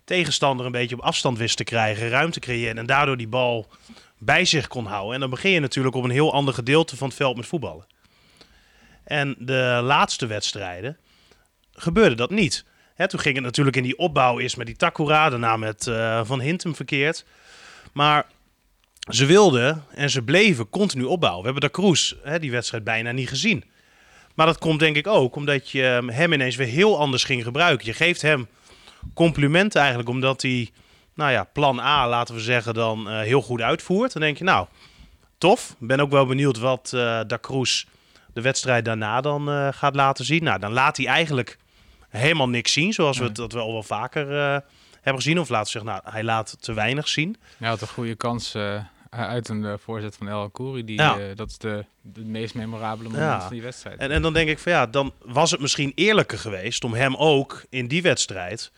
tegenstander 0.08 0.66
een 0.66 0.72
beetje 0.72 0.95
op 0.95 1.01
afstand 1.01 1.38
wist 1.38 1.58
te 1.58 1.64
krijgen, 1.64 2.10
ruimte 2.10 2.39
creëren 2.39 2.78
en 2.78 2.86
daardoor 2.86 3.18
die 3.18 3.28
bal 3.28 3.68
bij 4.18 4.45
zich 4.45 4.68
kon 4.68 4.86
houden. 4.86 5.14
En 5.14 5.20
dan 5.20 5.30
begin 5.30 5.51
je 5.51 5.60
natuurlijk 5.60 5.95
op 5.95 6.03
een 6.03 6.10
heel 6.10 6.34
ander 6.34 6.53
gedeelte 6.53 6.97
van 6.97 7.08
het 7.08 7.18
veld 7.18 7.36
met 7.36 7.45
voetballen. 7.45 7.86
En 9.03 9.36
de 9.39 9.80
laatste 9.84 10.28
wedstrijden 10.28 10.97
gebeurde 11.74 12.16
dat 12.16 12.30
niet. 12.30 12.66
Toen 12.95 13.20
ging 13.20 13.36
het 13.36 13.43
natuurlijk 13.43 13.76
in 13.76 13.84
die 13.84 13.97
opbouw 13.97 14.39
eerst 14.39 14.58
met 14.58 14.66
die 14.66 14.76
Takura, 14.76 15.30
daarna 15.30 15.58
met 15.58 15.88
eh, 15.88 16.22
Van 16.26 16.41
Hintem 16.41 16.76
verkeerd. 16.76 17.26
Maar 17.93 18.26
ze 19.10 19.26
wilden 19.26 19.84
en 19.95 20.10
ze 20.10 20.22
bleven 20.22 20.70
continu 20.70 21.03
opbouwen. 21.03 21.43
We 21.43 21.51
hebben 21.51 21.70
de 21.74 22.20
hè, 22.24 22.39
die 22.39 22.51
wedstrijd 22.51 22.84
bijna 22.84 23.12
niet 23.12 23.30
gezien. 23.30 23.64
Maar 24.34 24.45
dat 24.45 24.58
komt 24.58 24.80
denk 24.80 24.95
ik 24.95 25.08
ook 25.08 25.36
omdat 25.36 25.70
je 25.70 25.82
hem 26.12 26.34
ineens 26.34 26.55
weer 26.55 26.68
heel 26.68 26.99
anders 26.99 27.24
ging 27.24 27.43
gebruiken. 27.43 27.86
Je 27.86 27.93
geeft 27.93 28.22
hem 28.22 28.47
complimenten 29.14 29.80
eigenlijk 29.80 30.10
omdat 30.10 30.41
hij, 30.41 30.70
nou 31.14 31.32
ja, 31.32 31.43
plan 31.43 31.80
A, 31.80 32.08
laten 32.08 32.36
we 32.36 32.41
zeggen, 32.41 32.74
dan 32.74 33.10
eh, 33.10 33.20
heel 33.20 33.41
goed 33.41 33.62
uitvoert. 33.62 34.14
Dan 34.14 34.22
denk 34.22 34.38
je, 34.38 34.43
nou, 34.43 34.68
tof. 35.38 35.76
Ben 35.80 35.99
ook 35.99 36.12
wel 36.12 36.26
benieuwd 36.26 36.58
wat 36.58 36.91
eh 36.93 37.20
Da 37.28 37.38
Cruz 37.41 37.86
de 38.34 38.41
wedstrijd 38.41 38.86
daarna 38.86 39.22
dan 39.22 39.49
eh, 39.49 39.68
gaat 39.72 39.95
laten 39.95 40.26
zien. 40.26 40.43
Nou, 40.43 40.60
dan 40.60 40.72
laat 40.74 40.97
hij 40.97 41.05
eigenlijk 41.05 41.58
helemaal 42.10 42.49
niks 42.49 42.74
zien, 42.74 42.93
zoals 42.93 43.18
we 43.18 43.32
dat 43.32 43.51
wel 43.51 43.72
wel 43.72 43.84
vaker 43.84 44.28
hebben 45.01 45.22
gezien. 45.22 45.39
Of 45.39 45.49
laten 45.49 45.66
we 45.66 45.80
zeggen, 45.80 45.91
nou, 45.91 46.14
hij 46.16 46.24
laat 46.24 46.58
te 46.60 46.74
weinig 46.74 47.08
zien. 47.08 47.36
Hij 47.58 47.68
had 47.70 47.82
een 47.82 47.88
goede 47.88 48.16
kans 48.16 48.55
uit 49.10 49.49
een 49.49 49.80
voorzet 49.80 50.16
van 50.16 50.28
El 50.28 50.49
Kouri. 50.49 50.84
Die, 50.86 50.95
Ja. 50.97 51.18
dat 51.36 51.49
is 51.49 51.58
de, 51.58 51.86
de 52.01 52.22
meest 52.26 52.53
memorabele 52.55 53.10
moment 53.10 53.28
Ja. 53.30 53.41
van 53.41 53.51
die 53.51 53.62
wedstrijd. 53.62 53.99
En, 53.99 54.12
en 54.12 54.22
dan 54.22 54.34
denk 54.34 54.49
ik 54.49 54.60
van 54.60 54.72
ja, 54.72 54.86
dan 54.86 55.14
was 55.26 55.51
het 55.51 55.60
misschien 55.60 55.91
eerlijker 55.95 56.38
geweest 56.39 56.84
om 56.84 56.93
hem 56.93 57.16
ook 57.16 57.66
in 57.70 57.88
die 57.88 58.01
wedstrijd 58.01 58.72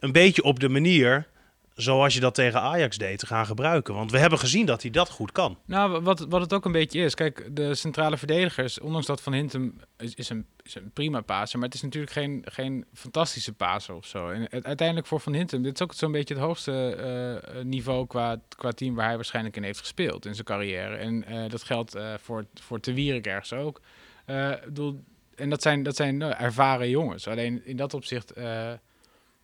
een 0.00 0.12
beetje 0.12 0.42
op 0.42 0.60
de 0.60 0.68
manier 0.68 1.28
zoals 1.74 2.14
je 2.14 2.20
dat 2.20 2.34
tegen 2.34 2.60
Ajax 2.60 2.98
deed 2.98 3.18
te 3.18 3.26
gaan 3.26 3.46
gebruiken. 3.46 3.94
Want 3.94 4.10
we 4.10 4.18
hebben 4.18 4.38
gezien 4.38 4.66
dat 4.66 4.82
hij 4.82 4.90
dat 4.90 5.10
goed 5.10 5.32
kan. 5.32 5.58
Nou, 5.64 6.00
wat, 6.00 6.26
wat 6.28 6.40
het 6.40 6.52
ook 6.52 6.64
een 6.64 6.72
beetje 6.72 7.00
is. 7.00 7.14
Kijk, 7.14 7.56
de 7.56 7.74
centrale 7.74 8.16
verdedigers, 8.16 8.80
ondanks 8.80 9.06
dat 9.06 9.20
Van 9.20 9.32
Hintem 9.32 9.80
is, 9.98 10.14
is, 10.14 10.28
een, 10.28 10.46
een 10.74 10.90
prima 10.92 11.20
paser, 11.20 11.58
maar 11.58 11.68
het 11.68 11.76
is 11.76 11.82
natuurlijk 11.82 12.12
geen, 12.12 12.44
geen 12.44 12.84
fantastische 12.94 13.52
paser 13.52 13.94
of 13.94 14.06
zo. 14.06 14.28
En 14.28 14.64
uiteindelijk 14.64 15.06
voor 15.06 15.20
Van 15.20 15.34
Hintem, 15.34 15.62
dit 15.62 15.74
is 15.74 15.82
ook 15.82 15.94
zo'n 15.94 16.12
beetje 16.12 16.34
het 16.34 16.42
hoogste 16.42 16.94
eh, 16.94 17.62
niveau 17.62 18.06
qua, 18.06 18.40
qua 18.56 18.70
team 18.70 18.94
waar 18.94 19.06
hij 19.06 19.16
waarschijnlijk 19.16 19.56
in 19.56 19.62
heeft 19.62 19.78
gespeeld 19.78 20.26
in 20.26 20.34
zijn 20.34 20.46
carrière. 20.46 20.96
En 20.96 21.24
eh, 21.24 21.48
dat 21.48 21.62
geldt 21.62 21.94
eh, 21.94 22.14
voor, 22.20 22.44
voor 22.54 22.80
Te 22.80 23.20
ergens 23.22 23.52
ook. 23.52 23.80
Eh, 24.24 24.52
bedoel, 24.64 25.04
en 25.34 25.50
dat 25.50 25.62
zijn, 25.62 25.82
dat 25.82 25.96
zijn 25.96 26.22
ervaren 26.22 26.88
jongens. 26.88 27.28
Alleen 27.28 27.64
in 27.64 27.76
dat 27.76 27.94
opzicht, 27.94 28.30
eh, 28.30 28.72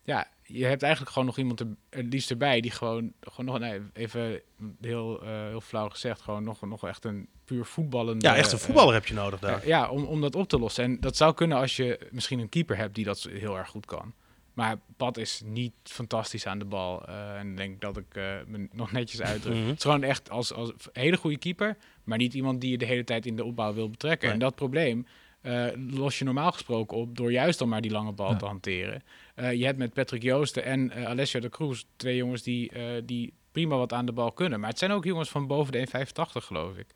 ja, 0.03 0.27
je 0.47 0.65
hebt 0.65 0.81
eigenlijk 0.81 1.11
gewoon 1.11 1.27
nog 1.27 1.37
iemand 1.37 1.59
er, 1.59 1.67
het 1.89 2.13
liefst 2.13 2.29
erbij 2.29 2.61
die 2.61 2.71
gewoon, 2.71 3.13
gewoon 3.21 3.45
nog, 3.45 3.59
nee, 3.59 3.81
even 3.93 4.41
heel, 4.81 5.21
eh, 5.21 5.29
heel 5.29 5.61
flauw 5.61 5.89
gezegd, 5.89 6.21
gewoon 6.21 6.43
nog, 6.43 6.61
nog 6.61 6.87
echt 6.87 7.05
een 7.05 7.27
puur 7.45 7.65
voetballende... 7.65 8.25
Ja, 8.25 8.35
echt 8.35 8.51
een 8.51 8.57
eh, 8.57 8.63
voetballer 8.63 8.93
heb 8.93 9.05
je 9.05 9.13
nodig 9.13 9.39
daar. 9.39 9.61
eh, 9.61 9.67
ja, 9.67 9.89
om, 9.89 10.03
om 10.03 10.21
dat 10.21 10.35
op 10.35 10.49
te 10.49 10.59
lossen. 10.59 10.83
En 10.83 10.99
dat 10.99 11.17
zou 11.17 11.33
kunnen 11.33 11.57
als 11.57 11.75
je 11.75 12.07
misschien 12.11 12.39
een 12.39 12.49
keeper 12.49 12.77
hebt 12.77 12.95
die 12.95 13.05
dat 13.05 13.27
heel 13.31 13.57
erg 13.57 13.69
goed 13.69 13.85
kan. 13.85 14.13
Maar 14.53 14.79
Pat 14.97 15.17
is 15.17 15.41
niet 15.45 15.73
fantastisch 15.83 16.45
aan 16.45 16.59
de 16.59 16.65
bal. 16.65 17.07
en 17.07 17.55
denk 17.55 17.81
dat 17.81 17.97
ik 17.97 18.15
me 18.47 18.67
nog 18.71 18.91
netjes 18.91 19.21
uitdruk. 19.21 19.55
Mhm. 19.55 19.67
Het 19.67 19.77
is 19.77 19.83
gewoon 19.83 20.03
echt 20.03 20.29
als, 20.29 20.53
als 20.53 20.71
hele 20.93 21.17
goede 21.17 21.37
keeper, 21.37 21.77
maar 22.03 22.17
niet 22.17 22.33
iemand 22.33 22.61
die 22.61 22.71
je 22.71 22.77
de 22.77 22.85
hele 22.85 23.03
tijd 23.03 23.25
in 23.25 23.35
de 23.35 23.43
opbouw 23.43 23.73
wil 23.73 23.89
betrekken. 23.89 24.25
Nee. 24.25 24.33
En 24.33 24.39
dat 24.39 24.55
probleem 24.55 25.05
eh, 25.47 25.65
los 25.89 26.17
je 26.19 26.25
normaal 26.25 26.51
gesproken 26.51 26.97
op 26.97 27.17
door 27.17 27.31
juist 27.31 27.59
dan 27.59 27.69
maar 27.69 27.81
die 27.81 27.91
lange 27.91 28.11
bal 28.11 28.29
Ja. 28.29 28.35
te 28.37 28.45
hanteren. 28.45 29.03
Eh, 29.35 29.53
je 29.53 29.65
hebt 29.65 29.77
met 29.77 29.93
Patrick 29.93 30.21
Joosten 30.23 30.63
en 30.63 30.91
eh, 30.91 31.05
Alessio 31.05 31.39
de 31.39 31.49
Cruz 31.49 31.83
twee 31.95 32.15
jongens 32.15 32.41
die, 32.43 32.71
die 33.05 33.33
prima 33.51 33.77
wat 33.77 33.93
aan 33.93 34.05
de 34.05 34.11
bal 34.11 34.31
kunnen. 34.31 34.59
Maar 34.59 34.69
het 34.69 34.79
zijn 34.79 34.91
ook 34.91 35.03
jongens 35.03 35.29
van 35.29 35.47
boven 35.47 35.71
de 35.71 35.77
1,85 35.77 36.43
geloof 36.45 36.77
ik. 36.77 36.87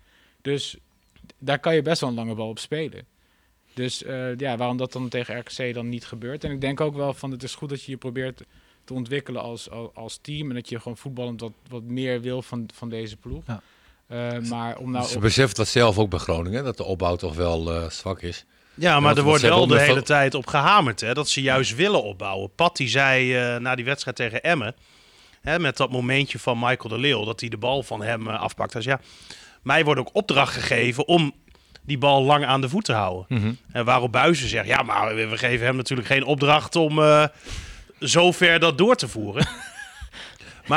Dus 0.42 0.78
daar 1.38 1.60
kan 1.60 1.76
je 1.76 1.82
best 1.82 2.02
wel 2.02 2.10
een 2.10 2.16
lange 2.16 2.36
bal 2.36 2.50
op 2.50 2.60
spelen. 2.60 3.06
Dus 3.74 4.00
ja, 4.38 4.58
waarom 4.58 4.78
dat 4.78 4.92
dan 4.92 5.10
tegen 5.10 5.40
RKC 5.40 5.74
dan 5.74 5.90
niet 5.90 6.06
gebeurt. 6.06 6.44
En 6.44 6.52
ik 6.52 6.62
denk 6.62 6.82
ook 6.82 6.96
wel 6.96 7.14
van 7.14 7.32
het 7.32 7.44
is 7.44 7.56
goed 7.56 7.70
dat 7.70 7.84
je 7.84 7.92
je 7.92 7.98
probeert 7.98 8.44
te 8.84 8.94
ontwikkelen 8.94 9.42
als, 9.42 9.70
als, 9.70 9.90
als 9.94 10.18
team. 10.18 10.50
En 10.50 10.56
dat 10.56 10.70
je 10.70 10.78
gewoon 10.80 10.98
voetballend 10.98 11.42
wat, 11.42 11.54
wat 11.70 11.84
meer 11.84 12.22
wil 12.22 12.42
van, 12.42 12.70
van 12.74 12.90
deze 12.90 13.18
ploeg. 13.18 13.44
Ja. 13.48 13.62
Eh, 14.12 14.50
maar 14.50 14.78
om 14.78 14.92
nou... 14.92 15.06
Ze 15.08 15.16
op- 15.16 15.22
beseft 15.22 15.56
dat 15.56 15.68
zelf 15.68 15.98
ook 15.98 16.10
bij 16.10 16.20
Groningen, 16.20 16.64
dat 16.64 16.78
de 16.78 16.84
opbouw 16.84 17.16
toch 17.16 17.36
wel 17.36 17.74
eh, 17.74 17.90
zwak 17.90 18.22
is. 18.22 18.46
Ja, 18.74 19.00
maar 19.00 19.18
er 19.18 19.24
wordt 19.24 19.42
wel 19.42 19.68
de 19.68 19.80
hele 19.80 20.02
tijd 20.02 20.34
op 20.34 20.48
gehamerd. 20.48 21.02
Hè, 21.02 21.14
dat 21.14 21.30
ze 21.30 21.42
juist 21.42 21.76
willen 21.76 22.04
opbouwen. 22.04 22.56
Pat 22.56 22.78
die 22.78 22.90
zei 22.90 23.36
eh, 23.38 23.56
na 23.58 23.76
die 23.76 23.86
wedstrijd 23.86 24.16
tegen 24.16 24.42
Emmen. 24.44 24.76
Hè, 25.42 25.60
met 25.60 25.78
dat 25.78 25.92
momentje 25.92 26.40
van 26.40 26.60
Michael 26.60 26.90
de 26.90 26.98
Leeuw. 26.98 27.26
Dat 27.26 27.40
hij 27.40 27.50
de 27.50 27.58
bal 27.58 27.84
van 27.84 28.04
hem 28.04 28.28
eh, 28.28 28.40
afpakt. 28.40 28.74
Dus 28.74 28.86
ja, 28.86 29.00
mij 29.64 29.84
wordt 29.84 30.00
ook 30.00 30.10
opdracht 30.14 30.54
gegeven 30.54 31.08
om 31.08 31.34
die 31.82 31.98
bal 31.98 32.24
lang 32.24 32.46
aan 32.46 32.62
de 32.62 32.70
voet 32.70 32.86
te 32.86 32.94
houden. 32.94 33.60
En 33.72 33.86
waarop 33.86 34.12
Buizen 34.12 34.50
zegt, 34.50 34.68
ja, 34.68 34.82
maar 34.82 35.16
we 35.16 35.38
geven 35.38 35.66
hem 35.66 35.76
natuurlijk 35.76 36.08
geen 36.08 36.24
opdracht 36.24 36.76
om 36.76 37.00
eh 37.00 37.26
zo 38.00 38.32
ver 38.32 38.60
dat 38.60 38.78
door 38.78 38.96
te 38.96 39.08
voeren. 39.08 39.48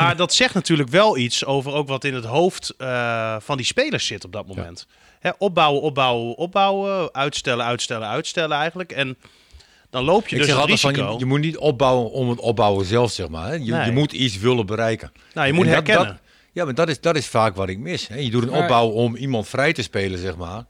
Maar 0.03 0.15
dat 0.15 0.33
zegt 0.33 0.53
natuurlijk 0.53 0.89
wel 0.89 1.17
iets 1.17 1.45
over 1.45 1.73
ook 1.73 1.87
wat 1.87 2.03
in 2.03 2.13
het 2.13 2.25
hoofd 2.25 2.73
eh, 2.77 3.35
van 3.39 3.57
die 3.57 3.65
spelers 3.65 4.05
zit 4.07 4.25
op 4.25 4.31
dat 4.31 4.47
moment. 4.47 4.87
Hè, 5.19 5.29
opbouwen, 5.37 5.81
opbouwen, 5.81 6.35
opbouwen, 6.37 7.13
uitstellen, 7.13 7.65
uitstellen, 7.65 8.07
uitstellen 8.07 8.57
eigenlijk. 8.57 8.91
En 8.91 9.17
dan 9.89 10.03
loop 10.03 10.27
je 10.27 10.35
Ik 10.35 10.41
dus 10.41 10.45
zeg 10.49 10.55
het 10.59 10.69
altijd 10.69 10.81
risico. 10.81 11.03
van, 11.05 11.13
je, 11.13 11.19
je 11.19 11.25
moet 11.25 11.39
niet 11.39 11.57
opbouwen 11.57 12.11
om 12.11 12.29
het 12.29 12.39
opbouwen 12.39 12.85
zelf, 12.85 13.11
zeg 13.11 13.27
maar. 13.29 13.47
Hè. 13.47 13.53
Je, 13.53 13.71
Nee. 13.71 13.85
je 13.85 13.91
moet 13.91 14.11
iets 14.11 14.37
willen 14.37 14.65
bereiken. 14.65 15.11
nou, 15.33 15.47
je 15.47 15.53
moet 15.53 15.65
En 15.65 15.71
dat- 15.73 15.85
herkennen. 15.87 16.13
dat- 16.13 16.23
ja, 16.51 16.65
maar 16.65 16.75
dat 16.75 16.89
is, 16.89 17.01
dat 17.01 17.15
is 17.15 17.27
vaak 17.27 17.55
wat 17.55 17.69
ik 17.69 17.77
mis. 17.79 18.07
Hè. 18.07 18.15
Je 18.15 18.29
doet 18.29 18.43
een 18.43 18.49
Maar- 18.49 18.61
opbouw 18.61 18.87
om 18.87 19.15
iemand 19.15 19.47
vrij 19.47 19.73
te 19.73 19.81
spelen, 19.81 20.19
zeg 20.19 20.35
maar. 20.35 20.65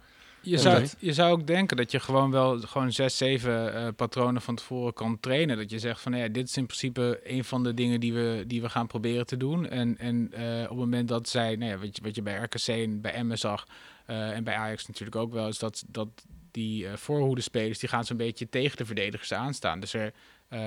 Je 0.45 0.57
zou, 0.57 0.87
je 0.99 1.13
zou 1.13 1.31
ook 1.31 1.47
denken 1.47 1.77
dat 1.77 1.91
je 1.91 1.99
gewoon 1.99 2.31
wel 2.31 2.59
gewoon 2.59 2.91
zes, 2.91 3.17
zeven 3.17 3.73
eh, 3.75 3.87
patronen 3.95 4.41
van 4.41 4.55
tevoren 4.55 4.93
kan 4.93 5.19
trainen. 5.19 5.57
Dat 5.57 5.69
je 5.69 5.79
zegt 5.79 6.01
van 6.01 6.11
nou 6.11 6.23
ja, 6.23 6.29
dit 6.29 6.47
is 6.47 6.57
in 6.57 6.65
principe 6.65 7.19
een 7.23 7.43
van 7.43 7.63
de 7.63 7.73
dingen 7.73 7.99
die 7.99 8.13
we, 8.13 8.43
die 8.47 8.61
we 8.61 8.69
gaan 8.69 8.87
proberen 8.87 9.25
te 9.25 9.37
doen. 9.37 9.69
En, 9.69 9.97
en 9.97 10.31
eh, 10.31 10.61
op 10.61 10.69
het 10.69 10.77
moment 10.77 11.07
dat 11.07 11.29
zij, 11.29 11.55
nou 11.55 11.71
ja, 11.71 11.77
wat, 11.77 11.95
je, 11.95 12.01
wat 12.01 12.15
je 12.15 12.21
bij 12.21 12.35
RKC 12.35 12.67
en 12.67 13.01
bij 13.01 13.13
Emmen 13.13 13.37
zag, 13.37 13.67
eh, 14.05 14.31
en 14.31 14.43
bij 14.43 14.55
Ajax 14.55 14.87
natuurlijk 14.87 15.17
ook 15.17 15.33
wel, 15.33 15.47
is 15.47 15.59
dat, 15.59 15.83
dat 15.87 16.07
die 16.51 16.87
voorhoede 16.95 17.41
spelers, 17.41 17.79
die 17.79 17.89
gaan 17.89 18.05
zo'n 18.05 18.17
beetje 18.17 18.49
tegen 18.49 18.77
de 18.77 18.85
verdedigers 18.85 19.33
aanstaan. 19.33 19.79
Dus 19.79 19.93
er 19.93 20.13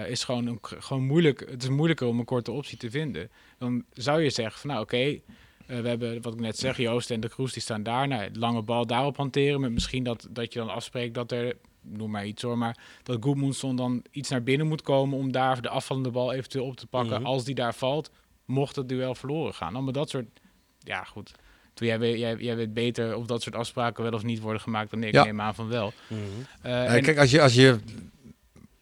is 0.06 0.24
gewoon, 0.24 0.46
een, 0.46 0.58
gewoon 0.60 1.06
moeilijk, 1.06 1.44
het 1.50 1.62
is 1.62 1.68
moeilijker 1.68 2.06
om 2.06 2.18
een 2.18 2.24
korte 2.24 2.52
optie 2.52 2.78
te 2.78 2.90
vinden. 2.90 3.30
Dan 3.58 3.84
zou 3.92 4.22
je 4.22 4.30
zeggen 4.30 4.60
van 4.60 4.70
nou 4.70 4.82
oké, 4.82 5.20
eh, 5.68 5.80
we 5.80 5.88
hebben, 5.88 6.22
wat 6.22 6.32
ik 6.34 6.40
net 6.40 6.58
zeg, 6.58 6.76
Joost 6.76 7.10
en 7.10 7.20
de 7.20 7.28
Kroes, 7.28 7.52
die 7.52 7.62
staan 7.62 7.82
daar. 7.82 8.08
Nou, 8.08 8.28
lange 8.32 8.62
bal 8.62 8.86
daarop 8.86 9.16
hanteren. 9.16 9.60
Met 9.60 9.72
misschien 9.72 10.04
dat, 10.04 10.26
dat 10.30 10.52
je 10.52 10.58
dan 10.58 10.68
afspreekt 10.68 11.14
dat 11.14 11.32
er, 11.32 11.56
noem 11.82 12.10
maar 12.10 12.26
iets 12.26 12.42
hoor, 12.42 12.58
maar 12.58 12.76
dat 13.02 13.16
Goedmoedson 13.20 13.76
dan 13.76 14.04
iets 14.10 14.28
naar 14.30 14.42
binnen 14.42 14.66
moet 14.66 14.82
komen 14.82 15.18
om 15.18 15.32
daar 15.32 15.60
de 15.62 15.68
afvallende 15.68 16.10
bal 16.10 16.32
eventueel 16.32 16.64
op 16.64 16.76
te 16.76 16.86
pakken. 16.86 17.16
Mhm. 17.20 17.24
Als 17.26 17.44
die 17.44 17.54
daar 17.54 17.74
valt, 17.74 18.10
mocht 18.44 18.76
het 18.76 18.88
duel 18.88 19.14
verloren 19.14 19.54
gaan. 19.54 19.74
Allemaal 19.74 19.92
dat 19.92 20.10
soort, 20.10 20.26
ja 20.78 21.04
goed. 21.04 21.32
Toen 21.74 21.86
jij, 21.86 21.98
weet- 21.98 22.18
jij, 22.18 22.36
jij 22.36 22.56
weet 22.56 22.74
beter 22.74 23.16
of 23.16 23.26
dat 23.26 23.42
soort 23.42 23.54
afspraken 23.54 24.02
wel 24.02 24.12
of 24.12 24.22
niet 24.22 24.40
worden 24.40 24.60
gemaakt 24.62 24.90
dan 24.90 25.02
ik. 25.02 25.12
Ja. 25.12 25.24
Neem 25.24 25.40
aan 25.40 25.54
van 25.54 25.68
wel. 25.68 25.92
Mhm. 26.08 26.20
Eh, 26.62 26.72
Ja, 26.72 26.84
en- 26.86 27.02
kijk, 27.02 27.18
als 27.18 27.30
je, 27.30 27.42
als 27.42 27.54
je 27.54 27.78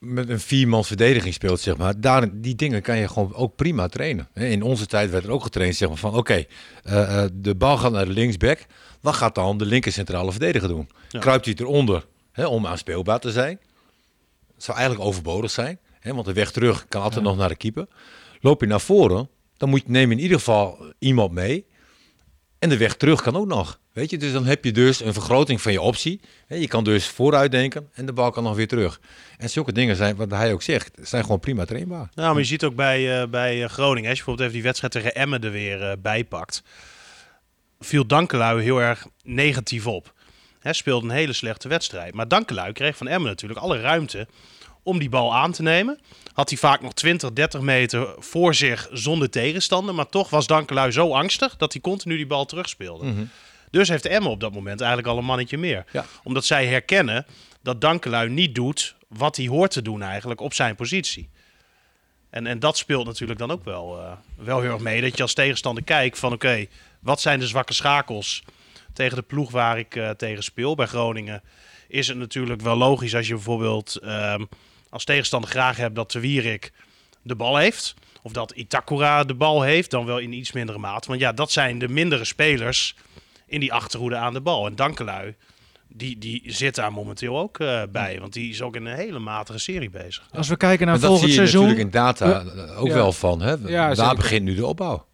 met 0.06 0.28
een 0.28 0.40
viermans 0.40 0.86
verdediging 0.86 1.34
speelt, 1.34 1.60
zeg 1.60 1.76
maar, 1.76 2.00
daar, 2.00 2.40
die 2.40 2.54
dingen 2.54 2.82
kan 2.82 2.98
je 2.98 3.08
gewoon 3.08 3.34
ook 3.34 3.56
prima 3.56 3.88
trainen. 3.88 4.28
In 4.34 4.62
onze 4.62 4.86
tijd 4.86 5.10
werd 5.10 5.24
er 5.24 5.30
ook 5.30 5.42
getraind, 5.42 5.76
zeg 5.76 5.88
maar, 5.88 5.96
van 5.96 6.14
oké, 6.14 6.44
eh, 6.82 7.22
eh, 7.22 7.30
de 7.32 7.54
bal 7.54 7.76
gaat 7.76 7.92
naar 7.92 8.06
de 8.06 8.12
linksback. 8.12 8.58
Wat 9.00 9.14
gaat 9.14 9.34
dan 9.34 9.58
de 9.58 9.66
linker 9.66 9.92
centrale 9.92 10.30
verdediger 10.30 10.68
doen? 10.68 10.88
Ja. 11.08 11.18
Kruipt 11.18 11.44
hij 11.44 11.54
eronder 11.58 12.06
hè, 12.32 12.46
om 12.46 12.66
aanspeelbaar 12.66 13.20
te 13.20 13.30
zijn? 13.30 13.58
Dat 14.54 14.64
zou 14.64 14.78
eigenlijk 14.78 15.08
overbodig 15.08 15.50
zijn, 15.50 15.78
hè, 16.00 16.14
want 16.14 16.26
de 16.26 16.32
weg 16.32 16.50
terug 16.50 16.86
kan 16.88 17.02
altijd 17.02 17.24
nog 17.24 17.36
naar 17.36 17.48
de 17.48 17.56
keeper. 17.56 17.86
Loop 18.40 18.60
je 18.60 18.66
naar 18.66 18.80
voren, 18.80 19.28
dan 19.56 19.68
moet 19.68 19.82
je, 19.86 19.90
neem 19.90 20.10
je 20.10 20.16
in 20.16 20.22
ieder 20.22 20.38
geval 20.38 20.92
iemand 20.98 21.32
mee. 21.32 21.66
En 22.66 22.72
de 22.72 22.78
weg 22.78 22.96
terug 22.96 23.22
kan 23.22 23.36
ook 23.36 23.46
nog. 23.46 23.80
Weet 23.92 24.10
je, 24.10 24.18
dus 24.18 24.32
dan 24.32 24.46
heb 24.46 24.64
je 24.64 24.72
dus 24.72 25.00
een 25.00 25.12
vergroting 25.12 25.62
van 25.62 25.72
je 25.72 25.80
optie. 25.80 26.20
Je 26.48 26.68
kan 26.68 26.84
dus 26.84 27.06
vooruit 27.06 27.50
denken 27.50 27.88
en 27.92 28.06
de 28.06 28.12
bal 28.12 28.30
kan 28.30 28.42
nog 28.42 28.56
weer 28.56 28.68
terug. 28.68 29.00
En 29.38 29.50
zulke 29.50 29.72
dingen 29.72 29.96
zijn, 29.96 30.16
wat 30.16 30.30
hij 30.30 30.52
ook 30.52 30.62
zegt, 30.62 30.90
zijn 31.02 31.22
gewoon 31.22 31.40
prima 31.40 31.64
trainbaar. 31.64 32.08
Nou, 32.14 32.30
maar 32.30 32.38
je 32.38 32.48
ziet 32.48 32.64
ook 32.64 32.74
bij, 32.74 33.20
eh, 33.20 33.28
bij 33.28 33.62
eh, 33.62 33.68
Groningen, 33.68 34.08
als 34.10 34.18
je 34.18 34.24
bijvoorbeeld 34.24 34.40
even 34.40 34.52
die 34.52 34.62
wedstrijd 34.62 34.92
tegen 34.92 35.14
Emmen 35.14 35.42
er 35.42 35.50
weer 35.50 35.82
eh, 35.82 35.92
bij 35.98 36.24
pakt, 36.24 36.62
viel 37.80 38.06
Dankelui 38.06 38.62
heel 38.62 38.80
erg 38.80 39.06
negatief 39.22 39.86
op. 39.86 40.12
Hij 40.58 40.72
speelde 40.72 41.06
een 41.06 41.14
hele 41.14 41.32
slechte 41.32 41.68
wedstrijd. 41.68 42.14
Maar 42.14 42.28
Dankelui 42.28 42.72
kreeg 42.72 42.96
van 42.96 43.08
Emmen 43.08 43.30
natuurlijk 43.30 43.60
alle 43.60 43.80
ruimte 43.80 44.26
om 44.86 44.98
die 44.98 45.08
bal 45.08 45.34
aan 45.34 45.52
te 45.52 45.62
nemen. 45.62 45.98
Had 46.32 46.48
hij 46.48 46.58
vaak 46.58 46.80
nog 46.80 46.92
20, 46.92 47.32
30 47.32 47.60
meter 47.60 48.14
voor 48.18 48.54
zich 48.54 48.88
zonder 48.92 49.30
tegenstander. 49.30 49.94
Maar 49.94 50.08
toch 50.08 50.30
was 50.30 50.46
Dankelui 50.46 50.92
zo 50.92 51.12
angstig 51.12 51.56
dat 51.56 51.72
hij 51.72 51.82
continu 51.82 52.16
die 52.16 52.26
bal 52.26 52.44
terugspeelde. 52.44 53.12
Dus 53.70 53.88
heeft 53.88 54.06
Emmen 54.06 54.30
op 54.30 54.40
dat 54.40 54.52
moment 54.52 54.80
eigenlijk 54.80 55.10
al 55.10 55.18
een 55.18 55.24
mannetje 55.24 55.58
meer. 55.58 55.84
Ja. 55.92 56.04
Omdat 56.24 56.44
zij 56.44 56.66
herkennen 56.66 57.26
dat 57.62 57.80
Dankelui 57.80 58.30
niet 58.30 58.54
doet 58.54 58.96
wat 59.08 59.36
hij 59.36 59.46
hoort 59.46 59.70
te 59.70 59.82
doen 59.82 60.02
eigenlijk 60.02 60.40
op 60.40 60.54
zijn 60.54 60.74
positie. 60.74 61.28
En, 62.30 62.46
en 62.46 62.58
dat 62.58 62.76
speelt 62.76 63.06
natuurlijk 63.06 63.38
dan 63.38 63.50
ook 63.50 63.64
wel, 63.64 63.98
eh, 64.00 64.12
wel 64.36 64.60
heel 64.60 64.72
erg 64.72 64.80
mee. 64.80 65.00
Dat 65.00 65.16
je 65.16 65.22
als 65.22 65.34
tegenstander 65.34 65.84
kijkt 65.84 66.18
van 66.18 66.32
oké, 66.32 66.66
wat 67.00 67.20
zijn 67.20 67.38
de 67.38 67.46
zwakke 67.46 67.72
schakels 67.72 68.42
tegen 68.92 69.16
de 69.16 69.22
ploeg 69.22 69.50
waar 69.50 69.78
ik 69.78 69.96
eh, 69.96 70.10
tegen 70.10 70.42
speel. 70.42 70.74
Bij 70.74 70.86
Groningen 70.86 71.42
is 71.88 72.08
het 72.08 72.16
natuurlijk 72.16 72.60
wel 72.60 72.76
logisch 72.76 73.14
als 73.14 73.26
je 73.26 73.34
bijvoorbeeld 73.34 73.96
ehm, 73.96 74.44
als 74.90 75.04
tegenstander 75.04 75.50
graag 75.50 75.76
hebt 75.76 75.94
dat 75.94 76.10
de 76.12 76.20
Wierik 76.20 76.72
de 77.22 77.34
bal 77.34 77.56
heeft. 77.56 77.94
Of 78.22 78.32
dat 78.32 78.50
Itakura 78.50 79.24
de 79.24 79.34
bal 79.34 79.62
heeft, 79.62 79.90
dan 79.90 80.04
wel 80.06 80.18
in 80.18 80.32
iets 80.32 80.52
mindere 80.52 80.78
mate. 80.78 81.08
Want 81.08 81.20
ja, 81.20 81.32
dat 81.32 81.50
zijn 81.50 81.78
de 81.78 81.88
mindere 81.88 82.24
spelers 82.24 82.96
in 83.46 83.60
die 83.60 83.72
achterhoede 83.72 84.16
aan 84.16 84.32
de 84.32 84.40
bal. 84.40 84.66
En 84.66 84.76
Dankelui, 84.76 85.34
die, 85.88 86.18
die 86.18 86.42
zit 86.46 86.74
daar 86.74 86.92
momenteel 86.92 87.38
ook 87.38 87.58
eh, 87.58 87.82
bij. 87.92 88.20
Want 88.20 88.32
die 88.32 88.50
is 88.50 88.62
ook 88.62 88.76
in 88.76 88.84
een 88.86 88.96
hele 88.96 89.18
matige 89.18 89.58
serie 89.58 89.90
bezig. 89.90 90.28
Als 90.32 90.48
we 90.48 90.56
kijken 90.56 90.86
naar 90.86 90.94
Maar 91.00 91.08
dat 91.08 91.10
volgend 91.18 91.30
zie 91.32 91.40
je 91.40 91.46
seizoen. 91.48 91.68
natuurlijk 91.68 91.94
in 91.94 92.00
data 92.00 92.40
eh, 92.44 92.80
ook 92.80 92.86
Ja. 92.86 92.94
wel 92.94 93.12
van. 93.12 93.40
Hè? 93.40 93.50
Ja, 93.50 93.86
Daar 93.86 93.96
zeker. 93.96 94.14
begint 94.16 94.44
nu 94.44 94.54
de 94.54 94.66
opbouw. 94.66 95.06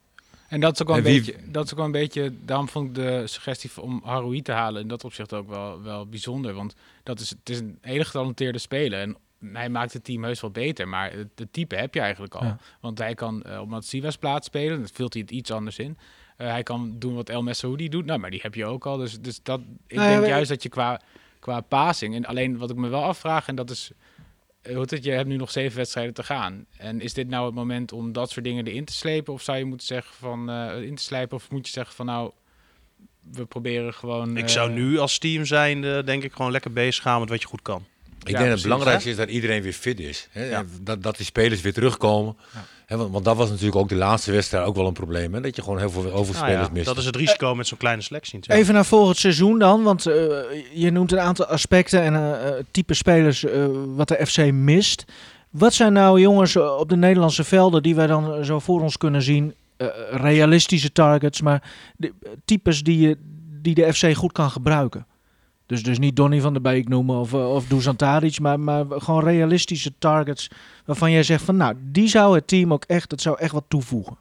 En 0.48 0.60
dat 0.60 0.72
is 0.74 0.82
ook 0.82 0.88
wel 0.88 0.96
een, 0.96 1.02
wie- 1.02 1.18
beetje, 1.24 1.36
dat 1.50 1.64
is 1.64 1.70
ook 1.70 1.76
wel 1.76 1.86
een 1.86 1.92
beetje, 1.92 2.32
daarom 2.44 2.68
vond 2.68 2.88
ik 2.88 2.94
de 2.94 3.22
suggestie 3.26 3.70
om 3.80 4.00
Haroui 4.04 4.42
te 4.42 4.52
halen 4.52 4.82
in 4.82 4.88
dat 4.88 5.04
opzicht 5.04 5.32
ook 5.32 5.48
wel, 5.48 5.82
wel 5.82 6.06
bijzonder. 6.06 6.54
Want 6.54 6.74
dat 7.02 7.20
is, 7.20 7.30
het 7.30 7.48
is 7.48 7.58
een 7.58 7.78
hele 7.80 8.04
getalenteerde 8.04 8.58
speler. 8.58 9.00
En 9.00 9.16
hij 9.52 9.68
maakt 9.68 9.92
het 9.92 10.04
team 10.04 10.24
heus 10.24 10.40
wel 10.40 10.50
beter, 10.50 10.88
maar 10.88 11.12
het, 11.12 11.28
het 11.34 11.52
type 11.52 11.76
heb 11.76 11.94
je 11.94 12.00
eigenlijk 12.00 12.34
al. 12.34 12.44
Ja. 12.44 12.58
Want 12.80 12.98
hij 12.98 13.14
kan 13.14 13.42
eh, 13.42 13.60
op 13.60 13.68
Matsiwas 13.68 14.16
plaats 14.16 14.46
spelen, 14.46 14.80
dat 14.80 14.90
vult 14.90 15.12
hij 15.12 15.22
het 15.22 15.30
iets 15.30 15.50
anders 15.50 15.78
in. 15.78 15.98
Eh, 16.36 16.48
hij 16.48 16.62
kan 16.62 16.94
doen 16.98 17.14
wat 17.14 17.28
El 17.28 17.42
Messaoudi 17.42 17.88
doet, 17.88 18.04
nou, 18.04 18.18
maar 18.18 18.30
die 18.30 18.40
heb 18.42 18.54
je 18.54 18.64
ook 18.64 18.86
al. 18.86 18.96
Dus, 18.96 19.20
dus 19.20 19.42
dat, 19.42 19.60
ik 19.86 19.96
Nou 19.96 20.10
ja, 20.10 20.16
denk 20.16 20.26
juist 20.26 20.48
dat 20.48 20.62
je 20.62 20.68
qua, 20.68 21.00
qua 21.38 21.60
passing, 21.60 22.14
en 22.14 22.24
alleen 22.24 22.58
wat 22.58 22.70
ik 22.70 22.76
me 22.76 22.88
wel 22.88 23.04
afvraag, 23.04 23.46
en 23.46 23.54
dat 23.54 23.70
is 23.70 23.90
eh, 24.62 24.70
hoe 24.72 24.80
heet 24.80 24.90
het, 24.90 25.04
je 25.04 25.10
hebt 25.10 25.28
nu 25.28 25.36
nog 25.36 25.50
zeven 25.50 25.76
wedstrijden 25.76 26.14
te 26.14 26.22
gaan. 26.22 26.66
En 26.76 27.00
is 27.00 27.14
dit 27.14 27.28
nou 27.28 27.46
het 27.46 27.54
moment 27.54 27.92
om 27.92 28.12
dat 28.12 28.30
soort 28.30 28.44
dingen 28.44 28.66
erin 28.66 28.84
te 28.84 28.92
slepen? 28.92 29.32
Of 29.32 29.42
zou 29.42 29.58
je 29.58 29.64
moeten 29.64 29.86
zeggen 29.86 30.14
van 30.16 30.50
eh, 30.50 30.82
in 30.82 30.94
te 30.94 31.02
slijpen? 31.02 31.36
Of 31.36 31.50
moet 31.50 31.66
je 31.66 31.72
zeggen 31.72 31.94
van 31.94 32.06
nou, 32.06 32.32
we 33.20 33.46
proberen 33.46 33.94
gewoon. 33.94 34.36
Ik 34.36 34.48
zou 34.48 34.70
nu 34.70 34.98
als 34.98 35.18
team 35.18 35.44
zijn, 35.44 35.80
denk 35.80 36.22
ik, 36.22 36.32
gewoon 36.32 36.52
lekker 36.52 36.72
bezig 36.72 37.02
gaan 37.02 37.20
met 37.20 37.28
wat 37.28 37.40
je 37.40 37.46
goed 37.46 37.62
kan. 37.62 37.84
Ik 38.24 38.28
Ja, 38.28 38.38
denk 38.38 38.38
dat 38.38 38.60
precies, 38.60 38.62
het 38.62 38.62
belangrijkste 38.62 39.10
is 39.10 39.16
dat 39.16 39.28
iedereen 39.28 39.62
weer 39.62 39.72
fit 39.72 40.00
is. 40.00 40.28
Hè? 40.30 40.44
Ja. 40.44 40.64
Dat, 40.80 41.02
dat 41.02 41.16
die 41.16 41.26
spelers 41.26 41.60
weer 41.60 41.72
terugkomen. 41.72 42.36
Hè, 42.86 42.96
want, 42.96 43.12
want 43.12 43.24
dat 43.24 43.36
was 43.36 43.48
natuurlijk 43.48 43.76
ook 43.76 43.88
de 43.88 43.94
laatste 43.94 44.32
wedstrijd 44.32 44.64
ook 44.66 44.76
wel 44.76 44.86
een 44.86 44.92
probleem. 44.92 45.34
Hè? 45.34 45.40
Dat 45.40 45.56
je 45.56 45.62
gewoon 45.62 45.78
heel 45.78 45.90
veel 45.90 46.12
over 46.12 46.34
Nou 46.34 46.72
mist. 46.72 46.84
dat 46.86 46.96
is 46.98 47.04
het 47.04 47.16
risico 47.16 47.54
met 47.54 47.66
zo'n 47.66 47.78
kleine 47.78 48.02
selectie. 48.02 48.34
natuurlijk. 48.34 48.62
Even 48.62 48.74
naar 48.74 48.84
volgend 48.84 49.16
seizoen 49.16 49.58
dan, 49.58 49.82
want 49.82 50.06
eh, 50.06 50.14
je 50.72 50.90
noemt 50.90 51.12
een 51.12 51.20
aantal 51.20 51.46
aspecten 51.46 52.02
en 52.02 52.14
eh, 52.14 52.48
eh, 52.48 52.64
type 52.70 52.94
spelers 52.94 53.44
eh, 53.44 53.64
wat 53.96 54.08
de 54.08 54.26
FC 54.26 54.52
mist. 54.52 55.04
Wat 55.50 55.74
zijn 55.74 55.92
nou 55.92 56.20
jongens 56.20 56.56
op 56.56 56.88
de 56.88 56.96
Nederlandse 56.96 57.44
velden 57.44 57.82
die 57.82 57.94
wij 57.94 58.06
dan 58.06 58.44
zo 58.44 58.58
voor 58.58 58.80
ons 58.82 58.96
kunnen 58.96 59.22
zien? 59.22 59.54
Eh, 59.76 59.86
realistische 60.10 60.92
targets, 60.92 61.40
maar 61.40 61.70
de, 61.96 62.12
types 62.44 62.82
die, 62.82 62.98
je, 63.08 63.16
die 63.62 63.74
de 63.74 63.92
FC 63.94 64.14
goed 64.16 64.32
kan 64.32 64.50
gebruiken. 64.50 65.06
Dus, 65.72 65.82
dus 65.82 65.98
niet 65.98 66.16
Donny 66.16 66.40
van 66.40 66.52
der 66.52 66.62
Beek 66.62 66.88
noemen 66.88 67.16
of, 67.16 67.32
eh, 67.32 67.54
of 67.54 67.66
Dusan 67.66 67.96
maar, 68.40 68.60
maar 68.60 68.84
gewoon 68.88 69.24
realistische 69.24 69.92
targets 69.98 70.48
waarvan 70.84 71.10
jij 71.10 71.22
zegt 71.22 71.44
van 71.44 71.56
nou, 71.56 71.76
die 71.80 72.08
zou 72.08 72.34
het 72.34 72.46
team 72.46 72.72
ook 72.72 72.84
echt, 72.84 73.10
het 73.10 73.20
zou 73.20 73.38
echt 73.38 73.52
wat 73.52 73.64
toevoegen. 73.68 74.16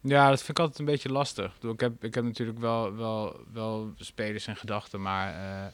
Ja, 0.00 0.28
dat 0.28 0.38
vind 0.38 0.48
ik 0.48 0.58
altijd 0.58 0.78
een 0.78 0.84
beetje 0.84 1.12
lastig. 1.12 1.52
Ik 1.60 1.80
heb, 1.80 2.04
ik 2.04 2.14
heb 2.14 2.24
natuurlijk 2.24 2.58
wel, 2.58 2.94
wel, 2.96 3.40
wel 3.52 3.92
spelers 3.96 4.46
in 4.46 4.56
gedachten, 4.56 5.02
maar 5.02 5.34
eh, 5.34 5.66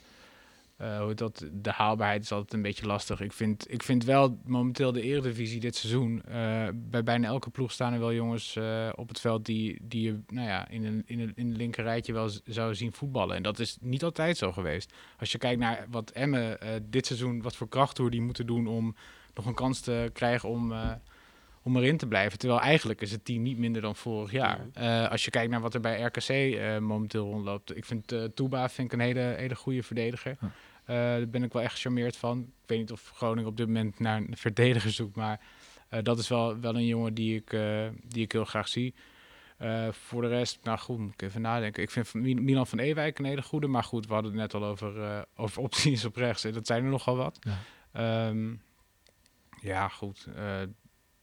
heet 0.77 1.19
dat, 1.19 1.47
de 1.53 1.71
haalbaarheid 1.71 2.23
is 2.23 2.33
altijd 2.33 2.53
een 2.53 2.63
beetje 2.63 2.87
lastig. 2.87 3.21
Ik 3.21 3.33
vind, 3.33 3.73
ik 3.73 3.83
vind 3.83 4.05
wel 4.05 4.39
momenteel 4.45 4.93
de 4.93 5.03
Eredivisie 5.03 5.61
dit 5.61 5.77
seizoen, 5.77 6.23
eh, 6.23 6.69
bij 6.75 7.03
bijna 7.03 7.27
elke 7.27 7.51
ploeg 7.51 7.73
staan 7.73 7.93
er 7.93 7.99
wel 7.99 8.13
jongens 8.13 8.57
eh, 8.57 8.89
op 8.95 9.09
het 9.09 9.21
veld 9.21 9.45
die, 9.45 9.79
die 9.83 10.03
je 10.03 10.21
nou 10.27 10.47
ja, 10.47 10.69
in, 10.69 10.85
een, 10.85 11.03
in, 11.07 11.21
een, 11.21 11.33
in 11.35 11.47
een 11.47 11.57
linker 11.57 11.85
rijtje 11.85 12.13
wel 12.13 12.31
zou 12.45 12.75
zien 12.75 12.93
voetballen. 12.93 13.37
En 13.37 13.43
dat 13.43 13.59
is 13.59 13.77
niet 13.81 14.05
altijd 14.05 14.37
zo 14.37 14.53
geweest. 14.53 14.93
Als 15.19 15.33
je 15.33 15.39
kijkt 15.39 15.61
naar 15.61 15.87
wat 15.91 16.11
Emmen 16.11 16.61
eh, 16.61 16.71
dit 16.83 17.07
seizoen, 17.07 17.43
wat 17.43 17.57
voor 17.57 17.69
krachttoer 17.69 18.11
die 18.11 18.23
moeten 18.23 18.47
doen 18.47 18.67
om 18.67 18.97
nog 19.35 19.47
een 19.47 19.55
kans 19.55 19.81
te 19.81 20.11
krijgen 20.13 20.49
om... 20.49 20.75
eh, 21.67 21.73
om 21.73 21.77
erin 21.77 21.97
te 21.97 22.07
blijven. 22.07 22.39
Terwijl 22.39 22.61
eigenlijk 22.61 23.01
is 23.01 23.11
het 23.13 23.25
team 23.25 23.43
niet 23.43 23.59
minder 23.59 23.83
dan 23.83 23.97
vorig 23.97 24.31
jaar. 24.31 24.67
Eh, 24.73 25.11
als 25.11 25.25
je 25.25 25.31
kijkt 25.31 25.51
naar 25.51 25.61
wat 25.61 25.75
er 25.75 25.81
bij 25.81 26.01
RKC 26.03 26.29
eh, 26.29 26.79
momenteel 26.79 27.25
rondloopt. 27.25 27.77
Ik 27.77 27.85
vind 27.85 28.13
uh, 28.13 28.25
Touba 28.25 28.69
vind 28.69 28.93
ik 28.93 28.99
een 28.99 29.05
hele, 29.07 29.21
hele 29.39 29.55
goede 29.57 29.83
verdediger. 29.83 30.37
Eh, 30.41 30.97
daar 30.97 31.29
ben 31.29 31.43
ik 31.43 31.53
wel 31.53 31.63
echt 31.63 31.75
gecharmeerd 31.75 32.17
van. 32.17 32.39
Ik 32.41 32.69
weet 32.69 32.79
niet 32.79 32.93
of 32.93 33.11
Groningen 33.15 33.51
op 33.51 33.57
dit 33.57 33.67
moment 33.67 33.99
naar 33.99 34.17
een 34.17 34.37
verdediger 34.37 34.91
zoekt. 34.91 35.17
Maar 35.17 35.41
eh, 35.89 36.03
dat 36.03 36.19
is 36.19 36.29
wel, 36.29 36.61
wel 36.61 36.75
een 36.75 36.87
jongen 36.87 37.15
die 37.15 37.37
ik, 37.37 37.53
eh, 37.53 37.87
die 38.09 38.23
ik 38.23 38.33
heel 38.33 38.45
graag 38.45 38.69
zie. 38.69 38.95
Eh, 39.59 39.89
voor 39.93 40.23
de 40.23 40.29
rest, 40.29 40.59
nou 40.63 40.79
goed, 40.79 40.99
moet 40.99 41.13
ik 41.13 41.23
even 41.23 41.41
nadenken. 41.41 41.83
Ik 41.83 41.91
vind 41.91 42.15
Mi- 42.15 42.35
Milan 42.35 42.67
van 42.67 42.79
Ewijk 42.79 43.19
een 43.19 43.25
hele 43.25 43.43
goede. 43.43 43.67
Maar 43.67 43.85
goed, 43.85 44.07
we 44.07 44.13
hadden 44.13 44.31
het 44.33 44.41
net 44.41 44.55
al 44.55 44.65
over, 44.65 45.03
eh, 45.03 45.21
over 45.37 45.63
opties 45.63 46.05
op 46.05 46.17
rechts. 46.17 46.45
En 46.45 46.53
dat 46.53 46.67
zijn 46.67 46.85
er 46.85 46.91
nogal 46.91 47.17
wat. 47.17 47.39
Ja. 47.41 47.59
Ja, 47.93 48.33
ja 49.61 49.89
goed. 49.89 50.27
eh, 50.37 50.61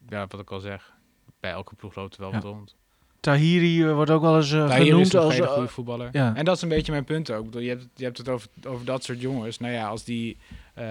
ja, 0.09 0.27
wat 0.27 0.39
ik 0.39 0.51
al 0.51 0.59
zeg. 0.59 0.93
bij 1.39 1.51
elke 1.51 1.75
ploeg 1.75 1.95
loopt 1.95 2.15
er 2.15 2.21
wel 2.21 2.29
Ja. 2.29 2.35
wat 2.35 2.43
rond. 2.43 2.75
Tahiri 3.19 3.83
eh, 3.83 3.93
wordt 3.93 4.11
ook 4.11 4.21
wel 4.21 4.35
eens 4.35 4.51
eh, 4.51 4.67
Tahiri 4.67 4.83
is 4.83 4.89
genoemd 4.89 5.13
een 5.13 5.19
als... 5.19 5.33
hele 5.33 5.45
eh, 5.45 5.53
goede 5.53 5.67
voetballer. 5.67 6.09
ja. 6.11 6.35
En 6.35 6.45
dat 6.45 6.55
is 6.55 6.61
een 6.61 6.69
beetje 6.69 6.91
mijn 6.91 7.03
punt 7.03 7.31
ook. 7.31 7.39
Ik 7.39 7.45
bedoel, 7.45 7.61
je, 7.61 7.69
hebt, 7.69 7.87
je 7.95 8.03
hebt 8.03 8.17
het 8.17 8.29
over, 8.29 8.47
over 8.67 8.85
dat 8.85 9.03
soort 9.03 9.21
jongens. 9.21 9.57
Nou 9.59 9.73
ja, 9.73 9.87
als 9.87 10.03
die, 10.03 10.37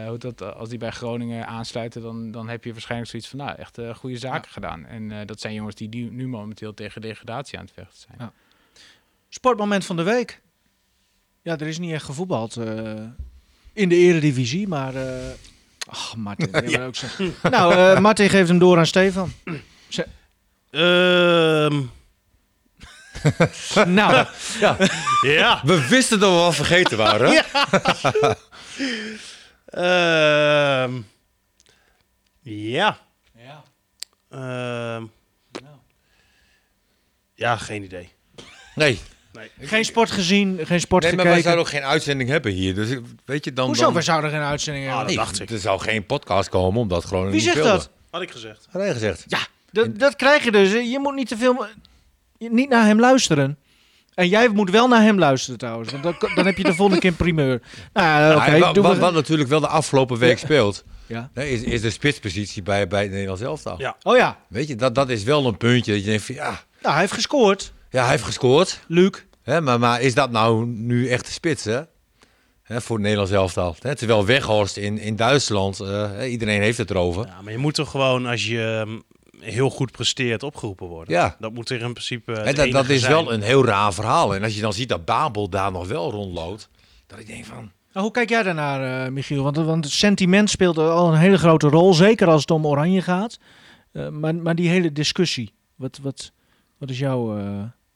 hoe 0.06 0.18
dat, 0.18 0.42
als 0.54 0.68
die 0.68 0.78
bij 0.78 0.90
Groningen 0.90 1.46
aansluiten, 1.46 2.02
dan, 2.02 2.30
dan 2.30 2.48
heb 2.48 2.64
je 2.64 2.72
waarschijnlijk 2.72 3.10
zoiets 3.10 3.28
van, 3.28 3.38
nou, 3.38 3.56
echt 3.58 3.78
eh, 3.78 3.94
goede 3.94 4.16
zaken 4.16 4.50
gedaan. 4.50 4.86
En 4.86 5.26
dat 5.26 5.40
zijn 5.40 5.54
jongens 5.54 5.74
die 5.74 5.88
nu, 5.88 6.10
nu 6.10 6.28
momenteel 6.28 6.74
tegen 6.74 7.00
degradatie 7.00 7.58
aan 7.58 7.64
het 7.64 7.74
vechten 7.74 7.98
zijn. 7.98 8.16
Ja. 8.18 8.32
Sportmoment 9.28 9.84
van 9.84 9.96
de 9.96 10.02
week. 10.02 10.42
Ja, 11.42 11.58
er 11.58 11.66
is 11.66 11.78
niet 11.78 11.92
echt 11.92 12.04
gevoetbald 12.04 12.56
in 13.72 13.88
de 13.88 13.96
eredivisie, 13.96 14.68
maar... 14.68 14.94
Ach, 15.92 16.16
Martin. 16.16 16.82
ook 16.86 16.94
zo. 16.94 17.06
Nou, 17.50 17.74
eh, 17.74 17.98
Martin 17.98 18.30
geeft 18.30 18.48
hem 18.48 18.58
door 18.58 18.78
aan 18.78 18.86
Stefan. 18.86 19.32
Ehm, 20.70 21.82
nou, 23.94 24.26
ja. 25.22 25.60
We 25.64 25.86
wisten 25.88 26.20
dat 26.20 26.30
we 26.30 26.36
wel 26.36 26.52
vergeten 26.52 26.96
waren. 26.96 27.30
hè? 27.30 27.40
Ehm, 29.66 31.00
ja. 32.42 32.98
Ehm, 34.30 35.04
ja, 37.34 37.56
geen 37.56 37.82
idee. 37.82 38.12
Nee. 38.74 39.00
Geen 39.60 39.84
sport 39.84 40.10
gezien, 40.10 40.58
geen 40.62 40.80
sport 40.80 41.02
nee, 41.04 41.14
maar 41.14 41.24
wij 41.24 41.42
zouden 41.42 41.64
ook 41.64 41.70
geen 41.70 41.82
uitzending 41.84 42.28
hebben 42.30 42.52
hier. 42.52 42.74
Dus 42.74 42.88
weet 43.24 43.44
je, 43.44 43.52
dan... 43.52 43.66
Hoezo? 43.66 43.82
dan, 43.82 43.94
We 43.94 44.02
zouden 44.02 44.30
geen 44.30 44.40
uitzending 44.40 44.84
Ah, 44.86 44.96
hebben. 44.96 45.06
dat 45.16 45.16
Nee, 45.16 45.24
dacht 45.26 45.40
ik. 45.40 45.50
Er 45.50 45.58
zou 45.62 45.80
geen 45.80 46.06
podcast 46.06 46.48
komen, 46.48 46.80
omdat 46.80 47.04
gewoon 47.04 47.24
Wie 47.24 47.32
niet 47.34 47.42
zegt 47.42 47.62
dat? 47.62 47.90
Had 48.10 48.22
ik 48.22 48.30
gezegd. 48.30 48.66
Had 48.70 48.82
hij 48.82 48.92
gezegd. 48.92 49.24
Ja, 49.26 49.38
dat, 49.70 49.98
dat 49.98 50.16
krijg 50.16 50.44
je 50.44 50.50
dus. 50.52 50.72
Je 50.72 50.98
moet 51.02 51.14
niet 51.14 51.28
te 51.28 51.36
veel... 51.36 51.66
je- 52.38 52.50
Niet 52.52 52.68
naar 52.68 52.84
hem 52.86 53.00
luisteren. 53.00 53.56
En 54.14 54.28
jij 54.28 54.48
moet 54.48 54.70
wel 54.70 54.88
naar 54.88 55.02
hem 55.02 55.18
luisteren 55.18 55.58
trouwens. 55.58 55.90
Want 55.92 56.02
dan, 56.02 56.14
dan 56.34 56.46
heb 56.46 56.56
je 56.56 56.62
de 56.64 56.74
volgende 56.74 57.00
keer 57.00 57.10
een 57.10 57.16
primeur. 57.16 57.60
Nou, 57.92 58.72
we- 58.72 58.98
wat 58.98 59.12
natuurlijk 59.14 59.48
wel 59.48 59.60
de 59.60 59.66
afgelopen 59.66 60.18
week 60.18 60.38
speelt, 60.38 60.84
Ja. 61.06 61.30
hè, 61.34 61.44
is, 61.44 61.62
is 61.62 61.80
de 61.80 61.90
spitspositie 61.90 62.62
bij, 62.62 62.88
bij 62.88 63.02
het 63.02 63.10
Nederlands 63.10 63.42
elftal. 63.42 63.78
Ja. 63.78 63.96
Oh 64.02 64.16
ja. 64.16 64.38
Weet 64.48 64.68
je, 64.68 64.74
dat, 64.74 64.94
dat 64.94 65.08
is 65.08 65.22
wel 65.22 65.46
een 65.46 65.56
puntje 65.56 65.92
dat 65.92 66.00
je 66.00 66.06
denkt 66.06 66.24
van 66.24 66.34
ja, 66.34 66.50
Nou, 66.80 66.92
hij 66.92 67.00
heeft 67.00 67.12
gescoord. 67.12 67.72
Ja 67.92 68.02
hij 68.02 68.10
heeft 68.10 68.24
gescoord. 68.24 68.84
Luc. 68.86 69.24
Hè, 69.42 69.60
maar, 69.60 69.78
maar 69.78 70.00
is 70.00 70.14
dat 70.14 70.30
nou 70.30 70.66
nu 70.66 71.08
echt 71.08 71.26
de 71.26 71.32
spits 71.32 71.64
hè? 71.64 71.80
Hè, 72.62 72.80
voor 72.80 72.96
het 72.96 73.04
Nederlands 73.04 73.32
elftal? 73.32 73.76
Hè, 73.80 73.96
terwijl 73.96 74.26
Weghorst 74.26 74.76
in, 74.76 74.98
in 74.98 75.16
Duitsland, 75.16 75.80
eh, 75.80 75.88
hè, 75.88 76.26
iedereen 76.26 76.60
heeft 76.60 76.78
het 76.78 76.90
erover. 76.90 77.26
Ja, 77.26 77.42
maar 77.42 77.52
je 77.52 77.58
moet 77.58 77.74
toch 77.74 77.90
gewoon, 77.90 78.26
als 78.26 78.46
je 78.46 78.84
ehm, 78.86 78.98
heel 79.44 79.70
goed 79.70 79.90
presteert, 79.90 80.42
opgeroepen 80.42 80.86
worden. 80.86 81.14
Ja. 81.14 81.36
Dat 81.38 81.52
moet 81.52 81.70
er 81.70 81.80
in 81.80 81.92
principe 81.92 82.32
het 82.32 82.72
dat, 82.72 82.88
is 82.88 83.00
zijn. 83.00 83.12
wel 83.12 83.32
een 83.32 83.42
heel 83.42 83.64
raar 83.64 83.94
verhaal. 83.94 84.34
En 84.34 84.42
als 84.42 84.54
je 84.54 84.60
dan 84.60 84.72
ziet 84.72 84.88
dat 84.88 85.04
Babel 85.04 85.48
daar 85.48 85.72
nog 85.72 85.88
wel 85.88 86.10
rondloopt, 86.10 86.68
dat 87.06 87.18
ik 87.18 87.26
denk 87.26 87.44
van... 87.44 87.70
Nou, 87.92 88.04
hoe 88.04 88.14
kijk 88.14 88.28
jij 88.28 88.42
daarnaar, 88.42 89.04
eh, 89.04 89.12
Michiel? 89.12 89.42
Want, 89.42 89.56
want 89.56 89.84
het 89.84 89.94
sentiment 89.94 90.50
speelt 90.50 90.78
al 90.78 91.12
een 91.12 91.18
hele 91.18 91.38
grote 91.38 91.68
rol. 91.68 91.94
Zeker 91.94 92.28
als 92.28 92.40
het 92.40 92.50
om 92.50 92.66
Oranje 92.66 93.02
gaat. 93.02 93.38
Eh, 93.92 94.08
maar, 94.08 94.34
maar 94.34 94.54
die 94.54 94.68
hele 94.68 94.92
discussie. 94.92 95.52
Wat, 95.76 95.98
wat, 96.02 96.32
wat 96.78 96.90
is 96.90 96.98
jouw... 96.98 97.38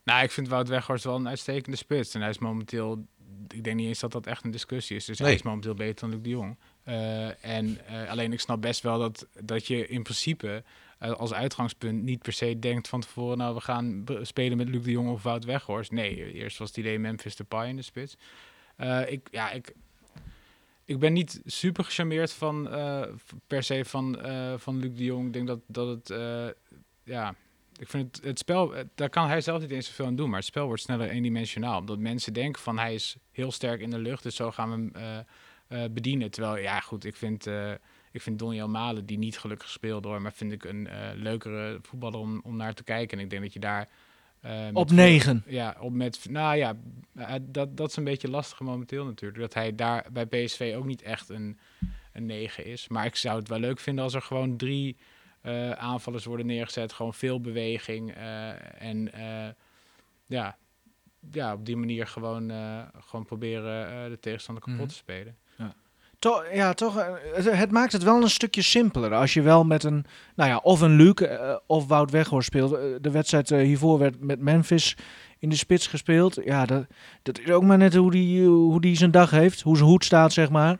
Nou, 0.06 0.22
ik 0.22 0.30
vind 0.30 0.48
Wout 0.48 0.68
Weghorst 0.68 1.04
wel 1.04 1.16
een 1.16 1.28
uitstekende 1.28 1.76
spits. 1.76 2.14
En 2.14 2.20
hij 2.20 2.30
is 2.30 2.38
momenteel, 2.38 3.06
ik 3.48 3.64
denk 3.64 3.76
niet 3.76 3.86
eens 3.86 4.00
dat 4.00 4.12
dat 4.12 4.26
echt 4.26 4.44
een 4.44 4.50
discussie 4.50 4.96
is. 4.96 5.04
Dus 5.04 5.18
hij 5.18 5.34
is 5.34 5.42
momenteel 5.42 5.74
beter 5.74 6.00
dan 6.00 6.10
Luc 6.10 6.22
de 6.22 6.28
Jong. 6.28 6.58
Eh, 6.82 7.44
en 7.44 7.86
eh, 7.86 8.10
alleen 8.10 8.32
ik 8.32 8.40
snap 8.40 8.60
best 8.60 8.82
wel 8.82 8.98
dat, 8.98 9.26
dat 9.40 9.66
je 9.66 9.88
in 9.88 10.02
principe 10.02 10.64
eh, 10.98 11.10
als 11.10 11.32
uitgangspunt 11.32 12.02
niet 12.02 12.22
per 12.22 12.32
se 12.32 12.58
denkt 12.58 12.88
van 12.88 13.00
tevoren, 13.00 13.38
nou 13.38 13.54
we 13.54 13.60
gaan 13.60 14.04
spelen 14.22 14.56
met 14.56 14.68
Luc 14.68 14.82
de 14.82 14.90
Jong 14.90 15.10
of 15.10 15.22
Wout 15.22 15.44
Weghorst. 15.44 15.90
Nee, 15.90 16.32
eerst 16.32 16.58
was 16.58 16.68
het 16.68 16.76
idee 16.76 16.98
Memphis 16.98 17.36
Depay 17.36 17.68
in 17.68 17.76
de 17.76 17.82
spits. 17.82 18.16
Ik, 19.06 19.28
ja, 19.30 19.50
ik, 19.50 19.74
ik 20.84 20.98
ben 20.98 21.12
niet 21.12 21.40
super 21.44 21.84
gecharmeerd 21.84 22.32
van 22.32 22.68
per 23.46 23.62
se 23.62 23.84
van, 23.84 24.18
van 24.58 24.78
Luc 24.78 24.96
de 24.96 25.04
Jong. 25.04 25.26
Ik 25.26 25.32
denk 25.32 25.46
dat, 25.46 25.60
dat 25.66 25.88
het, 25.88 26.18
ja, 27.04 27.34
ik 27.78 27.88
vind 27.88 28.16
het, 28.16 28.24
het 28.24 28.38
spel, 28.38 28.76
eh, 28.76 28.84
daar 28.94 29.08
kan 29.08 29.28
hij 29.28 29.40
zelf 29.40 29.60
niet 29.60 29.70
eens 29.70 29.86
zoveel 29.86 30.06
aan 30.06 30.16
doen, 30.16 30.28
maar 30.28 30.38
het 30.38 30.48
spel 30.48 30.66
wordt 30.66 30.82
sneller 30.82 31.08
eendimensionaal. 31.08 31.78
Omdat 31.78 31.98
mensen 31.98 32.32
denken 32.32 32.62
van 32.62 32.78
hij 32.78 32.94
is 32.94 33.16
heel 33.32 33.52
sterk 33.52 33.80
in 33.80 33.90
de 33.90 33.98
lucht, 33.98 34.22
dus 34.22 34.36
zo 34.36 34.50
gaan 34.50 34.70
we 34.70 34.74
hem 34.74 34.90
eh, 34.94 35.84
eh, 35.84 35.90
bedienen. 35.90 36.30
Terwijl, 36.30 36.56
ja 36.56 36.80
goed, 36.80 37.04
ik 37.04 37.16
vind, 37.16 37.46
eh 37.46 37.72
ik 38.12 38.22
vind 38.22 38.38
Donny 38.38 38.62
Malen, 38.62 39.06
die 39.06 39.18
niet 39.18 39.38
gelukkig 39.38 39.68
speelt 39.68 40.04
hoor, 40.04 40.22
maar 40.22 40.32
vind 40.32 40.52
ik 40.52 40.64
een 40.64 40.88
leukere 41.14 41.78
voetballer 41.82 42.18
om, 42.18 42.40
om 42.44 42.56
naar 42.56 42.74
te 42.74 42.84
kijken. 42.84 43.18
En 43.18 43.24
ik 43.24 43.30
denk 43.30 43.42
dat 43.42 43.52
je 43.52 43.60
daar... 43.60 43.88
op 44.72 44.90
negen. 44.90 45.44
ja, 45.46 45.76
op 45.80 45.92
met, 45.92 46.26
nou 46.30 46.56
ja, 46.56 46.76
dat, 47.40 47.76
dat 47.76 47.90
is 47.90 47.96
een 47.96 48.04
beetje 48.04 48.30
lastig 48.30 48.60
momenteel 48.60 49.04
natuurlijk. 49.04 49.40
Dat 49.40 49.54
hij 49.54 49.74
daar 49.74 50.06
bij 50.12 50.26
PSV 50.26 50.74
ook 50.76 50.84
niet 50.84 51.02
echt 51.02 51.28
een, 51.28 51.58
een 52.12 52.26
9 52.26 52.64
is. 52.64 52.88
Maar 52.88 53.06
ik 53.06 53.16
zou 53.16 53.38
het 53.38 53.48
wel 53.48 53.58
leuk 53.58 53.78
vinden 53.78 54.04
als 54.04 54.14
er 54.14 54.22
gewoon 54.22 54.56
drie 54.56 54.96
eh, 55.46 55.70
aanvallers 55.70 56.24
worden 56.24 56.46
neergezet. 56.46 56.92
Gewoon 56.92 57.14
veel 57.14 57.40
beweging. 57.40 58.14
eh, 58.14 58.48
en 58.82 59.12
eh, 59.12 59.48
ja, 60.26 60.56
ja, 61.32 61.52
op 61.52 61.66
die 61.66 61.76
manier 61.76 62.06
gewoon, 62.06 62.52
gewoon 63.00 63.24
proberen 63.24 64.10
de 64.10 64.18
tegenstander 64.20 64.62
kapot 64.64 64.78
Mhm. 64.80 64.88
te 64.88 64.94
spelen. 64.94 65.36
Toch, 66.18 66.44
ja, 66.52 66.72
toch, 66.72 66.94
het, 67.34 67.70
maakt 67.70 67.92
het 67.92 68.02
wel 68.02 68.22
een 68.22 68.30
stukje 68.30 68.62
simpeler. 68.62 69.14
Als 69.14 69.34
je 69.34 69.42
wel 69.42 69.64
met 69.64 69.84
een, 69.84 70.04
nou 70.36 70.50
ja, 70.50 70.56
of 70.56 70.80
een 70.80 70.96
Luc 70.96 71.12
eh, 71.14 71.56
of 71.66 71.86
Wout 71.86 72.10
Weghorst 72.10 72.46
speelt. 72.46 72.70
De 73.02 73.10
wedstrijd 73.10 73.48
hiervoor 73.48 73.98
werd 73.98 74.20
met 74.20 74.40
Memphis 74.40 74.96
in 75.38 75.48
de 75.48 75.56
spits 75.56 75.86
gespeeld. 75.86 76.38
Ja, 76.44 76.66
dat, 76.66 76.86
dat 77.22 77.38
is 77.38 77.50
ook 77.50 77.62
maar 77.62 77.78
net 77.78 77.94
hoe 77.94 78.10
die, 78.10 78.46
hoe 78.46 78.80
die 78.80 78.96
zijn 78.96 79.10
dag 79.10 79.30
heeft. 79.30 79.60
Hoe 79.60 79.76
zijn 79.76 79.88
hoed 79.88 80.04
staat, 80.04 80.32
zeg 80.32 80.50
maar. 80.50 80.78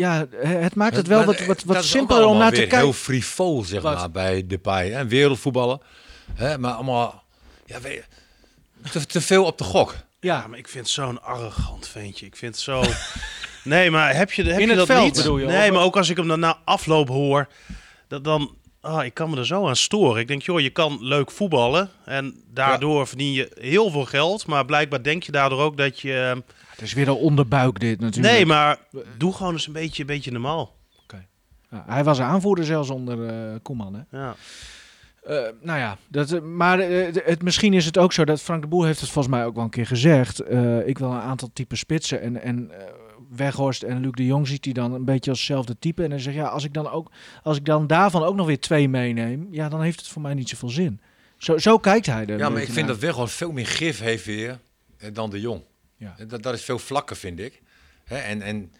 Ja, 0.00 0.26
het 0.46 0.74
maakt 0.74 0.96
het 0.96 1.06
wel 1.06 1.16
Maar, 1.18 1.26
wat, 1.26 1.44
wat, 1.46 1.62
wat 1.64 1.84
simpeler 1.84 2.24
om 2.26 2.38
naar 2.38 2.50
te 2.52 2.56
kijken. 2.60 2.78
heel 2.78 2.92
frivol, 2.92 3.64
zeg 3.64 3.82
Wat? 3.82 3.94
maar, 3.94 4.10
bij 4.10 4.46
Depay. 4.46 4.90
Hè? 4.90 5.06
Wereldvoetballen. 5.06 5.80
Hè? 6.34 6.58
Maar 6.58 6.72
allemaal... 6.72 7.24
Ja, 7.66 7.80
weet 7.80 7.94
je, 8.82 8.90
te, 8.90 9.06
te 9.06 9.20
veel 9.20 9.44
op 9.44 9.58
de 9.58 9.64
gok. 9.64 9.94
Ja, 10.20 10.46
maar 10.46 10.58
ik 10.58 10.68
vind 10.68 10.84
het 10.84 10.94
zo'n 10.94 11.22
arrogant 11.22 11.88
ventje. 11.88 12.26
Ik 12.26 12.36
vind 12.36 12.54
het 12.54 12.62
zo... 12.64 12.82
nee, 13.64 13.90
maar 13.90 14.16
heb 14.16 14.32
je, 14.32 14.42
heb 14.42 14.52
In 14.54 14.60
je 14.60 14.66
het 14.68 14.76
dat 14.76 14.86
veld 14.86 15.04
niet? 15.04 15.14
bedoel 15.16 15.38
je, 15.38 15.46
Nee, 15.46 15.68
of- 15.68 15.74
maar 15.74 15.84
ook 15.84 15.96
als 15.96 16.08
ik 16.08 16.16
hem 16.16 16.28
dan 16.28 16.40
na 16.40 16.58
afloop 16.64 17.08
hoor, 17.08 17.48
dat 18.08 18.24
dan... 18.24 18.58
Ah, 18.80 19.04
ik 19.04 19.14
kan 19.14 19.30
me 19.30 19.36
er 19.36 19.46
zo 19.46 19.68
aan 19.68 19.76
storen. 19.76 20.20
Ik 20.20 20.28
denk, 20.28 20.42
joh, 20.42 20.60
je 20.60 20.70
kan 20.70 20.98
leuk 21.00 21.30
voetballen 21.30 21.90
en 22.04 22.42
daardoor 22.52 23.06
verdien 23.06 23.32
je 23.32 23.50
heel 23.60 23.90
veel 23.90 24.04
geld. 24.04 24.46
Maar 24.46 24.64
blijkbaar 24.64 25.02
denk 25.02 25.22
je 25.22 25.32
daardoor 25.32 25.60
ook 25.60 25.76
dat 25.76 26.00
je... 26.00 26.42
het 26.80 26.88
is 26.88 26.94
weer 26.94 27.08
een 27.08 27.14
onderbuik 27.14 27.80
dit 27.80 28.00
natuurlijk. 28.00 28.34
Nee, 28.34 28.46
maar 28.46 28.78
doe 29.16 29.32
gewoon 29.32 29.52
eens 29.52 29.66
een 29.66 29.72
beetje, 29.72 30.00
een 30.00 30.06
beetje 30.06 30.30
normaal. 30.30 30.78
Ja, 31.70 31.84
hij 31.86 32.04
was 32.04 32.20
aanvoerder 32.20 32.64
zelfs 32.64 32.90
onder 32.90 33.28
eh 33.28 33.54
Koeman, 33.62 33.94
hè. 33.94 34.18
Ja. 34.18 34.34
Eh, 35.22 35.36
nou 35.62 35.78
ja, 35.78 35.96
dat, 36.08 36.32
eh, 36.32 36.40
maar 36.40 36.78
eh, 36.78 37.14
het, 37.24 37.42
misschien 37.42 37.72
is 37.74 37.84
het 37.84 37.98
ook 37.98 38.12
zo 38.12 38.24
dat 38.24 38.40
Frank 38.40 38.62
de 38.62 38.68
Boer 38.68 38.86
heeft 38.86 39.00
het 39.00 39.10
volgens 39.10 39.34
mij 39.34 39.44
ook 39.44 39.54
wel 39.54 39.64
een 39.64 39.70
keer 39.70 39.86
gezegd. 39.86 40.40
Eh, 40.40 40.86
ik 40.86 40.98
wil 40.98 41.10
een 41.10 41.20
aantal 41.20 41.50
type 41.52 41.76
spitsen 41.76 42.20
en, 42.20 42.42
en 42.42 42.70
eh, 42.70 42.84
Weghorst 43.36 43.82
en 43.82 44.00
Luc 44.00 44.12
de 44.12 44.26
Jong 44.26 44.48
ziet 44.48 44.64
hij 44.64 44.74
dan 44.74 44.92
een 44.92 45.04
beetje 45.04 45.30
als 45.30 45.38
hetzelfde 45.38 45.76
type. 45.78 46.02
En 46.04 46.10
hij 46.10 46.18
zegt 46.20 46.36
ja, 46.36 46.46
als 46.46 46.64
ik 46.64 46.74
dan 46.74 46.90
ook, 46.90 47.10
als 47.42 47.56
ik 47.56 47.64
dan 47.64 47.86
daarvan 47.86 48.22
ook 48.22 48.34
nog 48.34 48.46
weer 48.46 48.60
twee 48.60 48.88
meeneem, 48.88 49.48
ja, 49.50 49.68
dan 49.68 49.82
heeft 49.82 49.98
het 49.98 50.08
voor 50.08 50.22
mij 50.22 50.34
niet 50.34 50.48
zoveel 50.48 50.68
zin. 50.68 51.00
Zo, 51.36 51.58
zo 51.58 51.78
kijkt 51.78 52.06
hij 52.06 52.22
er. 52.22 52.30
een 52.30 52.38
Ja, 52.38 52.48
maar 52.48 52.60
ik 52.60 52.64
vind 52.64 52.76
naar. 52.76 52.86
dat 52.86 52.98
weg 52.98 53.12
gewoon 53.12 53.28
veel 53.28 53.52
meer 53.52 53.66
gif 53.66 54.00
heeft 54.00 54.24
weer 54.24 54.58
dan 55.12 55.30
de 55.30 55.40
Jong. 55.40 55.62
Ja. 56.00 56.14
Eh, 56.18 56.28
Dat, 56.28 56.42
dat 56.42 56.54
is 56.54 56.64
veel 56.64 56.78
vlakker, 56.78 57.16
vind 57.16 57.38
ik. 57.40 57.60
Hè, 58.04 58.16
en, 58.16 58.42
en, 58.42 58.72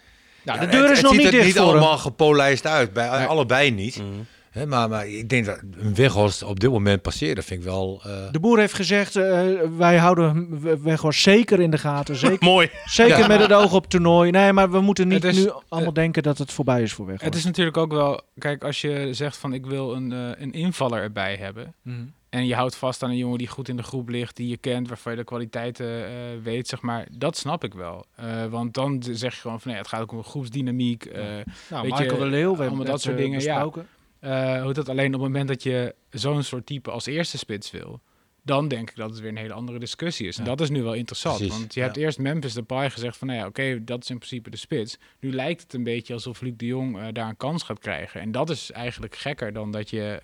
Nou, 0.42 0.58
ja, 0.60 0.64
de 0.66 0.70
deur 0.70 0.80
het- 0.82 0.90
is 0.90 0.96
het 0.96 1.06
nog 1.06 1.14
ziet 1.14 1.22
niet 1.22 1.30
dicht 1.32 1.44
niet 1.44 1.54
voor 1.56 1.64
hem. 1.66 1.72
allemaal 1.76 1.98
gepolijst 1.98 2.66
uit. 2.66 2.92
Bij 2.92 3.08
Nee. 3.18 3.26
allebei 3.26 3.70
niet. 3.70 3.96
Mhm. 3.96 4.06
Hè, 4.50 4.66
maar, 4.66 4.88
maar 4.88 5.08
ik 5.08 5.28
denk 5.28 5.44
dat 5.46 5.60
een 5.78 5.94
Weghorst 5.94 6.42
op 6.42 6.60
dit 6.60 6.70
moment 6.70 7.02
passeert. 7.02 7.36
Dat 7.36 7.44
vind 7.44 7.60
ik 7.60 7.66
wel... 7.66 8.02
eh, 8.06 8.32
De 8.32 8.40
Boer 8.40 8.58
heeft 8.58 8.74
gezegd, 8.74 9.16
eh, 9.16 9.40
wij 9.76 9.96
houden 9.96 10.60
Weghorst 10.82 11.20
zeker 11.20 11.60
in 11.60 11.70
de 11.70 11.78
gaten. 11.78 12.16
Zeker, 12.26 12.44
Mooi. 12.48 12.70
zeker 12.84 13.18
Ja. 13.18 13.26
met 13.26 13.40
het 13.40 13.52
oog 13.52 13.72
op 13.72 13.86
toernooi. 13.86 14.30
Nee, 14.30 14.52
maar 14.52 14.70
we 14.70 14.80
moeten 14.80 15.08
niet 15.08 15.22
Het 15.22 15.36
is- 15.36 15.44
nu 15.44 15.50
allemaal 15.68 15.92
denken 15.92 16.22
dat 16.22 16.38
het 16.38 16.52
voorbij 16.52 16.82
is 16.82 16.92
voor 16.92 17.04
Weghorst. 17.06 17.26
Het 17.26 17.34
is 17.36 17.44
natuurlijk 17.44 17.76
ook 17.76 17.92
wel, 17.92 18.20
kijk, 18.38 18.64
als 18.64 18.80
je 18.80 19.08
zegt 19.10 19.36
van 19.36 19.52
ik 19.52 19.66
wil 19.66 19.94
een, 19.94 20.10
een 20.42 20.52
invaller 20.52 21.02
erbij 21.02 21.36
hebben. 21.36 21.74
Mhm. 21.82 21.96
En 22.30 22.46
je 22.46 22.54
houdt 22.54 22.76
vast 22.76 23.02
aan 23.02 23.10
een 23.10 23.16
jongen 23.16 23.38
die 23.38 23.48
goed 23.48 23.68
in 23.68 23.76
de 23.76 23.82
groep 23.82 24.08
ligt, 24.08 24.36
die 24.36 24.48
je 24.48 24.56
kent, 24.56 24.88
waarvan 24.88 25.12
je 25.12 25.18
de 25.18 25.24
kwaliteiten 25.24 26.06
eh, 26.06 26.12
weet, 26.42 26.68
zeg 26.68 26.80
maar. 26.80 27.06
Dat 27.10 27.36
snap 27.36 27.64
ik 27.64 27.74
wel. 27.74 28.04
Eh, 28.14 28.44
want 28.46 28.74
dan 28.74 29.02
zeg 29.02 29.34
je 29.34 29.40
gewoon 29.40 29.60
van, 29.60 29.70
nee, 29.70 29.80
het 29.80 29.88
gaat 29.90 30.00
ook 30.00 30.12
om 30.12 30.22
groepsdynamiek. 30.24 31.04
eh, 31.04 31.22
Nou, 31.22 31.36
Weet 31.70 31.82
Michael 31.82 32.12
je, 32.12 32.18
de 32.18 32.30
Leeuw, 32.30 32.56
we 32.56 32.62
hebben 32.62 32.86
dat 32.86 33.00
soort 33.00 33.16
dingen, 33.16 33.40
ja. 33.40 33.54
besproken. 33.54 33.88
eh, 34.20 34.62
hoe 34.62 34.72
dat 34.72 34.88
alleen 34.88 35.06
op 35.06 35.12
het 35.12 35.20
moment 35.22 35.48
dat 35.48 35.62
je 35.62 35.94
zo'n 36.10 36.42
soort 36.42 36.66
type 36.66 36.90
als 36.90 37.06
eerste 37.06 37.38
spits 37.38 37.70
wil, 37.70 38.00
dan 38.42 38.68
denk 38.68 38.90
ik 38.90 38.96
dat 38.96 39.10
het 39.10 39.20
weer 39.20 39.30
een 39.30 39.36
hele 39.36 39.52
andere 39.52 39.78
discussie 39.78 40.26
is. 40.28 40.38
En 40.38 40.44
Ja. 40.44 40.50
dat 40.50 40.60
is 40.60 40.70
nu 40.70 40.82
wel 40.82 40.94
interessant. 40.94 41.36
Precies, 41.38 41.56
Want 41.58 41.74
je 41.74 41.80
hebt 41.80 41.96
eerst 41.96 42.18
Memphis 42.18 42.52
Depay 42.54 42.90
gezegd 42.90 43.16
van, 43.16 43.26
nou 43.28 43.40
ja, 43.40 43.46
oké, 43.46 43.84
dat 43.84 44.02
is 44.02 44.10
in 44.10 44.16
principe 44.16 44.50
de 44.50 44.56
spits. 44.56 44.98
Nu 45.20 45.32
lijkt 45.32 45.62
het 45.62 45.74
een 45.74 45.84
beetje 45.84 46.12
alsof 46.14 46.40
Luc 46.40 46.52
de 46.56 46.66
Jong 46.66 47.08
daar 47.12 47.28
een 47.28 47.36
kans 47.36 47.62
gaat 47.62 47.78
krijgen. 47.78 48.20
En 48.20 48.32
dat 48.32 48.50
is 48.50 48.70
eigenlijk 48.70 49.16
gekker 49.16 49.52
dan 49.52 49.70
dat 49.70 49.90
je 49.90 50.20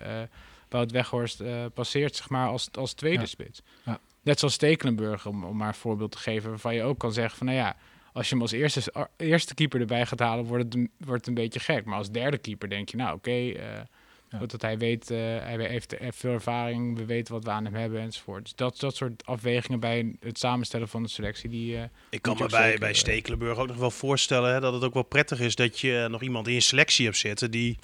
Wout 0.69 0.91
Weghorst 0.91 1.39
eh, 1.39 1.65
passeert 1.73 2.15
zeg 2.15 2.29
maar 2.29 2.47
als, 2.47 2.69
als 2.71 2.93
tweede 2.93 3.19
Ja. 3.19 3.25
spits. 3.25 3.61
Ja. 3.85 3.99
Net 4.21 4.39
zoals 4.39 4.53
Stekelenburg, 4.53 5.25
om, 5.25 5.43
om 5.43 5.57
maar 5.57 5.67
een 5.67 5.73
voorbeeld 5.73 6.11
te 6.11 6.17
geven, 6.17 6.49
waarvan 6.49 6.75
je 6.75 6.83
ook 6.83 6.99
kan 6.99 7.13
zeggen 7.13 7.37
van 7.37 7.45
nou 7.47 7.57
ja, 7.59 7.75
als 8.13 8.27
je 8.29 8.33
hem 8.33 8.41
als 8.41 8.51
eerste, 8.51 9.07
eerste 9.17 9.53
keeper 9.53 9.79
erbij 9.79 10.05
gaat 10.05 10.19
halen, 10.19 10.45
wordt 10.45 10.63
het, 10.63 10.73
een- 10.75 10.91
wordt 10.97 11.19
het 11.19 11.27
een 11.27 11.43
beetje 11.43 11.59
gek. 11.59 11.85
Maar 11.85 11.97
als 11.97 12.11
derde 12.11 12.37
keeper 12.37 12.69
denk 12.69 12.89
je, 12.89 12.97
nou 12.97 13.15
oké, 13.15 13.31
eh, 13.31 13.65
Ja. 14.29 14.45
dat 14.45 14.61
hij 14.61 14.77
weet, 14.77 15.11
eh, 15.11 15.17
hij 15.17 15.65
heeft, 15.67 15.95
heeft 15.99 16.17
veel 16.17 16.31
ervaring, 16.31 16.97
we 16.97 17.05
weten 17.05 17.33
wat 17.33 17.43
we 17.43 17.49
aan 17.49 17.65
hem 17.65 17.73
hebben 17.73 18.01
enzovoort. 18.01 18.43
Dus 18.43 18.55
dat, 18.55 18.79
dat 18.79 18.95
soort 18.95 19.25
afwegingen 19.25 19.79
bij 19.79 20.15
het 20.19 20.39
samenstellen 20.39 20.87
van 20.87 21.03
de 21.03 21.09
selectie, 21.09 21.49
die... 21.49 21.77
eh, 21.77 21.83
Ik 22.09 22.21
kan 22.21 22.37
me 22.39 22.45
bij, 22.47 22.63
zeker, 22.63 22.79
bij 22.79 22.93
Stekelenburg 22.93 23.57
ook 23.57 23.67
nog 23.67 23.77
wel 23.77 23.91
voorstellen 23.91 24.53
hè, 24.53 24.59
dat 24.59 24.73
het 24.73 24.83
ook 24.83 24.93
wel 24.93 25.03
prettig 25.03 25.39
is 25.39 25.55
dat 25.55 25.79
je 25.79 26.07
nog 26.09 26.21
iemand 26.21 26.47
in 26.47 26.53
je 26.53 26.59
selectie 26.59 27.05
hebt 27.05 27.17
zitten 27.17 27.51
die 27.51 27.77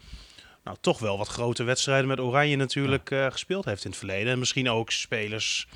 nou, 0.64 0.78
toch 0.82 1.00
wel 1.00 1.18
wat 1.18 1.28
grote 1.28 1.64
wedstrijden 1.64 2.08
met 2.08 2.20
Oranje 2.20 2.56
natuurlijk 2.56 3.12
eh, 3.12 3.26
gespeeld 3.32 3.66
heeft 3.66 3.84
in 3.84 3.90
het 3.90 4.00
verleden. 4.00 4.32
En 4.34 4.40
misschien 4.40 4.70
ook 4.70 4.92
spelers 4.92 5.68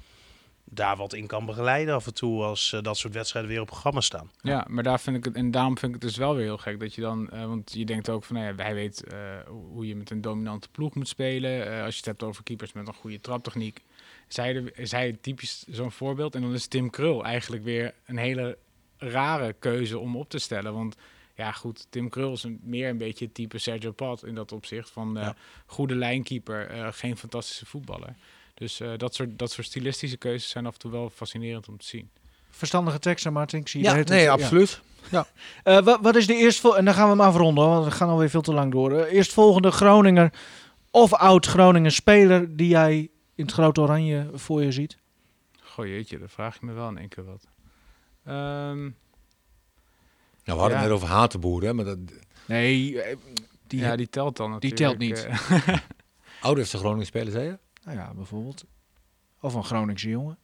daar 0.69 0.97
wat 0.97 1.14
in 1.14 1.27
kan 1.27 1.45
begeleiden 1.45 1.93
af 1.95 2.05
en 2.05 2.14
toe 2.14 2.43
als 2.43 2.73
eh, 2.73 2.81
dat 2.81 2.97
soort 2.97 3.14
wedstrijden 3.14 3.51
weer 3.51 3.61
op 3.61 3.68
programma 3.68 4.01
staan. 4.01 4.31
Ja, 4.41 4.65
maar 4.69 4.84
daar 4.84 4.99
vind 4.99 5.18
ik 5.18 5.23
het, 5.23 5.35
en 5.35 5.51
daarom 5.51 5.77
vind 5.77 5.95
ik 5.95 6.01
het 6.01 6.09
dus 6.09 6.18
wel 6.19 6.35
weer 6.35 6.43
heel 6.45 6.57
gek 6.57 6.80
dat 6.80 6.95
je 6.95 7.01
dan, 7.01 7.30
eh, 7.30 7.45
want 7.45 7.73
je 7.73 7.85
denkt 7.85 8.09
ook 8.09 8.23
van, 8.23 8.35
nou 8.35 8.47
ja, 8.57 8.64
hij 8.64 8.73
weet 8.73 9.03
eh, 9.03 9.18
hoe- 9.47 9.88
je 9.88 9.95
met 9.95 10.09
een 10.09 10.22
dominante 10.22 10.69
ploeg 10.72 10.95
moet 10.95 11.07
spelen. 11.07 11.65
Eh, 11.72 11.84
als 11.84 11.91
je 11.91 11.97
het 11.97 12.05
hebt 12.05 12.23
over 12.23 12.43
keepers 12.43 12.73
met 12.73 12.88
een 12.88 12.93
goede 12.93 13.22
traptechniek, 13.22 13.84
is 14.30 14.35
hij, 14.35 14.53
de, 14.53 14.72
is 14.76 14.91
hij 14.91 15.18
typisch 15.22 15.64
zo'n 15.69 15.91
voorbeeld. 15.91 16.35
En 16.35 16.41
dan 16.41 16.53
is 16.53 16.68
Tim 16.68 16.89
Krul 16.89 17.23
eigenlijk 17.23 17.64
weer 17.64 17.93
een 18.05 18.18
hele 18.18 18.57
rare 18.97 19.53
keuze 19.59 19.99
om 19.99 20.15
op 20.15 20.30
te 20.30 20.39
stellen, 20.39 20.73
want 20.73 20.95
ja, 21.38 21.51
goed, 21.51 21.88
Tim 21.89 22.09
Krul 22.09 22.34
is 22.34 22.43
een, 22.43 22.59
meer 22.64 22.89
een 22.89 22.97
beetje 22.97 23.26
het 23.26 23.34
type 23.34 23.57
Sergio 23.57 23.91
Pat 23.91 24.26
in 24.26 24.35
dat 24.35 24.51
opzicht 24.51 24.89
van 24.89 25.18
eh, 25.18 25.23
Ja. 25.23 25.35
goede 25.65 25.95
lijnkeeper, 25.95 26.69
eh, 26.69 26.88
geen 26.91 27.18
fantastische 27.18 27.65
voetballer. 27.65 28.15
Dus 28.53 28.80
eh, 28.80 28.89
dat, 28.97 29.15
soort, 29.15 29.39
dat 29.39 29.51
soort 29.51 29.68
stilistische 29.68 30.18
keuzes 30.18 30.49
zijn 30.49 30.65
af 30.65 30.73
en 30.73 30.80
toe 30.80 30.91
wel 30.91 31.09
fascinerend 31.09 31.68
om 31.68 31.77
te 31.77 31.85
zien. 31.85 32.09
Verstandige 32.49 32.99
teksten, 32.99 33.34
Martin. 33.34 33.59
Ik 33.59 33.68
zie 33.68 33.84
Ja, 33.84 33.91
hele 33.93 34.03
nee, 34.09 34.23
ja. 34.23 34.31
absoluut. 34.31 34.81
Eh, 35.64 35.80
wat, 35.81 35.99
wat 36.01 36.15
is 36.15 36.27
de 36.27 36.35
eerste... 36.35 36.76
En 36.76 36.85
dan 36.85 36.93
gaan 36.93 37.03
we 37.03 37.09
hem 37.09 37.22
afronden, 37.22 37.68
want 37.68 37.85
we 37.85 37.91
gaan 37.91 38.09
alweer 38.09 38.30
veel 38.30 38.41
te 38.41 38.53
lang 38.53 38.72
door. 38.72 38.91
Uh, 38.91 39.11
eerstvolgende 39.14 39.72
Groninger 39.72 40.34
of 40.91 41.14
oud-Groninger 41.14 41.91
speler 41.91 42.55
die 42.55 42.68
jij 42.68 43.09
in 43.35 43.43
het 43.45 43.51
grote 43.53 43.81
oranje 43.81 44.30
voor 44.34 44.64
je 44.64 44.72
ziet? 44.72 44.97
Goh 45.61 45.85
jeetje, 45.85 46.19
dan 46.19 46.30
vraag 46.30 46.59
je 46.59 46.65
me 46.65 46.73
wel 46.73 46.89
in 46.89 46.97
één 46.97 47.07
keer 47.09 47.26
wat. 47.26 47.47
Ehm, 48.26 48.89
Nou, 50.48 50.60
we 50.60 50.65
hadden 50.65 50.69
Ja. 50.69 50.84
het 50.84 50.91
net 50.94 51.02
over 51.03 51.07
hatenboeren, 51.15 51.68
hè, 51.68 51.74
maar 51.74 51.86
dat, 51.86 51.98
Nee, 52.45 53.02
eh, 53.02 53.18
die, 53.68 53.80
ja, 53.80 53.95
die 53.95 54.10
telt 54.10 54.38
dan 54.38 54.60
die 54.60 54.69
natuurlijk. 54.72 54.99
telt 54.99 55.28
niet. 55.30 55.41
eh. 55.65 55.78
oude 56.41 56.65
FC 56.65 56.74
Groningen 56.76 57.06
spelen, 57.06 57.32
zei 57.32 57.45
je? 57.45 57.57
nou 57.84 57.98
ja, 57.98 58.14
bijvoorbeeld. 58.14 58.65
Of 59.41 59.53
een 59.53 59.64
Groningse 59.64 60.10
jongen. 60.10 60.38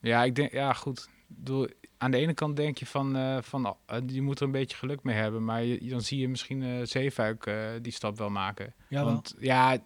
ja, 0.00 0.24
ik 0.24 0.34
denk, 0.34 0.52
ja 0.52 0.72
goed. 0.72 0.98
Ik 1.28 1.36
bedoel, 1.36 1.68
aan 1.98 2.10
de 2.10 2.16
ene 2.16 2.34
kant 2.34 2.56
denk 2.56 2.78
je 2.78 2.86
van, 2.86 3.16
eh, 3.16 3.38
van 3.42 3.76
eh, 3.86 3.98
je 4.06 4.22
moet 4.22 4.38
er 4.40 4.46
een 4.46 4.52
beetje 4.52 4.76
geluk 4.76 5.02
mee 5.02 5.16
hebben. 5.16 5.44
Maar 5.44 5.62
je, 5.64 5.88
dan 5.88 6.00
zie 6.00 6.18
je 6.20 6.28
misschien 6.28 6.62
eh 6.62 6.80
Zeefuik 6.82 7.46
eh, 7.46 7.68
die 7.82 7.92
stap 7.92 8.18
wel 8.18 8.30
maken. 8.30 8.74
Ja, 8.88 9.04
Want 9.04 9.34
ja, 9.38 9.78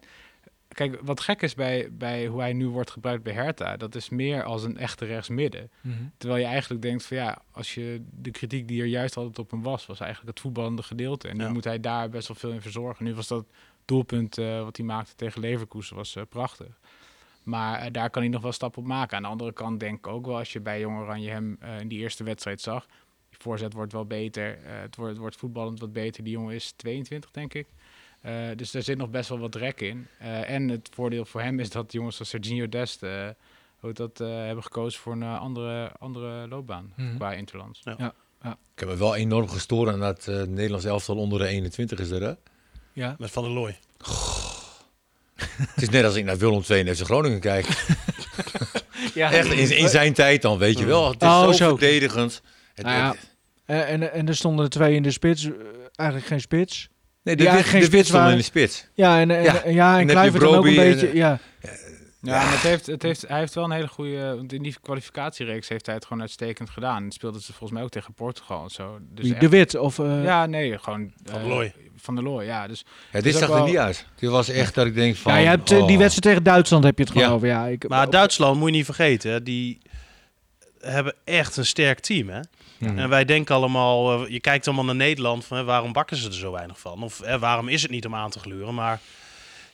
kijk, 0.73 1.01
wat 1.03 1.21
gek 1.21 1.43
is 1.43 1.55
bij, 1.55 1.89
bij 1.93 2.27
hoe 2.27 2.41
hij 2.41 2.53
nu 2.53 2.69
wordt 2.69 2.91
gebruikt 2.91 3.23
bij 3.23 3.33
Hertha, 3.33 3.77
dat 3.77 3.95
is 3.95 4.09
meer 4.09 4.43
als 4.45 4.63
een 4.65 4.77
echte 4.77 5.05
rechtsmidden. 5.05 5.71
Terwijl 6.17 6.41
je 6.41 6.47
eigenlijk 6.49 6.83
denkt 6.83 7.05
van 7.05 7.17
ja, 7.17 7.39
als 7.51 7.75
je 7.75 8.03
de 8.11 8.31
kritiek 8.31 8.69
die 8.69 8.81
er 8.81 8.87
juist 8.87 9.17
altijd 9.17 9.39
op 9.39 9.51
hem 9.51 9.63
was, 9.63 9.87
was 9.87 10.01
eigenlijk 10.01 10.31
het 10.31 10.41
voetballende 10.41 10.83
gedeelte. 10.83 11.29
En 11.29 11.37
nu 11.37 11.43
Ja. 11.45 11.53
moet 11.53 11.65
hij 11.65 11.81
daar 11.81 12.09
best 12.09 12.29
wel 12.29 12.37
veel 12.37 12.51
in 12.51 12.61
verzorgen. 12.61 13.05
Nu 13.05 13.15
was 13.15 13.29
dat 13.29 13.47
doelpunt 13.85 14.39
eh, 14.39 14.63
wat 14.63 14.77
hij 14.77 14.87
maakte 14.87 15.15
tegen 15.15 15.41
Leverkusen 15.41 15.97
was 15.97 16.17
eh, 16.17 16.23
prachtig. 16.29 16.81
Maar 17.43 17.79
eh, 17.81 17.93
daar 17.93 18.11
kan 18.11 18.23
hij 18.23 18.31
nog 18.31 18.43
wel 18.43 18.53
stappen 18.53 18.83
op 18.83 18.89
maken. 18.89 19.17
Aan 19.17 19.23
de 19.23 19.29
andere 19.29 19.53
kant 19.53 19.81
denk 19.81 19.99
ik 19.99 20.07
ook 20.07 20.27
wel, 20.27 20.37
als 20.37 20.53
je 20.53 20.61
bij 20.61 20.81
Jong 20.81 20.99
Oranje 20.99 21.31
hem 21.31 21.59
in 21.81 21.89
die 21.89 21.99
eerste 21.99 22.25
wedstrijd 22.25 22.61
zag, 22.61 22.87
die 23.29 23.39
voorzet 23.41 23.73
wordt 23.73 23.93
wel 23.93 24.07
beter. 24.07 24.59
het, 24.63 24.97
wordt, 24.97 25.11
het 25.13 25.21
wordt 25.21 25.37
voetballend 25.37 25.81
wat 25.81 25.93
beter. 25.93 26.25
Die 26.25 26.33
jongen 26.33 26.55
is 26.55 26.73
22, 26.77 27.31
denk 27.31 27.55
ik. 27.55 27.67
Eh, 28.23 28.35
dus 28.57 28.75
er 28.75 28.83
zit 28.83 28.97
nog 28.99 29.11
best 29.11 29.29
wel 29.29 29.39
wat 29.39 29.55
rek 29.55 29.81
in. 29.81 30.07
Eh, 30.19 30.51
en 30.51 30.69
het 30.69 30.89
voordeel 30.95 31.25
voor 31.25 31.41
hem 31.43 31.61
is 31.61 31.71
dat 31.71 31.93
jongens 31.93 32.19
als 32.19 32.29
Serginho 32.29 32.69
Dest 32.69 33.03
eh, 33.03 33.29
hoe 33.79 33.93
dat, 33.93 34.21
eh, 34.21 34.29
hebben 34.29 34.63
gekozen 34.65 35.01
voor 35.01 35.13
een 35.13 35.23
andere, 35.23 35.91
andere 35.99 36.49
loopbaan 36.49 36.93
Mhm. 36.97 37.17
qua 37.17 37.33
Interlands. 37.33 37.83
Ik 38.75 38.79
heb 38.81 38.89
me 38.89 38.97
wel 38.97 39.17
enorm 39.17 39.49
gestoord 39.49 39.89
aan 39.93 40.01
dat 40.01 40.29
eh 40.29 40.43
Nederlands 40.43 40.85
elftal 40.85 41.17
onder 41.17 41.39
de 41.39 41.47
21 41.47 41.99
is 41.99 42.11
er, 42.11 42.23
hè? 42.23 42.33
Ja. 42.93 43.15
Met 43.19 43.31
Van 43.31 43.43
der 43.43 43.53
Looy. 43.53 43.79
Het 45.35 45.83
is 45.83 45.89
net 45.89 46.05
als 46.05 46.15
ik 46.15 46.25
naar 46.25 46.39
Willem 46.39 46.63
II 46.71 46.87
en 46.89 46.97
FC 46.97 47.05
Groningen 47.05 47.41
kijk. 47.41 47.67
ja. 49.15 49.33
Echt 49.33 49.53
in, 49.53 49.77
in 49.77 49.89
zijn 49.89 50.13
tijd 50.13 50.43
dan, 50.43 50.59
weet 50.59 50.79
je 50.79 50.85
wel. 50.85 51.11
Het 51.11 51.23
is 51.23 51.29
Oh, 51.29 51.43
zo, 51.45 51.53
zo. 51.53 51.69
verdedigend. 51.77 52.43
Het, 52.75 52.85
Nou 52.87 52.99
ja, 52.99 53.09
het- 53.11 53.31
Eh, 53.65 53.91
en, 53.93 54.13
en 54.13 54.29
er 54.29 54.37
stonden 54.37 54.65
er 54.65 54.71
twee 54.71 54.95
in 54.95 55.03
de 55.03 55.11
spits. 55.11 55.49
eigenlijk 55.95 56.29
geen 56.29 56.41
spits. 56.41 56.89
Nee, 57.23 57.37
die 57.37 57.47
de, 57.47 57.53
wit, 57.53 57.65
geen 57.65 57.81
de 57.81 57.87
spits 57.87 58.11
in 58.11 58.37
de 58.37 58.43
spits. 58.43 58.89
Ja, 58.95 59.21
en, 59.21 59.31
en, 59.31 59.43
Ja. 59.43 59.63
en- 59.63 59.75
ja, 59.75 60.05
Kluivert 60.05 60.43
dan 60.43 60.55
ook 60.55 60.65
een 60.67 60.71
en, 60.79 60.91
beetje. 60.91 61.15
Ja. 61.15 61.39
Ja, 62.25 62.43
maar 62.43 62.53
het 62.53 62.61
heeft, 62.61 62.87
het 62.87 63.03
heeft, 63.03 63.25
hij 63.29 63.39
heeft 63.39 63.55
wel 63.55 63.65
een 63.65 63.71
hele 63.71 63.89
goede... 63.89 64.35
Want 64.37 64.53
in 64.53 64.63
die 64.63 64.77
kwalificatiereeks 64.83 65.69
heeft 65.69 65.87
hij 65.87 65.95
het 65.95 66.05
gewoon 66.05 66.21
uitstekend 66.23 66.71
gedaan. 66.71 67.05
En 67.05 67.11
speelde 67.13 67.41
ze 67.41 67.47
volgens 67.53 67.71
mij 67.71 67.83
ook 67.83 67.89
tegen 67.91 68.15
Portugal 68.15 68.63
en 68.63 68.71
zo. 68.71 68.99
Dus 69.15 69.31
echt- 69.31 69.41
de 69.41 69.49
Wit 69.49 69.75
of... 69.77 69.99
eh, 69.99 70.25
Ja, 70.25 70.47
nee, 70.47 70.79
gewoon... 70.79 71.13
Van 71.25 71.35
eh, 71.37 71.41
der 71.41 71.49
Looy. 71.53 71.75
Van 71.97 72.15
der 72.15 72.25
Looy, 72.25 72.45
ja. 72.45 72.67
Dus 72.67 72.85
Ja, 73.13 73.21
dit 73.21 73.27
is 73.27 73.35
ook 73.35 73.39
zag 73.41 73.49
er 73.49 73.55
wel- 73.55 73.67
niet 73.67 73.77
uit. 73.77 74.07
Dit 74.17 74.31
was 74.31 74.49
echt 74.49 74.75
dat 74.75 74.87
ik 74.87 74.95
denk 74.95 75.17
van... 75.17 75.33
Ja, 75.33 75.39
je 75.39 75.47
hebt 75.47 75.71
eh, 75.71 75.77
die 75.77 75.97
oh. 75.97 75.99
wedstrijd 76.03 76.23
tegen 76.23 76.43
Duitsland 76.43 76.85
heb 76.85 76.97
je 76.99 77.05
het 77.05 77.13
gewoon 77.13 77.29
Ja. 77.29 77.35
over. 77.35 77.47
Ja, 77.49 77.67
ik, 77.67 77.89
Maar 77.89 78.11
Duitsland 78.11 78.59
moet 78.59 78.69
je 78.71 78.77
niet 78.77 78.85
vergeten, 78.85 79.31
hè, 79.31 79.43
die 79.43 79.79
hebben 80.81 81.15
echt 81.25 81.57
een 81.57 81.67
sterk 81.67 82.01
team. 82.01 82.29
Hè? 82.29 82.41
Mhm. 82.91 82.99
En 82.99 83.09
wij 83.09 83.25
denken 83.25 83.55
allemaal, 83.55 84.25
eh, 84.25 84.31
je 84.31 84.41
kijkt 84.41 84.67
allemaal 84.67 84.85
naar 84.85 84.95
Nederland, 84.95 85.45
van, 85.45 85.57
hè, 85.57 85.65
waarom 85.65 85.93
bakken 85.93 86.17
ze 86.17 86.27
er 86.29 86.35
zo 86.35 86.53
weinig 86.53 86.79
van? 86.79 87.03
Of 87.03 87.21
hè, 87.25 87.39
waarom 87.39 87.69
is 87.69 87.83
het 87.83 87.91
niet 87.91 88.07
om 88.07 88.15
aan 88.15 88.31
te 88.31 88.39
gluren? 88.39 88.75
Maar 88.75 89.01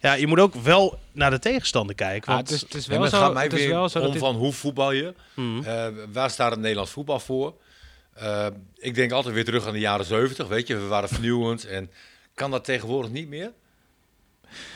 ja, 0.01 0.13
je 0.13 0.27
moet 0.27 0.39
ook 0.41 0.55
wel 0.55 0.99
naar 1.13 1.31
de 1.31 1.39
tegenstander 1.39 1.95
kijken. 1.95 2.29
ah, 2.29 2.35
Want, 2.35 2.49
het, 2.49 2.57
is, 2.57 2.63
het 2.63 2.75
is 2.75 2.87
wel 2.87 2.97
maar 2.99 3.07
het 3.07 3.17
zo, 3.17 3.21
gaat 3.23 3.33
mij 3.35 3.43
het 3.43 3.53
is 3.53 3.59
weer 3.59 3.69
wel 3.69 3.89
zo 3.89 3.99
dat 3.99 4.07
om 4.09 4.15
dit- 4.15 4.23
van 4.23 4.35
hoe 4.35 4.53
voetbal 4.53 4.93
je. 4.93 5.15
Mhm. 5.35 5.63
Eh, 5.65 5.87
waar 6.13 6.31
staat 6.31 6.51
het 6.51 6.61
Nederlands 6.61 6.91
voetbal 6.91 7.21
voor? 7.21 7.55
Eh, 8.15 8.47
ik 8.77 8.95
denk 8.95 9.13
altijd 9.13 9.35
weer 9.35 9.45
terug 9.45 9.67
aan 9.67 9.73
de 9.73 9.79
jaren 9.79 10.05
70, 10.07 10.49
weet 10.49 10.67
je. 10.67 10.77
We 10.77 10.87
waren 10.87 11.09
vernieuwend 11.09 11.65
en 11.67 11.91
kan 12.35 12.51
dat 12.51 12.65
tegenwoordig 12.65 13.11
niet 13.11 13.29
meer? 13.29 13.53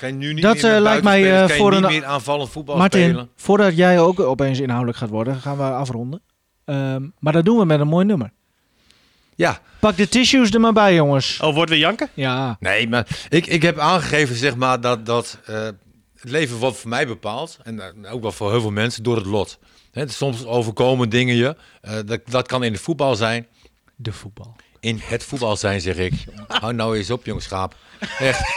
Kan 0.01 0.09
je 0.09 0.15
nu 0.15 0.33
niet 0.33 0.43
Dat, 0.43 0.55
meer 0.63 0.81
lijkt 0.81 1.05
mij, 1.05 1.21
buitenspelers, 1.23 1.47
kan 1.47 1.57
je 1.57 1.63
voor 1.63 1.71
niet 1.71 1.83
een- 1.83 1.91
meer 2.01 2.05
aanvallend 2.05 2.51
voetbal 2.51 2.77
Martin, 2.77 3.03
spelen? 3.09 3.31
voordat 3.37 3.77
jij 3.77 4.01
ook 4.01 4.21
opeens 4.21 4.61
inhoudelijk 4.61 4.99
gaat 4.99 5.09
worden, 5.09 5.41
gaan 5.41 5.57
we 5.57 5.63
afronden. 5.63 6.23
Ehm, 6.65 7.03
maar 7.19 7.33
dat 7.33 7.45
doen 7.45 7.59
we 7.59 7.65
met 7.65 7.81
een 7.81 7.89
mooi 7.89 8.05
nummer. 8.05 8.33
Ja, 9.35 9.61
Pak 9.81 9.97
de 9.97 10.09
tissues 10.09 10.51
er 10.51 10.61
maar 10.61 10.73
bij, 10.73 10.95
jongens. 10.95 11.41
Oh, 11.41 11.55
wordt 11.55 11.71
weer 11.71 11.79
janken? 11.79 12.09
Ja. 12.15 12.57
nee, 12.61 12.89
maar 12.89 13.07
ik, 13.29 13.47
ik 13.47 13.63
heb 13.63 13.79
aangegeven 13.79 14.37
zeg 14.37 14.57
maar 14.57 14.81
dat, 14.81 15.07
dat 15.07 15.39
eh, 15.47 15.65
het 16.21 16.31
leven 16.31 16.57
wordt 16.57 16.77
voor 16.77 16.89
mij 16.89 17.07
bepaald 17.07 17.59
en 17.63 17.81
eh, 18.05 18.13
ook 18.15 18.23
wel 18.23 18.33
voor 18.33 18.51
heel 18.51 18.61
veel 18.61 18.71
mensen 18.71 19.03
door 19.03 19.17
het 19.17 19.27
lot. 19.27 19.59
Hè, 19.93 20.09
soms 20.09 20.45
overkomen 20.45 21.09
dingen 21.09 21.35
je. 21.37 21.57
Eh, 21.81 21.95
dat, 22.07 22.21
dat 22.25 22.47
kan 22.47 22.65
in 22.65 22.73
het 22.73 22.81
voetbal 22.81 23.17
zijn. 23.17 23.47
De 23.97 24.13
voetbal. 24.13 24.57
In 24.81 25.01
het 25.05 25.25
voetbal 25.25 25.57
zijn, 25.57 25.81
zeg 25.81 25.97
ik. 25.97 26.13
Hou 26.47 26.73
nou 26.75 26.97
eens 26.97 27.11
op, 27.11 27.25
jongens 27.25 27.45
schaap. 27.45 27.75
Echt. 28.19 28.41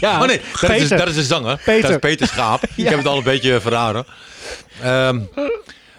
Ja, 0.00 0.20
Oh 0.20 0.26
nee, 0.26 0.40
dat 0.60 0.70
is, 0.70 0.78
Peter. 0.78 0.98
dat 0.98 1.08
is 1.08 1.14
de 1.14 1.22
zanger. 1.22 1.56
Peter. 1.64 1.82
Dat 1.82 1.90
is 1.90 1.96
Peter 1.98 2.26
Schaap. 2.26 2.62
Ik 2.76 2.88
heb 2.88 2.98
het 2.98 3.06
al 3.06 3.16
een 3.16 3.22
beetje 3.22 3.60
verraden. 3.60 4.06
Ehm, 4.82 5.20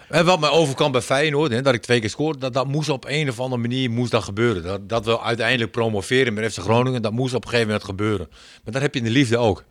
en 0.08 0.24
wat 0.24 0.40
mij 0.40 0.50
overkwam 0.50 0.92
bij 0.92 1.00
Feyenoord, 1.00 1.52
hè, 1.52 1.62
dat 1.62 1.74
ik 1.74 1.82
twee 1.82 2.00
keer 2.00 2.10
scoorde, 2.10 2.38
dat, 2.38 2.52
dat 2.52 2.66
moest 2.66 2.88
op 2.88 3.04
een 3.08 3.28
of 3.28 3.40
andere 3.40 3.60
manier 3.60 3.90
moest 3.90 4.10
dat 4.10 4.24
gebeuren. 4.24 4.62
Dat, 4.62 4.88
dat 4.88 5.04
we 5.04 5.20
uiteindelijk 5.20 5.70
promoveren 5.70 6.34
met 6.34 6.52
FC 6.52 6.60
Groningen, 6.60 7.02
dat 7.02 7.12
moest 7.12 7.34
op 7.34 7.42
een 7.42 7.48
gegeven 7.48 7.66
moment 7.66 7.86
gebeuren. 7.86 8.26
Maar 8.30 8.72
dat 8.72 8.82
heb 8.82 8.94
je 8.94 9.00
in 9.00 9.06
de 9.06 9.12
liefde 9.12 9.38
ook. 9.38 9.64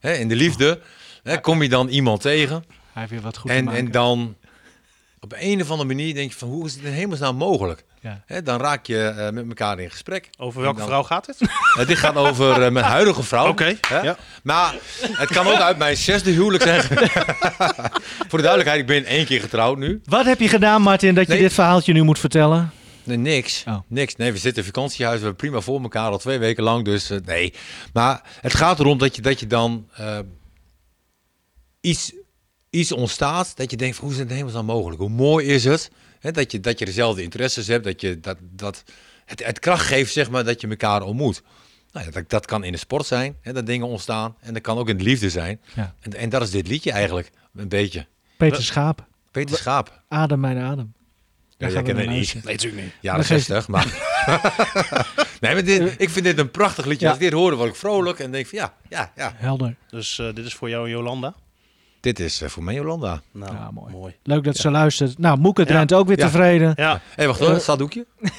Hè, 0.00 0.12
in 0.12 0.28
de 0.28 0.36
liefde 0.36 0.80
hè, 1.22 1.40
kom 1.40 1.62
je 1.62 1.68
dan 1.68 1.88
iemand 1.88 2.20
tegen 2.20 2.64
Hij 2.66 2.82
heeft 2.92 3.10
weer 3.10 3.20
wat 3.20 3.36
goed 3.36 3.50
en, 3.50 3.68
en 3.68 3.90
dan 3.90 4.36
op 5.20 5.34
een 5.38 5.60
of 5.60 5.70
andere 5.70 5.88
manier 5.88 6.14
denk 6.14 6.30
je 6.30 6.38
van 6.38 6.48
hoe 6.48 6.66
is 6.66 6.74
het 6.74 6.84
in 6.84 6.92
hemelsnaam 6.92 7.36
mogelijk? 7.36 7.84
Ja. 8.02 8.22
Hè, 8.26 8.42
dan 8.42 8.60
raak 8.60 8.86
je 8.86 8.98
eh, 9.04 9.30
met 9.30 9.48
elkaar 9.48 9.78
in 9.78 9.90
gesprek. 9.90 10.30
Over 10.38 10.60
welke 10.62 10.78
dan- 10.78 10.86
vrouw 10.86 11.02
gaat 11.02 11.26
het? 11.26 11.36
Eh, 11.78 11.86
dit 11.86 11.98
gaat 11.98 12.14
over 12.16 12.62
eh, 12.62 12.70
mijn 12.70 12.84
huidige 12.84 13.22
vrouw. 13.22 13.48
Oké, 13.48 13.74
ja. 14.02 14.16
Maar 14.42 14.74
het 15.02 15.28
kan 15.28 15.46
ook 15.46 15.58
uit 15.58 15.78
mijn 15.78 15.96
zesde 15.96 16.30
huwelijk 16.30 16.62
zijn. 16.62 16.82
Voor 18.28 18.38
de 18.38 18.44
duidelijkheid, 18.44 18.80
ik 18.80 18.86
ben 18.86 19.04
één 19.04 19.24
keer 19.26 19.40
getrouwd 19.40 19.78
nu. 19.78 20.00
Wat 20.04 20.24
heb 20.24 20.40
je 20.40 20.48
gedaan, 20.48 20.82
Martin, 20.82 21.14
dat 21.14 21.26
je 21.26 21.32
Nee. 21.32 21.42
dit 21.42 21.52
verhaaltje 21.52 21.92
nu 21.92 22.02
moet 22.02 22.18
vertellen? 22.18 22.70
Nee, 23.04 23.16
niks. 23.16 23.64
Oh. 23.68 23.78
Niks. 23.86 24.16
Nee, 24.16 24.32
we 24.32 24.38
zitten 24.38 24.62
in 24.62 24.68
vakantiehuis. 24.72 25.18
We 25.18 25.24
hebben 25.24 25.40
prima 25.48 25.60
voor 25.60 25.82
elkaar 25.82 26.10
al 26.10 26.18
twee 26.18 26.38
weken 26.38 26.62
lang. 26.62 26.84
Dus 26.84 27.10
nee. 27.24 27.54
Maar 27.92 28.22
het 28.40 28.54
gaat 28.54 28.78
erom 28.80 28.98
dat 28.98 29.16
je, 29.16 29.22
dat 29.22 29.40
je 29.40 29.46
dan 29.46 29.88
eh, 29.96 30.18
iets, 31.80 32.12
iets 32.70 32.92
ontstaat. 32.92 33.56
Dat 33.56 33.70
je 33.70 33.76
denkt, 33.76 33.96
van, 33.96 34.04
hoe 34.04 34.14
is 34.14 34.20
het 34.20 34.30
in 34.30 34.36
hemelsnaam 34.36 34.64
mogelijk? 34.66 35.00
Hoe 35.00 35.10
mooi 35.10 35.46
is 35.46 35.64
het? 35.64 35.90
Hè, 36.20 36.30
dat, 36.30 36.52
je, 36.52 36.60
dat 36.60 36.78
je 36.78 36.84
dezelfde 36.84 37.22
interesses 37.22 37.66
hebt. 37.66 37.84
Dat, 37.84 38.00
je, 38.00 38.20
dat, 38.20 38.36
dat 38.40 38.84
het, 39.24 39.44
het 39.44 39.58
kracht 39.58 39.86
geeft, 39.86 40.12
zeg 40.12 40.30
maar, 40.30 40.44
dat 40.44 40.60
je 40.60 40.68
elkaar 40.68 41.02
ontmoet. 41.02 41.42
Nou, 41.92 42.06
ja, 42.06 42.12
dat, 42.12 42.30
dat 42.30 42.46
kan 42.46 42.64
in 42.64 42.72
de 42.72 42.78
sport 42.78 43.06
zijn, 43.06 43.36
hè, 43.40 43.52
dat 43.52 43.66
dingen 43.66 43.86
ontstaan. 43.86 44.36
En 44.40 44.52
dat 44.54 44.62
kan 44.62 44.78
ook 44.78 44.88
in 44.88 44.96
de 44.96 45.04
liefde 45.04 45.30
zijn. 45.30 45.60
Ja. 45.74 45.94
En, 46.00 46.14
en 46.14 46.28
dat 46.28 46.42
is 46.42 46.50
dit 46.50 46.68
liedje 46.68 46.92
eigenlijk, 46.92 47.30
een 47.54 47.68
beetje. 47.68 48.06
Peter 48.36 48.62
Schaap, 48.62 49.06
Peter 49.30 49.56
Schaap. 49.56 50.02
Adem 50.08 50.40
mijn 50.40 50.58
adem. 50.58 50.92
Ja, 51.48 51.66
Daar 51.66 51.70
jij 51.74 51.82
kent 51.82 51.98
het 51.98 52.08
niet. 52.08 52.34
Nee, 52.34 52.54
natuurlijk 52.54 52.82
niet. 52.82 52.92
Jaren 53.00 53.18
Dan 53.20 53.28
geef- 53.28 53.44
60, 53.44 53.68
maar... 53.68 53.84
nee, 55.40 55.54
maar 55.54 55.64
dit, 55.64 55.94
ik 56.00 56.10
vind 56.10 56.24
dit 56.24 56.38
een 56.38 56.50
prachtig 56.50 56.84
liedje. 56.84 57.04
Ja. 57.04 57.10
Als 57.12 57.20
ik 57.20 57.24
dit 57.30 57.38
hoorde, 57.38 57.56
word 57.56 57.68
ik 57.68 57.76
vrolijk 57.76 58.18
en 58.18 58.30
denk 58.32 58.46
van 58.46 58.58
ja, 58.58 58.74
ja, 58.88 59.12
ja. 59.16 59.32
Helder. 59.36 59.76
Dus 59.90 60.18
eh, 60.18 60.34
dit 60.34 60.44
is 60.46 60.54
voor 60.54 60.68
jou 60.68 60.84
en 60.84 60.90
Jolanda. 60.90 61.34
Dit 62.00 62.18
is 62.18 62.42
eh, 62.42 62.48
voor 62.48 62.62
mij 62.62 62.74
Jolanda. 62.74 63.20
Nou, 63.32 63.54
Ja, 63.54 63.70
mooi. 63.70 63.92
mooi. 63.92 64.16
Leuk 64.22 64.44
dat 64.44 64.56
ze 64.56 64.70
luistert. 64.70 65.18
Nou, 65.18 65.38
Moeke 65.38 65.60
Ja. 65.60 65.66
Drent 65.66 65.92
ook 65.92 66.06
weer 66.06 66.18
Ja. 66.18 66.24
tevreden. 66.24 66.72
Ja, 66.76 66.92
Hé, 66.92 66.98
hey, 67.14 67.26
wacht 67.26 67.40
hoor, 67.40 67.60
een 67.66 67.78
doekje. 67.78 68.06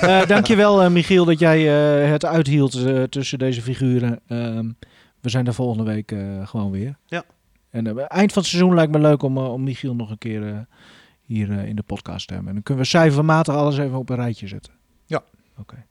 Eh 0.00 0.26
dankjewel 0.26 0.82
eh, 0.82 0.90
Michiel 0.90 1.24
dat 1.24 1.38
jij 1.38 1.58
eh, 2.04 2.10
het 2.10 2.24
uithield 2.24 2.78
tussen 3.10 3.38
deze 3.38 3.62
figuren. 3.62 4.20
Ehm, 4.26 4.70
we 5.22 5.28
zijn 5.28 5.46
er 5.46 5.54
volgende 5.54 5.84
week 5.92 6.12
eh, 6.12 6.46
gewoon 6.48 6.70
weer. 6.70 6.96
Ja. 7.06 7.22
En 7.70 8.08
eind 8.08 8.32
van 8.32 8.42
het 8.42 8.50
seizoen 8.50 8.74
lijkt 8.74 8.92
me 8.92 8.98
leuk 8.98 9.22
om, 9.22 9.38
om 9.38 9.62
Michiel 9.62 9.94
nog 9.94 10.10
een 10.10 10.18
keer 10.18 10.48
eh, 10.48 10.58
hier 11.22 11.50
eh, 11.50 11.66
in 11.66 11.76
de 11.76 11.82
podcast 11.82 12.26
te 12.26 12.32
hebben. 12.34 12.48
En 12.48 12.54
dan 12.54 12.62
kunnen 12.64 12.82
we 12.84 12.90
cijfermatig 12.90 13.54
alles 13.54 13.78
even 13.78 13.98
op 13.98 14.08
een 14.10 14.16
rijtje 14.16 14.48
zetten. 14.48 14.72
Ja. 15.06 15.22
Oké. 15.58 15.84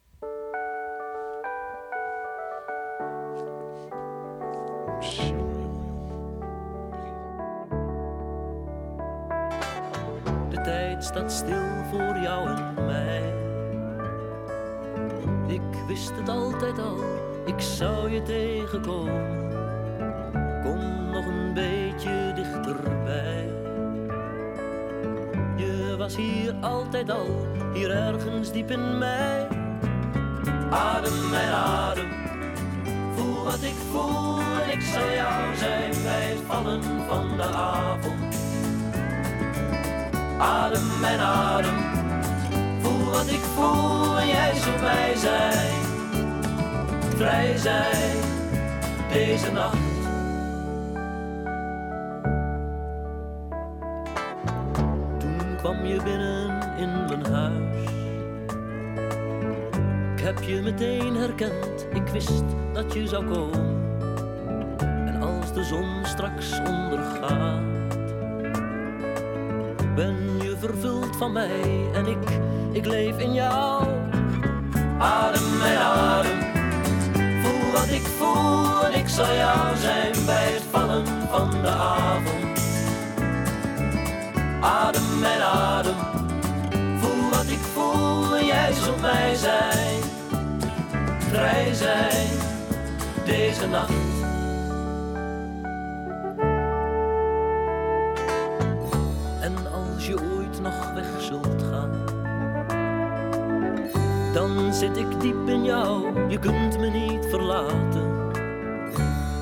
Tijd 10.63 11.03
staat 11.03 11.31
stil 11.31 11.83
voor 11.89 12.17
jou 12.21 12.47
en 12.47 12.85
mij. 12.85 13.33
Ik 15.47 15.61
wist 15.87 16.11
het 16.15 16.29
altijd 16.29 16.79
al, 16.79 16.97
ik 17.45 17.59
zou 17.59 18.11
je 18.11 18.21
tegenkomen. 18.21 19.49
Kom 20.63 21.09
nog 21.11 21.25
een 21.25 21.53
beetje 21.53 22.31
dichterbij. 22.35 23.49
Je 25.55 25.95
was 25.97 26.15
hier 26.15 26.53
altijd 26.61 27.11
al, 27.11 27.47
hier 27.73 27.91
ergens 27.91 28.51
diep 28.51 28.71
in 28.71 28.97
mij. 28.97 29.47
Adem 30.69 31.29
mijn 31.29 31.51
adem, 31.53 32.09
voel 33.15 33.43
wat 33.43 33.61
ik 33.61 33.75
voel 33.91 34.39
ik 34.71 34.81
zal 34.81 35.11
jou 35.11 35.55
zijn 35.55 35.91
bij 36.03 36.29
het 36.29 36.39
vallen 36.47 36.83
van 36.83 37.37
de 37.37 37.43
avond. 37.43 38.20
Adem 40.41 40.99
mijn 41.01 41.19
adem, 41.19 41.75
voel 42.79 43.11
wat 43.11 43.27
ik 43.27 43.39
voel 43.39 44.19
en 44.19 44.27
jij 44.27 44.55
zult 44.55 44.81
mij 44.81 45.15
zijn. 45.15 45.73
Vrij 47.15 47.57
zijn, 47.57 48.17
deze 49.11 49.51
nacht. 49.51 49.77
Toen 55.19 55.55
kwam 55.57 55.85
je 55.85 56.01
binnen 56.03 56.61
in 56.77 57.05
mijn 57.05 57.25
huis. 57.25 57.89
Ik 60.15 60.23
heb 60.23 60.43
je 60.43 60.61
meteen 60.61 61.15
herkend, 61.15 61.87
ik 61.93 62.07
wist 62.07 62.43
dat 62.73 62.93
je 62.93 63.07
zou 63.07 63.25
komen. 63.33 63.79
En 64.79 65.21
als 65.21 65.53
de 65.53 65.63
zon 65.63 66.05
straks 66.05 66.59
ondergaat 66.59 67.70
van 71.21 71.31
mij 71.31 71.89
en 71.93 72.05
ik, 72.05 72.39
ik 72.71 72.85
leef 72.85 73.17
in 73.17 73.33
jou. 73.33 73.85
Adem 74.97 75.57
mijn 75.57 75.77
adem, 75.77 76.39
voel 77.43 77.71
wat 77.71 77.89
ik 77.89 78.01
voel 78.01 78.85
en 78.85 78.99
ik 78.99 79.07
zal 79.07 79.35
jou 79.35 79.77
zijn 79.77 80.25
bij 80.25 80.51
het 80.51 80.63
vallen 80.71 81.05
van 81.29 81.49
de 81.49 81.69
avond. 81.69 82.59
Adem 84.61 85.19
mijn 85.19 85.41
adem, 85.41 85.95
voel 86.99 87.29
wat 87.29 87.47
ik 87.47 87.63
voel 87.73 88.37
en 88.37 88.45
jij 88.45 88.73
zult 88.73 89.01
mij 89.01 89.35
zijn. 89.35 90.01
Vrij 91.19 91.73
zijn, 91.73 92.27
deze 93.25 93.67
nacht. 93.67 94.00
Je 106.31 106.39
kunt 106.39 106.79
me 106.79 106.89
niet 106.89 107.25
verlaten. 107.29 108.31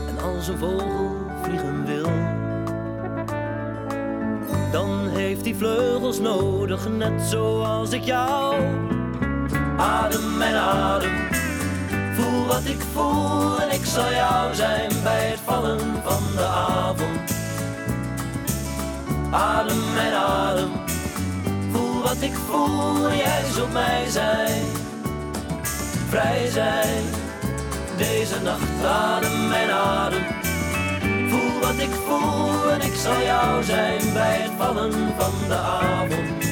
En 0.07 0.23
als 0.23 0.47
een 0.47 0.57
vogel 0.57 1.15
vliegen 1.43 1.85
wil, 1.85 2.09
dan 4.71 5.07
heeft 5.07 5.45
hij 5.45 5.55
vleugels 5.55 6.19
nodig, 6.19 6.89
net 6.89 7.21
zoals 7.21 7.91
ik 7.91 8.03
jou. 8.03 8.55
Adem 9.77 10.37
mijn 10.37 10.55
adem, 10.55 11.11
voel 12.13 12.45
wat 12.45 12.65
ik 12.65 12.81
voel 12.93 13.61
en 13.61 13.71
ik 13.71 13.85
zal 13.85 14.11
jou 14.11 14.55
zijn 14.55 14.91
bij 15.03 15.27
het 15.27 15.39
vallen 15.39 15.79
van 15.79 16.23
de 16.35 16.45
avond. 16.45 17.35
Adem 19.31 19.93
mijn 19.93 20.13
adem, 20.13 20.69
voel 21.71 22.01
wat 22.01 22.21
ik 22.21 22.33
voel 22.33 23.09
en 23.09 23.17
jij 23.17 23.43
zult 23.53 23.73
mij 23.73 24.05
zijn. 24.07 24.68
Vrij 26.09 26.47
zijn, 26.47 27.03
deze 27.97 28.41
nacht 28.41 28.85
adem 28.85 29.47
mijn 29.47 29.69
adem. 29.69 30.23
Voel 31.29 31.59
wat 31.61 31.79
ik 31.79 31.89
voel 32.07 32.71
en 32.71 32.81
ik 32.81 32.95
zal 32.95 33.21
jou 33.21 33.63
zijn 33.63 34.13
bij 34.13 34.37
het 34.37 34.51
vallen 34.57 34.91
van 34.91 35.33
de 35.47 35.55
avond. 35.55 36.43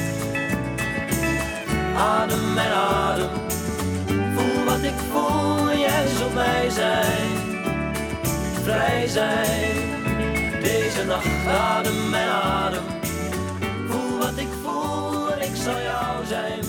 Adem 1.96 2.54
mijn 2.54 2.72
adem, 2.72 3.28
voel 4.06 4.64
wat 4.64 4.82
ik 4.82 4.98
voel 5.12 5.70
en 5.70 5.78
jij 5.78 6.06
zult 6.06 6.34
mij 6.34 6.70
zijn. 6.70 7.30
Vrij 8.62 9.06
zijn, 9.06 9.76
deze 10.62 11.04
nacht 11.06 11.46
adem 11.46 12.10
mijn 12.10 12.28
adem. 12.28 12.84
Voel 13.88 14.18
wat 14.18 14.36
ik 14.36 14.48
voel 14.62 15.32
en 15.32 15.40
ik 15.40 15.56
zal 15.56 15.80
jou 15.80 16.26
zijn 16.26 16.64